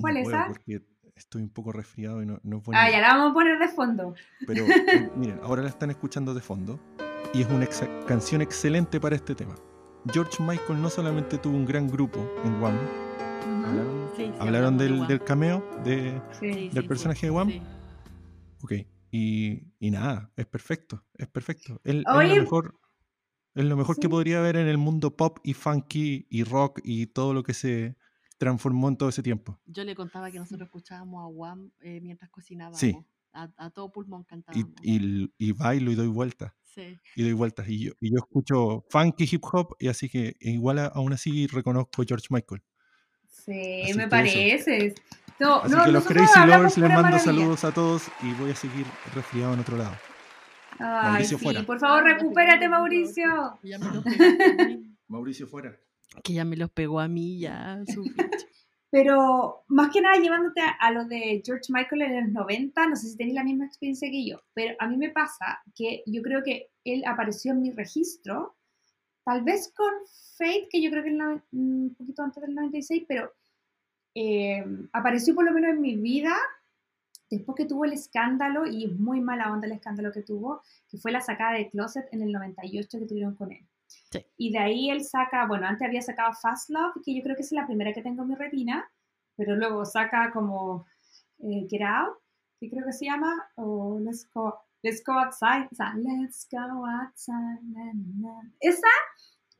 ¿Cuál 0.00 0.14
no 0.14 0.20
es 0.20 0.28
esa? 0.28 0.46
Porque 0.46 0.80
estoy 1.16 1.42
un 1.42 1.48
poco 1.48 1.72
resfriado 1.72 2.22
y 2.22 2.26
no, 2.26 2.38
no 2.42 2.58
es 2.58 2.64
bueno. 2.64 2.80
Ah, 2.80 2.90
ya 2.90 3.00
la 3.00 3.14
vamos 3.14 3.30
a 3.30 3.34
poner 3.34 3.58
de 3.58 3.68
fondo. 3.68 4.14
Pero 4.46 4.64
eh, 4.92 5.10
miren, 5.16 5.40
ahora 5.42 5.62
la 5.62 5.68
están 5.68 5.90
escuchando 5.90 6.34
de 6.34 6.40
fondo 6.40 6.78
y 7.34 7.42
es 7.42 7.48
una 7.48 7.66
canción 8.06 8.42
excelente 8.42 9.00
para 9.00 9.16
este 9.16 9.34
tema. 9.34 9.54
George 10.12 10.40
Michael 10.42 10.80
no 10.80 10.88
solamente 10.88 11.38
tuvo 11.38 11.56
un 11.56 11.66
gran 11.66 11.88
grupo 11.88 12.30
en 12.44 12.62
Wham, 12.62 12.78
hablaron, 14.38 14.78
del, 14.78 15.06
del, 15.08 15.22
cameo 15.24 15.68
de, 15.82 16.20
del 16.40 16.86
personaje 16.86 17.26
de 17.26 17.32
Wham. 17.32 17.52
Ok, 18.62 18.72
y, 19.10 19.62
y, 19.80 19.90
nada, 19.90 20.30
es 20.36 20.46
perfecto, 20.46 21.04
es 21.14 21.26
perfecto. 21.26 21.80
es 21.82 21.96
lo 21.96 22.16
mejor, 22.16 22.78
es 23.54 23.64
lo 23.64 23.76
mejor 23.76 23.98
que 23.98 24.08
podría 24.08 24.38
haber 24.38 24.56
en 24.56 24.68
el 24.68 24.78
mundo 24.78 25.16
pop 25.16 25.38
y 25.42 25.54
funky 25.54 26.26
y 26.30 26.44
rock 26.44 26.80
y 26.84 27.06
todo 27.06 27.34
lo 27.34 27.42
que 27.42 27.54
se, 27.54 27.96
transformó 28.38 28.88
en 28.88 28.96
todo 28.96 29.08
ese 29.08 29.22
tiempo. 29.22 29.58
Yo 29.66 29.84
le 29.84 29.94
contaba 29.94 30.30
que 30.30 30.38
nosotros 30.38 30.66
escuchábamos 30.66 31.24
a 31.24 31.26
Wham 31.26 31.70
eh, 31.80 32.00
mientras 32.00 32.30
cocinábamos. 32.30 32.78
Sí. 32.78 32.96
A, 33.32 33.68
todo 33.68 33.92
pulmón 33.92 34.24
cantábamos. 34.24 34.70
Y, 34.82 35.30
y, 35.36 35.52
bailo 35.52 35.90
y 35.90 35.94
doy 35.94 36.06
vueltas. 36.06 36.52
Sí. 36.62 36.98
Y 37.16 37.22
doy 37.22 37.34
vueltas. 37.34 37.68
Y 37.68 37.84
yo, 37.84 37.92
y 38.00 38.10
yo 38.10 38.16
escucho 38.16 38.86
funky 38.88 39.28
hip 39.30 39.44
hop 39.52 39.76
y 39.78 39.88
así 39.88 40.08
que 40.08 40.36
igual 40.40 40.78
aún 40.78 41.12
así 41.12 41.46
reconozco 41.46 42.00
a 42.00 42.04
George 42.06 42.28
Michael. 42.30 42.62
Sí, 43.28 43.92
me 43.94 44.08
parece. 44.08 44.94
No, 45.38 45.56
así 45.56 45.74
que 45.84 45.92
los 45.92 46.06
Crazy 46.06 46.46
Lovers 46.46 46.78
les 46.78 46.88
mando 46.90 47.18
saludos 47.18 47.64
a 47.64 47.72
todos 47.72 48.04
y 48.22 48.32
voy 48.40 48.52
a 48.52 48.56
seguir 48.56 48.86
resfriado 49.14 49.52
en 49.52 49.60
otro 49.60 49.76
lado. 49.76 49.94
Ay, 50.78 51.10
Mauricio 51.10 51.38
sí, 51.38 51.44
fuera. 51.44 51.62
por 51.62 51.78
favor, 51.78 52.04
recupérate, 52.04 52.68
Mauricio. 52.70 53.58
Mauricio 55.08 55.46
fuera 55.46 55.78
que 56.22 56.32
ya 56.32 56.44
me 56.44 56.56
los 56.56 56.70
pegó 56.70 57.00
a 57.00 57.08
mí, 57.08 57.40
ya, 57.40 57.82
su 57.86 58.02
Pero 58.90 59.64
más 59.66 59.92
que 59.92 60.00
nada 60.00 60.16
llevándote 60.16 60.60
a, 60.60 60.90
lo 60.90 61.04
de 61.04 61.42
George 61.44 61.70
Michael 61.70 62.02
en 62.02 62.24
los 62.24 62.32
90, 62.32 62.86
no 62.86 62.96
sé 62.96 63.08
si 63.08 63.16
tenéis 63.16 63.34
la 63.34 63.44
misma 63.44 63.66
experiencia 63.66 64.08
que 64.08 64.24
yo, 64.24 64.40
pero 64.54 64.74
a 64.78 64.86
mí 64.86 64.96
me 64.96 65.10
pasa 65.10 65.60
que 65.74 66.02
yo 66.06 66.22
creo 66.22 66.42
que 66.42 66.70
él 66.84 67.02
apareció 67.04 67.52
en 67.52 67.62
mi 67.62 67.72
registro, 67.72 68.56
tal 69.24 69.42
vez 69.42 69.72
con 69.74 69.92
Fate, 70.38 70.68
que 70.70 70.80
yo 70.80 70.90
creo 70.90 71.02
que 71.02 71.10
un 71.52 71.94
poquito 71.98 72.22
antes 72.22 72.42
del 72.42 72.54
96, 72.54 73.04
pero 73.08 73.32
eh, 74.14 74.64
apareció 74.92 75.34
por 75.34 75.44
lo 75.44 75.52
menos 75.52 75.72
en 75.72 75.80
mi 75.80 75.96
vida 75.96 76.34
después 77.28 77.56
que 77.56 77.66
tuvo 77.66 77.84
el 77.84 77.92
escándalo, 77.92 78.66
y 78.66 78.84
es 78.84 78.92
muy 78.98 79.20
mala 79.20 79.52
onda 79.52 79.66
el 79.66 79.72
escándalo 79.72 80.12
que 80.12 80.22
tuvo, 80.22 80.62
que 80.88 80.98
fue 80.98 81.12
la 81.12 81.20
sacada 81.20 81.54
de 81.54 81.68
Closet 81.70 82.06
en 82.12 82.22
el 82.22 82.32
98 82.32 82.98
que 82.98 83.06
tuvieron 83.06 83.34
con 83.34 83.52
él. 83.52 83.66
Y 84.36 84.52
de 84.52 84.58
ahí 84.58 84.90
él 84.90 85.04
saca, 85.04 85.46
bueno, 85.46 85.66
antes 85.66 85.86
había 85.86 86.02
sacado 86.02 86.32
Fast 86.34 86.70
Love, 86.70 87.02
que 87.04 87.14
yo 87.14 87.22
creo 87.22 87.36
que 87.36 87.42
es 87.42 87.52
la 87.52 87.66
primera 87.66 87.92
que 87.92 88.02
tengo 88.02 88.22
en 88.22 88.28
mi 88.28 88.34
retina, 88.34 88.90
pero 89.36 89.56
luego 89.56 89.84
saca 89.84 90.30
como 90.32 90.86
eh, 91.38 91.66
Get 91.68 91.82
Out, 91.82 92.16
que 92.58 92.70
creo 92.70 92.84
que 92.84 92.92
se 92.92 93.06
llama, 93.06 93.50
o 93.56 93.98
Let's 94.00 94.28
Go, 94.32 94.58
Let's 94.82 95.02
Go 95.04 95.12
Outside, 95.12 95.68
o 95.70 95.74
sea, 95.74 95.94
Let's 95.96 96.46
Go 96.50 96.86
Outside. 96.86 97.60
Esa, 98.60 98.88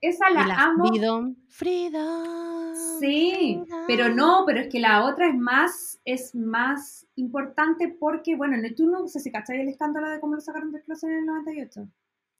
esa 0.00 0.30
la, 0.30 0.44
amo. 0.54 0.86
Freedom, 0.86 1.36
freedom. 1.48 2.74
Sí, 3.00 3.62
pero 3.86 4.08
no, 4.08 4.44
pero 4.46 4.60
es 4.60 4.68
que 4.68 4.80
la 4.80 5.04
otra 5.04 5.28
es 5.28 5.34
más, 5.34 6.00
es 6.04 6.34
más 6.34 7.06
importante 7.16 7.88
porque, 7.88 8.36
bueno, 8.36 8.56
tú 8.76 8.86
no 8.86 9.06
sé 9.08 9.20
si 9.20 9.30
cacháis 9.30 9.60
el 9.60 9.68
escándalo 9.68 10.08
de 10.08 10.20
cómo 10.20 10.34
lo 10.34 10.40
sacaron 10.40 10.72
de 10.72 10.82
closet 10.82 11.10
en 11.10 11.16
el 11.18 11.26
98. 11.26 11.88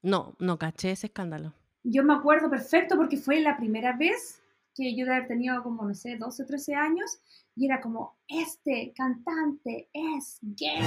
No, 0.03 0.37
no 0.39 0.59
caché 0.59 0.93
ese 0.93 1.09
escándalo 1.09 1.55
yo 1.89 2.03
me 2.03 2.15
acuerdo 2.15 2.51
perfecto 2.51 2.97
porque 2.97 3.17
fue 3.17 3.41
la 3.41 3.57
primera 3.57 3.97
vez 3.97 4.43
que 4.75 4.95
yo 4.95 5.07
de 5.07 5.23
tenido 5.23 5.63
como, 5.63 5.85
no 5.87 5.95
sé, 5.95 6.17
12 6.17 6.43
o 6.43 6.47
13 6.47 6.75
años 6.75 7.19
y 7.55 7.67
era 7.67 7.81
como, 7.81 8.19
este 8.29 8.93
cantante 8.95 9.89
es 9.93 10.39
gay. 10.43 10.83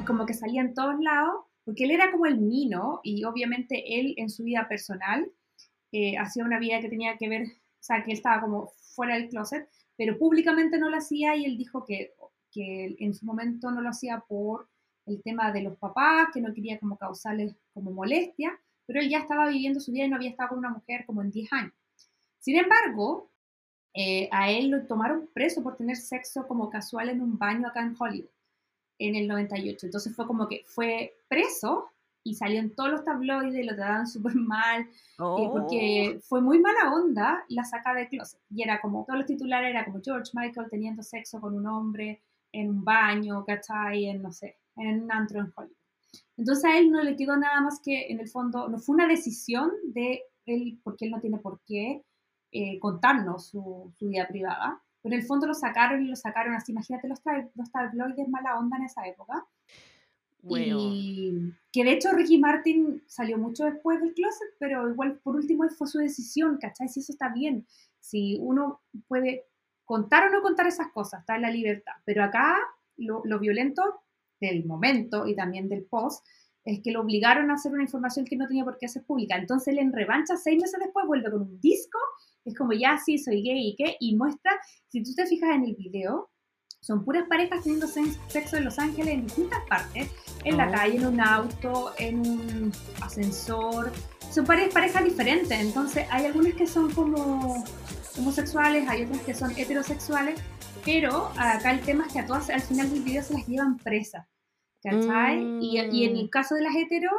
Y 0.00 0.04
como 0.04 0.26
que 0.26 0.34
salía 0.34 0.62
en 0.62 0.74
todos 0.74 0.98
lados, 1.00 1.44
porque 1.64 1.84
él 1.84 1.92
era 1.92 2.10
como 2.10 2.26
el 2.26 2.38
mino 2.38 3.00
y 3.04 3.22
obviamente 3.24 4.00
él 4.00 4.14
en 4.16 4.28
su 4.28 4.42
vida 4.42 4.66
personal 4.68 5.30
eh, 5.92 6.16
hacía 6.18 6.44
una 6.44 6.58
vida 6.58 6.80
que 6.80 6.88
tenía 6.88 7.16
que 7.16 7.28
ver, 7.28 7.42
o 7.42 7.82
sea, 7.82 8.02
que 8.02 8.10
él 8.10 8.16
estaba 8.16 8.40
como 8.40 8.72
fuera 8.94 9.14
del 9.14 9.28
closet, 9.28 9.68
pero 9.96 10.18
públicamente 10.18 10.78
no 10.78 10.88
lo 10.88 10.96
hacía 10.96 11.36
y 11.36 11.44
él 11.44 11.56
dijo 11.56 11.84
que, 11.84 12.14
que 12.50 12.96
en 12.98 13.14
su 13.14 13.24
momento 13.24 13.70
no 13.70 13.80
lo 13.80 13.90
hacía 13.90 14.24
por 14.26 14.68
el 15.06 15.22
tema 15.22 15.52
de 15.52 15.62
los 15.62 15.76
papás, 15.76 16.28
que 16.32 16.40
no 16.40 16.52
quería 16.52 16.78
como 16.78 16.96
causarles 16.96 17.54
como 17.72 17.92
molestia, 17.92 18.58
pero 18.88 19.00
él 19.00 19.10
ya 19.10 19.18
estaba 19.18 19.48
viviendo 19.48 19.80
su 19.80 19.92
vida 19.92 20.06
y 20.06 20.08
no 20.08 20.16
había 20.16 20.30
estado 20.30 20.48
con 20.48 20.58
una 20.58 20.70
mujer 20.70 21.04
como 21.04 21.20
en 21.20 21.30
10 21.30 21.52
años. 21.52 21.74
Sin 22.38 22.56
embargo, 22.56 23.30
eh, 23.92 24.30
a 24.32 24.50
él 24.50 24.70
lo 24.70 24.86
tomaron 24.86 25.28
preso 25.34 25.62
por 25.62 25.76
tener 25.76 25.96
sexo 25.96 26.48
como 26.48 26.70
casual 26.70 27.10
en 27.10 27.20
un 27.20 27.36
baño 27.36 27.68
acá 27.68 27.82
en 27.82 27.94
Hollywood 27.98 28.30
en 28.98 29.14
el 29.14 29.28
98. 29.28 29.86
Entonces 29.86 30.16
fue 30.16 30.26
como 30.26 30.48
que 30.48 30.62
fue 30.66 31.18
preso 31.28 31.90
y 32.24 32.34
salió 32.34 32.60
en 32.60 32.74
todos 32.74 32.90
los 32.90 33.04
tabloides, 33.04 33.66
lo 33.66 33.76
trataban 33.76 34.06
súper 34.06 34.34
mal, 34.34 34.82
eh, 34.82 35.48
porque 35.52 36.14
oh. 36.16 36.20
fue 36.22 36.40
muy 36.40 36.58
mala 36.58 36.94
onda 36.94 37.44
la 37.48 37.64
saca 37.64 37.92
de 37.92 38.08
closet. 38.08 38.40
Y 38.50 38.62
era 38.62 38.80
como, 38.80 39.04
todos 39.04 39.18
los 39.18 39.26
titulares 39.26 39.68
era 39.68 39.84
como 39.84 40.00
George 40.02 40.32
Michael 40.32 40.68
teniendo 40.70 41.02
sexo 41.02 41.42
con 41.42 41.54
un 41.54 41.66
hombre 41.66 42.22
en 42.52 42.70
un 42.70 42.84
baño, 42.84 43.44
¿cachai? 43.44 44.06
En, 44.06 44.22
no 44.22 44.32
sé, 44.32 44.56
en 44.76 45.02
un 45.02 45.12
antro 45.12 45.40
en 45.40 45.52
Hollywood. 45.54 45.77
Entonces 46.38 46.64
a 46.64 46.78
él 46.78 46.90
no 46.90 47.02
le 47.02 47.16
quedó 47.16 47.36
nada 47.36 47.60
más 47.60 47.80
que, 47.84 48.06
en 48.08 48.20
el 48.20 48.28
fondo, 48.28 48.68
no 48.68 48.78
fue 48.78 48.94
una 48.94 49.08
decisión 49.08 49.72
de 49.88 50.22
él, 50.46 50.80
porque 50.84 51.04
él 51.04 51.10
no 51.10 51.20
tiene 51.20 51.38
por 51.38 51.60
qué 51.66 52.04
eh, 52.52 52.78
contarnos 52.78 53.48
su, 53.48 53.92
vida 54.00 54.26
privada, 54.28 54.80
pero 55.02 55.14
en 55.14 55.20
el 55.20 55.26
fondo 55.26 55.48
lo 55.48 55.54
sacaron 55.54 56.02
y 56.02 56.08
lo 56.08 56.16
sacaron 56.16 56.54
así. 56.54 56.72
Imagínate 56.72 57.08
los, 57.08 57.20
los 57.54 57.72
tabloides 57.72 58.28
mala 58.28 58.56
onda 58.56 58.76
en 58.78 58.84
esa 58.84 59.06
época. 59.06 59.46
Y 60.48 61.52
que 61.72 61.82
de 61.82 61.92
hecho 61.92 62.12
Ricky 62.12 62.38
Martin 62.38 63.02
salió 63.08 63.36
mucho 63.36 63.64
después 63.64 64.00
del 64.00 64.14
closet, 64.14 64.48
pero 64.60 64.88
igual 64.88 65.18
por 65.18 65.34
último 65.34 65.68
fue 65.68 65.88
su 65.88 65.98
decisión, 65.98 66.58
¿cachai? 66.58 66.88
Si 66.88 67.00
eso 67.00 67.12
está 67.12 67.28
bien, 67.30 67.66
si 67.98 68.38
uno 68.40 68.80
puede 69.08 69.46
contar 69.84 70.28
o 70.28 70.30
no 70.30 70.40
contar 70.40 70.68
esas 70.68 70.92
cosas, 70.92 71.20
está 71.20 71.34
en 71.34 71.42
la 71.42 71.50
libertad. 71.50 71.94
Pero 72.04 72.22
acá 72.22 72.56
lo, 72.96 73.22
lo 73.24 73.40
violento 73.40 74.00
del 74.40 74.64
momento 74.64 75.26
y 75.26 75.34
también 75.34 75.68
del 75.68 75.84
post, 75.84 76.24
es 76.64 76.80
que 76.82 76.92
lo 76.92 77.00
obligaron 77.00 77.50
a 77.50 77.54
hacer 77.54 77.72
una 77.72 77.82
información 77.82 78.26
que 78.26 78.36
no 78.36 78.46
tenía 78.46 78.64
por 78.64 78.76
qué 78.78 78.88
ser 78.88 79.04
pública. 79.04 79.36
Entonces 79.36 79.68
él 79.68 79.78
en 79.78 79.92
revancha, 79.92 80.36
seis 80.36 80.60
meses 80.60 80.78
después, 80.78 81.06
vuelve 81.06 81.30
con 81.30 81.42
un 81.42 81.60
disco, 81.60 81.98
es 82.44 82.56
como 82.56 82.72
ya 82.72 82.98
sí, 82.98 83.18
soy 83.18 83.42
gay 83.42 83.68
y 83.68 83.76
qué, 83.76 83.96
y 84.00 84.16
muestra, 84.16 84.52
si 84.88 85.02
tú 85.02 85.14
te 85.14 85.26
fijas 85.26 85.54
en 85.54 85.64
el 85.64 85.74
video, 85.74 86.30
son 86.80 87.04
puras 87.04 87.26
parejas 87.28 87.64
teniendo 87.64 87.88
sexo 87.88 88.56
en 88.56 88.64
Los 88.64 88.78
Ángeles 88.78 89.14
en 89.14 89.24
distintas 89.24 89.60
partes, 89.68 90.10
en 90.44 90.56
la 90.56 90.68
oh. 90.68 90.72
calle, 90.72 90.96
en 90.96 91.06
un 91.06 91.20
auto, 91.20 91.92
en 91.98 92.20
un 92.20 92.72
ascensor, 93.00 93.90
son 94.30 94.44
parejas, 94.44 94.74
parejas 94.74 95.04
diferentes, 95.04 95.58
entonces 95.58 96.06
hay 96.10 96.26
algunas 96.26 96.54
que 96.54 96.66
son 96.66 96.92
como 96.92 97.64
homosexuales, 98.18 98.88
hay 98.88 99.04
otras 99.04 99.22
que 99.22 99.34
son 99.34 99.50
heterosexuales, 99.56 100.40
pero 100.84 101.30
acá 101.36 101.70
el 101.72 101.80
tema 101.80 102.06
es 102.06 102.12
que 102.12 102.20
a 102.20 102.26
todas 102.26 102.50
al 102.50 102.60
final 102.60 102.90
del 102.90 103.02
video 103.02 103.22
se 103.22 103.34
las 103.34 103.46
llevan 103.46 103.78
presas, 103.78 104.26
¿cachai? 104.82 105.58
Y, 105.60 105.80
y, 105.80 106.04
en 106.04 106.16
el 106.16 106.26
mm. 106.26 106.30
caso 106.30 106.54
de 106.54 106.62
las 106.62 106.74
hetero, 106.74 107.10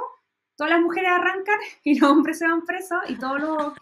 todas 0.60 0.74
las 0.74 0.82
mujeres 0.82 1.10
arrancan 1.10 1.58
y 1.84 1.98
los 1.98 2.12
hombres 2.12 2.38
se 2.38 2.48
van 2.48 2.66
presos 2.66 3.00
y 3.08 3.16
todos 3.16 3.40
los, 3.40 3.74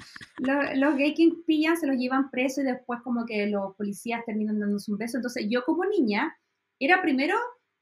los, 0.75 0.95
gays 0.95 1.15
que 1.17 1.31
pillan 1.45 1.75
se 1.75 1.87
los 1.87 1.97
llevan 1.97 2.29
presos 2.29 2.63
y 2.63 2.67
después 2.67 3.01
como 3.01 3.25
que 3.25 3.47
los 3.47 3.75
policías 3.75 4.23
terminan 4.25 4.59
dándose 4.59 4.91
un 4.91 4.97
beso. 4.99 5.17
Entonces 5.17 5.47
yo 5.49 5.63
como 5.65 5.85
niña 5.85 6.37
era 6.79 7.01
primero, 7.01 7.35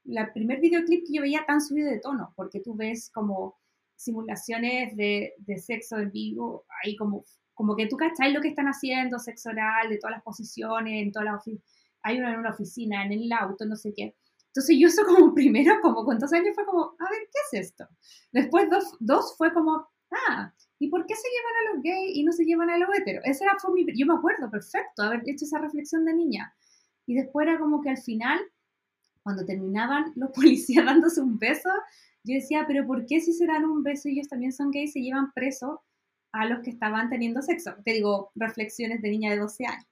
el 0.06 0.32
primer 0.32 0.60
videoclip 0.60 1.06
que 1.06 1.12
yo 1.12 1.22
veía 1.22 1.44
tan 1.46 1.60
subido 1.60 1.90
de 1.90 2.00
tono, 2.00 2.32
porque 2.36 2.60
tú 2.60 2.74
ves 2.74 3.10
como 3.12 3.58
simulaciones 3.96 4.96
de, 4.96 5.34
de 5.38 5.58
sexo 5.58 5.98
en 5.98 6.10
vivo, 6.10 6.64
ahí 6.82 6.96
como, 6.96 7.24
como 7.56 7.74
que 7.74 7.86
tú 7.86 7.96
cachai 7.96 8.32
lo 8.32 8.42
que 8.42 8.48
están 8.48 8.66
haciendo, 8.66 9.18
sexo 9.18 9.48
oral, 9.48 9.88
de 9.88 9.96
todas 9.96 10.16
las 10.16 10.22
posiciones, 10.22 11.02
en 11.02 11.10
todas 11.10 11.24
las 11.24 11.42
hay 12.02 12.18
uno 12.18 12.28
en 12.28 12.38
una 12.38 12.50
oficina, 12.50 13.04
en 13.04 13.12
el 13.12 13.32
auto, 13.32 13.64
no 13.64 13.74
sé 13.76 13.92
qué. 13.96 14.14
Entonces 14.48 14.76
yo 14.78 14.88
eso 14.88 15.04
como 15.06 15.34
primero, 15.34 15.80
como 15.80 16.04
con 16.04 16.18
dos 16.18 16.32
años, 16.34 16.54
fue 16.54 16.66
como, 16.66 16.82
a 16.82 17.10
ver, 17.10 17.22
¿qué 17.32 17.58
es 17.58 17.66
esto? 17.68 17.88
Después 18.30 18.68
dos, 18.70 18.84
dos 19.00 19.34
fue 19.38 19.52
como, 19.54 19.88
ah, 20.10 20.52
¿y 20.78 20.88
por 20.88 21.06
qué 21.06 21.14
se 21.16 21.28
llevan 21.28 21.54
a 21.56 21.74
los 21.74 21.82
gays 21.82 22.14
y 22.14 22.24
no 22.24 22.32
se 22.32 22.44
llevan 22.44 22.68
a 22.68 22.76
los 22.76 22.90
heteros? 22.94 23.24
Esa 23.24 23.44
era, 23.46 23.54
fue 23.58 23.72
mi, 23.72 23.86
yo 23.98 24.06
me 24.06 24.14
acuerdo 24.14 24.50
perfecto 24.50 25.02
haber 25.02 25.22
hecho 25.26 25.46
esa 25.46 25.58
reflexión 25.58 26.04
de 26.04 26.14
niña. 26.14 26.54
Y 27.06 27.14
después 27.14 27.48
era 27.48 27.58
como 27.58 27.80
que 27.80 27.88
al 27.88 27.98
final, 27.98 28.38
cuando 29.22 29.46
terminaban 29.46 30.12
los 30.14 30.30
policías 30.30 30.84
dándose 30.84 31.22
un 31.22 31.38
beso, 31.38 31.70
yo 32.22 32.34
decía, 32.34 32.66
pero 32.68 32.86
¿por 32.86 33.06
qué 33.06 33.20
si 33.20 33.32
se 33.32 33.46
dan 33.46 33.64
un 33.64 33.82
beso 33.82 34.10
ellos 34.10 34.28
también 34.28 34.52
son 34.52 34.70
gays 34.70 34.92
se 34.92 35.00
llevan 35.00 35.32
presos 35.32 35.78
a 36.32 36.46
los 36.46 36.60
que 36.60 36.70
estaban 36.70 37.08
teniendo 37.10 37.42
sexo? 37.42 37.74
Te 37.84 37.92
digo, 37.92 38.30
reflexiones 38.34 39.02
de 39.02 39.10
niña 39.10 39.30
de 39.30 39.38
12 39.38 39.66
años. 39.66 39.86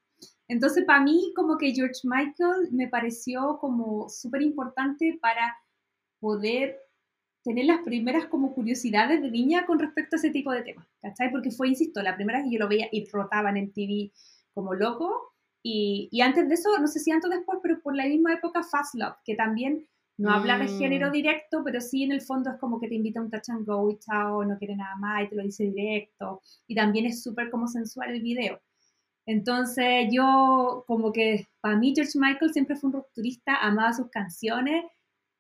Entonces, 0.49 0.85
para 0.85 1.03
mí, 1.03 1.33
como 1.35 1.57
que 1.57 1.73
George 1.73 2.01
Michael 2.05 2.69
me 2.71 2.89
pareció 2.89 3.59
como 3.59 4.09
súper 4.09 4.43
importante 4.43 5.19
para 5.21 5.57
poder 6.21 6.79
tener 7.43 7.67
las 7.67 7.83
primeras 7.83 8.27
como 8.27 8.55
curiosidades 8.55 9.21
de 9.21 9.31
niña 9.31 9.67
con 9.67 9.79
respecto 9.79 10.17
a 10.17 10.19
ese 10.19 10.31
tipo 10.31 10.51
de 10.51 10.63
temas, 10.63 10.87
¿cachai? 11.01 11.31
Porque 11.31 11.51
fue, 11.51 11.69
insisto, 11.69 12.03
la 12.03 12.17
primera 12.17 12.39
vez 12.39 12.49
que 12.49 12.55
yo 12.55 12.59
lo 12.59 12.69
veía 12.69 12.89
y 12.91 13.09
rotaban 13.11 13.57
en 13.57 13.73
TV 13.73 14.13
como 14.55 14.75
loco. 14.75 15.35
Y, 15.63 16.09
y, 16.11 16.21
antes 16.21 16.49
de 16.49 16.55
eso, 16.55 16.79
no 16.79 16.87
sé 16.89 17.01
si 17.01 17.11
antes 17.11 17.31
o 17.31 17.35
después, 17.35 17.59
pero 17.63 17.81
por 17.81 17.97
la 17.97 18.07
misma 18.07 18.35
época, 18.35 18.63
Fast 18.63 18.95
Love, 18.95 19.17
que 19.25 19.35
también 19.35 19.87
no 20.17 20.31
habla 20.31 20.59
de 20.59 20.69
género 20.69 21.09
mm. 21.09 21.13
directo, 21.13 21.63
pero 21.65 21.81
sí 21.81 22.05
en 22.05 22.13
el 22.13 22.21
fondo 22.21 22.51
es 22.51 22.59
como 22.59 22.81
que 22.81 22.89
te 22.89 22.95
invita 22.95 23.21
a 23.21 23.23
un 23.23 23.31
touch 23.31 23.51
and 23.51 23.67
go 23.67 23.91
y 23.91 23.99
chao, 23.99 24.45
no 24.45 24.57
quiere 24.59 24.77
nada 24.77 24.95
más 24.97 25.25
y 25.25 25.29
te 25.29 25.37
lo 25.37 25.43
dice 25.43 25.65
directo. 25.65 26.41
Y 26.67 26.75
también 26.75 27.07
es 27.07 27.23
súper 27.23 27.51
como 27.51 27.67
sensual 27.67 28.11
el 28.11 28.23
video. 28.23 28.61
Entonces 29.27 30.09
yo 30.13 30.85
como 30.87 31.13
que 31.13 31.47
para 31.61 31.77
mí 31.77 31.93
George 31.95 32.19
Michael 32.19 32.53
siempre 32.53 32.77
fue 32.77 32.89
un 32.89 32.95
rupturista, 32.95 33.57
amaba 33.57 33.93
sus 33.93 34.11
canciones 34.11 34.85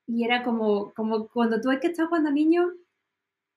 y 0.06 0.24
era 0.24 0.42
como, 0.42 0.92
como 0.94 1.28
cuando 1.28 1.60
tú 1.60 1.68
ves 1.68 1.80
que 1.80 1.88
estás 1.88 2.08
cuando 2.08 2.30
niño, 2.30 2.70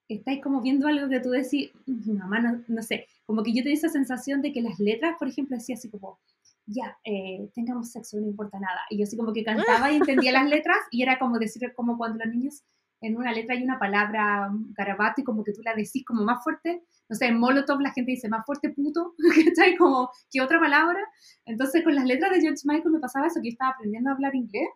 estáis 0.07 0.41
como 0.41 0.61
viendo 0.61 0.87
algo 0.87 1.09
que 1.09 1.19
tú 1.19 1.31
decís, 1.31 1.71
mm, 1.85 2.17
mamá, 2.17 2.39
no, 2.39 2.63
no 2.67 2.83
sé, 2.83 3.07
como 3.25 3.43
que 3.43 3.53
yo 3.53 3.63
tenía 3.63 3.77
esa 3.77 3.89
sensación 3.89 4.41
de 4.41 4.53
que 4.53 4.61
las 4.61 4.79
letras, 4.79 5.15
por 5.19 5.27
ejemplo, 5.27 5.57
decía 5.57 5.75
así 5.75 5.89
como, 5.89 6.19
ya, 6.67 6.97
eh, 7.03 7.49
tengamos 7.55 7.91
sexo, 7.91 8.19
no 8.19 8.27
importa 8.27 8.59
nada. 8.59 8.81
Y 8.89 8.97
yo 8.97 9.03
así 9.03 9.17
como 9.17 9.33
que 9.33 9.43
cantaba 9.43 9.91
y 9.91 9.97
entendía 9.97 10.31
las 10.33 10.49
letras 10.49 10.77
y 10.91 11.01
era 11.01 11.17
como 11.17 11.39
decir, 11.39 11.73
como 11.75 11.97
cuando 11.97 12.23
los 12.23 12.33
niños 12.33 12.63
en 13.01 13.15
una 13.15 13.31
letra 13.31 13.55
hay 13.55 13.63
una 13.63 13.79
palabra 13.79 14.49
garabato 14.75 15.21
y 15.21 15.23
como 15.23 15.43
que 15.43 15.53
tú 15.53 15.61
la 15.63 15.73
decís 15.75 16.03
como 16.05 16.23
más 16.23 16.43
fuerte, 16.43 16.83
no 17.09 17.15
sé, 17.15 17.27
en 17.27 17.39
Molotov 17.39 17.79
la 17.79 17.91
gente 17.91 18.11
dice 18.11 18.27
más 18.29 18.45
fuerte 18.45 18.69
puto, 18.69 19.13
¿cachai? 19.55 19.77
Como 19.77 20.09
que 20.31 20.41
otra 20.41 20.59
palabra. 20.59 20.99
Entonces 21.45 21.83
con 21.83 21.95
las 21.95 22.05
letras 22.05 22.31
de 22.31 22.41
George 22.41 22.61
Michael 22.65 22.91
me 22.93 22.99
pasaba 22.99 23.27
eso, 23.27 23.39
que 23.41 23.49
yo 23.49 23.53
estaba 23.53 23.71
aprendiendo 23.71 24.09
a 24.09 24.13
hablar 24.13 24.35
inglés 24.35 24.67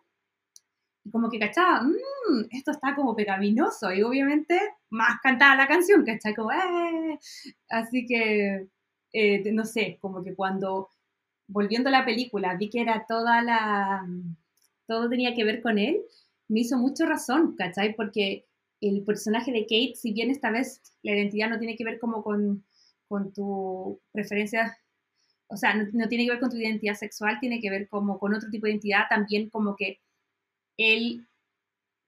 y 1.04 1.10
como 1.10 1.28
que 1.28 1.38
cachaba, 1.38 1.82
mmm, 1.82 2.44
esto 2.50 2.70
está 2.70 2.94
como 2.94 3.16
pecaminoso 3.16 3.92
y 3.92 4.02
obviamente 4.02 4.58
más 4.90 5.20
cantada 5.22 5.56
la 5.56 5.66
canción, 5.68 6.04
¿cachai? 6.04 6.34
Como, 6.34 6.52
eh". 6.52 7.18
Así 7.68 8.06
que, 8.06 8.68
eh, 9.12 9.52
no 9.52 9.64
sé, 9.64 9.98
como 10.00 10.22
que 10.22 10.34
cuando, 10.34 10.88
volviendo 11.52 11.88
a 11.88 11.92
la 11.92 12.04
película, 12.04 12.56
vi 12.56 12.70
que 12.70 12.80
era 12.80 13.04
toda 13.06 13.42
la, 13.42 14.06
todo 14.86 15.08
tenía 15.08 15.34
que 15.34 15.44
ver 15.44 15.62
con 15.62 15.78
él, 15.78 16.00
me 16.48 16.60
hizo 16.60 16.78
mucho 16.78 17.06
razón, 17.06 17.54
¿cachai? 17.56 17.94
Porque 17.94 18.46
el 18.80 19.04
personaje 19.04 19.52
de 19.52 19.62
Kate, 19.62 19.94
si 19.94 20.12
bien 20.12 20.30
esta 20.30 20.50
vez 20.50 20.82
la 21.02 21.12
identidad 21.12 21.48
no 21.48 21.58
tiene 21.58 21.76
que 21.76 21.84
ver 21.84 21.98
como 21.98 22.22
con, 22.22 22.64
con 23.08 23.32
tu 23.32 24.00
preferencia, 24.12 24.76
o 25.46 25.56
sea, 25.56 25.74
no, 25.74 26.08
tiene 26.08 26.24
que 26.24 26.30
ver 26.30 26.40
con 26.40 26.50
tu 26.50 26.56
identidad 26.56 26.94
sexual, 26.94 27.38
tiene 27.40 27.60
que 27.60 27.70
ver 27.70 27.88
como 27.88 28.18
con 28.18 28.34
otro 28.34 28.50
tipo 28.50 28.66
de 28.66 28.72
identidad, 28.72 29.04
también 29.08 29.50
como 29.50 29.76
que 29.76 30.00
él 30.76 31.26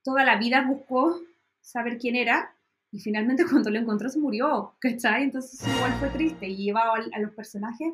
toda 0.03 0.25
la 0.25 0.37
vida 0.37 0.67
buscó 0.67 1.21
saber 1.61 1.99
quién 1.99 2.17
era 2.17 2.55
y 2.91 3.01
finalmente 3.01 3.45
cuando 3.51 3.71
lo 3.71 3.79
encontró 3.79 4.09
se 4.09 4.19
murió, 4.19 4.75
¿cachai? 4.79 5.25
Entonces 5.25 5.61
igual 5.67 5.93
fue 5.95 6.09
triste 6.11 6.49
y 6.49 6.57
llevado 6.57 6.93
a, 6.93 7.19
los 7.19 7.33
personajes, 7.33 7.93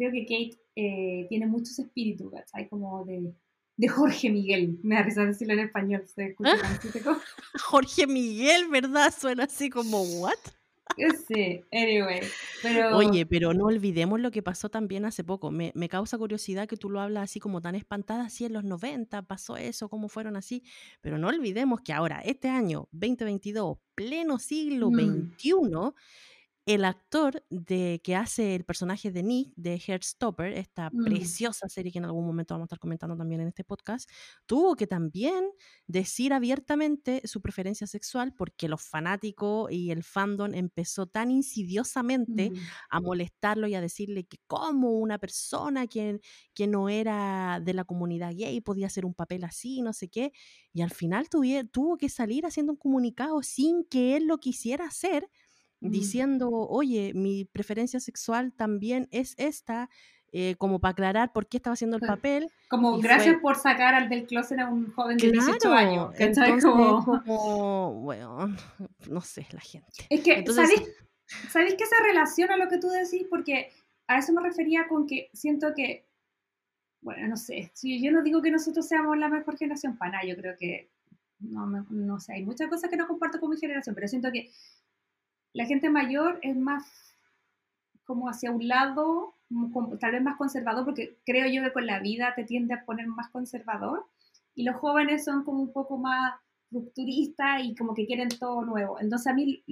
creo 0.00 0.12
que 0.12 0.22
Kate 0.22 0.58
eh, 0.76 1.26
tiene 1.28 1.46
muchos 1.46 1.78
espíritus, 1.78 2.32
¿cachai? 2.32 2.68
Como 2.70 3.04
de 3.04 3.34
de 3.80 3.88
Jorge 3.88 4.28
Miguel. 4.28 4.78
Me 4.82 4.96
da 4.96 5.02
risa 5.02 5.24
decirlo 5.24 5.54
en 5.54 5.60
español. 5.60 6.02
¿se 6.06 6.26
escucha 6.26 6.52
Jorge 7.64 8.06
Miguel, 8.06 8.68
¿verdad? 8.68 9.12
Suena 9.18 9.44
así 9.44 9.70
como, 9.70 10.02
¿what? 10.02 10.36
Sí, 11.26 11.64
anyway. 11.72 12.20
Pero... 12.62 12.96
Oye, 12.98 13.24
pero 13.24 13.54
no 13.54 13.66
olvidemos 13.66 14.20
lo 14.20 14.30
que 14.30 14.42
pasó 14.42 14.68
también 14.68 15.06
hace 15.06 15.24
poco. 15.24 15.50
Me, 15.50 15.72
me, 15.74 15.88
causa 15.88 16.18
curiosidad 16.18 16.68
que 16.68 16.76
tú 16.76 16.90
lo 16.90 17.00
hablas 17.00 17.24
así 17.24 17.40
como 17.40 17.62
tan 17.62 17.74
espantada, 17.74 18.24
así 18.24 18.44
en 18.44 18.52
los 18.52 18.64
90 18.64 19.22
pasó 19.22 19.56
eso, 19.56 19.88
cómo 19.88 20.08
fueron 20.08 20.36
así. 20.36 20.62
Pero 21.00 21.16
no 21.16 21.28
olvidemos 21.28 21.80
que 21.80 21.94
ahora, 21.94 22.20
este 22.20 22.48
año 22.48 22.86
2022, 22.92 23.78
pleno 23.94 24.38
siglo 24.38 24.90
XXI, 24.90 25.54
mm 25.54 25.92
el 26.66 26.84
actor 26.84 27.42
de, 27.50 28.00
que 28.04 28.14
hace 28.14 28.54
el 28.54 28.64
personaje 28.64 29.10
de 29.10 29.22
Nick 29.22 29.52
de 29.56 29.78
Heartstopper, 29.78 30.52
esta 30.52 30.90
mm. 30.92 31.04
preciosa 31.04 31.68
serie 31.68 31.90
que 31.90 31.98
en 31.98 32.04
algún 32.04 32.26
momento 32.26 32.54
vamos 32.54 32.66
a 32.66 32.68
estar 32.68 32.78
comentando 32.78 33.16
también 33.16 33.40
en 33.40 33.48
este 33.48 33.64
podcast, 33.64 34.08
tuvo 34.46 34.76
que 34.76 34.86
también 34.86 35.44
decir 35.86 36.32
abiertamente 36.32 37.22
su 37.26 37.40
preferencia 37.40 37.86
sexual 37.86 38.34
porque 38.36 38.68
los 38.68 38.82
fanáticos 38.82 39.72
y 39.72 39.90
el 39.90 40.04
fandom 40.04 40.54
empezó 40.54 41.06
tan 41.06 41.30
insidiosamente 41.30 42.50
mm. 42.50 42.56
a 42.90 43.00
molestarlo 43.00 43.66
y 43.66 43.74
a 43.74 43.80
decirle 43.80 44.24
que 44.24 44.38
como 44.46 44.92
una 44.92 45.18
persona 45.18 45.86
que, 45.86 46.20
que 46.54 46.66
no 46.66 46.88
era 46.88 47.60
de 47.60 47.74
la 47.74 47.84
comunidad 47.84 48.32
gay 48.36 48.60
podía 48.60 48.86
hacer 48.86 49.06
un 49.06 49.14
papel 49.14 49.44
así, 49.44 49.80
no 49.82 49.92
sé 49.92 50.08
qué, 50.08 50.32
y 50.72 50.82
al 50.82 50.90
final 50.90 51.28
tuvo 51.28 51.96
que 51.96 52.08
salir 52.08 52.46
haciendo 52.46 52.72
un 52.72 52.78
comunicado 52.78 53.42
sin 53.42 53.84
que 53.84 54.16
él 54.16 54.26
lo 54.26 54.38
quisiera 54.38 54.84
hacer. 54.84 55.28
Diciendo, 55.80 56.50
oye, 56.50 57.12
mi 57.14 57.44
preferencia 57.46 58.00
sexual 58.00 58.52
también 58.52 59.08
es 59.10 59.34
esta, 59.38 59.88
eh, 60.32 60.54
como 60.58 60.78
para 60.78 60.92
aclarar 60.92 61.32
por 61.32 61.48
qué 61.48 61.56
estaba 61.56 61.74
haciendo 61.74 61.96
el 61.96 62.06
papel. 62.06 62.48
Como 62.68 62.98
gracias 62.98 63.38
por 63.40 63.56
sacar 63.56 63.94
al 63.94 64.08
del 64.08 64.26
closet 64.26 64.60
a 64.60 64.68
un 64.68 64.92
joven 64.92 65.16
de 65.16 65.32
18 65.32 65.72
años. 65.72 66.14
Entonces, 66.18 66.64
como... 66.64 68.00
bueno, 68.02 68.46
no 69.08 69.20
sé, 69.22 69.46
la 69.50 69.60
gente. 69.60 70.06
Es 70.08 70.20
que, 70.20 70.44
¿sabéis, 70.52 70.88
¿sabéis 71.48 71.74
que 71.74 71.86
se 71.86 71.96
relaciona 72.02 72.56
lo 72.56 72.68
que 72.68 72.78
tú 72.78 72.88
decís? 72.88 73.26
Porque 73.28 73.72
a 74.06 74.18
eso 74.18 74.32
me 74.32 74.42
refería 74.42 74.86
con 74.88 75.06
que 75.06 75.30
siento 75.32 75.74
que, 75.74 76.06
bueno, 77.00 77.26
no 77.26 77.36
sé, 77.36 77.70
si 77.74 78.02
yo 78.02 78.12
no 78.12 78.22
digo 78.22 78.42
que 78.42 78.50
nosotros 78.50 78.86
seamos 78.86 79.16
la 79.18 79.28
mejor 79.28 79.56
generación, 79.56 79.96
para 79.96 80.12
nada, 80.12 80.24
yo 80.26 80.36
creo 80.36 80.54
que, 80.58 80.90
no, 81.40 81.66
no 81.66 82.20
sé, 82.20 82.34
hay 82.34 82.44
muchas 82.44 82.68
cosas 82.68 82.90
que 82.90 82.96
no 82.96 83.08
comparto 83.08 83.40
con 83.40 83.50
mi 83.50 83.56
generación, 83.56 83.94
pero 83.94 84.06
siento 84.06 84.30
que 84.30 84.50
la 85.52 85.66
gente 85.66 85.90
mayor 85.90 86.38
es 86.42 86.56
más 86.56 87.10
como 88.04 88.28
hacia 88.28 88.50
un 88.50 88.66
lado, 88.66 89.36
tal 90.00 90.12
vez 90.12 90.22
más 90.22 90.36
conservador, 90.36 90.84
porque 90.84 91.18
creo 91.24 91.46
yo 91.48 91.62
que 91.62 91.72
con 91.72 91.86
la 91.86 92.00
vida 92.00 92.34
te 92.34 92.44
tiende 92.44 92.74
a 92.74 92.84
poner 92.84 93.06
más 93.06 93.30
conservador, 93.30 94.04
y 94.54 94.64
los 94.64 94.76
jóvenes 94.76 95.24
son 95.24 95.44
como 95.44 95.62
un 95.62 95.72
poco 95.72 95.96
más 95.96 96.34
rupturistas 96.72 97.62
y 97.62 97.74
como 97.74 97.94
que 97.94 98.06
quieren 98.06 98.28
todo 98.28 98.64
nuevo. 98.64 99.00
Entonces 99.00 99.28
a 99.28 99.34
mí 99.34 99.64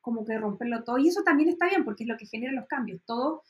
como 0.00 0.24
que 0.24 0.36
romperlo 0.38 0.82
todo, 0.82 0.98
y 0.98 1.08
eso 1.08 1.22
también 1.22 1.48
está 1.48 1.68
bien, 1.68 1.84
porque 1.84 2.04
es 2.04 2.08
lo 2.08 2.16
que 2.16 2.26
genera 2.26 2.52
los 2.52 2.66
cambios. 2.66 3.00
Todos, 3.06 3.42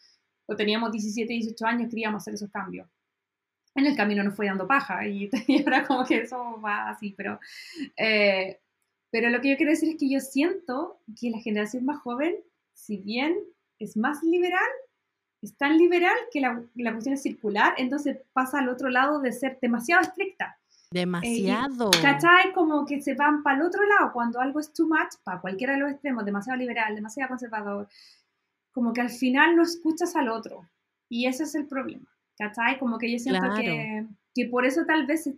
o 0.47 0.57
teníamos 0.57 0.93
17, 0.93 1.33
18 1.33 1.67
años, 1.67 1.91
queríamos 1.91 2.23
hacer 2.23 2.35
esos 2.35 2.51
cambios. 2.51 2.89
En 3.75 3.87
el 3.87 3.97
camino 3.97 4.23
nos 4.23 4.37
fue 4.37 4.47
dando 4.47 4.67
paja, 4.69 5.07
y, 5.07 5.31
ahora 5.65 5.87
como 5.87 6.05
que 6.05 6.19
eso 6.19 6.61
va 6.61 6.91
así, 6.91 7.15
pero... 7.17 7.41
Eh, 7.97 8.61
pero 9.15 9.31
lo 9.31 9.41
que 9.41 9.49
yo 9.49 9.57
quiero 9.57 9.71
decir 9.71 9.91
es 9.91 9.97
que 9.97 10.11
yo 10.11 10.19
siento 10.19 10.99
que 11.21 11.31
la 11.31 11.39
generación 11.39 11.85
más 11.85 12.01
joven, 12.01 12.35
si 12.73 12.97
bien 12.97 13.39
es 13.79 13.97
más 13.97 14.25
liberal, 14.25 14.69
es 15.41 15.57
tan 15.57 15.79
liberal 15.79 16.17
que 16.33 16.41
la, 16.41 16.61
la 16.75 16.91
cuestión 16.91 17.15
es 17.15 17.23
circular, 17.23 17.75
entonces 17.77 18.19
pasa 18.33 18.59
al 18.59 18.69
otro 18.69 18.89
lado 18.89 19.21
de 19.21 19.31
ser 19.31 19.57
demasiado 19.63 20.03
estricta. 20.03 20.59
Demasiado. 20.91 21.91
Eh, 21.95 22.03
¿Cachai? 22.03 22.53
Como 22.55 22.85
que 22.87 23.01
se 23.03 23.15
van 23.15 23.45
para 23.45 23.59
el 23.59 23.63
otro 23.63 23.87
lado 23.87 24.13
cuando 24.13 24.41
algo 24.41 24.59
es 24.59 24.73
too 24.73 24.89
much, 24.89 25.15
para 25.23 25.41
cualquiera 25.41 25.75
de 25.75 25.79
los 25.79 25.93
extremos, 25.93 26.25
demasiado 26.25 26.59
liberal, 26.59 26.97
demasiado 26.97 27.29
conservador, 27.29 27.89
como 28.73 28.93
que 28.93 29.01
al 29.01 29.11
final 29.11 29.55
no 29.55 29.63
escuchas 29.63 30.17
al 30.17 30.29
otro. 30.29 30.69
Y 31.09 31.27
ese 31.27 31.45
es 31.45 31.55
el 31.55 31.69
problema. 31.69 32.13
¿Cachai? 32.37 32.81
Como 32.81 32.99
que 32.99 33.13
yo 33.13 33.21
siento 33.21 33.47
que, 33.55 34.09
que, 34.35 34.47
por 34.47 34.67
eso 34.67 34.85
tal 34.85 35.07
vez, 35.07 35.31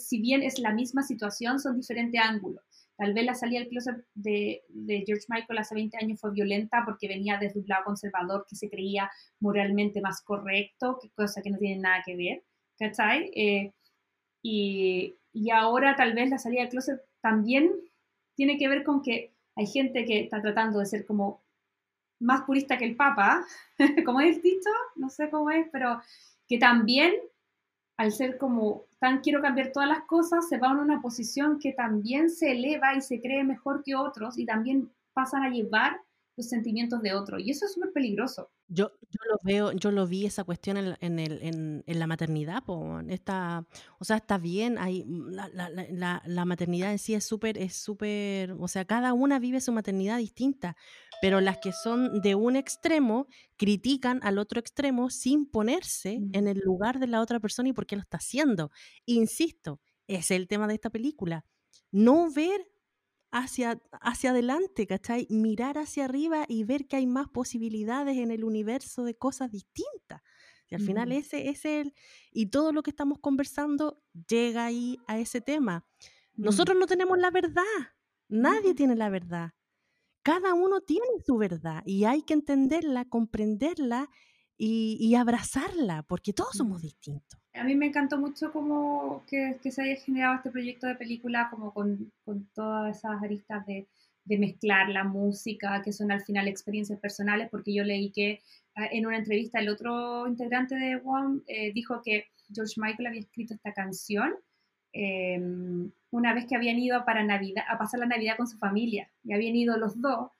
si 0.00 0.20
bien 0.20 0.42
es 0.42 0.58
la 0.58 0.74
misma 0.74 1.02
situación, 1.02 1.60
son 1.60 1.76
diferentes 1.76 2.20
ángulos. 2.20 2.62
Tal 2.96 3.14
vez 3.14 3.24
la 3.24 3.34
salida 3.34 3.60
del 3.60 3.68
closet 3.68 4.04
de, 4.14 4.62
George 5.06 5.26
Michael 5.28 5.58
hace 5.58 5.74
20 5.74 5.96
años 5.96 6.20
fue 6.20 6.32
violenta 6.32 6.82
porque 6.84 7.08
venía 7.08 7.38
desde 7.38 7.60
un 7.60 7.66
lado 7.66 7.84
conservador 7.84 8.46
que 8.48 8.56
se 8.56 8.68
creía 8.68 9.10
moralmente 9.40 10.00
más 10.00 10.22
correcto, 10.22 10.98
cosa 11.14 11.42
que 11.42 11.50
no 11.50 11.58
tiene 11.58 11.80
nada 11.80 12.02
que 12.04 12.16
ver, 12.16 12.44
¿cachai? 12.78 13.30
Eh, 13.34 13.72
y, 14.42 15.16
y, 15.32 15.50
ahora 15.50 15.96
tal 15.96 16.14
vez 16.14 16.28
la 16.30 16.38
salida 16.38 16.62
del 16.62 16.70
closet 16.70 17.00
también 17.20 17.72
tiene 18.34 18.58
que 18.58 18.68
ver 18.68 18.84
con 18.84 19.02
que 19.02 19.32
hay 19.56 19.66
gente 19.66 20.04
que 20.04 20.20
está 20.20 20.40
tratando 20.42 20.78
de 20.78 20.86
ser 20.86 21.06
como 21.06 21.42
más 22.20 22.42
purista 22.42 22.78
que 22.78 22.84
el 22.84 22.96
Papa, 22.96 23.44
como 24.04 24.20
es 24.20 24.42
dicho, 24.42 24.70
no 24.96 25.10
sé 25.10 25.30
cómo 25.30 25.50
es, 25.50 25.66
pero 25.72 26.00
que 26.48 26.58
también 26.58 27.14
al 27.96 28.12
ser 28.12 28.38
como 28.38 28.84
tan 28.98 29.20
quiero 29.20 29.42
cambiar 29.42 29.72
todas 29.72 29.88
las 29.88 30.04
cosas, 30.04 30.48
se 30.48 30.58
va 30.58 30.70
en 30.70 30.78
una 30.78 31.00
posición 31.00 31.58
que 31.58 31.72
también 31.72 32.30
se 32.30 32.52
eleva 32.52 32.94
y 32.94 33.00
se 33.00 33.20
cree 33.20 33.44
mejor 33.44 33.82
que 33.82 33.94
otros 33.94 34.38
y 34.38 34.46
también 34.46 34.90
pasan 35.12 35.42
a 35.42 35.50
llevar 35.50 36.00
los 36.36 36.48
sentimientos 36.48 37.02
de 37.02 37.14
otros. 37.14 37.40
Y 37.42 37.50
eso 37.50 37.66
es 37.66 37.74
súper 37.74 37.92
peligroso. 37.92 38.50
Yo, 38.74 38.90
yo 39.10 39.20
lo 39.28 39.38
veo, 39.42 39.72
yo 39.72 39.90
lo 39.90 40.06
vi 40.06 40.24
esa 40.24 40.44
cuestión 40.44 40.76
en, 40.78 40.96
en, 41.00 41.18
el, 41.18 41.42
en, 41.42 41.84
en 41.86 41.98
la 41.98 42.06
maternidad, 42.06 42.62
Está, 43.08 43.66
o 43.98 44.04
sea, 44.04 44.16
está 44.16 44.38
bien, 44.38 44.78
hay, 44.78 45.04
mm, 45.04 45.28
la, 45.30 45.48
la, 45.48 45.68
la, 45.68 46.22
la 46.24 46.44
maternidad 46.44 46.90
en 46.92 46.98
sí 46.98 47.14
es 47.14 47.24
súper, 47.24 47.58
es 47.58 47.74
súper, 47.74 48.52
o 48.58 48.68
sea, 48.68 48.84
cada 48.84 49.12
una 49.12 49.38
vive 49.38 49.60
su 49.60 49.72
maternidad 49.72 50.18
distinta, 50.18 50.76
pero 51.20 51.40
las 51.40 51.58
que 51.58 51.72
son 51.72 52.20
de 52.22 52.34
un 52.34 52.56
extremo 52.56 53.26
critican 53.56 54.20
al 54.22 54.38
otro 54.38 54.58
extremo 54.58 55.10
sin 55.10 55.46
ponerse 55.46 56.18
mm. 56.18 56.30
en 56.32 56.48
el 56.48 56.58
lugar 56.58 56.98
de 56.98 57.06
la 57.08 57.20
otra 57.20 57.40
persona 57.40 57.68
y 57.68 57.72
por 57.72 57.86
qué 57.86 57.96
lo 57.96 58.02
está 58.02 58.16
haciendo. 58.16 58.70
Insisto, 59.04 59.80
es 60.06 60.30
el 60.30 60.48
tema 60.48 60.66
de 60.66 60.74
esta 60.74 60.90
película. 60.90 61.44
No 61.90 62.32
ver 62.32 62.71
hacia, 63.32 63.82
hacia 64.00 64.30
adelante, 64.30 64.86
¿cachai? 64.86 65.26
Mirar 65.30 65.78
hacia 65.78 66.04
arriba 66.04 66.44
y 66.48 66.64
ver 66.64 66.86
que 66.86 66.96
hay 66.96 67.06
más 67.06 67.28
posibilidades 67.28 68.18
en 68.18 68.30
el 68.30 68.44
universo 68.44 69.04
de 69.04 69.16
cosas 69.16 69.50
distintas. 69.50 70.22
Y 70.68 70.74
al 70.74 70.80
final 70.80 71.12
ese 71.12 71.50
es 71.50 71.66
el... 71.66 71.92
Y 72.30 72.46
todo 72.46 72.72
lo 72.72 72.82
que 72.82 72.90
estamos 72.90 73.18
conversando 73.18 74.02
llega 74.26 74.64
ahí 74.64 74.98
a 75.06 75.18
ese 75.18 75.42
tema. 75.42 75.84
Nosotros 76.34 76.78
no 76.78 76.86
tenemos 76.86 77.18
la 77.18 77.30
verdad. 77.30 77.62
Nadie 78.28 78.74
tiene 78.74 78.96
la 78.96 79.10
verdad. 79.10 79.52
Cada 80.22 80.54
uno 80.54 80.80
tiene 80.80 81.04
su 81.26 81.36
verdad 81.36 81.82
y 81.84 82.04
hay 82.04 82.22
que 82.22 82.32
entenderla, 82.32 83.04
comprenderla 83.04 84.08
y, 84.56 85.14
abrazarla, 85.16 86.04
porque 86.04 86.32
todos 86.32 86.52
somos 86.56 86.80
distintos. 86.80 87.41
A 87.54 87.64
mí 87.64 87.74
me 87.74 87.86
encantó 87.86 88.18
mucho 88.18 88.50
como 88.50 89.24
que, 89.26 89.58
se 89.70 89.82
haya 89.82 89.96
generado 89.96 90.36
este 90.36 90.50
proyecto 90.50 90.86
de 90.86 90.94
película 90.94 91.48
como 91.50 91.72
con, 91.74 92.10
con 92.24 92.46
todas 92.54 92.96
esas 92.96 93.22
aristas 93.22 93.66
de, 93.66 93.86
de, 94.24 94.38
mezclar 94.38 94.88
la 94.88 95.04
música, 95.04 95.82
que 95.82 95.92
son 95.92 96.10
al 96.10 96.22
final 96.22 96.48
experiencias 96.48 96.98
personales, 96.98 97.48
porque 97.50 97.74
yo 97.74 97.84
leí 97.84 98.10
que 98.10 98.40
ah, 98.74 98.86
en 98.90 99.06
una 99.06 99.18
entrevista 99.18 99.60
el 99.60 99.68
otro 99.68 100.26
integrante 100.26 100.76
de 100.76 100.96
One 101.04 101.42
eh, 101.46 101.72
dijo 101.74 102.00
que 102.02 102.28
George 102.54 102.74
Michael 102.78 103.06
había 103.06 103.20
escrito 103.20 103.54
esta 103.54 103.72
canción 103.72 104.34
em, 104.92 105.90
una 106.10 106.34
vez 106.34 106.46
que 106.46 106.56
habían 106.56 106.78
ido 106.78 107.04
para 107.04 107.22
Navidad, 107.22 107.64
a 107.68 107.78
pasar 107.78 108.00
la 108.00 108.06
Navidad 108.06 108.36
con 108.36 108.46
su 108.46 108.58
familia, 108.58 109.10
y 109.24 109.34
habían 109.34 109.56
ido 109.56 109.76
los 109.76 110.00
dos, 110.00 110.30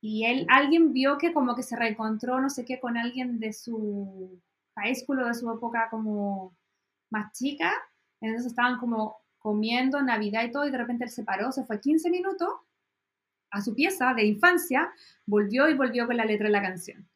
y 0.00 0.24
él, 0.26 0.46
alguien 0.48 0.92
vio 0.92 1.18
que 1.18 1.32
como 1.32 1.54
que 1.54 1.62
se 1.62 1.76
reencontró, 1.76 2.40
no 2.40 2.50
sé 2.50 2.64
qué, 2.64 2.80
con 2.80 2.96
alguien 2.96 3.38
de 3.38 3.52
su 3.52 4.40
high 4.76 4.94
school 4.94 5.20
o 5.20 5.26
de 5.26 5.34
su 5.34 5.50
época 5.50 5.88
como 5.90 6.56
más 7.10 7.32
chica, 7.32 7.72
entonces 8.20 8.48
estaban 8.48 8.78
como 8.78 9.16
comiendo 9.38 10.00
Navidad 10.02 10.44
y 10.44 10.52
todo, 10.52 10.66
y 10.66 10.70
de 10.70 10.78
repente 10.78 11.04
él 11.04 11.10
se 11.10 11.24
paró, 11.24 11.50
se 11.52 11.64
fue 11.64 11.80
15 11.80 12.10
minutos 12.10 12.48
a 13.50 13.60
su 13.60 13.74
pieza 13.74 14.14
de 14.14 14.24
infancia, 14.24 14.90
volvió 15.26 15.68
y 15.68 15.74
volvió 15.74 16.06
con 16.06 16.16
la 16.16 16.24
letra 16.24 16.46
de 16.46 16.52
la 16.52 16.62
canción. 16.62 17.06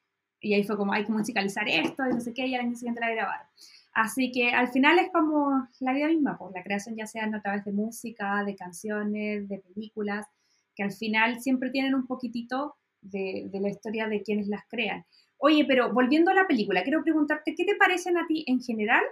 Y 0.41 0.55
ahí 0.55 0.65
fue 0.65 0.77
como, 0.77 0.93
hay 0.93 1.05
que 1.05 1.13
musicalizar 1.13 1.67
esto 1.69 2.05
y 2.07 2.13
no 2.13 2.21
sé 2.21 2.35
qué, 2.35 2.47
y 2.47 2.55
al 2.55 2.63
año 2.63 2.75
siguiente 2.75 3.01
la 3.01 3.11
grabaron. 3.11 3.47
Así 3.93 4.31
que 4.31 4.51
al 4.51 4.69
final 4.69 4.99
es 4.99 5.11
como 5.11 5.67
la 5.81 5.95
vida 5.95 6.09
misma, 6.09 6.37
pues 6.37 6.53
la 6.53 6.63
creación 6.63 6.97
ya 6.97 7.07
sea 7.07 7.25
a 7.25 7.41
través 7.41 7.65
de 7.65 7.73
música, 7.73 8.45
de 8.45 8.55
canciones, 8.55 9.49
de 9.49 9.59
películas, 9.59 10.27
que 10.75 10.83
al 10.83 10.93
final 10.93 11.41
siempre 11.41 11.71
tienen 11.71 11.95
un 11.95 12.07
poquitito 12.07 12.77
de, 13.01 13.49
la 13.55 13.71
historia 13.71 14.07
de 14.07 14.23
quienes 14.23 14.49
las 14.49 14.67
crean. 14.69 15.07
Oye, 15.39 15.64
pero 15.66 15.93
volviendo 15.93 16.30
a 16.30 16.34
la 16.34 16.47
película, 16.47 16.82
quiero 16.82 17.03
preguntarte, 17.03 17.55
¿qué 17.55 17.64
te 17.64 17.76
parecen 17.76 18.16
a 18.16 18.26
ti 18.26 18.45
en 18.47 18.61
general 18.61 19.03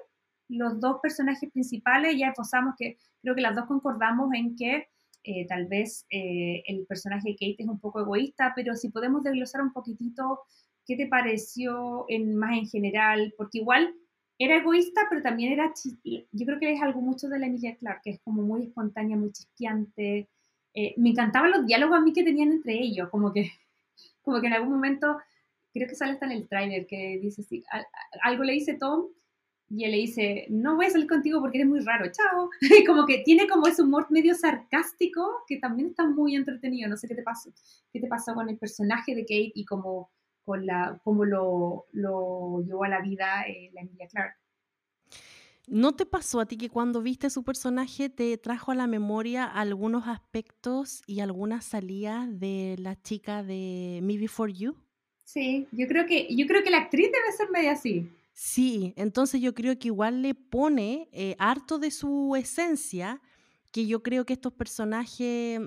los 0.49 0.81
dos 0.81 0.99
personajes 1.03 1.51
principales? 1.51 2.17
Ya 2.19 2.29
esbozamos 2.29 2.75
que 2.79 2.99
creo 3.23 3.35
que 3.35 3.43
las 3.43 3.55
dos 3.55 3.67
concordamos 3.67 4.33
en 4.35 4.57
que 4.57 4.89
eh, 5.23 5.47
tal 5.47 5.67
vez 5.67 6.07
eh, 6.11 6.63
el 6.67 6.87
personaje 6.87 7.31
de 7.31 7.35
Kate 7.35 7.57
es 7.63 7.69
un 7.69 7.81
poco 7.81 8.01
egoísta, 8.01 8.53
pero 8.55 8.75
si 8.75 8.91
podemos 8.91 9.23
desglosar 9.23 9.63
un 9.63 9.73
poquitito, 9.73 10.41
¿qué 10.87 10.97
te 10.97 11.07
pareció 11.07 12.05
en, 12.09 12.37
más 12.37 12.59
en 12.59 12.69
general? 12.69 13.33
Porque 13.37 13.59
igual 13.59 13.95
era 14.39 14.57
egoísta, 14.57 15.03
pero 15.09 15.23
también 15.23 15.53
era, 15.53 15.73
yo 16.05 16.47
creo 16.47 16.59
que 16.59 16.73
es 16.73 16.83
algo 16.83 17.01
mucho 17.01 17.29
de 17.29 17.39
la 17.39 17.47
Emilia 17.47 17.77
Clark, 17.77 18.01
que 18.03 18.11
es 18.11 18.21
como 18.23 18.43
muy 18.43 18.65
espontánea, 18.65 19.17
muy 19.17 19.33
chispeante, 19.33 20.29
eh, 20.75 20.93
me 20.97 21.11
encantaban 21.11 21.53
los 21.53 21.67
diálogos 21.67 21.99
a 21.99 22.01
mí 22.01 22.13
que 22.13 22.25
tenían 22.25 22.51
entre 22.51 22.75
ellos, 22.75 23.09
como 23.11 23.33
que, 23.33 23.51
como 24.23 24.41
que 24.41 24.49
en 24.49 24.55
algún 24.55 24.73
momento, 24.73 25.19
creo 25.75 25.89
que 25.89 25.97
sale 25.97 26.13
hasta 26.13 26.27
en 26.27 26.33
el 26.33 26.49
trailer, 26.49 26.87
que 26.87 27.19
dice 27.21 27.43
así, 27.43 27.65
algo 28.23 28.45
le 28.45 28.53
dice 28.53 28.75
Tom 28.75 29.09
y 29.69 29.85
él 29.85 29.91
le 29.91 29.97
dice, 29.97 30.47
no 30.51 30.77
voy 30.77 30.87
a 30.87 30.91
salir 30.91 31.09
contigo 31.09 31.41
porque 31.41 31.59
eres 31.59 31.69
muy 31.69 31.81
raro, 31.81 32.11
chao. 32.13 32.49
como 32.87 33.07
que 33.07 33.19
tiene 33.25 33.49
como 33.49 33.67
ese 33.67 33.83
humor 33.83 34.07
medio 34.11 34.35
sarcástico 34.35 35.27
que 35.49 35.59
también 35.59 35.89
está 35.89 36.07
muy 36.07 36.37
entretenido, 36.37 36.89
no 36.89 36.97
sé 36.97 37.09
qué 37.09 37.17
te 37.17 37.23
pasó, 37.23 37.53
qué 37.93 38.01
te 38.01 38.07
pasó 38.07 38.35
con 38.35 38.49
el 38.49 38.57
personaje 38.57 39.15
de 39.15 39.23
Kate 39.23 39.53
y 39.55 39.65
como 39.65 40.11
con 40.45 40.65
la, 40.65 41.01
cómo 41.03 41.25
lo, 41.25 41.87
lo 41.93 42.63
llevó 42.65 42.85
a 42.85 42.89
la 42.89 43.01
vida 43.01 43.43
eh, 43.49 43.71
la 43.73 43.81
Emilia 43.81 44.07
Clark. 44.09 44.37
¿No 45.67 45.93
te 45.93 46.05
pasó 46.05 46.41
a 46.41 46.47
ti 46.47 46.59
que 46.59 46.69
cuando 46.69 47.01
viste 47.01 47.31
su 47.31 47.43
personaje 47.43 48.11
te 48.11 48.37
trajo 48.37 48.71
a 48.71 48.75
la 48.75 48.87
memoria 48.87 49.47
algunos 49.47 50.07
aspectos 50.07 51.03
y 51.07 51.21
algunas 51.21 51.65
salidas 51.65 52.39
de 52.39 52.77
la 52.79 53.01
chica 53.01 53.43
de 53.43 54.01
Me 54.03 54.19
Before 54.19 54.53
You? 54.53 54.84
Sí, 55.25 55.67
yo 55.73 55.87
creo 55.89 56.07
que, 56.07 56.29
yo 56.35 56.47
creo 56.47 56.63
que 56.63 56.71
la 56.71 56.79
actriz 56.79 57.11
debe 57.11 57.37
ser 57.37 57.51
media 57.51 57.73
así. 57.73 58.09
Sí, 58.33 58.93
entonces 58.97 59.41
yo 59.41 59.55
creo 59.55 59.79
que 59.79 59.89
igual 59.89 60.23
le 60.23 60.35
pone 60.35 61.09
eh, 61.13 61.37
harto 61.39 61.79
de 61.79 61.91
su 61.91 62.35
esencia, 62.37 63.21
que 63.71 63.87
yo 63.87 64.03
creo 64.03 64.25
que 64.25 64.35
estos 64.35 64.53
personajes 64.53 65.61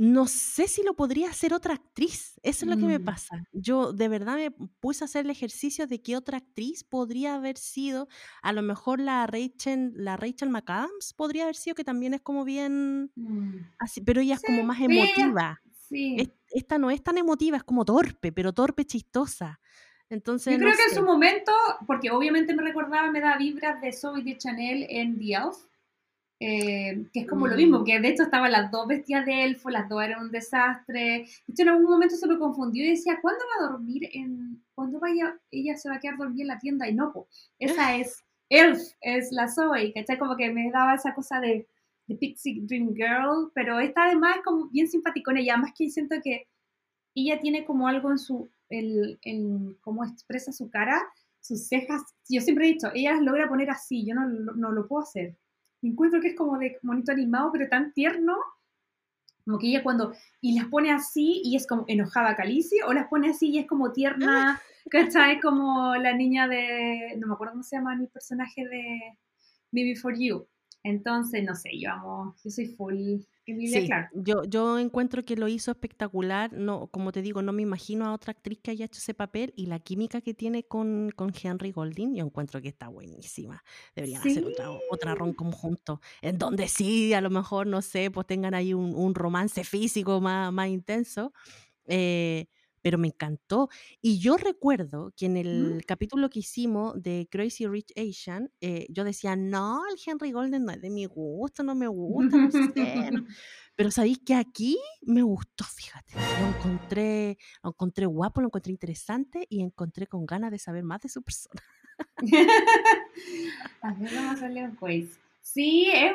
no 0.00 0.26
sé 0.26 0.66
si 0.66 0.82
lo 0.82 0.94
podría 0.94 1.28
hacer 1.28 1.52
otra 1.52 1.74
actriz. 1.74 2.40
Eso 2.42 2.64
es 2.64 2.70
lo 2.70 2.78
que 2.78 2.86
me 2.86 2.98
mm. 2.98 3.04
pasa. 3.04 3.44
Yo 3.52 3.92
de 3.92 4.08
verdad 4.08 4.36
me 4.36 4.50
puse 4.50 5.04
a 5.04 5.06
hacer 5.06 5.26
el 5.26 5.30
ejercicio 5.30 5.86
de 5.86 6.00
que 6.00 6.16
otra 6.16 6.38
actriz 6.38 6.84
podría 6.84 7.34
haber 7.34 7.58
sido, 7.58 8.08
a 8.40 8.54
lo 8.54 8.62
mejor 8.62 8.98
la 8.98 9.26
Rachel, 9.26 9.92
la 9.94 10.16
Rachel 10.16 10.48
McAdams 10.48 11.12
podría 11.12 11.42
haber 11.42 11.54
sido, 11.54 11.74
que 11.74 11.84
también 11.84 12.14
es 12.14 12.22
como 12.22 12.46
bien 12.46 13.10
mm. 13.14 13.72
así, 13.78 14.00
pero 14.00 14.22
ella 14.22 14.36
es 14.36 14.40
como 14.40 14.62
más 14.62 14.80
emotiva. 14.80 15.60
Esta 15.90 16.78
no 16.78 16.90
es 16.90 17.02
tan 17.02 17.18
emotiva, 17.18 17.56
es 17.56 17.64
como 17.64 17.84
torpe, 17.84 18.32
pero 18.32 18.52
torpe 18.52 18.84
chistosa. 18.84 19.60
Entonces, 20.08 20.54
Yo 20.54 20.58
creo 20.58 20.76
que 20.76 20.82
en 20.82 20.94
su 20.94 21.04
momento, 21.04 21.52
porque 21.86 22.10
obviamente 22.10 22.54
me 22.54 22.62
recordaba, 22.62 23.10
me 23.10 23.20
da 23.20 23.36
vibras 23.36 23.80
de 23.80 23.92
Zoe 23.92 24.22
de 24.22 24.36
Chanel 24.36 24.86
en 24.88 25.18
The 25.18 25.34
Elf, 25.34 25.56
eh, 26.40 27.04
que 27.12 27.20
es 27.20 27.28
como 27.28 27.46
lo 27.46 27.54
mismo, 27.54 27.80
mm. 27.80 27.84
que 27.84 28.00
de 28.00 28.08
hecho 28.08 28.22
estaban 28.24 28.50
las 28.50 28.70
dos 28.72 28.88
bestias 28.88 29.24
de 29.26 29.44
elfo, 29.44 29.70
las 29.70 29.88
dos 29.88 30.02
eran 30.02 30.22
un 30.22 30.30
desastre. 30.32 31.26
De 31.46 31.52
hecho, 31.52 31.62
en 31.62 31.68
algún 31.68 31.90
momento 31.90 32.16
se 32.16 32.26
me 32.26 32.38
confundió 32.38 32.84
y 32.84 32.90
decía, 32.90 33.18
¿cuándo 33.20 33.44
va 33.44 33.66
a 33.66 33.70
dormir? 33.70 34.08
en 34.12 34.64
¿Cuándo 34.74 34.98
vaya, 34.98 35.38
ella 35.50 35.76
se 35.76 35.90
va 35.90 35.96
a 35.96 36.00
quedar 36.00 36.16
dormida 36.16 36.42
en 36.42 36.48
la 36.48 36.58
tienda? 36.58 36.88
Y 36.88 36.94
no, 36.94 37.26
esa 37.58 37.94
es 37.96 38.24
Elf, 38.48 38.80
es 39.02 39.30
la 39.30 39.48
Zoe, 39.48 39.92
¿cachai? 39.92 40.18
Como 40.18 40.36
que 40.36 40.50
me 40.50 40.70
daba 40.70 40.94
esa 40.94 41.14
cosa 41.14 41.40
de, 41.40 41.68
de 42.10 42.16
Pixie 42.16 42.60
Dream 42.62 42.94
Girl, 42.94 43.50
pero 43.54 43.78
esta 43.80 44.06
además 44.06 44.36
es 44.36 44.44
como 44.44 44.68
bien 44.68 44.88
simpaticona 44.88 45.40
y 45.40 45.50
además 45.50 45.72
que 45.76 45.88
siento 45.88 46.16
que 46.22 46.48
ella 47.14 47.40
tiene 47.40 47.64
como 47.64 47.88
algo 47.88 48.10
en 48.10 48.18
su, 48.18 48.50
en, 48.68 49.18
en 49.22 49.74
cómo 49.80 50.04
expresa 50.04 50.52
su 50.52 50.70
cara, 50.70 51.02
sus 51.40 51.66
cejas. 51.66 52.02
Yo 52.28 52.40
siempre 52.40 52.66
he 52.68 52.72
dicho, 52.72 52.88
ella 52.94 53.14
las 53.14 53.22
logra 53.22 53.48
poner 53.48 53.70
así, 53.70 54.06
yo 54.06 54.14
no, 54.14 54.28
no 54.28 54.72
lo 54.72 54.86
puedo 54.86 55.02
hacer 55.02 55.36
encuentro 55.82 56.20
que 56.20 56.28
es 56.28 56.36
como 56.36 56.58
de 56.58 56.78
monito 56.82 57.12
animado, 57.12 57.50
pero 57.52 57.68
tan 57.68 57.92
tierno, 57.92 58.36
como 59.44 59.58
que 59.58 59.68
ella 59.68 59.82
cuando, 59.82 60.12
y 60.40 60.58
las 60.58 60.68
pone 60.68 60.92
así 60.92 61.40
y 61.44 61.56
es 61.56 61.66
como 61.66 61.84
enojada 61.88 62.36
Calici, 62.36 62.80
o 62.86 62.92
las 62.92 63.08
pone 63.08 63.30
así 63.30 63.50
y 63.50 63.58
es 63.58 63.66
como 63.66 63.92
tierna, 63.92 64.60
¿cachai? 64.90 65.40
Como 65.40 65.94
la 65.96 66.14
niña 66.14 66.48
de, 66.48 67.16
no 67.18 67.26
me 67.26 67.34
acuerdo 67.34 67.52
cómo 67.54 67.62
se 67.62 67.76
llama 67.76 67.96
mi 67.96 68.06
personaje 68.06 68.66
de 68.66 69.18
Maybe 69.72 69.96
For 69.96 70.16
You. 70.16 70.46
Entonces, 70.82 71.44
no 71.44 71.54
sé, 71.54 71.70
yo 71.78 71.90
amo, 71.90 72.34
yo 72.42 72.50
soy 72.50 72.66
full 72.66 73.20
sí, 73.66 73.88
Yo, 74.14 74.44
yo 74.44 74.78
encuentro 74.78 75.24
que 75.24 75.36
lo 75.36 75.48
hizo 75.48 75.70
espectacular. 75.70 76.52
No, 76.52 76.88
como 76.88 77.12
te 77.12 77.22
digo, 77.22 77.42
no 77.42 77.52
me 77.52 77.62
imagino 77.62 78.06
a 78.06 78.12
otra 78.12 78.32
actriz 78.32 78.58
que 78.62 78.70
haya 78.70 78.84
hecho 78.84 78.98
ese 78.98 79.14
papel 79.14 79.52
y 79.56 79.66
la 79.66 79.78
química 79.78 80.20
que 80.20 80.34
tiene 80.34 80.64
con, 80.64 81.10
con 81.14 81.32
Henry 81.40 81.72
Golding, 81.72 82.14
yo 82.14 82.24
encuentro 82.24 82.60
que 82.60 82.68
está 82.68 82.88
buenísima. 82.88 83.62
Deberían 83.94 84.20
hacer 84.26 84.44
otra, 84.44 84.70
otra 84.90 85.14
ron 85.14 85.32
conjunto, 85.32 86.00
en 86.22 86.38
donde 86.38 86.68
sí, 86.68 87.12
a 87.14 87.20
lo 87.20 87.30
mejor, 87.30 87.66
no 87.66 87.82
sé, 87.82 88.10
pues 88.10 88.26
tengan 88.26 88.54
ahí 88.54 88.74
un, 88.74 88.94
un 88.94 89.14
romance 89.14 89.64
físico 89.64 90.20
más, 90.20 90.52
más 90.52 90.68
intenso. 90.68 91.32
Eh, 91.86 92.46
pero 92.82 92.98
me 92.98 93.08
encantó. 93.08 93.68
Y 94.00 94.18
yo 94.18 94.36
recuerdo 94.36 95.12
que 95.16 95.26
en 95.26 95.36
el 95.36 95.84
capítulo 95.86 96.30
que 96.30 96.40
hicimos 96.40 97.00
de 97.02 97.28
Crazy 97.30 97.66
Rich 97.66 97.92
Asian, 97.96 98.50
eh, 98.60 98.86
yo 98.90 99.04
decía, 99.04 99.36
no, 99.36 99.82
el 99.88 99.96
Henry 100.04 100.32
Golden 100.32 100.64
no 100.64 100.72
es 100.72 100.80
de 100.80 100.90
mi 100.90 101.06
gusto, 101.06 101.62
no 101.62 101.74
me 101.74 101.88
gusta, 101.88 102.36
no 102.36 102.50
sé. 102.50 102.60
Pero 103.76 103.90
sabéis 103.90 104.18
que 104.18 104.34
aquí 104.34 104.78
me 105.02 105.22
gustó, 105.22 105.64
fíjate. 105.64 106.14
Lo 106.14 106.48
encontré, 106.48 107.38
lo 107.62 107.70
encontré 107.70 108.06
guapo, 108.06 108.40
lo 108.40 108.48
encontré 108.48 108.72
interesante 108.72 109.46
y 109.48 109.62
encontré 109.62 110.06
con 110.06 110.26
ganas 110.26 110.50
de 110.50 110.58
saber 110.58 110.84
más 110.84 111.00
de 111.00 111.08
su 111.08 111.22
persona. 111.22 111.62
a 113.82 113.94
mí 113.94 114.06
no 114.12 114.48
me 114.48 114.68
pues. 114.78 115.18
Sí, 115.42 115.90
es, 115.92 116.12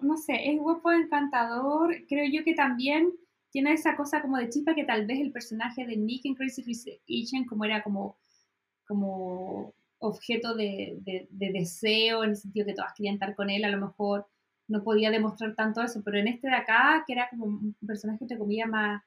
no 0.00 0.16
sé, 0.16 0.50
es 0.50 0.58
guapo, 0.58 0.90
encantador. 0.90 1.94
Creo 2.08 2.24
yo 2.32 2.42
que 2.44 2.54
también 2.54 3.12
tiene 3.52 3.74
esa 3.74 3.96
cosa 3.96 4.22
como 4.22 4.38
de 4.38 4.48
chispa 4.48 4.74
que 4.74 4.84
tal 4.84 5.06
vez 5.06 5.20
el 5.20 5.30
personaje 5.30 5.86
de 5.86 5.96
Nick 5.96 6.24
en 6.24 6.34
Crazy 6.34 6.62
Rich 6.62 7.00
Asian 7.08 7.44
como 7.44 7.64
era 7.64 7.82
como, 7.82 8.16
como 8.86 9.74
objeto 9.98 10.54
de, 10.54 10.98
de, 11.00 11.52
deseo, 11.52 12.24
en 12.24 12.30
el 12.30 12.36
sentido 12.36 12.66
que 12.66 12.74
todas 12.74 12.94
querían 12.94 13.14
estar 13.14 13.36
con 13.36 13.50
él, 13.50 13.64
a 13.64 13.70
lo 13.70 13.86
mejor 13.86 14.26
no 14.68 14.82
podía 14.82 15.10
demostrar 15.10 15.54
tanto 15.54 15.82
eso, 15.82 16.02
pero 16.04 16.18
en 16.18 16.28
este 16.28 16.48
de 16.48 16.56
acá, 16.56 17.04
que 17.06 17.12
era 17.12 17.28
como 17.30 17.44
un 17.44 17.76
personaje, 17.86 18.18
entre 18.22 18.38
comillas, 18.38 18.68
más, 18.68 19.02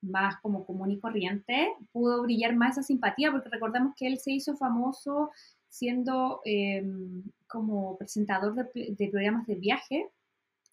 más 0.00 0.36
como 0.40 0.64
común 0.64 0.92
y 0.92 1.00
corriente, 1.00 1.74
pudo 1.92 2.22
brillar 2.22 2.54
más 2.54 2.72
esa 2.72 2.82
simpatía, 2.84 3.32
porque 3.32 3.48
recordamos 3.48 3.94
que 3.96 4.06
él 4.06 4.18
se 4.18 4.32
hizo 4.32 4.56
famoso 4.56 5.30
siendo 5.68 6.40
em, 6.44 7.24
como 7.46 7.98
presentador 7.98 8.54
de, 8.54 9.08
programas 9.10 9.46
de 9.46 9.56
viaje. 9.56 10.08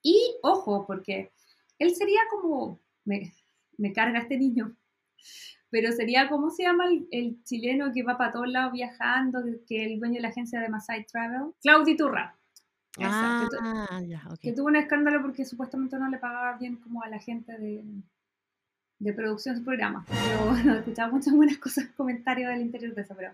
Y 0.01 0.35
ojo, 0.43 0.85
porque 0.85 1.31
él 1.79 1.95
sería 1.95 2.19
como, 2.29 2.79
me, 3.05 3.33
me 3.77 3.93
carga 3.93 4.19
este 4.19 4.37
niño, 4.37 4.75
pero 5.69 5.91
sería, 5.91 6.29
¿cómo 6.29 6.51
se 6.51 6.63
llama 6.63 6.85
el, 7.11 7.43
chileno 7.43 7.91
que 7.93 8.03
va 8.03 8.17
para 8.17 8.31
todos 8.31 8.47
lados 8.47 8.73
viajando, 8.73 9.43
que 9.67 9.83
es 9.83 9.91
el 9.91 9.99
dueño 9.99 10.15
de 10.15 10.21
la 10.21 10.29
agencia 10.29 10.59
de 10.59 10.69
Masai 10.69 11.05
Travel? 11.05 11.53
Claudio 11.61 11.95
Turra. 11.97 12.37
Ah, 13.01 13.45
que, 14.41 14.53
tuvo 14.53 14.67
un 14.67 14.77
escándalo 14.77 15.21
porque 15.21 15.43
supuestamente 15.43 15.97
no 15.97 16.09
le 16.09 16.17
pagaba 16.17 16.57
bien 16.57 16.77
como 16.77 17.03
a 17.03 17.09
la 17.09 17.19
gente 17.19 17.57
de, 17.57 17.83
de 18.99 19.13
producción 19.13 19.55
de 19.55 19.59
su 19.59 19.65
programa. 19.65 20.05
Pero 20.07 20.45
bueno, 20.49 20.75
escuchaba 20.75 21.11
muchas 21.11 21.33
buenas 21.33 21.57
cosas, 21.57 21.87
comentarios 21.97 22.51
del 22.51 22.61
interior 22.61 22.95
de 22.95 23.01
eso, 23.01 23.13
pero 23.17 23.33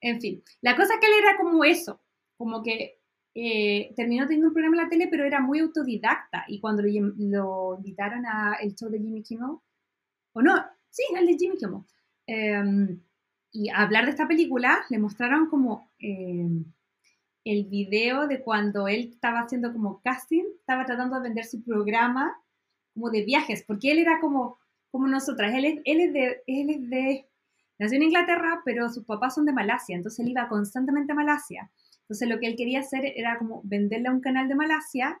en 0.00 0.18
fin. 0.18 0.42
La 0.62 0.74
cosa 0.76 0.94
es 0.94 1.00
que 1.00 1.06
él 1.06 1.12
era 1.22 1.36
como 1.36 1.62
eso, 1.62 2.00
como 2.38 2.62
que 2.62 3.01
eh, 3.34 3.92
terminó 3.96 4.24
teniendo 4.24 4.48
un 4.48 4.52
programa 4.52 4.76
en 4.76 4.82
la 4.84 4.88
tele, 4.90 5.08
pero 5.08 5.24
era 5.24 5.40
muy 5.40 5.60
autodidacta. 5.60 6.44
Y 6.48 6.60
cuando 6.60 6.82
lo, 6.82 7.76
invitaron 7.78 8.26
a 8.26 8.54
el 8.60 8.74
show 8.74 8.90
de 8.90 8.98
Jimmy 8.98 9.22
Kimmel, 9.22 9.56
o 10.34 10.42
no, 10.42 10.54
sí, 10.90 11.02
el 11.16 11.26
de 11.26 11.36
Jimmy 11.38 11.56
Kimmel, 11.56 11.82
em, 12.26 13.00
y 13.52 13.68
a 13.70 13.82
hablar 13.82 14.04
de 14.04 14.10
esta 14.10 14.28
película, 14.28 14.84
le 14.90 14.98
mostraron 14.98 15.48
como 15.48 15.90
em, 15.98 16.64
el 17.44 17.64
video 17.64 18.26
de 18.28 18.42
cuando 18.42 18.88
él 18.88 19.10
estaba 19.14 19.40
haciendo 19.40 19.72
como 19.72 20.00
casting, 20.02 20.44
estaba 20.60 20.84
tratando 20.84 21.16
de 21.16 21.22
vender 21.22 21.44
su 21.44 21.62
programa 21.62 22.34
como 22.94 23.10
de 23.10 23.24
viajes, 23.24 23.64
porque 23.66 23.92
él 23.92 23.98
era 23.98 24.20
como, 24.20 24.58
como 24.90 25.06
nosotras, 25.08 25.54
él 25.54 25.64
es, 25.64 25.80
él 25.84 26.00
es 26.00 26.12
de, 26.12 26.42
él 26.46 26.70
es 26.70 26.90
de, 26.90 27.26
nació 27.78 27.96
en 27.96 28.04
Inglaterra, 28.04 28.62
pero 28.64 28.90
sus 28.90 29.04
papás 29.04 29.34
son 29.34 29.46
de 29.46 29.52
Malasia, 29.52 29.96
entonces 29.96 30.20
él 30.20 30.30
iba 30.30 30.48
constantemente 30.48 31.12
a 31.12 31.16
Malasia 31.16 31.70
entonces 32.12 32.28
lo 32.28 32.38
que 32.38 32.46
él 32.46 32.56
quería 32.56 32.80
hacer 32.80 33.10
era 33.16 33.38
como 33.38 33.62
venderle 33.64 34.08
a 34.08 34.12
un 34.12 34.20
canal 34.20 34.46
de 34.46 34.54
Malasia, 34.54 35.18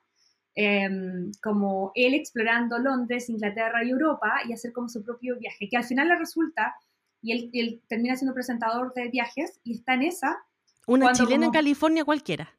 em, 0.54 1.32
como 1.42 1.90
él 1.94 2.12
explorando 2.12 2.78
Londres, 2.78 3.30
Inglaterra 3.30 3.82
y 3.82 3.88
Europa 3.88 4.30
y 4.46 4.52
hacer 4.52 4.74
como 4.74 4.90
su 4.90 5.02
propio 5.02 5.38
viaje, 5.38 5.70
que 5.70 5.76
al 5.78 5.84
final 5.84 6.08
le 6.08 6.18
resulta, 6.18 6.74
y 7.22 7.32
él, 7.32 7.80
termina 7.88 8.14
siendo 8.16 8.34
presentador 8.34 8.92
de 8.92 9.08
viajes 9.08 9.58
y 9.64 9.76
está 9.76 9.94
en 9.94 10.02
esa. 10.02 10.36
Una 10.86 11.12
chilena 11.12 11.46
en 11.46 11.52
California 11.52 12.04
cualquiera. 12.04 12.52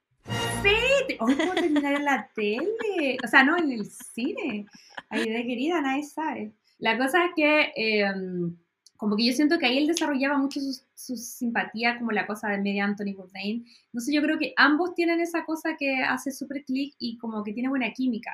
Sí, 0.64 1.15
o 1.19 1.27
terminar 1.53 1.93
en 1.93 2.05
la 2.05 2.27
tele, 2.34 3.18
o 3.23 3.27
sea, 3.27 3.43
no 3.43 3.55
en 3.55 3.72
el 3.72 3.85
cine. 3.85 4.65
Ay, 5.10 5.30
de 5.30 5.45
querida, 5.45 5.80
nadie 5.80 6.03
sabe. 6.03 6.53
La 6.80 6.97
cosa 6.97 7.26
es 7.26 7.31
que 7.35 7.72
em, 7.76 8.57
como 9.03 9.17
que 9.17 9.25
yo 9.25 9.34
siento 9.34 9.59
que 9.59 9.65
ahí 9.65 9.80
él 9.80 9.88
desarrollaba 9.88 10.38
mucho 10.38 10.61
su, 10.61 11.17
simpatía, 11.17 11.99
como 11.99 12.13
la 12.13 12.25
cosa 12.25 12.47
de 12.47 12.61
media 12.61 12.85
Anthony 12.85 13.13
Bourdain. 13.13 13.65
Entonces 13.88 14.15
yo 14.15 14.21
creo 14.21 14.39
que 14.39 14.53
ambos 14.55 14.95
tienen 14.95 15.19
esa 15.19 15.43
cosa 15.43 15.75
que 15.77 15.97
hace 15.97 16.31
súper 16.31 16.63
clic 16.63 16.95
y 16.99 17.17
como 17.17 17.43
que 17.43 17.51
tiene 17.51 17.67
buena 17.67 17.91
química. 17.91 18.31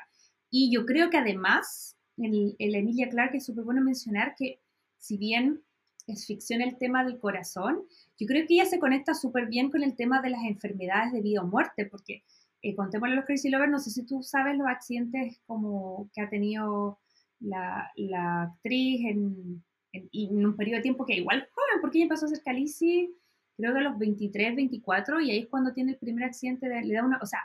Y 0.52 0.72
yo 0.72 0.86
creo 0.86 1.10
que 1.10 1.18
además, 1.18 1.98
el, 2.18 2.56
el 2.60 2.76
Emilia 2.76 3.10
Clarke 3.10 3.38
es 3.38 3.48
súper 3.48 3.64
bueno 3.64 3.82
mencionar 3.82 4.36
que 4.38 4.60
si 5.00 5.18
bien 5.18 5.64
es 6.06 6.28
ficción 6.28 6.62
el 6.62 6.78
tema 6.78 7.04
del 7.04 7.18
corazón, 7.18 7.82
yo 8.20 8.28
creo 8.28 8.46
que 8.46 8.54
ella 8.54 8.68
se 8.68 8.78
conecta 8.78 9.16
súper 9.16 9.48
bien 9.48 9.72
con 9.72 9.82
el 9.82 9.96
tema 9.96 10.22
de 10.22 10.30
las 10.30 10.44
enfermedades 10.44 11.12
de 11.14 11.22
vida 11.22 11.42
o 11.42 11.48
muerte, 11.48 11.88
porque 11.88 12.22
eh, 12.62 12.76
contémosle 12.76 13.14
a 13.14 13.16
los 13.16 13.26
Crazy 13.26 13.50
Lovers, 13.50 13.72
no 13.72 13.80
sé 13.80 13.90
si 13.90 14.06
tú 14.06 14.22
sabes 14.22 14.56
los 14.56 14.68
accidentes 14.68 15.42
como 15.48 16.12
que 16.14 16.22
ha 16.22 16.30
tenido 16.30 17.00
la, 17.40 17.92
la 17.96 18.44
actriz 18.44 19.02
en 19.08 19.64
y 19.92 20.28
en 20.28 20.46
un 20.46 20.56
periodo 20.56 20.78
de 20.78 20.84
tiempo 20.84 21.06
que 21.06 21.16
igual 21.16 21.48
joven, 21.54 21.82
porque 21.82 22.00
ella 22.00 22.10
pasó 22.10 22.26
a 22.26 22.30
ser 22.30 22.44
calici, 22.44 23.16
creo 23.58 23.74
que 23.74 23.80
a 23.80 23.84
los 23.84 23.98
23, 23.98 24.56
24, 24.56 25.22
y 25.22 25.32
ahí 25.32 25.40
es 25.40 25.48
cuando 25.48 25.74
tiene 25.74 25.94
el 25.94 25.98
primer 25.98 26.26
accidente, 26.26 26.70
de, 26.70 26.82
le 26.84 26.94
da 26.94 27.04
una, 27.04 27.20
o 27.22 27.26
sea, 27.26 27.40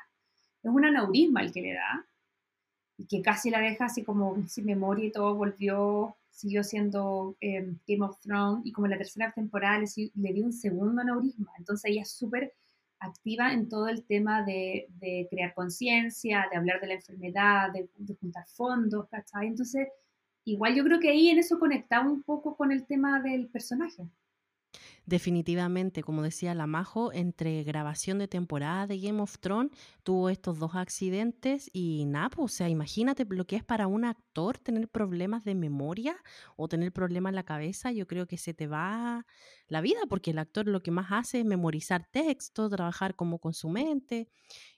es 0.63 0.71
un 0.71 0.85
aneurisma 0.85 1.43
el 1.43 1.53
que 1.53 1.63
le 1.63 1.75
da, 1.75 2.07
y 2.97 3.07
que 3.07 3.23
casi 3.23 3.51
la 3.51 3.61
deja 3.61 3.87
así 3.87 4.05
como 4.05 4.47
sin 4.47 4.67
memoria 4.67 5.07
y 5.07 5.13
todo, 5.13 5.35
volvió, 5.35 6.17
siguió 6.31 6.63
siendo 6.63 7.37
em, 7.41 7.79
Game 7.87 8.05
of 8.05 8.21
Thrones, 8.21 8.65
y 8.65 8.73
como 8.73 8.87
en 8.87 8.93
la 8.93 8.99
tercera 8.99 9.33
temporada 9.33 9.79
le, 9.79 9.87
le 10.15 10.33
dio 10.33 10.45
un 10.45 10.53
segundo 10.53 11.01
aneurisma, 11.01 11.53
entonces 11.59 11.91
ella 11.91 12.03
es 12.03 12.11
súper 12.11 12.53
activa 13.01 13.53
en 13.53 13.69
todo 13.69 13.89
el 13.89 14.05
tema 14.05 14.43
de, 14.45 14.87
de 15.01 15.27
crear 15.31 15.55
conciencia, 15.55 16.47
de 16.51 16.57
hablar 16.57 16.81
de 16.81 16.87
la 16.87 16.95
enfermedad, 16.95 17.73
de, 17.73 17.89
de 17.97 18.15
juntar 18.15 18.47
fondos, 18.47 19.09
¿cachai? 19.09 19.49
Entonces, 19.49 19.89
igual 20.45 20.75
yo 20.75 20.85
creo 20.85 21.01
que 21.01 21.11
ahí 21.11 21.29
en 21.29 21.39
eso 21.39 21.59
conectaba 21.59 22.09
un 22.09 22.23
poco 22.23 22.57
con 22.57 22.73
el 22.73 22.87
tema 22.87 23.21
del 23.21 23.49
personaje. 23.49 24.09
Definitivamente, 25.07 26.03
como 26.03 26.23
decía 26.23 26.55
la 26.55 26.67
Majo, 26.67 27.13
entre 27.13 27.63
grabación 27.63 28.19
de 28.19 28.27
temporada 28.27 28.87
de 28.87 28.99
Game 28.99 29.21
of 29.21 29.39
Thrones 29.39 29.71
tuvo 30.03 30.31
estos 30.31 30.59
dos 30.59 30.75
accidentes 30.75 31.69
y 31.75 32.07
nada, 32.07 32.31
pues, 32.31 32.45
o 32.45 32.57
sea, 32.57 32.71
imagínate 32.71 33.27
lo 33.29 33.47
que 33.47 33.57
es 33.57 33.65
para 33.65 33.87
un 33.87 34.07
actor 34.07 34.57
tener 34.57 34.89
problemas 34.89 35.45
de 35.45 35.55
memoria 35.55 36.17
o 36.57 36.69
tener 36.69 36.91
problemas 36.91 37.33
en 37.33 37.37
la 37.37 37.43
cabeza, 37.43 37.93
yo 37.93 38.07
creo 38.07 38.27
que 38.27 38.39
se 38.39 38.55
te 38.55 38.67
va 38.67 39.27
la 39.69 39.83
vida 39.83 40.01
porque 40.09 40.31
el 40.31 40.39
actor 40.39 40.67
lo 40.67 40.83
que 40.83 40.91
más 40.91 41.09
hace 41.11 41.41
es 41.41 41.45
memorizar 41.45 42.07
texto, 42.11 42.71
trabajar 42.71 43.15
como 43.15 43.39
con 43.39 43.53
su 43.53 43.69
mente 43.69 44.29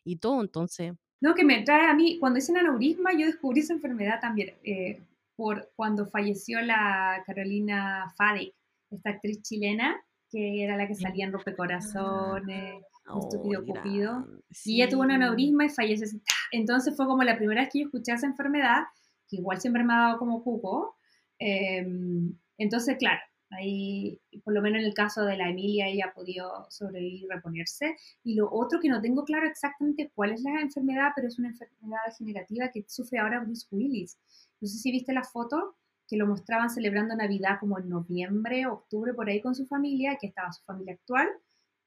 y 0.02 0.16
todo, 0.16 0.40
entonces... 0.40 0.94
No, 1.20 1.34
que 1.34 1.44
me 1.44 1.62
trae 1.62 1.88
a 1.88 1.94
mí, 1.94 2.18
cuando 2.18 2.36
dicen 2.36 2.58
aneurisma, 2.58 3.12
yo 3.12 3.26
descubrí 3.26 3.60
esa 3.60 3.72
enfermedad 3.72 4.20
también. 4.20 4.54
Eh, 4.64 5.00
por 5.36 5.70
cuando 5.76 6.06
falleció 6.06 6.60
la 6.62 7.22
Carolina 7.26 8.12
Fadek, 8.16 8.54
esta 8.90 9.10
actriz 9.10 9.42
chilena, 9.42 9.96
que 10.30 10.64
era 10.64 10.76
la 10.76 10.88
que 10.88 10.94
salía 10.94 11.26
en 11.26 11.32
Rompecorazones, 11.32 12.82
oh, 13.08 13.20
Estúpido 13.20 13.64
Cupido. 13.64 14.26
Y 14.64 14.80
ella 14.80 14.90
tuvo 14.90 15.02
un 15.02 15.12
aneurisma 15.12 15.66
y 15.66 15.68
falleció. 15.68 16.18
Entonces 16.50 16.96
fue 16.96 17.06
como 17.06 17.22
la 17.22 17.36
primera 17.36 17.60
vez 17.60 17.70
que 17.72 17.80
yo 17.80 17.86
escuché 17.86 18.12
esa 18.12 18.26
enfermedad, 18.26 18.84
que 19.28 19.36
igual 19.36 19.60
siempre 19.60 19.84
me 19.84 19.92
ha 19.92 19.98
dado 19.98 20.18
como 20.18 20.42
cuco. 20.42 20.96
Em, 21.38 22.34
entonces, 22.58 22.96
claro, 22.98 23.20
ahí, 23.50 24.20
por 24.42 24.54
lo 24.54 24.62
menos 24.62 24.80
en 24.80 24.86
el 24.86 24.94
caso 24.94 25.24
de 25.24 25.36
la 25.36 25.50
Emilia, 25.50 25.88
ella 25.88 26.06
ha 26.06 26.14
podido 26.14 26.66
sobrevivir 26.70 27.24
y 27.24 27.28
reponerse. 27.28 27.96
Y 28.24 28.34
lo 28.34 28.50
otro 28.50 28.80
que 28.80 28.88
no 28.88 29.00
tengo 29.00 29.24
claro 29.24 29.46
exactamente 29.46 30.10
cuál 30.14 30.32
es 30.32 30.42
la 30.42 30.60
enfermedad, 30.60 31.12
pero 31.14 31.28
es 31.28 31.38
una 31.38 31.48
enfermedad 31.48 31.98
degenerativa 32.06 32.70
que 32.70 32.84
sufre 32.88 33.18
ahora 33.18 33.40
Bruce 33.40 33.66
Willis 33.70 34.18
no 34.60 34.68
sé 34.68 34.78
si 34.78 34.90
viste 34.90 35.12
la 35.12 35.24
foto 35.24 35.76
que 36.08 36.16
lo 36.16 36.26
mostraban 36.26 36.70
celebrando 36.70 37.16
Navidad 37.16 37.58
como 37.58 37.78
en 37.78 37.88
noviembre, 37.88 38.66
octubre, 38.66 39.12
por 39.12 39.28
ahí 39.28 39.40
con 39.40 39.54
su 39.54 39.66
familia, 39.66 40.16
que 40.20 40.28
estaba 40.28 40.52
su 40.52 40.62
familia 40.64 40.94
actual, 40.94 41.28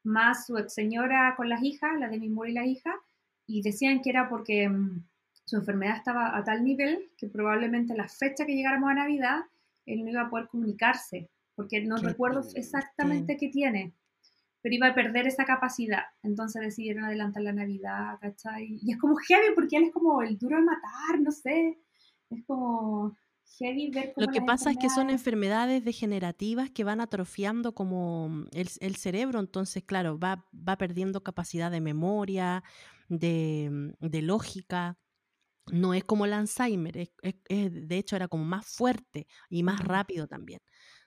más 0.03 0.45
su 0.45 0.57
ex 0.57 0.73
señora 0.73 1.33
con 1.37 1.49
las 1.49 1.63
hijas, 1.63 1.97
la 1.99 2.09
de 2.09 2.19
mi 2.19 2.27
y 2.27 2.51
la 2.51 2.65
hija, 2.65 2.93
y 3.47 3.61
decían 3.61 4.01
que 4.01 4.09
era 4.09 4.29
porque 4.29 4.67
mm, 4.67 5.05
su 5.45 5.55
enfermedad 5.55 5.97
estaba 5.97 6.37
a 6.37 6.43
tal 6.43 6.63
nivel 6.63 7.11
que 7.17 7.27
probablemente 7.27 7.95
la 7.95 8.07
fecha 8.07 8.45
que 8.45 8.55
llegáramos 8.55 8.89
a 8.89 8.95
Navidad, 8.95 9.39
él 9.85 10.03
no 10.03 10.11
iba 10.11 10.21
a 10.23 10.29
poder 10.29 10.47
comunicarse, 10.47 11.29
porque 11.55 11.81
no 11.81 11.97
recuerdo 11.97 12.43
exactamente 12.55 13.37
qué 13.37 13.47
tiene, 13.47 13.93
pero 14.61 14.75
iba 14.75 14.87
a 14.87 14.95
perder 14.95 15.27
esa 15.27 15.45
capacidad. 15.45 16.03
Entonces 16.23 16.61
decidieron 16.61 17.05
adelantar 17.05 17.41
la 17.41 17.53
Navidad, 17.53 18.17
¿cachai? 18.19 18.79
Y 18.81 18.91
es 18.91 18.97
como 18.97 19.15
heavy 19.15 19.55
porque 19.55 19.77
él 19.77 19.85
es 19.85 19.91
como 19.91 20.21
el 20.21 20.37
duro 20.37 20.57
de 20.57 20.63
matar, 20.63 21.21
no 21.21 21.31
sé 21.31 21.79
es 22.29 22.45
como 22.45 23.15
heavy 23.57 23.89
ver 23.89 24.13
Lo 24.15 24.27
que 24.27 24.41
pasa 24.41 24.71
es 24.71 24.77
que 24.77 24.89
son 24.89 25.09
enfermedades 25.09 25.83
degenerativas 25.83 26.69
que 26.69 26.83
van 26.83 27.01
atrofiando 27.01 27.73
como 27.73 28.29
mm, 28.29 28.47
el, 28.51 28.95
cerebro, 28.95 29.39
entonces, 29.39 29.83
claro, 29.83 30.19
va, 30.19 30.45
va 30.53 30.77
perdiendo 30.77 31.23
capacidad 31.23 31.71
de 31.71 31.81
memoria, 31.81 32.63
de, 33.07 33.93
de 33.99 34.21
lógica. 34.21 34.97
No 35.71 35.93
es 35.93 36.03
como 36.03 36.25
el 36.25 36.33
Alzheimer, 36.33 36.97
es, 36.97 37.11
de 37.47 37.97
hecho 37.97 38.15
era 38.15 38.27
como 38.27 38.43
más 38.43 38.65
fuerte 38.65 39.27
y 39.49 39.61
más 39.61 39.79
rápido 39.83 40.27
también. 40.27 40.61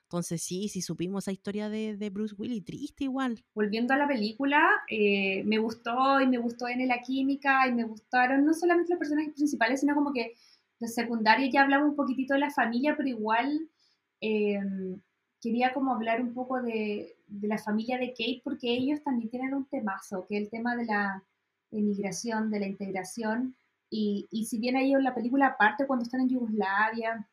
Entonces 0.05 0.43
sí, 0.43 0.69
sí 0.69 0.83
supimos 0.83 1.25
esa 1.25 1.33
historia 1.33 1.71
de, 1.71 1.97
de 1.97 2.11
Bruce 2.11 2.35
Willis, 2.37 2.65
triste 2.65 3.05
igual. 3.05 3.43
Volviendo 3.55 3.95
a 3.95 3.97
la 3.97 4.07
película, 4.07 4.63
eh, 4.89 5.43
me 5.45 5.59
gustó 5.59 6.21
y 6.21 6.27
me 6.27 6.37
gustó 6.37 6.69
en 6.69 6.87
la 6.87 7.01
química 7.01 7.67
y 7.67 7.73
me 7.73 7.85
gustaron 7.85 8.45
no 8.45 8.53
solamente 8.53 8.93
los 8.93 8.99
personajes 8.99 9.33
principales, 9.33 9.81
sino 9.81 9.95
como 9.95 10.13
que 10.13 10.35
de 10.83 10.89
secundaria 10.89 11.49
ya 11.51 11.63
hablaba 11.63 11.85
un 11.85 11.97
poquitito 11.97 12.35
de 12.35 12.41
la 12.41 12.51
familia, 12.51 12.95
pero 12.97 13.09
igual 13.09 13.69
em, 14.21 15.01
quería 15.41 15.73
como 15.73 15.95
hablar 15.95 16.21
un 16.21 16.35
poco 16.35 16.61
de, 16.63 17.17
la 17.43 17.59
familia 17.59 17.99
de 17.99 18.11
Kate, 18.11 18.43
porque 18.45 18.71
ellos 18.71 19.03
también 19.03 19.31
tienen 19.31 19.55
un 19.55 19.65
temazo, 19.67 20.27
que 20.29 20.37
es 20.37 20.43
el 20.45 20.51
tema 20.51 20.77
de 20.77 20.85
la 20.85 21.23
emigración, 21.71 22.51
de 22.51 22.61
la 22.61 22.67
integración. 22.67 23.57
Y, 23.91 24.29
y 24.31 24.47
si 24.47 24.59
bien 24.59 24.77
ellos 24.77 25.03
la 25.03 25.15
película 25.15 25.47
aparte 25.47 25.87
cuando 25.87 26.05
están 26.05 26.21
en 26.23 26.29
Yugoslavia, 26.31 27.29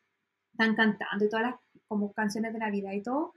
están 0.52 0.74
cantando 0.74 1.24
y 1.24 1.28
todas 1.28 1.46
las 1.46 1.54
como 1.86 2.12
canciones 2.12 2.52
de 2.52 2.60
Navidad 2.60 2.92
y 2.92 3.02
todo. 3.02 3.34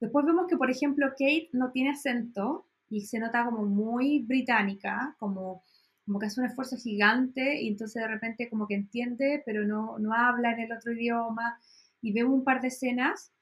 Después 0.00 0.26
vemos 0.26 0.46
que, 0.48 0.56
por 0.56 0.70
ejemplo, 0.70 1.08
Kate 1.10 1.48
no 1.52 1.70
tiene 1.70 1.90
acento 1.90 2.66
y 2.88 3.02
se 3.02 3.18
nota 3.18 3.44
como 3.44 3.64
muy 3.64 4.20
británica, 4.20 5.16
como, 5.18 5.62
como 6.06 6.20
que 6.20 6.26
hace 6.26 6.40
un 6.40 6.46
esfuerzo 6.46 6.76
gigante 6.76 7.60
y 7.60 7.68
entonces 7.68 8.00
de 8.00 8.08
repente 8.08 8.48
como 8.48 8.68
que 8.68 8.76
entiende, 8.76 9.42
pero 9.44 9.64
no, 9.66 9.98
no 9.98 10.14
habla 10.14 10.52
en 10.52 10.60
el 10.60 10.72
otro 10.72 10.92
idioma. 10.92 11.58
Y 12.00 12.12
vemos 12.12 12.32
un 12.32 12.44
par 12.44 12.60
de 12.60 12.68
escenas 12.68 13.32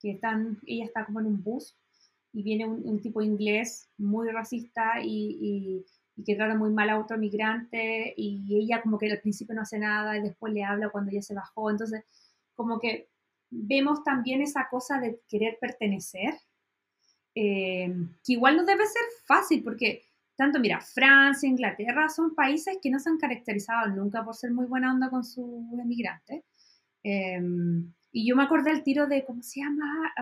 que 0.00 0.10
están, 0.12 0.58
ella 0.66 0.84
está 0.86 1.06
como 1.06 1.20
en 1.20 1.26
un 1.26 1.42
bus 1.42 1.76
y 2.32 2.42
viene 2.42 2.66
un, 2.66 3.00
tipo 3.00 3.22
inglés 3.22 3.88
muy 3.96 4.28
racista 4.28 5.00
y, 5.02 5.38
y, 6.16 6.24
que 6.24 6.34
trata 6.34 6.54
muy 6.54 6.70
mal 6.70 6.90
a 6.90 6.98
otro 6.98 7.16
migrante 7.16 8.12
y 8.14 8.58
ella 8.58 8.82
como 8.82 8.98
que 8.98 9.10
al 9.10 9.20
principio 9.20 9.54
no 9.54 9.62
hace 9.62 9.78
nada 9.78 10.18
y 10.18 10.22
después 10.22 10.52
le 10.52 10.64
habla 10.64 10.90
cuando 10.90 11.12
ella 11.12 11.22
se 11.22 11.34
bajó. 11.34 11.70
Entonces, 11.70 12.04
como 12.54 12.78
que 12.78 13.08
vemos 13.50 14.02
también 14.04 14.42
esa 14.42 14.68
cosa 14.68 14.98
de 15.00 15.20
querer 15.28 15.58
pertenecer, 15.60 16.34
eh, 17.34 17.94
que 18.24 18.32
igual 18.32 18.56
no 18.56 18.64
debe 18.64 18.84
ser 18.86 19.02
fácil 19.24 19.62
porque 19.62 20.09
tanto, 20.40 20.58
mira, 20.58 20.80
Francia, 20.80 21.46
Inglaterra 21.46 22.08
son 22.08 22.34
países 22.34 22.78
que 22.80 22.88
no 22.88 22.98
se 22.98 23.10
han 23.10 23.18
caracterizado 23.18 23.88
nunca 23.88 24.24
por 24.24 24.34
ser 24.34 24.50
muy 24.52 24.64
buena 24.64 24.90
onda 24.90 25.10
con 25.10 25.22
sus 25.22 25.70
emigrantes. 25.78 26.42
Eh, 27.04 27.38
y 28.10 28.26
yo 28.26 28.36
me 28.36 28.44
acordé 28.44 28.70
el 28.70 28.82
tiro 28.82 29.06
de, 29.06 29.22
¿cómo 29.26 29.42
se 29.42 29.60
llama? 29.60 30.14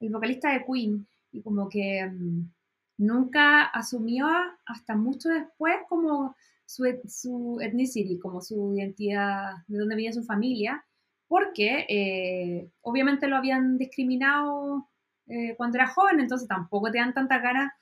el 0.00 0.10
vocalista 0.10 0.52
de 0.52 0.64
Queen, 0.64 1.06
y 1.30 1.42
como 1.42 1.68
que 1.68 2.04
mm, 2.04 2.50
nunca 2.98 3.66
asumió 3.66 4.26
hasta 4.66 4.96
mucho 4.96 5.28
después 5.28 5.76
como 5.88 6.34
su, 6.66 6.84
su 7.06 7.60
ethnicity, 7.60 8.18
como 8.18 8.40
su 8.40 8.74
identidad, 8.74 9.58
de 9.68 9.78
dónde 9.78 9.94
venía 9.94 10.12
su 10.12 10.24
familia, 10.24 10.84
porque 11.28 11.86
eh, 11.88 12.68
obviamente 12.80 13.28
lo 13.28 13.36
habían 13.36 13.78
discriminado 13.78 14.88
eh, 15.28 15.54
cuando 15.56 15.78
era 15.78 15.86
joven, 15.86 16.18
entonces 16.18 16.48
tampoco 16.48 16.90
te 16.90 16.98
dan 16.98 17.14
tanta 17.14 17.38
ganas 17.38 17.72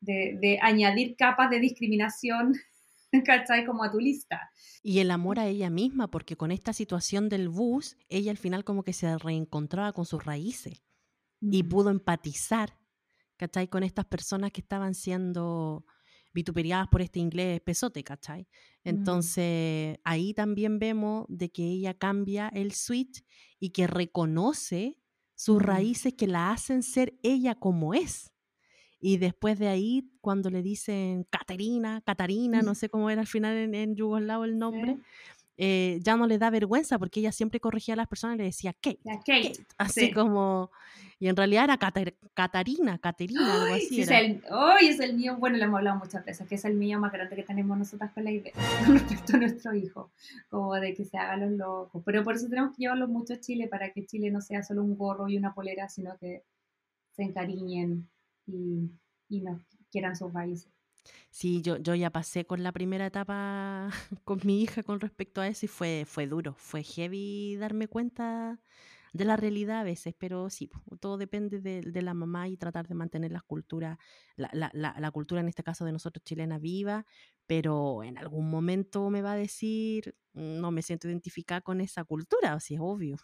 de, 0.00 0.38
de 0.40 0.58
añadir 0.62 1.16
capas 1.16 1.50
de 1.50 1.60
discriminación 1.60 2.54
¿cachai? 3.24 3.64
Como 3.66 3.84
a 3.84 3.90
tu 3.90 3.98
lista. 3.98 4.50
Y 4.82 5.00
el 5.00 5.10
amor 5.10 5.38
a 5.38 5.46
ella 5.46 5.70
misma, 5.70 6.10
porque 6.10 6.36
con 6.36 6.50
esta 6.50 6.72
situación 6.72 7.28
del 7.28 7.48
bus, 7.48 7.96
ella 8.08 8.30
al 8.30 8.38
final 8.38 8.64
como 8.64 8.82
que 8.82 8.92
se 8.92 9.18
reencontraba 9.18 9.92
con 9.92 10.06
sus 10.06 10.24
raíces 10.24 10.82
y 11.40 11.62
pudo 11.62 11.90
empatizar, 11.90 12.76
¿cachai? 13.36 13.68
Con 13.68 13.82
estas 13.82 14.04
personas 14.04 14.52
que 14.52 14.60
estaban 14.60 14.94
siendo 14.94 15.86
vituperiadas 16.32 16.88
por 16.88 17.02
este 17.02 17.18
inglés 17.18 17.60
pesote, 17.60 18.04
¿cachai? 18.04 18.46
Entonces, 18.84 19.98
ahí 20.04 20.32
también 20.34 20.78
vemos 20.78 21.26
de 21.28 21.50
que 21.50 21.64
ella 21.64 21.94
cambia 21.94 22.48
el 22.48 22.72
switch 22.72 23.24
y 23.58 23.70
que 23.70 23.86
reconoce 23.86 24.98
sus 25.34 25.60
raíces 25.60 26.14
que 26.14 26.26
la 26.26 26.52
hacen 26.52 26.82
ser 26.82 27.18
ella 27.22 27.54
como 27.54 27.94
es. 27.94 28.32
Y 29.00 29.16
después 29.16 29.58
de 29.58 29.68
ahí, 29.68 30.10
cuando 30.20 30.50
le 30.50 30.62
dicen 30.62 31.24
Caterina, 31.30 32.02
Catarina, 32.04 32.62
no 32.62 32.74
sé 32.74 32.88
cómo 32.88 33.08
era 33.10 33.22
al 33.22 33.26
final 33.26 33.56
en, 33.56 33.74
en 33.74 33.96
yugoslavo 33.96 34.44
el 34.44 34.58
nombre, 34.58 34.98
eh, 35.62 35.98
ya 36.02 36.16
no 36.16 36.26
le 36.26 36.38
da 36.38 36.48
vergüenza 36.48 36.98
porque 36.98 37.20
ella 37.20 37.32
siempre 37.32 37.60
corregía 37.60 37.92
a 37.92 37.96
las 37.98 38.06
personas 38.06 38.36
y 38.36 38.38
le 38.38 38.44
decía 38.44 38.72
Kate. 38.72 39.00
Kate. 39.26 39.52
Así 39.76 40.10
como. 40.10 40.70
Y 41.18 41.28
en 41.28 41.36
realidad 41.36 41.64
era 41.64 41.76
Catarina, 42.32 42.96
Caterina, 42.96 43.64
algo 43.64 43.74
así. 43.74 44.00
Es 44.00 44.10
el, 44.10 44.42
es 44.80 45.00
el 45.00 45.16
mío, 45.16 45.36
bueno, 45.36 45.58
le 45.58 45.64
hemos 45.64 45.76
hablado 45.76 45.98
muchas 45.98 46.24
veces, 46.24 46.48
que 46.48 46.54
es 46.54 46.64
el 46.64 46.76
mío 46.76 46.98
más 46.98 47.12
grande 47.12 47.36
que 47.36 47.42
tenemos 47.42 47.76
nosotras 47.76 48.10
con 48.12 48.24
la 48.24 48.30
idea 48.30 48.54
con 48.86 48.94
respecto 48.94 49.36
a 49.36 49.40
nuestro 49.40 49.74
hijo, 49.74 50.10
como 50.48 50.74
de 50.76 50.94
que 50.94 51.04
se 51.04 51.18
hagan 51.18 51.40
los 51.40 51.50
locos. 51.50 52.02
Pero 52.06 52.24
por 52.24 52.36
eso 52.36 52.48
tenemos 52.48 52.70
que 52.70 52.84
llevarlo 52.84 53.06
mucho 53.06 53.34
a 53.34 53.40
Chile, 53.40 53.68
para 53.68 53.92
que 53.92 54.06
Chile 54.06 54.30
no 54.30 54.40
sea 54.40 54.62
solo 54.62 54.82
un 54.82 54.96
gorro 54.96 55.28
y 55.28 55.36
una 55.36 55.52
polera, 55.52 55.90
sino 55.90 56.16
que 56.16 56.42
se 57.12 57.22
encariñen 57.22 58.08
y, 58.52 58.90
y 59.28 59.44
quieran 59.90 60.16
sus 60.16 60.32
raíces. 60.32 60.70
Sí, 61.30 61.62
yo, 61.62 61.76
yo 61.78 61.94
ya 61.94 62.10
pasé 62.10 62.44
con 62.46 62.62
la 62.62 62.72
primera 62.72 63.06
etapa 63.06 63.90
con 64.24 64.40
mi 64.44 64.62
hija 64.62 64.82
con 64.82 65.00
respecto 65.00 65.40
a 65.40 65.48
eso 65.48 65.66
y 65.66 65.68
fue, 65.68 66.04
fue 66.06 66.26
duro, 66.26 66.54
fue 66.58 66.82
heavy 66.82 67.56
darme 67.56 67.88
cuenta 67.88 68.60
de 69.12 69.24
la 69.24 69.36
realidad 69.36 69.80
a 69.80 69.84
veces, 69.84 70.14
pero 70.16 70.50
sí, 70.50 70.70
todo 71.00 71.18
depende 71.18 71.60
de, 71.60 71.80
de 71.80 72.02
la 72.02 72.14
mamá 72.14 72.48
y 72.48 72.56
tratar 72.56 72.86
de 72.86 72.94
mantener 72.94 73.32
la 73.32 73.40
cultura, 73.40 73.98
la, 74.36 74.50
la, 74.52 74.70
la, 74.72 74.94
la, 74.98 75.10
cultura 75.10 75.40
en 75.40 75.48
este 75.48 75.64
caso 75.64 75.84
de 75.84 75.92
nosotros 75.92 76.22
chilena 76.24 76.58
viva, 76.58 77.06
pero 77.46 78.04
en 78.04 78.18
algún 78.18 78.50
momento 78.50 79.10
me 79.10 79.22
va 79.22 79.32
a 79.32 79.36
decir, 79.36 80.14
no 80.32 80.70
me 80.70 80.82
siento 80.82 81.08
identificada 81.08 81.60
con 81.60 81.80
esa 81.80 82.04
cultura, 82.04 82.52
así 82.52 82.74
es 82.74 82.80
obvio. 82.82 83.16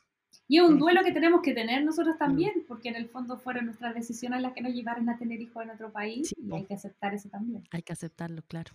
Y 0.48 0.58
es 0.58 0.62
un 0.62 0.78
duelo 0.78 1.02
que 1.02 1.12
tenemos 1.12 1.42
que 1.42 1.54
tener 1.54 1.84
nosotros 1.84 2.16
también, 2.18 2.64
porque 2.68 2.88
en 2.88 2.96
el 2.96 3.08
fondo 3.08 3.38
fueron 3.38 3.66
nuestras 3.66 3.94
decisiones 3.94 4.42
las 4.42 4.52
que 4.52 4.60
nos 4.60 4.72
llevaron 4.72 5.08
a 5.08 5.18
tener 5.18 5.40
hijos 5.40 5.62
en 5.62 5.70
otro 5.70 5.90
país 5.92 6.32
y 6.36 6.54
hay 6.54 6.64
que 6.64 6.74
aceptar 6.74 7.14
eso 7.14 7.28
también. 7.28 7.64
Hay 7.72 7.82
que 7.82 7.92
aceptarlo, 7.92 8.42
claro. 8.42 8.72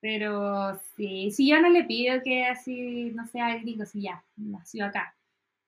Pero 0.00 0.78
sí, 0.96 1.30
si 1.30 1.48
yo 1.48 1.60
no 1.60 1.68
le 1.68 1.84
pido 1.84 2.22
que 2.22 2.46
así, 2.46 3.10
no 3.14 3.26
sea 3.26 3.58
gringo, 3.58 3.84
si 3.84 4.02
ya, 4.02 4.24
nació 4.36 4.86
acá. 4.86 5.14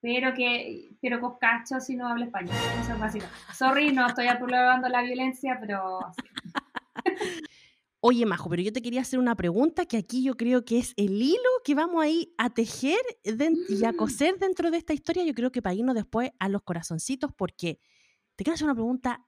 Pero 0.01 0.35
que, 0.35 0.90
pero 1.01 1.20
con 1.20 1.39
cacho 1.39 1.81
si 1.81 1.97
no 1.97 2.07
habla 2.09 2.27
español. 2.27 2.55
Eso 2.81 2.93
es 2.93 2.98
básico. 2.98 3.27
Sorry, 3.55 3.93
no 3.93 4.07
estoy 4.07 4.28
aprobando 4.28 4.89
la 4.89 5.03
violencia, 5.03 5.59
pero 5.61 6.01
Oye, 8.09 8.24
Majo, 8.24 8.49
pero 8.49 8.62
yo 8.62 8.73
te 8.73 8.83
quería 8.83 9.01
hacer 9.01 9.19
una 9.19 9.35
pregunta 9.35 9.85
que 9.85 9.97
aquí 9.97 10.23
yo 10.23 10.37
creo 10.37 10.65
que 10.65 10.78
es 10.78 10.95
el 10.97 11.20
hilo 11.20 11.51
que 11.65 11.74
vamos 11.74 12.05
a 12.05 12.09
ir 12.09 12.33
a 12.39 12.51
tejer 12.51 13.01
y 13.24 13.85
a 13.85 13.91
mm. 13.91 13.97
coser 13.97 14.39
dentro 14.39 14.70
de 14.70 14.78
esta 14.78 14.95
historia. 14.95 15.24
Yo 15.24 15.35
creo 15.35 15.51
que 15.51 15.61
para 15.61 15.74
irnos 15.74 15.97
después 15.97 16.31
a 16.39 16.49
los 16.49 16.62
corazoncitos, 16.62 17.33
porque 17.37 17.81
te 18.37 18.45
quiero 18.45 18.55
hacer 18.55 18.66
una 18.66 18.77
pregunta 18.77 19.27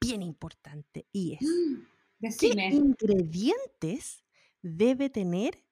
bien 0.00 0.22
importante 0.22 1.08
y 1.10 1.32
es, 1.32 1.40
mm, 1.42 2.28
¿qué 2.38 2.68
ingredientes 2.70 4.24
debe 4.62 5.10
tener 5.10 5.64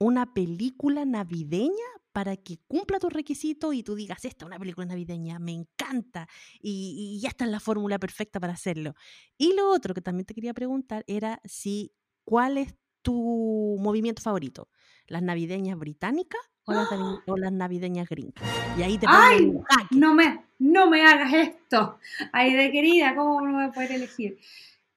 una 0.00 0.34
película 0.34 1.04
navideña 1.04 1.70
para 2.14 2.36
que 2.36 2.58
cumpla 2.68 3.00
tu 3.00 3.10
requisito 3.10 3.72
y 3.72 3.82
tú 3.82 3.96
digas, 3.96 4.24
esta 4.24 4.44
es 4.44 4.46
una 4.46 4.56
película 4.56 4.86
navideña, 4.86 5.40
me 5.40 5.50
encanta 5.50 6.28
y, 6.60 7.18
ya 7.20 7.28
está 7.28 7.44
en 7.44 7.50
la 7.50 7.58
fórmula 7.58 7.98
perfecta 7.98 8.38
para 8.38 8.52
hacerlo. 8.52 8.94
Y 9.36 9.56
lo 9.56 9.68
otro 9.68 9.94
que 9.94 10.00
también 10.00 10.24
te 10.24 10.32
quería 10.32 10.54
preguntar 10.54 11.02
era 11.08 11.40
si, 11.44 11.92
¿cuál 12.22 12.56
es 12.58 12.76
tu 13.02 13.76
movimiento 13.80 14.22
favorito? 14.22 14.68
¿Las 15.08 15.22
navideñas 15.22 15.76
británicas 15.76 16.40
o 16.66 16.72
las, 16.72 16.88
o 17.26 17.36
las 17.36 17.52
navideñas 17.52 18.08
gringas? 18.08 18.44
Y 18.78 18.82
ahí 18.82 18.96
te 18.96 19.06
¡Ay! 19.08 19.52
No 19.90 20.14
me, 20.14 20.44
no 20.60 20.88
me 20.88 21.04
hagas 21.04 21.34
esto. 21.34 21.98
Ay, 22.30 22.54
de 22.54 22.70
querida, 22.70 23.16
¿cómo 23.16 23.40
no 23.40 23.54
voy 23.54 23.64
a 23.64 23.72
poder 23.72 23.90
elegir? 23.90 24.38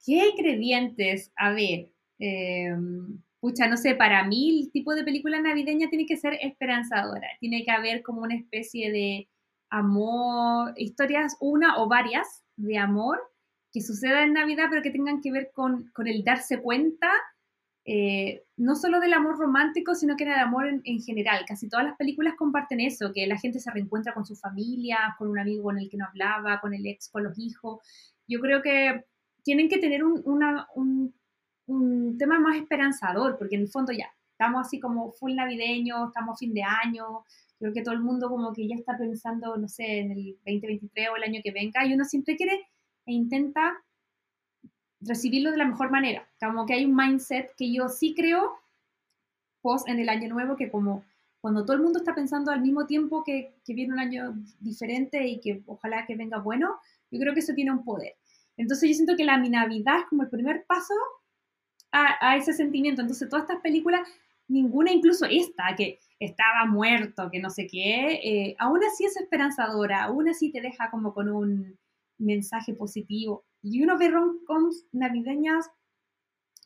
¿Qué 0.06 0.28
ingredientes? 0.28 1.32
A 1.34 1.50
ver, 1.50 1.90
eh, 2.20 2.76
pucha, 3.40 3.68
no 3.68 3.76
sé, 3.76 3.94
para 3.94 4.24
mí 4.24 4.62
el 4.64 4.72
tipo 4.72 4.94
de 4.94 5.04
película 5.04 5.40
navideña 5.40 5.88
tiene 5.88 6.06
que 6.06 6.16
ser 6.16 6.38
esperanzadora, 6.40 7.28
tiene 7.40 7.64
que 7.64 7.70
haber 7.70 8.02
como 8.02 8.22
una 8.22 8.34
especie 8.34 8.90
de 8.90 9.28
amor, 9.70 10.72
historias, 10.76 11.36
una 11.40 11.78
o 11.78 11.88
varias 11.88 12.44
de 12.56 12.78
amor 12.78 13.20
que 13.72 13.82
suceda 13.82 14.24
en 14.24 14.32
Navidad, 14.32 14.66
pero 14.70 14.82
que 14.82 14.90
tengan 14.90 15.20
que 15.20 15.30
ver 15.30 15.50
con, 15.52 15.92
el 16.04 16.24
darse 16.24 16.60
cuenta, 16.60 17.10
eh, 17.84 18.44
no 18.56 18.74
solo 18.74 18.98
del 19.00 19.12
amor 19.12 19.38
romántico, 19.38 19.94
sino 19.94 20.16
que 20.16 20.24
del 20.24 20.34
amor 20.34 20.66
en, 20.66 20.80
en, 20.84 21.00
general. 21.00 21.44
Casi 21.46 21.68
todas 21.68 21.86
las 21.86 21.96
películas 21.96 22.34
comparten 22.36 22.80
eso, 22.80 23.12
que 23.12 23.26
la 23.26 23.38
gente 23.38 23.60
se 23.60 23.70
reencuentra 23.70 24.14
con 24.14 24.24
su 24.24 24.36
familia, 24.36 25.14
con 25.18 25.28
un 25.28 25.38
amigo 25.38 25.64
con 25.64 25.78
el 25.78 25.88
que 25.88 25.96
no 25.96 26.06
hablaba, 26.06 26.60
con 26.60 26.74
el 26.74 26.86
ex, 26.86 27.10
con 27.10 27.24
los 27.24 27.38
hijos. 27.38 27.80
Yo 28.26 28.40
creo 28.40 28.62
que 28.62 29.04
tienen 29.42 29.68
que 29.68 29.78
tener 29.78 30.02
un, 30.04 30.22
un 30.24 31.14
un 31.68 32.18
tema 32.18 32.38
más 32.40 32.56
esperanzador, 32.56 33.38
porque 33.38 33.56
en 33.56 33.62
el 33.62 33.68
fondo 33.68 33.92
ya 33.92 34.10
estamos 34.32 34.66
así 34.66 34.80
como 34.80 35.12
full 35.12 35.34
navideño, 35.34 36.08
estamos 36.08 36.38
fin 36.38 36.54
de 36.54 36.62
año, 36.62 37.24
creo 37.58 37.72
que 37.72 37.82
todo 37.82 37.94
el 37.94 38.00
mundo 38.00 38.28
como 38.28 38.52
que 38.52 38.66
ya 38.68 38.76
está 38.76 38.96
pensando, 38.96 39.56
no 39.56 39.68
sé, 39.68 39.98
en 39.98 40.12
el 40.12 40.36
2023 40.46 41.08
o 41.10 41.16
el 41.16 41.24
año 41.24 41.40
que 41.42 41.52
venga, 41.52 41.84
y 41.84 41.94
uno 41.94 42.04
siempre 42.04 42.36
quiere 42.36 42.66
e 43.06 43.12
intenta 43.12 43.76
recibirlo 45.00 45.50
de 45.50 45.56
la 45.56 45.64
mejor 45.64 45.90
manera, 45.90 46.28
como 46.40 46.66
que 46.66 46.74
hay 46.74 46.84
un 46.84 46.96
mindset 46.96 47.54
que 47.56 47.72
yo 47.72 47.88
sí 47.88 48.14
creo, 48.14 48.58
post 49.60 49.88
en 49.88 49.98
el 49.98 50.08
año 50.08 50.28
nuevo, 50.28 50.56
que 50.56 50.70
como 50.70 51.04
cuando 51.40 51.64
todo 51.64 51.76
el 51.76 51.82
mundo 51.82 52.00
está 52.00 52.14
pensando 52.14 52.50
al 52.50 52.62
mismo 52.62 52.86
tiempo 52.86 53.22
que, 53.22 53.54
que 53.64 53.74
viene 53.74 53.92
un 53.92 54.00
año 54.00 54.34
diferente 54.60 55.26
y 55.26 55.40
que 55.40 55.62
ojalá 55.66 56.04
que 56.06 56.16
venga 56.16 56.38
bueno, 56.38 56.76
yo 57.10 57.20
creo 57.20 57.34
que 57.34 57.40
eso 57.40 57.54
tiene 57.54 57.70
un 57.70 57.84
poder. 57.84 58.16
Entonces 58.56 58.88
yo 58.88 58.94
siento 58.94 59.16
que 59.16 59.24
la 59.24 59.38
Navidad 59.38 60.00
es 60.00 60.06
como 60.06 60.24
el 60.24 60.30
primer 60.30 60.64
paso 60.66 60.94
a, 61.92 62.36
ese 62.36 62.52
sentimiento. 62.52 63.00
Entonces, 63.00 63.28
todas 63.28 63.44
estas 63.44 63.60
películas, 63.62 64.00
ninguna, 64.46 64.92
incluso 64.92 65.26
esta, 65.26 65.74
que 65.76 65.98
estaba 66.18 66.66
muerto, 66.66 67.30
que 67.30 67.40
no 67.40 67.50
sé 67.50 67.66
qué, 67.66 68.20
eh, 68.22 68.56
aún 68.58 68.80
así 68.84 69.04
es 69.04 69.16
esperanzadora, 69.16 70.04
aún 70.04 70.28
así 70.28 70.50
te 70.50 70.60
deja 70.60 70.90
como 70.90 71.14
con 71.14 71.28
un 71.28 71.78
mensaje 72.18 72.74
positivo. 72.74 73.44
Y 73.62 73.82
uno 73.82 73.98
ve 73.98 74.08
rom-coms 74.08 74.86
navideñas 74.92 75.70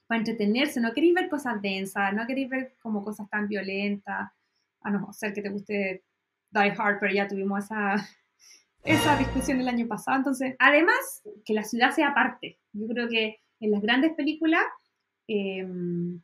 para 0.07 0.19
entretenerse, 0.19 0.81
no 0.81 0.93
queréis 0.93 1.15
ver 1.15 1.29
cosas 1.29 1.61
densas, 1.63 2.13
no 2.15 2.27
queréis 2.27 2.49
ver 2.49 2.77
como 2.81 3.05
cosas 3.05 3.29
tan 3.31 3.49
violentas, 3.49 4.31
a 4.83 4.91
no 4.91 5.13
ser 5.13 5.33
que 5.33 5.43
te 5.43 5.49
guste 5.49 6.05
Die 6.51 6.75
Hard, 6.77 6.99
pero 7.01 7.15
ya 7.15 7.29
tuvimos 7.29 7.65
esa, 7.65 7.95
esa 8.85 9.17
discusión 9.17 9.61
el 9.61 9.69
año 9.69 9.87
pasado. 9.87 10.19
Entonces, 10.19 10.55
además, 10.59 11.23
que 11.45 11.55
la 11.55 11.65
ciudad 11.65 11.93
sea 11.93 12.15
parte. 12.15 12.59
Yo 12.73 12.87
creo 12.89 13.09
que 13.09 13.41
en 13.61 13.71
las 13.71 13.81
grandes 13.81 14.13
películas, 14.15 14.65
em, 15.33 16.21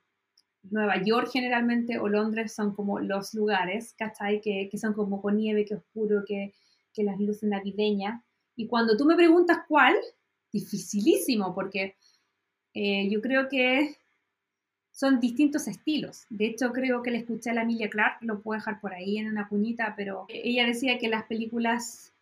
Nueva 0.70 1.02
York 1.02 1.30
generalmente 1.32 1.98
o 1.98 2.08
Londres 2.08 2.52
son 2.54 2.74
como 2.74 3.00
los 3.00 3.34
lugares, 3.34 3.94
¿cachai? 3.96 4.40
Que, 4.40 4.68
que 4.70 4.78
son 4.78 4.92
como 4.92 5.20
con 5.22 5.36
nieve, 5.36 5.64
que 5.64 5.76
oscuro, 5.76 6.24
que, 6.26 6.52
que 6.92 7.04
las 7.04 7.18
luces 7.18 7.48
navideñas. 7.48 8.22
Y 8.56 8.66
cuando 8.66 8.96
tú 8.96 9.04
me 9.04 9.16
preguntas 9.16 9.58
cuál, 9.68 9.94
dificilísimo, 10.52 11.54
porque 11.54 11.96
eh, 12.74 13.08
yo 13.10 13.20
creo 13.20 13.48
que 13.48 13.96
son 14.90 15.20
distintos 15.20 15.68
estilos. 15.68 16.24
De 16.28 16.46
hecho, 16.46 16.72
creo 16.72 17.02
que 17.02 17.12
le 17.12 17.18
escuché 17.18 17.50
a 17.50 17.54
la 17.54 17.62
Emilia 17.62 17.88
Clark, 17.88 18.18
lo 18.20 18.40
puedo 18.40 18.58
dejar 18.58 18.80
por 18.80 18.92
ahí 18.92 19.18
en 19.18 19.28
una 19.28 19.48
puñita, 19.48 19.94
pero 19.96 20.26
ella 20.28 20.66
decía 20.66 20.98
que 20.98 21.08
las 21.08 21.24
películas 21.24 22.12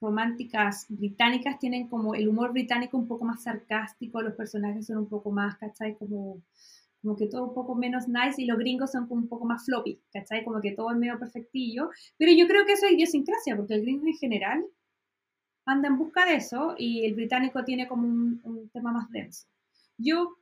románticas 0.00 0.86
británicas 0.88 1.58
tienen 1.58 1.88
como 1.88 2.14
el 2.14 2.28
humor 2.28 2.52
británico 2.52 2.96
un 2.96 3.08
poco 3.08 3.24
más 3.24 3.42
sarcástico, 3.42 4.22
los 4.22 4.34
personajes 4.34 4.86
son 4.86 4.98
un 4.98 5.08
poco 5.08 5.30
más, 5.30 5.56
¿cachai? 5.56 5.96
Como, 5.96 6.42
como 7.02 7.16
que 7.16 7.26
todo 7.26 7.44
un 7.44 7.54
poco 7.54 7.74
menos 7.74 8.08
nice 8.08 8.42
y 8.42 8.46
los 8.46 8.58
gringos 8.58 8.92
son 8.92 9.06
un 9.10 9.28
poco 9.28 9.46
más 9.46 9.64
floppy, 9.64 10.00
¿cachai? 10.12 10.44
Como 10.44 10.60
que 10.60 10.72
todo 10.72 10.90
es 10.90 10.98
medio 10.98 11.18
perfectillo. 11.18 11.90
Pero 12.18 12.32
yo 12.32 12.46
creo 12.46 12.66
que 12.66 12.72
eso 12.72 12.86
es 12.86 12.92
idiosincrasia, 12.92 13.56
porque 13.56 13.74
el 13.74 13.82
gringo 13.82 14.06
en 14.06 14.16
general 14.16 14.66
anda 15.66 15.88
en 15.88 15.98
busca 15.98 16.24
de 16.24 16.36
eso 16.36 16.74
y 16.78 17.04
el 17.04 17.14
británico 17.14 17.64
tiene 17.64 17.88
como 17.88 18.06
un, 18.06 18.70
tema 18.72 18.92
más 18.92 19.10
denso. 19.10 19.46
Yo, 19.98 20.36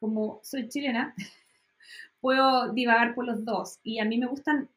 como 0.00 0.40
soy 0.42 0.68
chilena, 0.68 1.14
puedo 2.20 2.72
divagar 2.72 3.14
por 3.14 3.24
los 3.24 3.44
dos 3.44 3.78
y 3.82 3.98
a 4.00 4.04
mí 4.04 4.18
me 4.18 4.26
gustan 4.26 4.68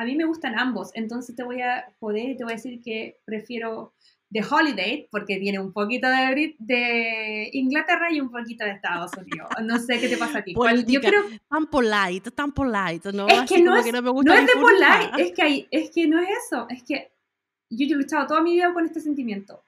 a 0.00 0.04
mí 0.06 0.16
me 0.16 0.24
gustan 0.24 0.58
ambos, 0.58 0.90
entonces 0.94 1.36
te 1.36 1.42
voy 1.42 1.60
a 1.60 1.92
poder 1.98 2.30
y 2.30 2.36
te 2.36 2.42
voy 2.42 2.54
a 2.54 2.56
decir 2.56 2.80
que 2.82 3.18
prefiero 3.26 3.92
The 4.32 4.42
Holiday, 4.42 5.08
porque 5.10 5.38
tiene 5.38 5.58
un 5.58 5.74
poquito 5.74 6.08
de, 6.08 6.56
de 6.58 7.50
Inglaterra 7.52 8.10
y 8.10 8.18
un 8.18 8.30
poquito 8.30 8.64
de 8.64 8.70
Estados 8.70 9.10
Unidos. 9.18 9.50
No 9.62 9.78
sé 9.78 10.00
qué 10.00 10.08
te 10.08 10.16
pasa 10.16 10.38
a 10.38 10.42
ti. 10.42 10.54
yo 10.86 11.00
creo, 11.02 11.24
tan 11.50 11.66
polite, 11.66 12.30
tan 12.30 12.50
polite, 12.52 13.12
¿no? 13.12 13.28
Es 13.28 13.42
que 13.42 13.60
no 13.60 13.76
es, 13.76 13.92
no, 13.92 14.00
no 14.00 14.32
es 14.32 14.46
de 14.46 14.52
polite, 14.54 15.22
es 15.22 15.32
que, 15.32 15.42
hay, 15.42 15.68
es 15.70 15.90
que 15.90 16.06
no 16.06 16.18
es 16.18 16.28
eso, 16.46 16.66
es 16.70 16.82
que 16.82 17.12
yo, 17.68 17.84
he 17.84 17.98
luchado 17.98 18.26
toda 18.26 18.40
mi 18.40 18.54
vida 18.54 18.72
con 18.72 18.86
este 18.86 19.00
sentimiento. 19.00 19.62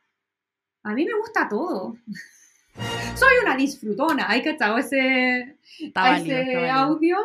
A 0.83 0.95
mí 0.95 1.05
me 1.05 1.15
gusta 1.19 1.47
todo. 1.47 1.99
Soy 3.17 3.35
una 3.43 3.55
disfrutona, 3.55 4.31
¿hay 4.31 4.43
cachado 4.43 4.79
ese, 4.79 5.59
ese 5.79 6.71
audio? 6.71 7.19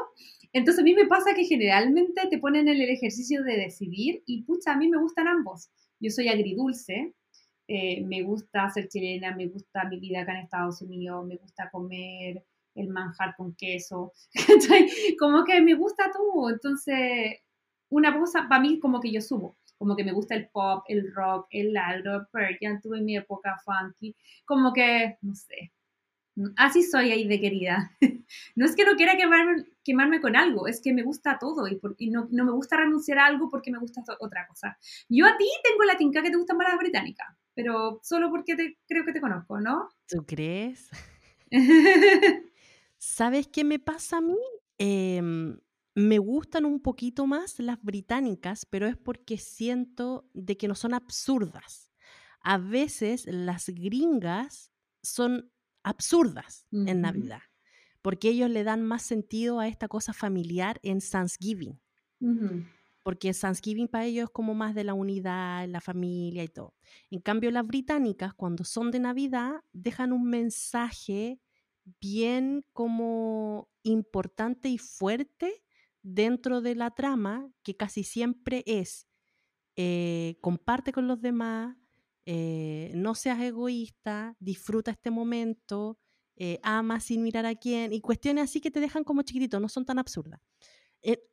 Entonces 0.53 0.82
a 0.82 0.84
mí 0.84 0.94
me 0.94 1.07
pasa 1.07 1.34
que 1.36 1.45
generalmente 1.45 2.28
te 2.30 2.40
ponen 2.40 2.68
en 2.68 2.82
el 2.82 2.90
ejercicio 2.90 3.44
de 3.44 3.57
decidir 3.57 4.24
y 4.26 4.44
pucha, 4.44 4.74
a 4.74 4.78
mí 4.78 4.88
me 4.90 4.98
gustan 4.98 5.28
ambos. 5.28 5.69
Yo 5.99 6.11
soy 6.11 6.30
agridulce, 6.30 7.14
eh, 7.68 8.03
me 8.03 8.22
gusta 8.24 8.69
ser 8.69 8.88
chilena, 8.88 9.36
me 9.36 9.48
gusta 9.48 9.86
mi 9.90 9.99
vida 9.99 10.22
acá 10.22 10.34
en 10.34 10.45
Estados 10.45 10.82
Unidos, 10.82 11.26
me 11.26 11.38
gusta 11.38 11.69
comer 11.72 12.44
el 12.76 12.90
manjar 12.90 13.36
con 13.36 13.56
queso, 13.56 14.14
como 15.19 15.44
que 15.44 15.61
me 15.61 15.74
gusta 15.74 16.11
todo. 16.11 16.49
Entonces, 16.49 17.40
una 17.90 18.18
cosa 18.18 18.48
para 18.48 18.61
mí 18.61 18.80
como 18.80 18.99
que 18.99 19.11
yo 19.11 19.22
subo 19.22 19.57
como 19.78 19.95
que 19.95 20.03
me 20.03 20.11
gusta 20.11 20.36
el 20.36 20.49
pop, 20.49 20.84
el 20.88 21.14
rock, 21.14 21.48
el 21.52 21.76
agro, 21.78 22.28
pero 22.32 22.48
ya 22.60 22.80
tuve 22.82 23.02
mi 23.02 23.15
época 23.15 23.57
funky, 23.64 24.15
como 24.45 24.74
que, 24.74 25.18
no 25.22 25.36
sé, 25.36 25.72
así 26.56 26.84
soy 26.84 27.11
ahí 27.11 27.28
de 27.28 27.40
querida. 27.40 27.91
no 28.56 28.65
es 28.65 28.76
que 28.76 28.86
no 28.86 28.95
quiera 28.95 29.18
quemarme, 29.18 29.65
quemarme 29.88 30.19
con 30.19 30.35
algo, 30.35 30.68
es 30.68 30.81
que 30.81 30.93
me 30.93 31.01
gusta 31.01 31.38
todo 31.39 31.65
y, 31.65 32.09
no, 32.09 32.27
me 32.30 32.51
gusta 32.51 32.76
renunciar 32.76 33.19
a 33.19 33.26
algo 33.26 33.49
porque 33.49 33.72
me 33.72 33.80
gusta 33.80 34.03
otra 34.19 34.45
cosa. 34.45 34.77
Yo 35.07 35.26
a 35.26 35.38
ti 35.38 35.45
tengo 35.64 35.85
la 35.85 35.95
tinca 35.95 36.22
que 36.22 36.30
te 36.30 36.35
gustan 36.35 36.57
más 36.57 36.68
las 36.68 36.77
británicas, 36.77 37.27
pero 37.53 38.01
solo 38.03 38.30
porque 38.30 38.57
te, 38.57 38.77
creo 38.85 39.05
que 39.05 39.14
te 39.14 39.22
conozco, 39.22 39.61
¿no? 39.61 39.88
¿Tú 40.09 40.26
crees? 40.26 40.89
¿Sabes 42.97 43.47
qué 43.47 43.64
me 43.64 43.80
pasa 43.80 44.18
a 44.18 44.22
mí? 44.22 44.38
Eh, 44.77 45.22
me 45.95 46.19
gustan 46.19 46.65
un 46.65 46.81
poquito 46.81 47.26
más 47.26 47.57
las 47.59 47.81
británicas, 47.81 48.65
pero 48.65 48.88
es 48.88 48.97
porque 48.97 49.38
siento 49.38 50.30
de 50.34 50.57
que 50.57 50.68
no 50.68 50.76
son 50.76 50.93
absurdas. 50.93 51.91
A 52.41 52.57
veces 52.57 53.26
las 53.26 53.69
gringas 53.69 54.73
son 55.01 55.49
absurdas 55.81 56.68
en 56.72 57.01
Navidad, 57.01 57.41
porque 58.02 58.30
ellos 58.30 58.49
le 58.49 58.64
dan 58.64 58.84
más 58.84 59.03
sentido 59.03 59.60
a 59.60 59.68
esta 59.68 59.88
cosa 59.88 60.14
familiar 60.14 60.80
en 60.84 60.99
Thanksgiving. 60.99 61.80
Porque 63.03 63.34
Thanksgiving 63.34 63.88
para 63.88 64.06
ellos 64.06 64.26
es 64.26 64.30
como 64.30 64.53
más 64.53 64.76
de 64.76 64.84
la 64.84 64.94
unidad, 64.94 65.68
la 65.68 65.82
familia 65.82 66.44
y 66.44 66.48
todo. 66.48 66.74
En 67.10 67.22
cambio, 67.22 67.52
las 67.52 67.65
británicas, 67.65 68.34
cuando 68.34 68.64
son 68.64 68.91
de 68.91 68.99
Navidad, 68.99 69.61
dejan 69.72 70.11
un 70.11 70.26
mensaje 70.26 71.40
bien 72.02 72.65
como 72.74 73.69
importante 73.84 74.68
y 74.69 74.78
fuerte 74.78 75.64
dentro 76.02 76.61
de 76.61 76.76
la 76.76 76.91
trama 76.91 77.49
que 77.64 77.76
casi 77.76 78.03
siempre 78.03 78.64
es 78.65 79.07
eh, 79.76 80.38
comparte 80.41 80.91
con 80.91 81.07
los 81.07 81.22
demás, 81.22 81.78
eh, 82.26 82.91
no 82.95 83.14
seas 83.14 83.40
egoísta, 83.40 84.36
disfruta 84.40 84.91
este 84.91 85.11
momento, 85.11 85.99
eh, 86.38 86.59
ama 86.64 86.99
sin 86.99 87.23
mirar 87.23 87.45
a 87.45 87.55
quién, 87.55 87.93
y 87.93 88.01
cuestiones 88.01 88.45
así 88.45 88.61
que 88.61 88.72
te 88.72 88.80
dejan 88.80 89.03
como 89.03 89.23
chiquitito, 89.23 89.59
no 89.59 89.69
son 89.69 89.85
tan 89.85 89.99
absurdas. 89.99 90.39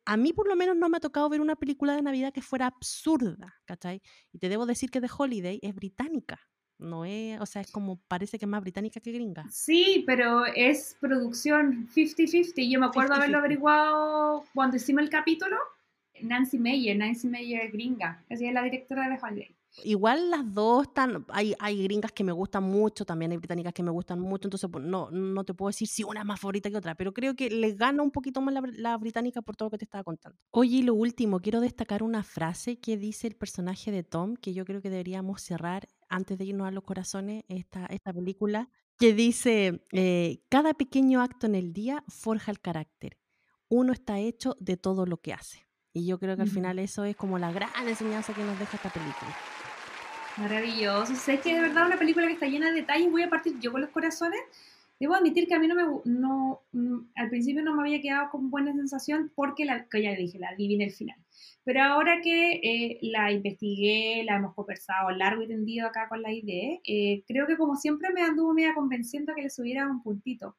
a 0.05 0.17
mí 0.17 0.33
por 0.33 0.47
lo 0.47 0.55
menos 0.55 0.75
no 0.75 0.89
me 0.89 0.97
ha 0.97 0.99
tocado 0.99 1.29
ver 1.29 1.41
una 1.41 1.55
película 1.55 1.95
de 1.95 2.01
Navidad 2.01 2.33
que 2.33 2.41
fuera 2.41 2.67
absurda, 2.67 3.55
¿cachai? 3.65 4.01
Y 4.31 4.39
te 4.39 4.49
debo 4.49 4.65
decir 4.65 4.89
que 4.89 5.01
The 5.01 5.09
Holiday 5.17 5.59
es 5.61 5.73
británica, 5.73 6.39
no 6.77 7.05
es, 7.05 7.39
o 7.39 7.45
sea, 7.45 7.61
es 7.61 7.71
como, 7.71 8.01
parece 8.07 8.37
que 8.37 8.45
es 8.45 8.49
más 8.49 8.61
británica 8.61 8.99
que 8.99 9.11
gringa. 9.11 9.45
Sí, 9.49 10.03
pero 10.05 10.45
es 10.45 10.97
producción 10.99 11.87
50-50. 11.93 12.69
Yo 12.69 12.79
me 12.79 12.87
acuerdo 12.87 13.13
haberlo 13.13 13.37
averiguado 13.37 14.43
cuando 14.53 14.77
hicimos 14.77 15.03
el 15.03 15.09
capítulo. 15.09 15.57
Nancy 16.21 16.57
Meyer, 16.57 16.97
Nancy 16.97 17.27
Meyer 17.27 17.71
gringa. 17.71 18.23
Ella 18.29 18.47
es 18.47 18.53
la 18.53 18.63
directora 18.63 19.09
de 19.09 19.17
Holiday. 19.21 19.54
Igual 19.83 20.31
las 20.31 20.53
dos 20.53 20.87
están, 20.87 21.25
hay, 21.29 21.53
hay 21.59 21.83
gringas 21.83 22.11
que 22.11 22.23
me 22.23 22.31
gustan 22.31 22.63
mucho, 22.63 23.05
también 23.05 23.31
hay 23.31 23.37
británicas 23.37 23.73
que 23.73 23.83
me 23.83 23.91
gustan 23.91 24.19
mucho, 24.19 24.47
entonces 24.47 24.69
pues, 24.71 24.83
no, 24.83 25.11
no 25.11 25.43
te 25.43 25.53
puedo 25.53 25.69
decir 25.69 25.87
si 25.87 26.03
una 26.03 26.21
es 26.21 26.25
más 26.25 26.39
favorita 26.39 26.69
que 26.69 26.77
otra, 26.77 26.95
pero 26.95 27.13
creo 27.13 27.35
que 27.35 27.49
le 27.49 27.73
gana 27.73 28.01
un 28.01 28.11
poquito 28.11 28.41
más 28.41 28.53
la, 28.53 28.63
la 28.77 28.97
británica 28.97 29.41
por 29.41 29.55
todo 29.55 29.67
lo 29.67 29.71
que 29.71 29.79
te 29.79 29.85
estaba 29.85 30.03
contando. 30.03 30.39
Oye, 30.51 30.77
y 30.77 30.81
lo 30.81 30.93
último, 30.93 31.39
quiero 31.39 31.59
destacar 31.59 32.03
una 32.03 32.23
frase 32.23 32.79
que 32.79 32.97
dice 32.97 33.27
el 33.27 33.35
personaje 33.35 33.91
de 33.91 34.03
Tom, 34.03 34.35
que 34.35 34.53
yo 34.53 34.65
creo 34.65 34.81
que 34.81 34.89
deberíamos 34.89 35.41
cerrar 35.41 35.87
antes 36.09 36.37
de 36.37 36.45
irnos 36.45 36.67
a 36.67 36.71
los 36.71 36.83
corazones 36.83 37.43
esta, 37.47 37.85
esta 37.87 38.13
película, 38.13 38.69
que 38.97 39.13
dice, 39.13 39.83
eh, 39.91 40.43
cada 40.49 40.73
pequeño 40.73 41.21
acto 41.21 41.47
en 41.47 41.55
el 41.55 41.73
día 41.73 42.03
forja 42.07 42.51
el 42.51 42.59
carácter. 42.59 43.17
Uno 43.67 43.91
está 43.91 44.19
hecho 44.19 44.55
de 44.59 44.77
todo 44.77 45.05
lo 45.05 45.17
que 45.17 45.33
hace. 45.33 45.65
Y 45.95 46.05
yo 46.05 46.19
creo 46.19 46.35
que 46.35 46.41
al 46.41 46.49
final 46.49 46.77
eso 46.77 47.05
es 47.05 47.15
como 47.15 47.39
la 47.39 47.53
gran 47.53 47.69
enseñanza 47.87 48.33
que 48.33 48.43
nos 48.43 48.59
deja 48.59 48.75
esta 48.75 48.89
película. 48.89 49.33
Maravilloso. 50.35 51.15
Sé 51.15 51.39
que 51.39 51.55
de 51.55 51.61
verdad 51.61 51.87
una 51.87 51.97
película 51.97 52.27
que 52.27 52.33
está 52.33 52.47
llena 52.47 52.67
de 52.67 52.81
detalles. 52.81 53.09
Voy 53.09 53.23
a 53.23 53.29
partir 53.29 53.57
yo 53.61 53.71
con 53.71 53.79
los 53.79 53.91
corazones. 53.91 54.41
Debo 54.99 55.15
admitir 55.15 55.47
que 55.47 55.55
a 55.55 55.59
mí 55.59 55.69
no 55.69 55.75
me, 55.75 55.83
no, 56.03 56.63
mm, 56.73 56.97
al 57.15 57.29
principio 57.29 57.63
no 57.63 57.73
me 57.73 57.83
había 57.83 58.01
quedado 58.01 58.29
con 58.29 58.49
buena 58.49 58.73
sensación 58.73 59.31
porque, 59.33 59.63
la, 59.63 59.87
que 59.87 60.03
ya 60.03 60.13
dije, 60.15 60.37
la 60.37 60.53
vi 60.55 60.75
en 60.75 60.81
el 60.81 60.91
final. 60.91 61.17
Pero 61.63 61.81
ahora 61.81 62.19
que 62.21 62.59
eh, 62.61 62.99
la 63.01 63.31
investigué, 63.31 64.21
la 64.25 64.35
hemos 64.35 64.53
conversado 64.53 65.11
largo 65.11 65.43
y 65.43 65.47
tendido 65.47 65.87
acá 65.87 66.09
con 66.09 66.21
la 66.21 66.33
idea, 66.33 66.77
eh, 66.83 67.23
creo 67.25 67.47
que 67.47 67.55
como 67.55 67.77
siempre 67.77 68.09
me 68.11 68.21
anduvo 68.21 68.53
media 68.53 68.73
convenciendo 68.73 69.33
que 69.33 69.43
le 69.43 69.49
subiera 69.49 69.87
un 69.87 70.03
puntito. 70.03 70.57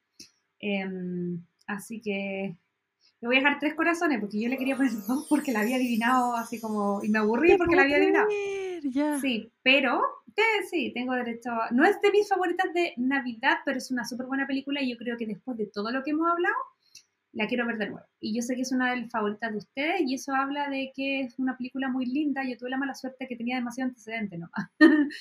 Em, 0.61 1.45
así 1.67 2.01
que 2.01 2.57
le 3.21 3.29
voy 3.29 3.37
a 3.37 3.41
dejar 3.41 3.59
tres 3.59 3.75
corazones 3.75 4.21
porque 4.21 4.41
yo 4.41 4.49
le 4.49 4.59
quería 4.59 4.77
poner 4.77 4.93
dos 4.93 5.27
porque 5.29 5.53
la 5.53 5.61
había 5.61 5.77
adivinado 5.77 6.37
así 6.37 6.61
como... 6.61 7.01
Y 7.03 7.09
me 7.09 7.19
aburrí 7.19 7.57
porque 7.57 7.77
la 7.77 7.83
había 7.83 7.97
adivinado. 7.97 8.29
Sí, 9.21 9.51
pero 9.63 10.03
sí, 10.71 10.93
tengo 10.95 11.15
derecho. 11.15 11.51
No 11.71 11.85
es 11.85 12.01
de 12.01 12.11
mis 12.11 12.29
favoritas 12.29 12.73
de 12.75 12.93
Navidad, 12.97 13.59
pero 13.65 13.79
es 13.79 13.91
una 13.91 14.05
súper 14.05 14.27
buena 14.27 14.47
película 14.47 14.83
y 14.83 14.91
yo 14.91 14.97
creo 14.97 15.17
que 15.17 15.27
después 15.27 15.57
de 15.57 15.67
todo 15.67 15.91
lo 15.91 16.03
que 16.03 16.11
hemos 16.11 16.29
hablado, 16.31 16.55
la 17.33 17.47
quiero 17.47 17.67
ver 17.67 17.77
de 17.77 17.91
nuevo. 17.91 18.07
Y 18.19 18.35
yo 18.35 18.43
sé 18.43 18.55
que 18.55 18.63
es 18.63 18.73
una 18.73 18.91
de 18.91 19.03
las 19.03 19.11
favoritas 19.11 19.53
de 19.53 19.59
ustedes 19.59 20.01
y 20.07 20.15
eso 20.15 20.35
habla 20.35 20.71
de 20.71 20.91
que 20.95 21.21
es 21.21 21.39
una 21.39 21.57
película 21.57 21.89
muy 21.89 22.07
linda. 22.07 22.43
Yo 22.45 22.57
tuve 22.57 22.71
la 22.71 22.79
mala 22.79 22.95
suerte 22.95 23.27
que 23.29 23.37
tenía 23.37 23.57
demasiado 23.57 23.89
antecedente 23.89 24.39
nomás. 24.39 24.71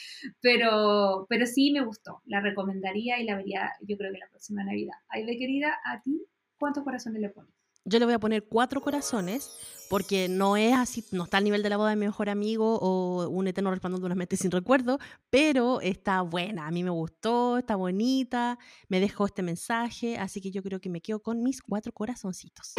pero, 0.41 1.25
pero 1.29 1.45
sí 1.45 1.71
me 1.71 1.83
gustó. 1.83 2.21
La 2.25 2.39
recomendaría 2.39 3.19
y 3.19 3.25
la 3.25 3.35
vería 3.35 3.71
yo 3.81 3.97
creo 3.97 4.11
que 4.13 4.19
la 4.19 4.29
próxima 4.29 4.63
Navidad. 4.63 4.95
Ay, 5.09 5.25
de 5.25 5.37
querida, 5.37 5.77
¿a 5.83 6.01
ti 6.01 6.25
cuántos 6.57 6.83
corazones 6.83 7.21
le 7.21 7.29
pones? 7.29 7.54
Yo 7.85 7.99
le 7.99 8.05
voy 8.05 8.15
a 8.15 8.19
poner 8.19 8.43
cuatro 8.43 8.81
corazones 8.81 9.51
porque 9.89 10.27
no 10.27 10.57
es 10.57 10.73
así, 10.73 11.05
no 11.11 11.25
está 11.25 11.37
al 11.37 11.43
nivel 11.43 11.61
de 11.61 11.69
la 11.69 11.77
boda 11.77 11.91
de 11.91 11.95
mi 11.95 12.05
mejor 12.05 12.29
amigo 12.29 12.79
o 12.79 13.29
un 13.29 13.47
eterno 13.47 13.69
resplandor 13.69 14.11
sin 14.35 14.51
recuerdo, 14.51 14.99
pero 15.29 15.79
está 15.81 16.21
buena, 16.21 16.65
a 16.65 16.71
mí 16.71 16.83
me 16.83 16.89
gustó, 16.89 17.59
está 17.59 17.75
bonita, 17.75 18.57
me 18.89 18.99
dejó 18.99 19.27
este 19.27 19.43
mensaje, 19.43 20.17
así 20.17 20.41
que 20.41 20.49
yo 20.49 20.63
creo 20.63 20.81
que 20.81 20.89
me 20.89 21.01
quedo 21.01 21.21
con 21.21 21.43
mis 21.43 21.61
cuatro 21.61 21.91
corazoncitos. 21.91 22.73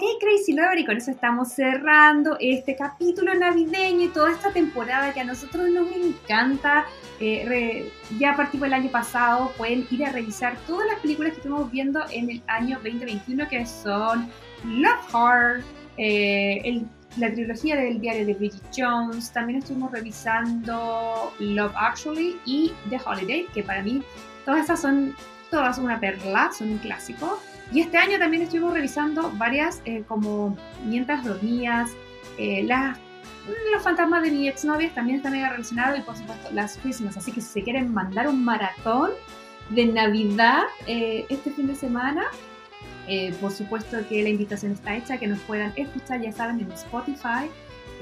Ok, 0.00 0.18
Crazy 0.18 0.54
Lover, 0.54 0.78
y 0.78 0.86
con 0.86 0.96
eso 0.96 1.10
estamos 1.10 1.52
cerrando 1.52 2.38
este 2.40 2.74
capítulo 2.74 3.34
navideño 3.34 4.06
y 4.06 4.08
toda 4.08 4.32
esta 4.32 4.50
temporada 4.50 5.12
que 5.12 5.20
a 5.20 5.24
nosotros 5.24 5.68
nos 5.68 5.92
encanta. 5.92 6.86
Eh, 7.20 7.92
ya 8.18 8.32
a 8.32 8.36
partir 8.36 8.62
del 8.62 8.72
año 8.72 8.90
pasado 8.90 9.52
pueden 9.58 9.86
ir 9.90 10.06
a 10.06 10.10
revisar 10.10 10.56
todas 10.66 10.86
las 10.86 11.00
películas 11.00 11.32
que 11.32 11.40
estuvimos 11.40 11.70
viendo 11.70 12.00
en 12.12 12.30
el 12.30 12.42
año 12.46 12.76
2021, 12.82 13.46
que 13.46 13.66
son 13.66 14.30
Love 14.64 15.12
Heart, 15.12 15.64
eh, 15.98 16.82
la 17.18 17.30
trilogía 17.30 17.76
del 17.76 18.00
diario 18.00 18.24
de 18.24 18.32
Bridget 18.32 18.62
Jones. 18.74 19.30
También 19.32 19.58
estuvimos 19.58 19.92
revisando 19.92 21.30
Love 21.40 21.74
Actually 21.76 22.40
y 22.46 22.72
The 22.88 23.00
Holiday, 23.04 23.48
que 23.52 23.62
para 23.62 23.82
mí 23.82 24.02
todas 24.46 24.64
esas 24.64 24.80
son 24.80 25.14
todas 25.50 25.76
una 25.76 26.00
perla, 26.00 26.50
son 26.56 26.70
un 26.70 26.78
clásico. 26.78 27.38
Y 27.72 27.80
este 27.80 27.98
año 27.98 28.18
también 28.18 28.42
estuvimos 28.42 28.74
revisando 28.74 29.30
varias 29.36 29.80
eh, 29.84 30.02
como 30.08 30.56
Mientras 30.84 31.24
dormías, 31.24 31.90
eh, 32.36 32.64
las, 32.64 32.98
los 33.72 33.82
fantasmas 33.82 34.22
de 34.22 34.30
mi 34.30 34.48
exnovia 34.48 34.92
también 34.92 35.18
están 35.18 35.32
mega 35.32 35.50
relacionados 35.50 35.98
y 35.98 36.02
por 36.02 36.16
supuesto 36.16 36.50
las 36.52 36.76
Christmas. 36.78 37.16
Así 37.16 37.32
que 37.32 37.40
si 37.40 37.48
se 37.48 37.62
quieren 37.62 37.92
mandar 37.92 38.28
un 38.28 38.44
maratón 38.44 39.10
de 39.70 39.86
Navidad 39.86 40.62
eh, 40.86 41.26
este 41.28 41.50
fin 41.50 41.68
de 41.68 41.74
semana, 41.74 42.24
por 43.40 43.50
supuesto 43.50 43.96
que 44.08 44.22
la 44.22 44.28
invitación 44.28 44.70
está 44.70 44.96
hecha, 44.96 45.18
que 45.18 45.26
nos 45.26 45.40
puedan 45.40 45.72
escuchar, 45.74 46.20
ya 46.20 46.30
saben, 46.30 46.60
en 46.60 46.70
Spotify, 46.70 47.50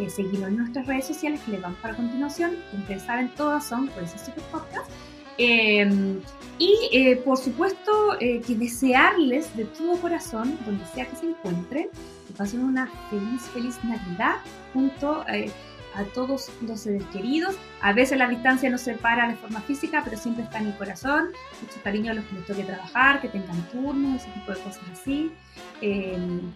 seguirnos 0.07 0.51
en 0.51 0.57
nuestras 0.59 0.86
redes 0.86 1.07
sociales 1.07 1.40
que 1.47 1.53
les 1.53 1.62
vamos 1.62 1.78
para 1.81 1.95
continuación. 1.95 2.59
Ustedes 2.78 3.05
saben, 3.05 3.31
todas 3.35 3.66
son 3.66 3.90
ese 4.03 4.19
super 4.19 4.45
podcast. 4.45 4.90
Em, 5.39 6.20
y 6.59 6.74
eh, 6.90 7.16
por 7.24 7.39
supuesto 7.39 8.20
eh, 8.20 8.40
que 8.44 8.56
desearles 8.56 9.56
de 9.56 9.65
todo 9.65 9.97
corazón, 10.01 10.59
donde 10.66 10.85
sea 10.86 11.06
que 11.06 11.16
se 11.16 11.27
encuentren, 11.27 11.89
que 12.27 12.32
pasen 12.36 12.65
una 12.65 12.90
feliz, 13.09 13.43
feliz 13.55 13.77
Navidad 13.85 14.36
junto 14.73 15.24
eh, 15.28 15.51
a 15.98 16.04
todos 16.04 16.50
los 16.62 16.80
seres 16.80 17.02
queridos. 17.12 17.56
A 17.82 17.92
veces 17.92 18.18
la 18.18 18.28
distancia 18.28 18.70
nos 18.70 18.82
separa 18.82 19.28
de 19.28 19.34
forma 19.34 19.60
física, 19.60 20.02
pero 20.04 20.16
siempre 20.16 20.44
está 20.44 20.58
en 20.58 20.68
el 20.68 20.76
corazón. 20.76 21.30
Mucho 21.60 21.82
cariño 21.82 22.12
a 22.12 22.14
los 22.14 22.24
que 22.26 22.36
les 22.36 22.46
toque 22.46 22.64
trabajar, 22.64 23.20
que 23.20 23.28
tengan 23.28 23.60
turnos, 23.70 24.22
ese 24.22 24.30
tipo 24.30 24.52
de 24.52 24.58
cosas 24.58 24.82
así. 24.92 25.32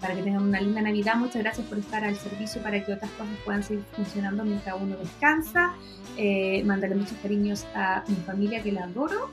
para 0.01 0.15
que 0.15 0.23
tengan 0.23 0.43
una 0.43 0.61
linda 0.61 0.81
Navidad, 0.81 1.17
muchas 1.17 1.43
gracias 1.43 1.67
por 1.67 1.79
estar 1.79 2.05
al 2.05 2.17
servicio 2.17 2.63
para 2.63 2.85
que 2.85 2.93
otras 2.93 3.11
cosas 3.13 3.35
puedan 3.45 3.63
seguir 3.63 3.85
funcionando 3.95 4.45
mientras 4.45 4.77
uno 4.81 4.97
descansa. 4.97 5.75
Eh, 6.17 6.63
mandarle 6.65 6.97
muchos 6.97 7.17
cariños 7.23 7.67
a 7.75 8.05
mi 8.07 8.17
familia 8.17 8.63
que 8.63 8.71
la 8.71 8.85
adoro 8.85 9.31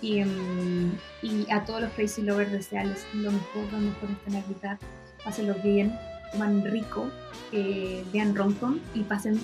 y, 0.00 0.22
mm, 0.22 0.98
y, 1.22 1.50
a 1.50 1.64
todos 1.64 1.80
los 1.82 1.92
Crazy 1.92 2.22
Lovers 2.22 2.52
desearles 2.52 3.04
lo 3.12 3.32
mejor, 3.32 3.72
lo 3.72 3.78
mejor 3.78 4.10
esta 4.10 4.30
Navidad. 4.30 4.78
Pásenlo 5.24 5.54
bien, 5.62 5.98
toman 6.32 6.64
rico, 6.64 7.08
eh, 7.52 8.04
vean 8.12 8.34
Roncon 8.34 8.80
y 8.94 9.02
pasen 9.02 9.40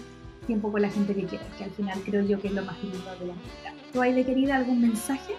tiempo 0.46 0.70
con 0.70 0.82
la 0.82 0.90
gente 0.90 1.14
que 1.14 1.24
quieran, 1.24 1.48
que 1.58 1.64
al 1.64 1.70
final 1.72 2.00
creo 2.04 2.22
yo 2.22 2.40
que 2.40 2.48
es 2.48 2.54
lo 2.54 2.64
más 2.64 2.80
lindo 2.82 2.98
de 2.98 3.26
la 3.26 3.34
Navidad. 3.34 3.72
¿Tú 3.92 4.00
hay 4.00 4.12
de 4.12 4.24
querida 4.24 4.56
algún 4.56 4.80
mensaje? 4.80 5.34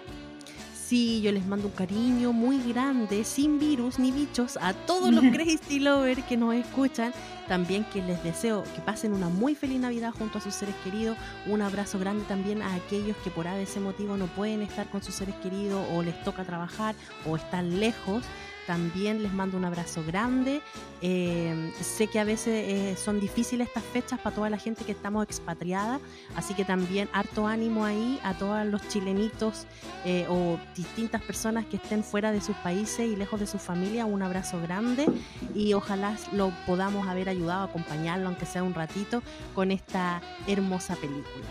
Sí, 0.88 1.20
yo 1.20 1.32
les 1.32 1.44
mando 1.44 1.66
un 1.66 1.74
cariño 1.74 2.32
muy 2.32 2.62
grande, 2.62 3.22
sin 3.22 3.58
virus 3.58 3.98
ni 3.98 4.10
bichos, 4.10 4.56
a 4.58 4.72
todos 4.72 5.12
los 5.12 5.22
Crazy 5.32 5.80
Lovers 5.80 6.24
que 6.24 6.38
nos 6.38 6.54
escuchan. 6.54 7.12
También 7.46 7.84
que 7.84 8.00
les 8.00 8.24
deseo 8.24 8.64
que 8.74 8.80
pasen 8.80 9.12
una 9.12 9.28
muy 9.28 9.54
feliz 9.54 9.78
Navidad 9.80 10.14
junto 10.16 10.38
a 10.38 10.40
sus 10.40 10.54
seres 10.54 10.74
queridos. 10.84 11.18
Un 11.46 11.60
abrazo 11.60 11.98
grande 11.98 12.24
también 12.24 12.62
a 12.62 12.74
aquellos 12.74 13.18
que 13.18 13.30
por 13.30 13.46
ese 13.46 13.80
motivo 13.80 14.16
no 14.16 14.28
pueden 14.28 14.62
estar 14.62 14.88
con 14.88 15.02
sus 15.02 15.14
seres 15.14 15.34
queridos 15.42 15.86
o 15.92 16.02
les 16.02 16.18
toca 16.24 16.44
trabajar 16.44 16.94
o 17.26 17.36
están 17.36 17.80
lejos. 17.80 18.24
También 18.68 19.22
les 19.22 19.32
mando 19.32 19.56
un 19.56 19.64
abrazo 19.64 20.04
grande. 20.06 20.60
Eh, 21.00 21.72
sé 21.80 22.06
que 22.06 22.20
a 22.20 22.24
veces 22.24 22.48
eh, 22.68 22.96
son 23.02 23.18
difíciles 23.18 23.66
estas 23.66 23.82
fechas 23.82 24.20
para 24.20 24.36
toda 24.36 24.50
la 24.50 24.58
gente 24.58 24.84
que 24.84 24.92
estamos 24.92 25.24
expatriada, 25.24 26.00
así 26.36 26.52
que 26.52 26.66
también 26.66 27.08
harto 27.14 27.46
ánimo 27.46 27.86
ahí 27.86 28.20
a 28.22 28.34
todos 28.34 28.66
los 28.66 28.86
chilenitos 28.88 29.66
eh, 30.04 30.26
o 30.28 30.60
distintas 30.76 31.22
personas 31.22 31.64
que 31.64 31.76
estén 31.76 32.04
fuera 32.04 32.30
de 32.30 32.42
sus 32.42 32.56
países 32.56 33.08
y 33.08 33.16
lejos 33.16 33.40
de 33.40 33.46
su 33.46 33.58
familia. 33.58 34.04
Un 34.04 34.20
abrazo 34.20 34.60
grande 34.60 35.06
y 35.54 35.72
ojalá 35.72 36.18
lo 36.34 36.52
podamos 36.66 37.08
haber 37.08 37.30
ayudado 37.30 37.62
a 37.62 37.64
acompañarlo, 37.70 38.26
aunque 38.26 38.44
sea 38.44 38.62
un 38.62 38.74
ratito, 38.74 39.22
con 39.54 39.70
esta 39.70 40.20
hermosa 40.46 40.94
película. 40.96 41.46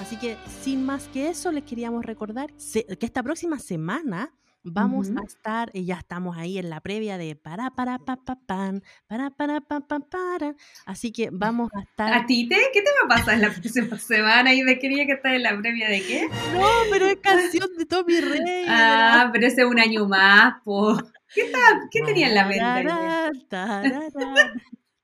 Así 0.00 0.14
que 0.16 0.36
sin 0.62 0.86
más 0.86 1.08
que 1.08 1.30
eso, 1.30 1.50
les 1.50 1.64
queríamos 1.64 2.04
recordar 2.04 2.52
que 2.52 3.06
esta 3.06 3.24
próxima 3.24 3.58
semana 3.58 4.32
Vamos 4.62 5.08
a 5.10 5.24
estar, 5.26 5.70
y 5.72 5.86
ya 5.86 5.96
estamos 5.96 6.36
ahí 6.36 6.58
en 6.58 6.68
la 6.68 6.80
previa 6.80 7.16
de 7.16 7.34
para, 7.34 7.70
para, 7.70 7.98
pa, 7.98 8.16
pa, 8.16 8.36
pan, 8.36 8.82
para, 9.06 9.30
para, 9.30 9.60
pa, 9.62 9.80
pa, 9.80 10.00
para. 10.00 10.54
Así 10.84 11.12
que 11.12 11.30
vamos 11.32 11.70
a 11.74 11.80
estar. 11.80 12.12
¿A 12.12 12.26
ti 12.26 12.46
te? 12.46 12.56
¿Qué 12.72 12.82
te 12.82 12.90
va 13.00 13.14
a 13.14 13.18
pasar 13.18 13.38
la 13.38 13.50
próxima 13.50 13.98
semana? 13.98 14.52
Y 14.52 14.62
me 14.62 14.78
quería 14.78 15.06
que 15.06 15.12
estés 15.12 15.32
en 15.32 15.44
la 15.44 15.58
previa 15.58 15.88
de 15.88 16.02
qué? 16.02 16.28
No, 16.52 16.68
pero 16.90 17.06
es 17.06 17.16
canción 17.22 17.68
de 17.78 17.86
Tommy 17.86 18.20
Rey. 18.20 18.66
Ah, 18.68 19.30
pero 19.32 19.46
ese 19.46 19.62
es 19.62 19.66
un 19.66 19.80
año 19.80 20.06
más, 20.06 20.62
po. 20.62 20.96
¿Qué, 21.34 21.50
¿Qué 21.90 22.02
tenía 22.02 22.28
en 22.28 22.34
la 22.34 22.44
mente? 22.44 22.90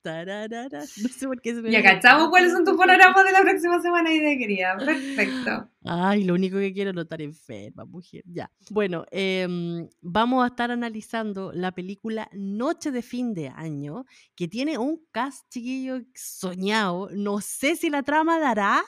No 1.02 1.08
sé 1.08 1.26
por 1.26 1.40
qué 1.40 1.54
se 1.54 1.62
me 1.62 1.70
Ya 1.70 1.82
cachamos 1.82 2.28
cuáles 2.28 2.52
son 2.52 2.64
tus 2.64 2.76
panoramas 2.76 3.24
de 3.24 3.32
la 3.32 3.40
próxima 3.40 3.80
semana 3.80 4.12
y 4.12 4.20
de 4.20 4.38
quería. 4.38 4.76
Perfecto. 4.76 5.70
Ay, 5.84 6.24
lo 6.24 6.34
único 6.34 6.58
que 6.58 6.72
quiero 6.72 6.90
es 6.90 6.96
no 6.96 7.02
estar 7.02 7.22
enferma, 7.22 7.84
mujer. 7.84 8.22
Ya. 8.26 8.50
Bueno, 8.70 9.04
em, 9.10 9.88
vamos 10.00 10.44
a 10.44 10.48
estar 10.48 10.70
analizando 10.70 11.52
la 11.52 11.72
película 11.72 12.28
Noche 12.32 12.90
de 12.90 13.02
fin 13.02 13.34
de 13.34 13.48
año, 13.48 14.04
que 14.34 14.48
tiene 14.48 14.78
un 14.78 15.00
cast 15.12 15.48
chiquillo 15.48 16.00
soñado. 16.14 17.08
No 17.12 17.40
sé 17.40 17.76
si 17.76 17.90
la 17.90 18.02
trama 18.02 18.38
dará 18.38 18.82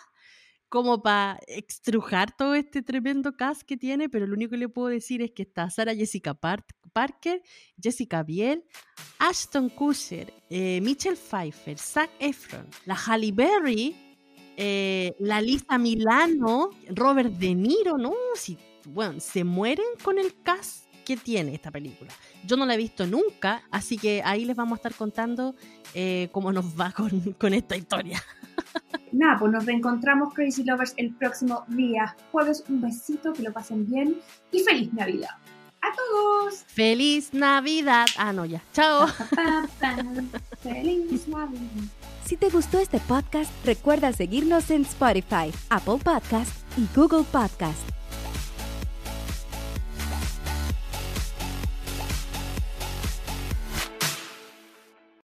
como 0.69 1.03
para 1.03 1.39
extrujar 1.47 2.37
todo 2.37 2.55
este 2.55 2.83
tremendo 2.83 3.37
cast 3.37 3.63
que 3.63 3.77
tiene, 3.77 4.09
pero 4.09 4.27
lo 4.27 4.35
único 4.35 4.51
que 4.51 4.59
le 4.59 4.69
puedo 4.69 4.89
decir 4.89 5.23
es 5.23 5.31
que 5.31 5.43
está 5.43 5.71
Sara 5.71 5.95
Jessica 5.95 6.35
Parker, 6.35 7.43
Jessica 7.81 8.23
Biel, 8.23 8.65
Ashton 9.19 9.69
Kutcher, 9.71 10.33
eh, 10.51 10.81
Michelle 10.83 11.17
Pfeiffer, 11.17 11.79
Zac 11.79 12.11
Efron, 12.19 12.67
la 12.85 12.95
Halle 12.95 13.33
Berry, 13.33 13.97
eh, 14.57 15.15
la 15.21 15.41
Lisa 15.41 15.79
Milano, 15.79 16.71
Robert 16.89 17.31
De 17.33 17.55
Niro, 17.55 17.97
¿no? 17.97 18.13
Bueno, 18.87 19.21
se 19.21 19.45
mueren 19.45 19.87
con 20.03 20.19
el 20.19 20.43
cast 20.43 20.88
que 21.09 21.17
tiene 21.17 21.55
esta 21.55 21.71
película. 21.71 22.13
Yo 22.45 22.59
no 22.59 22.67
la 22.67 22.75
he 22.75 22.77
visto 22.77 23.07
nunca, 23.07 23.63
así 23.71 23.97
que 23.97 24.23
ahí 24.23 24.45
les 24.45 24.55
vamos 24.55 24.77
a 24.77 24.77
estar 24.77 24.95
contando 24.95 25.55
eh, 25.95 26.29
cómo 26.33 26.53
nos 26.53 26.79
va 26.79 26.93
con, 26.93 27.09
con 27.41 27.55
esta 27.55 27.77
historia. 27.77 28.23
Nada, 29.13 29.39
pues 29.39 29.53
nos 29.53 29.65
reencontramos 29.65 30.35
Crazy 30.35 30.65
Lovers 30.65 30.93
el 30.99 31.15
próximo 31.15 31.65
día 31.69 32.15
jueves. 32.31 32.63
Un 32.69 32.83
besito, 32.83 33.33
que 33.33 33.43
lo 33.43 33.55
pasen 33.55 33.87
bien 33.87 34.17
y 34.53 34.61
feliz 34.61 34.93
Navidad. 34.93 35.31
A 35.81 35.97
todos. 35.97 36.65
Feliz 36.67 37.33
Navidad. 37.33 38.07
Ah, 38.19 38.35
no, 38.35 38.45
ya. 38.45 38.61
Chao. 38.75 39.07
feliz 40.63 41.27
Navidad. 41.27 41.63
Si 42.27 42.37
te 42.37 42.51
gustó 42.51 42.81
este 42.81 43.01
podcast, 43.01 43.51
recuerda 43.65 44.13
seguirnos 44.13 44.71
en 44.71 44.83
Spotify, 44.83 45.55
Apple 45.71 46.01
Podcast 46.05 46.53
y 46.77 46.87
Google 46.95 47.25
Podcast. 47.33 47.98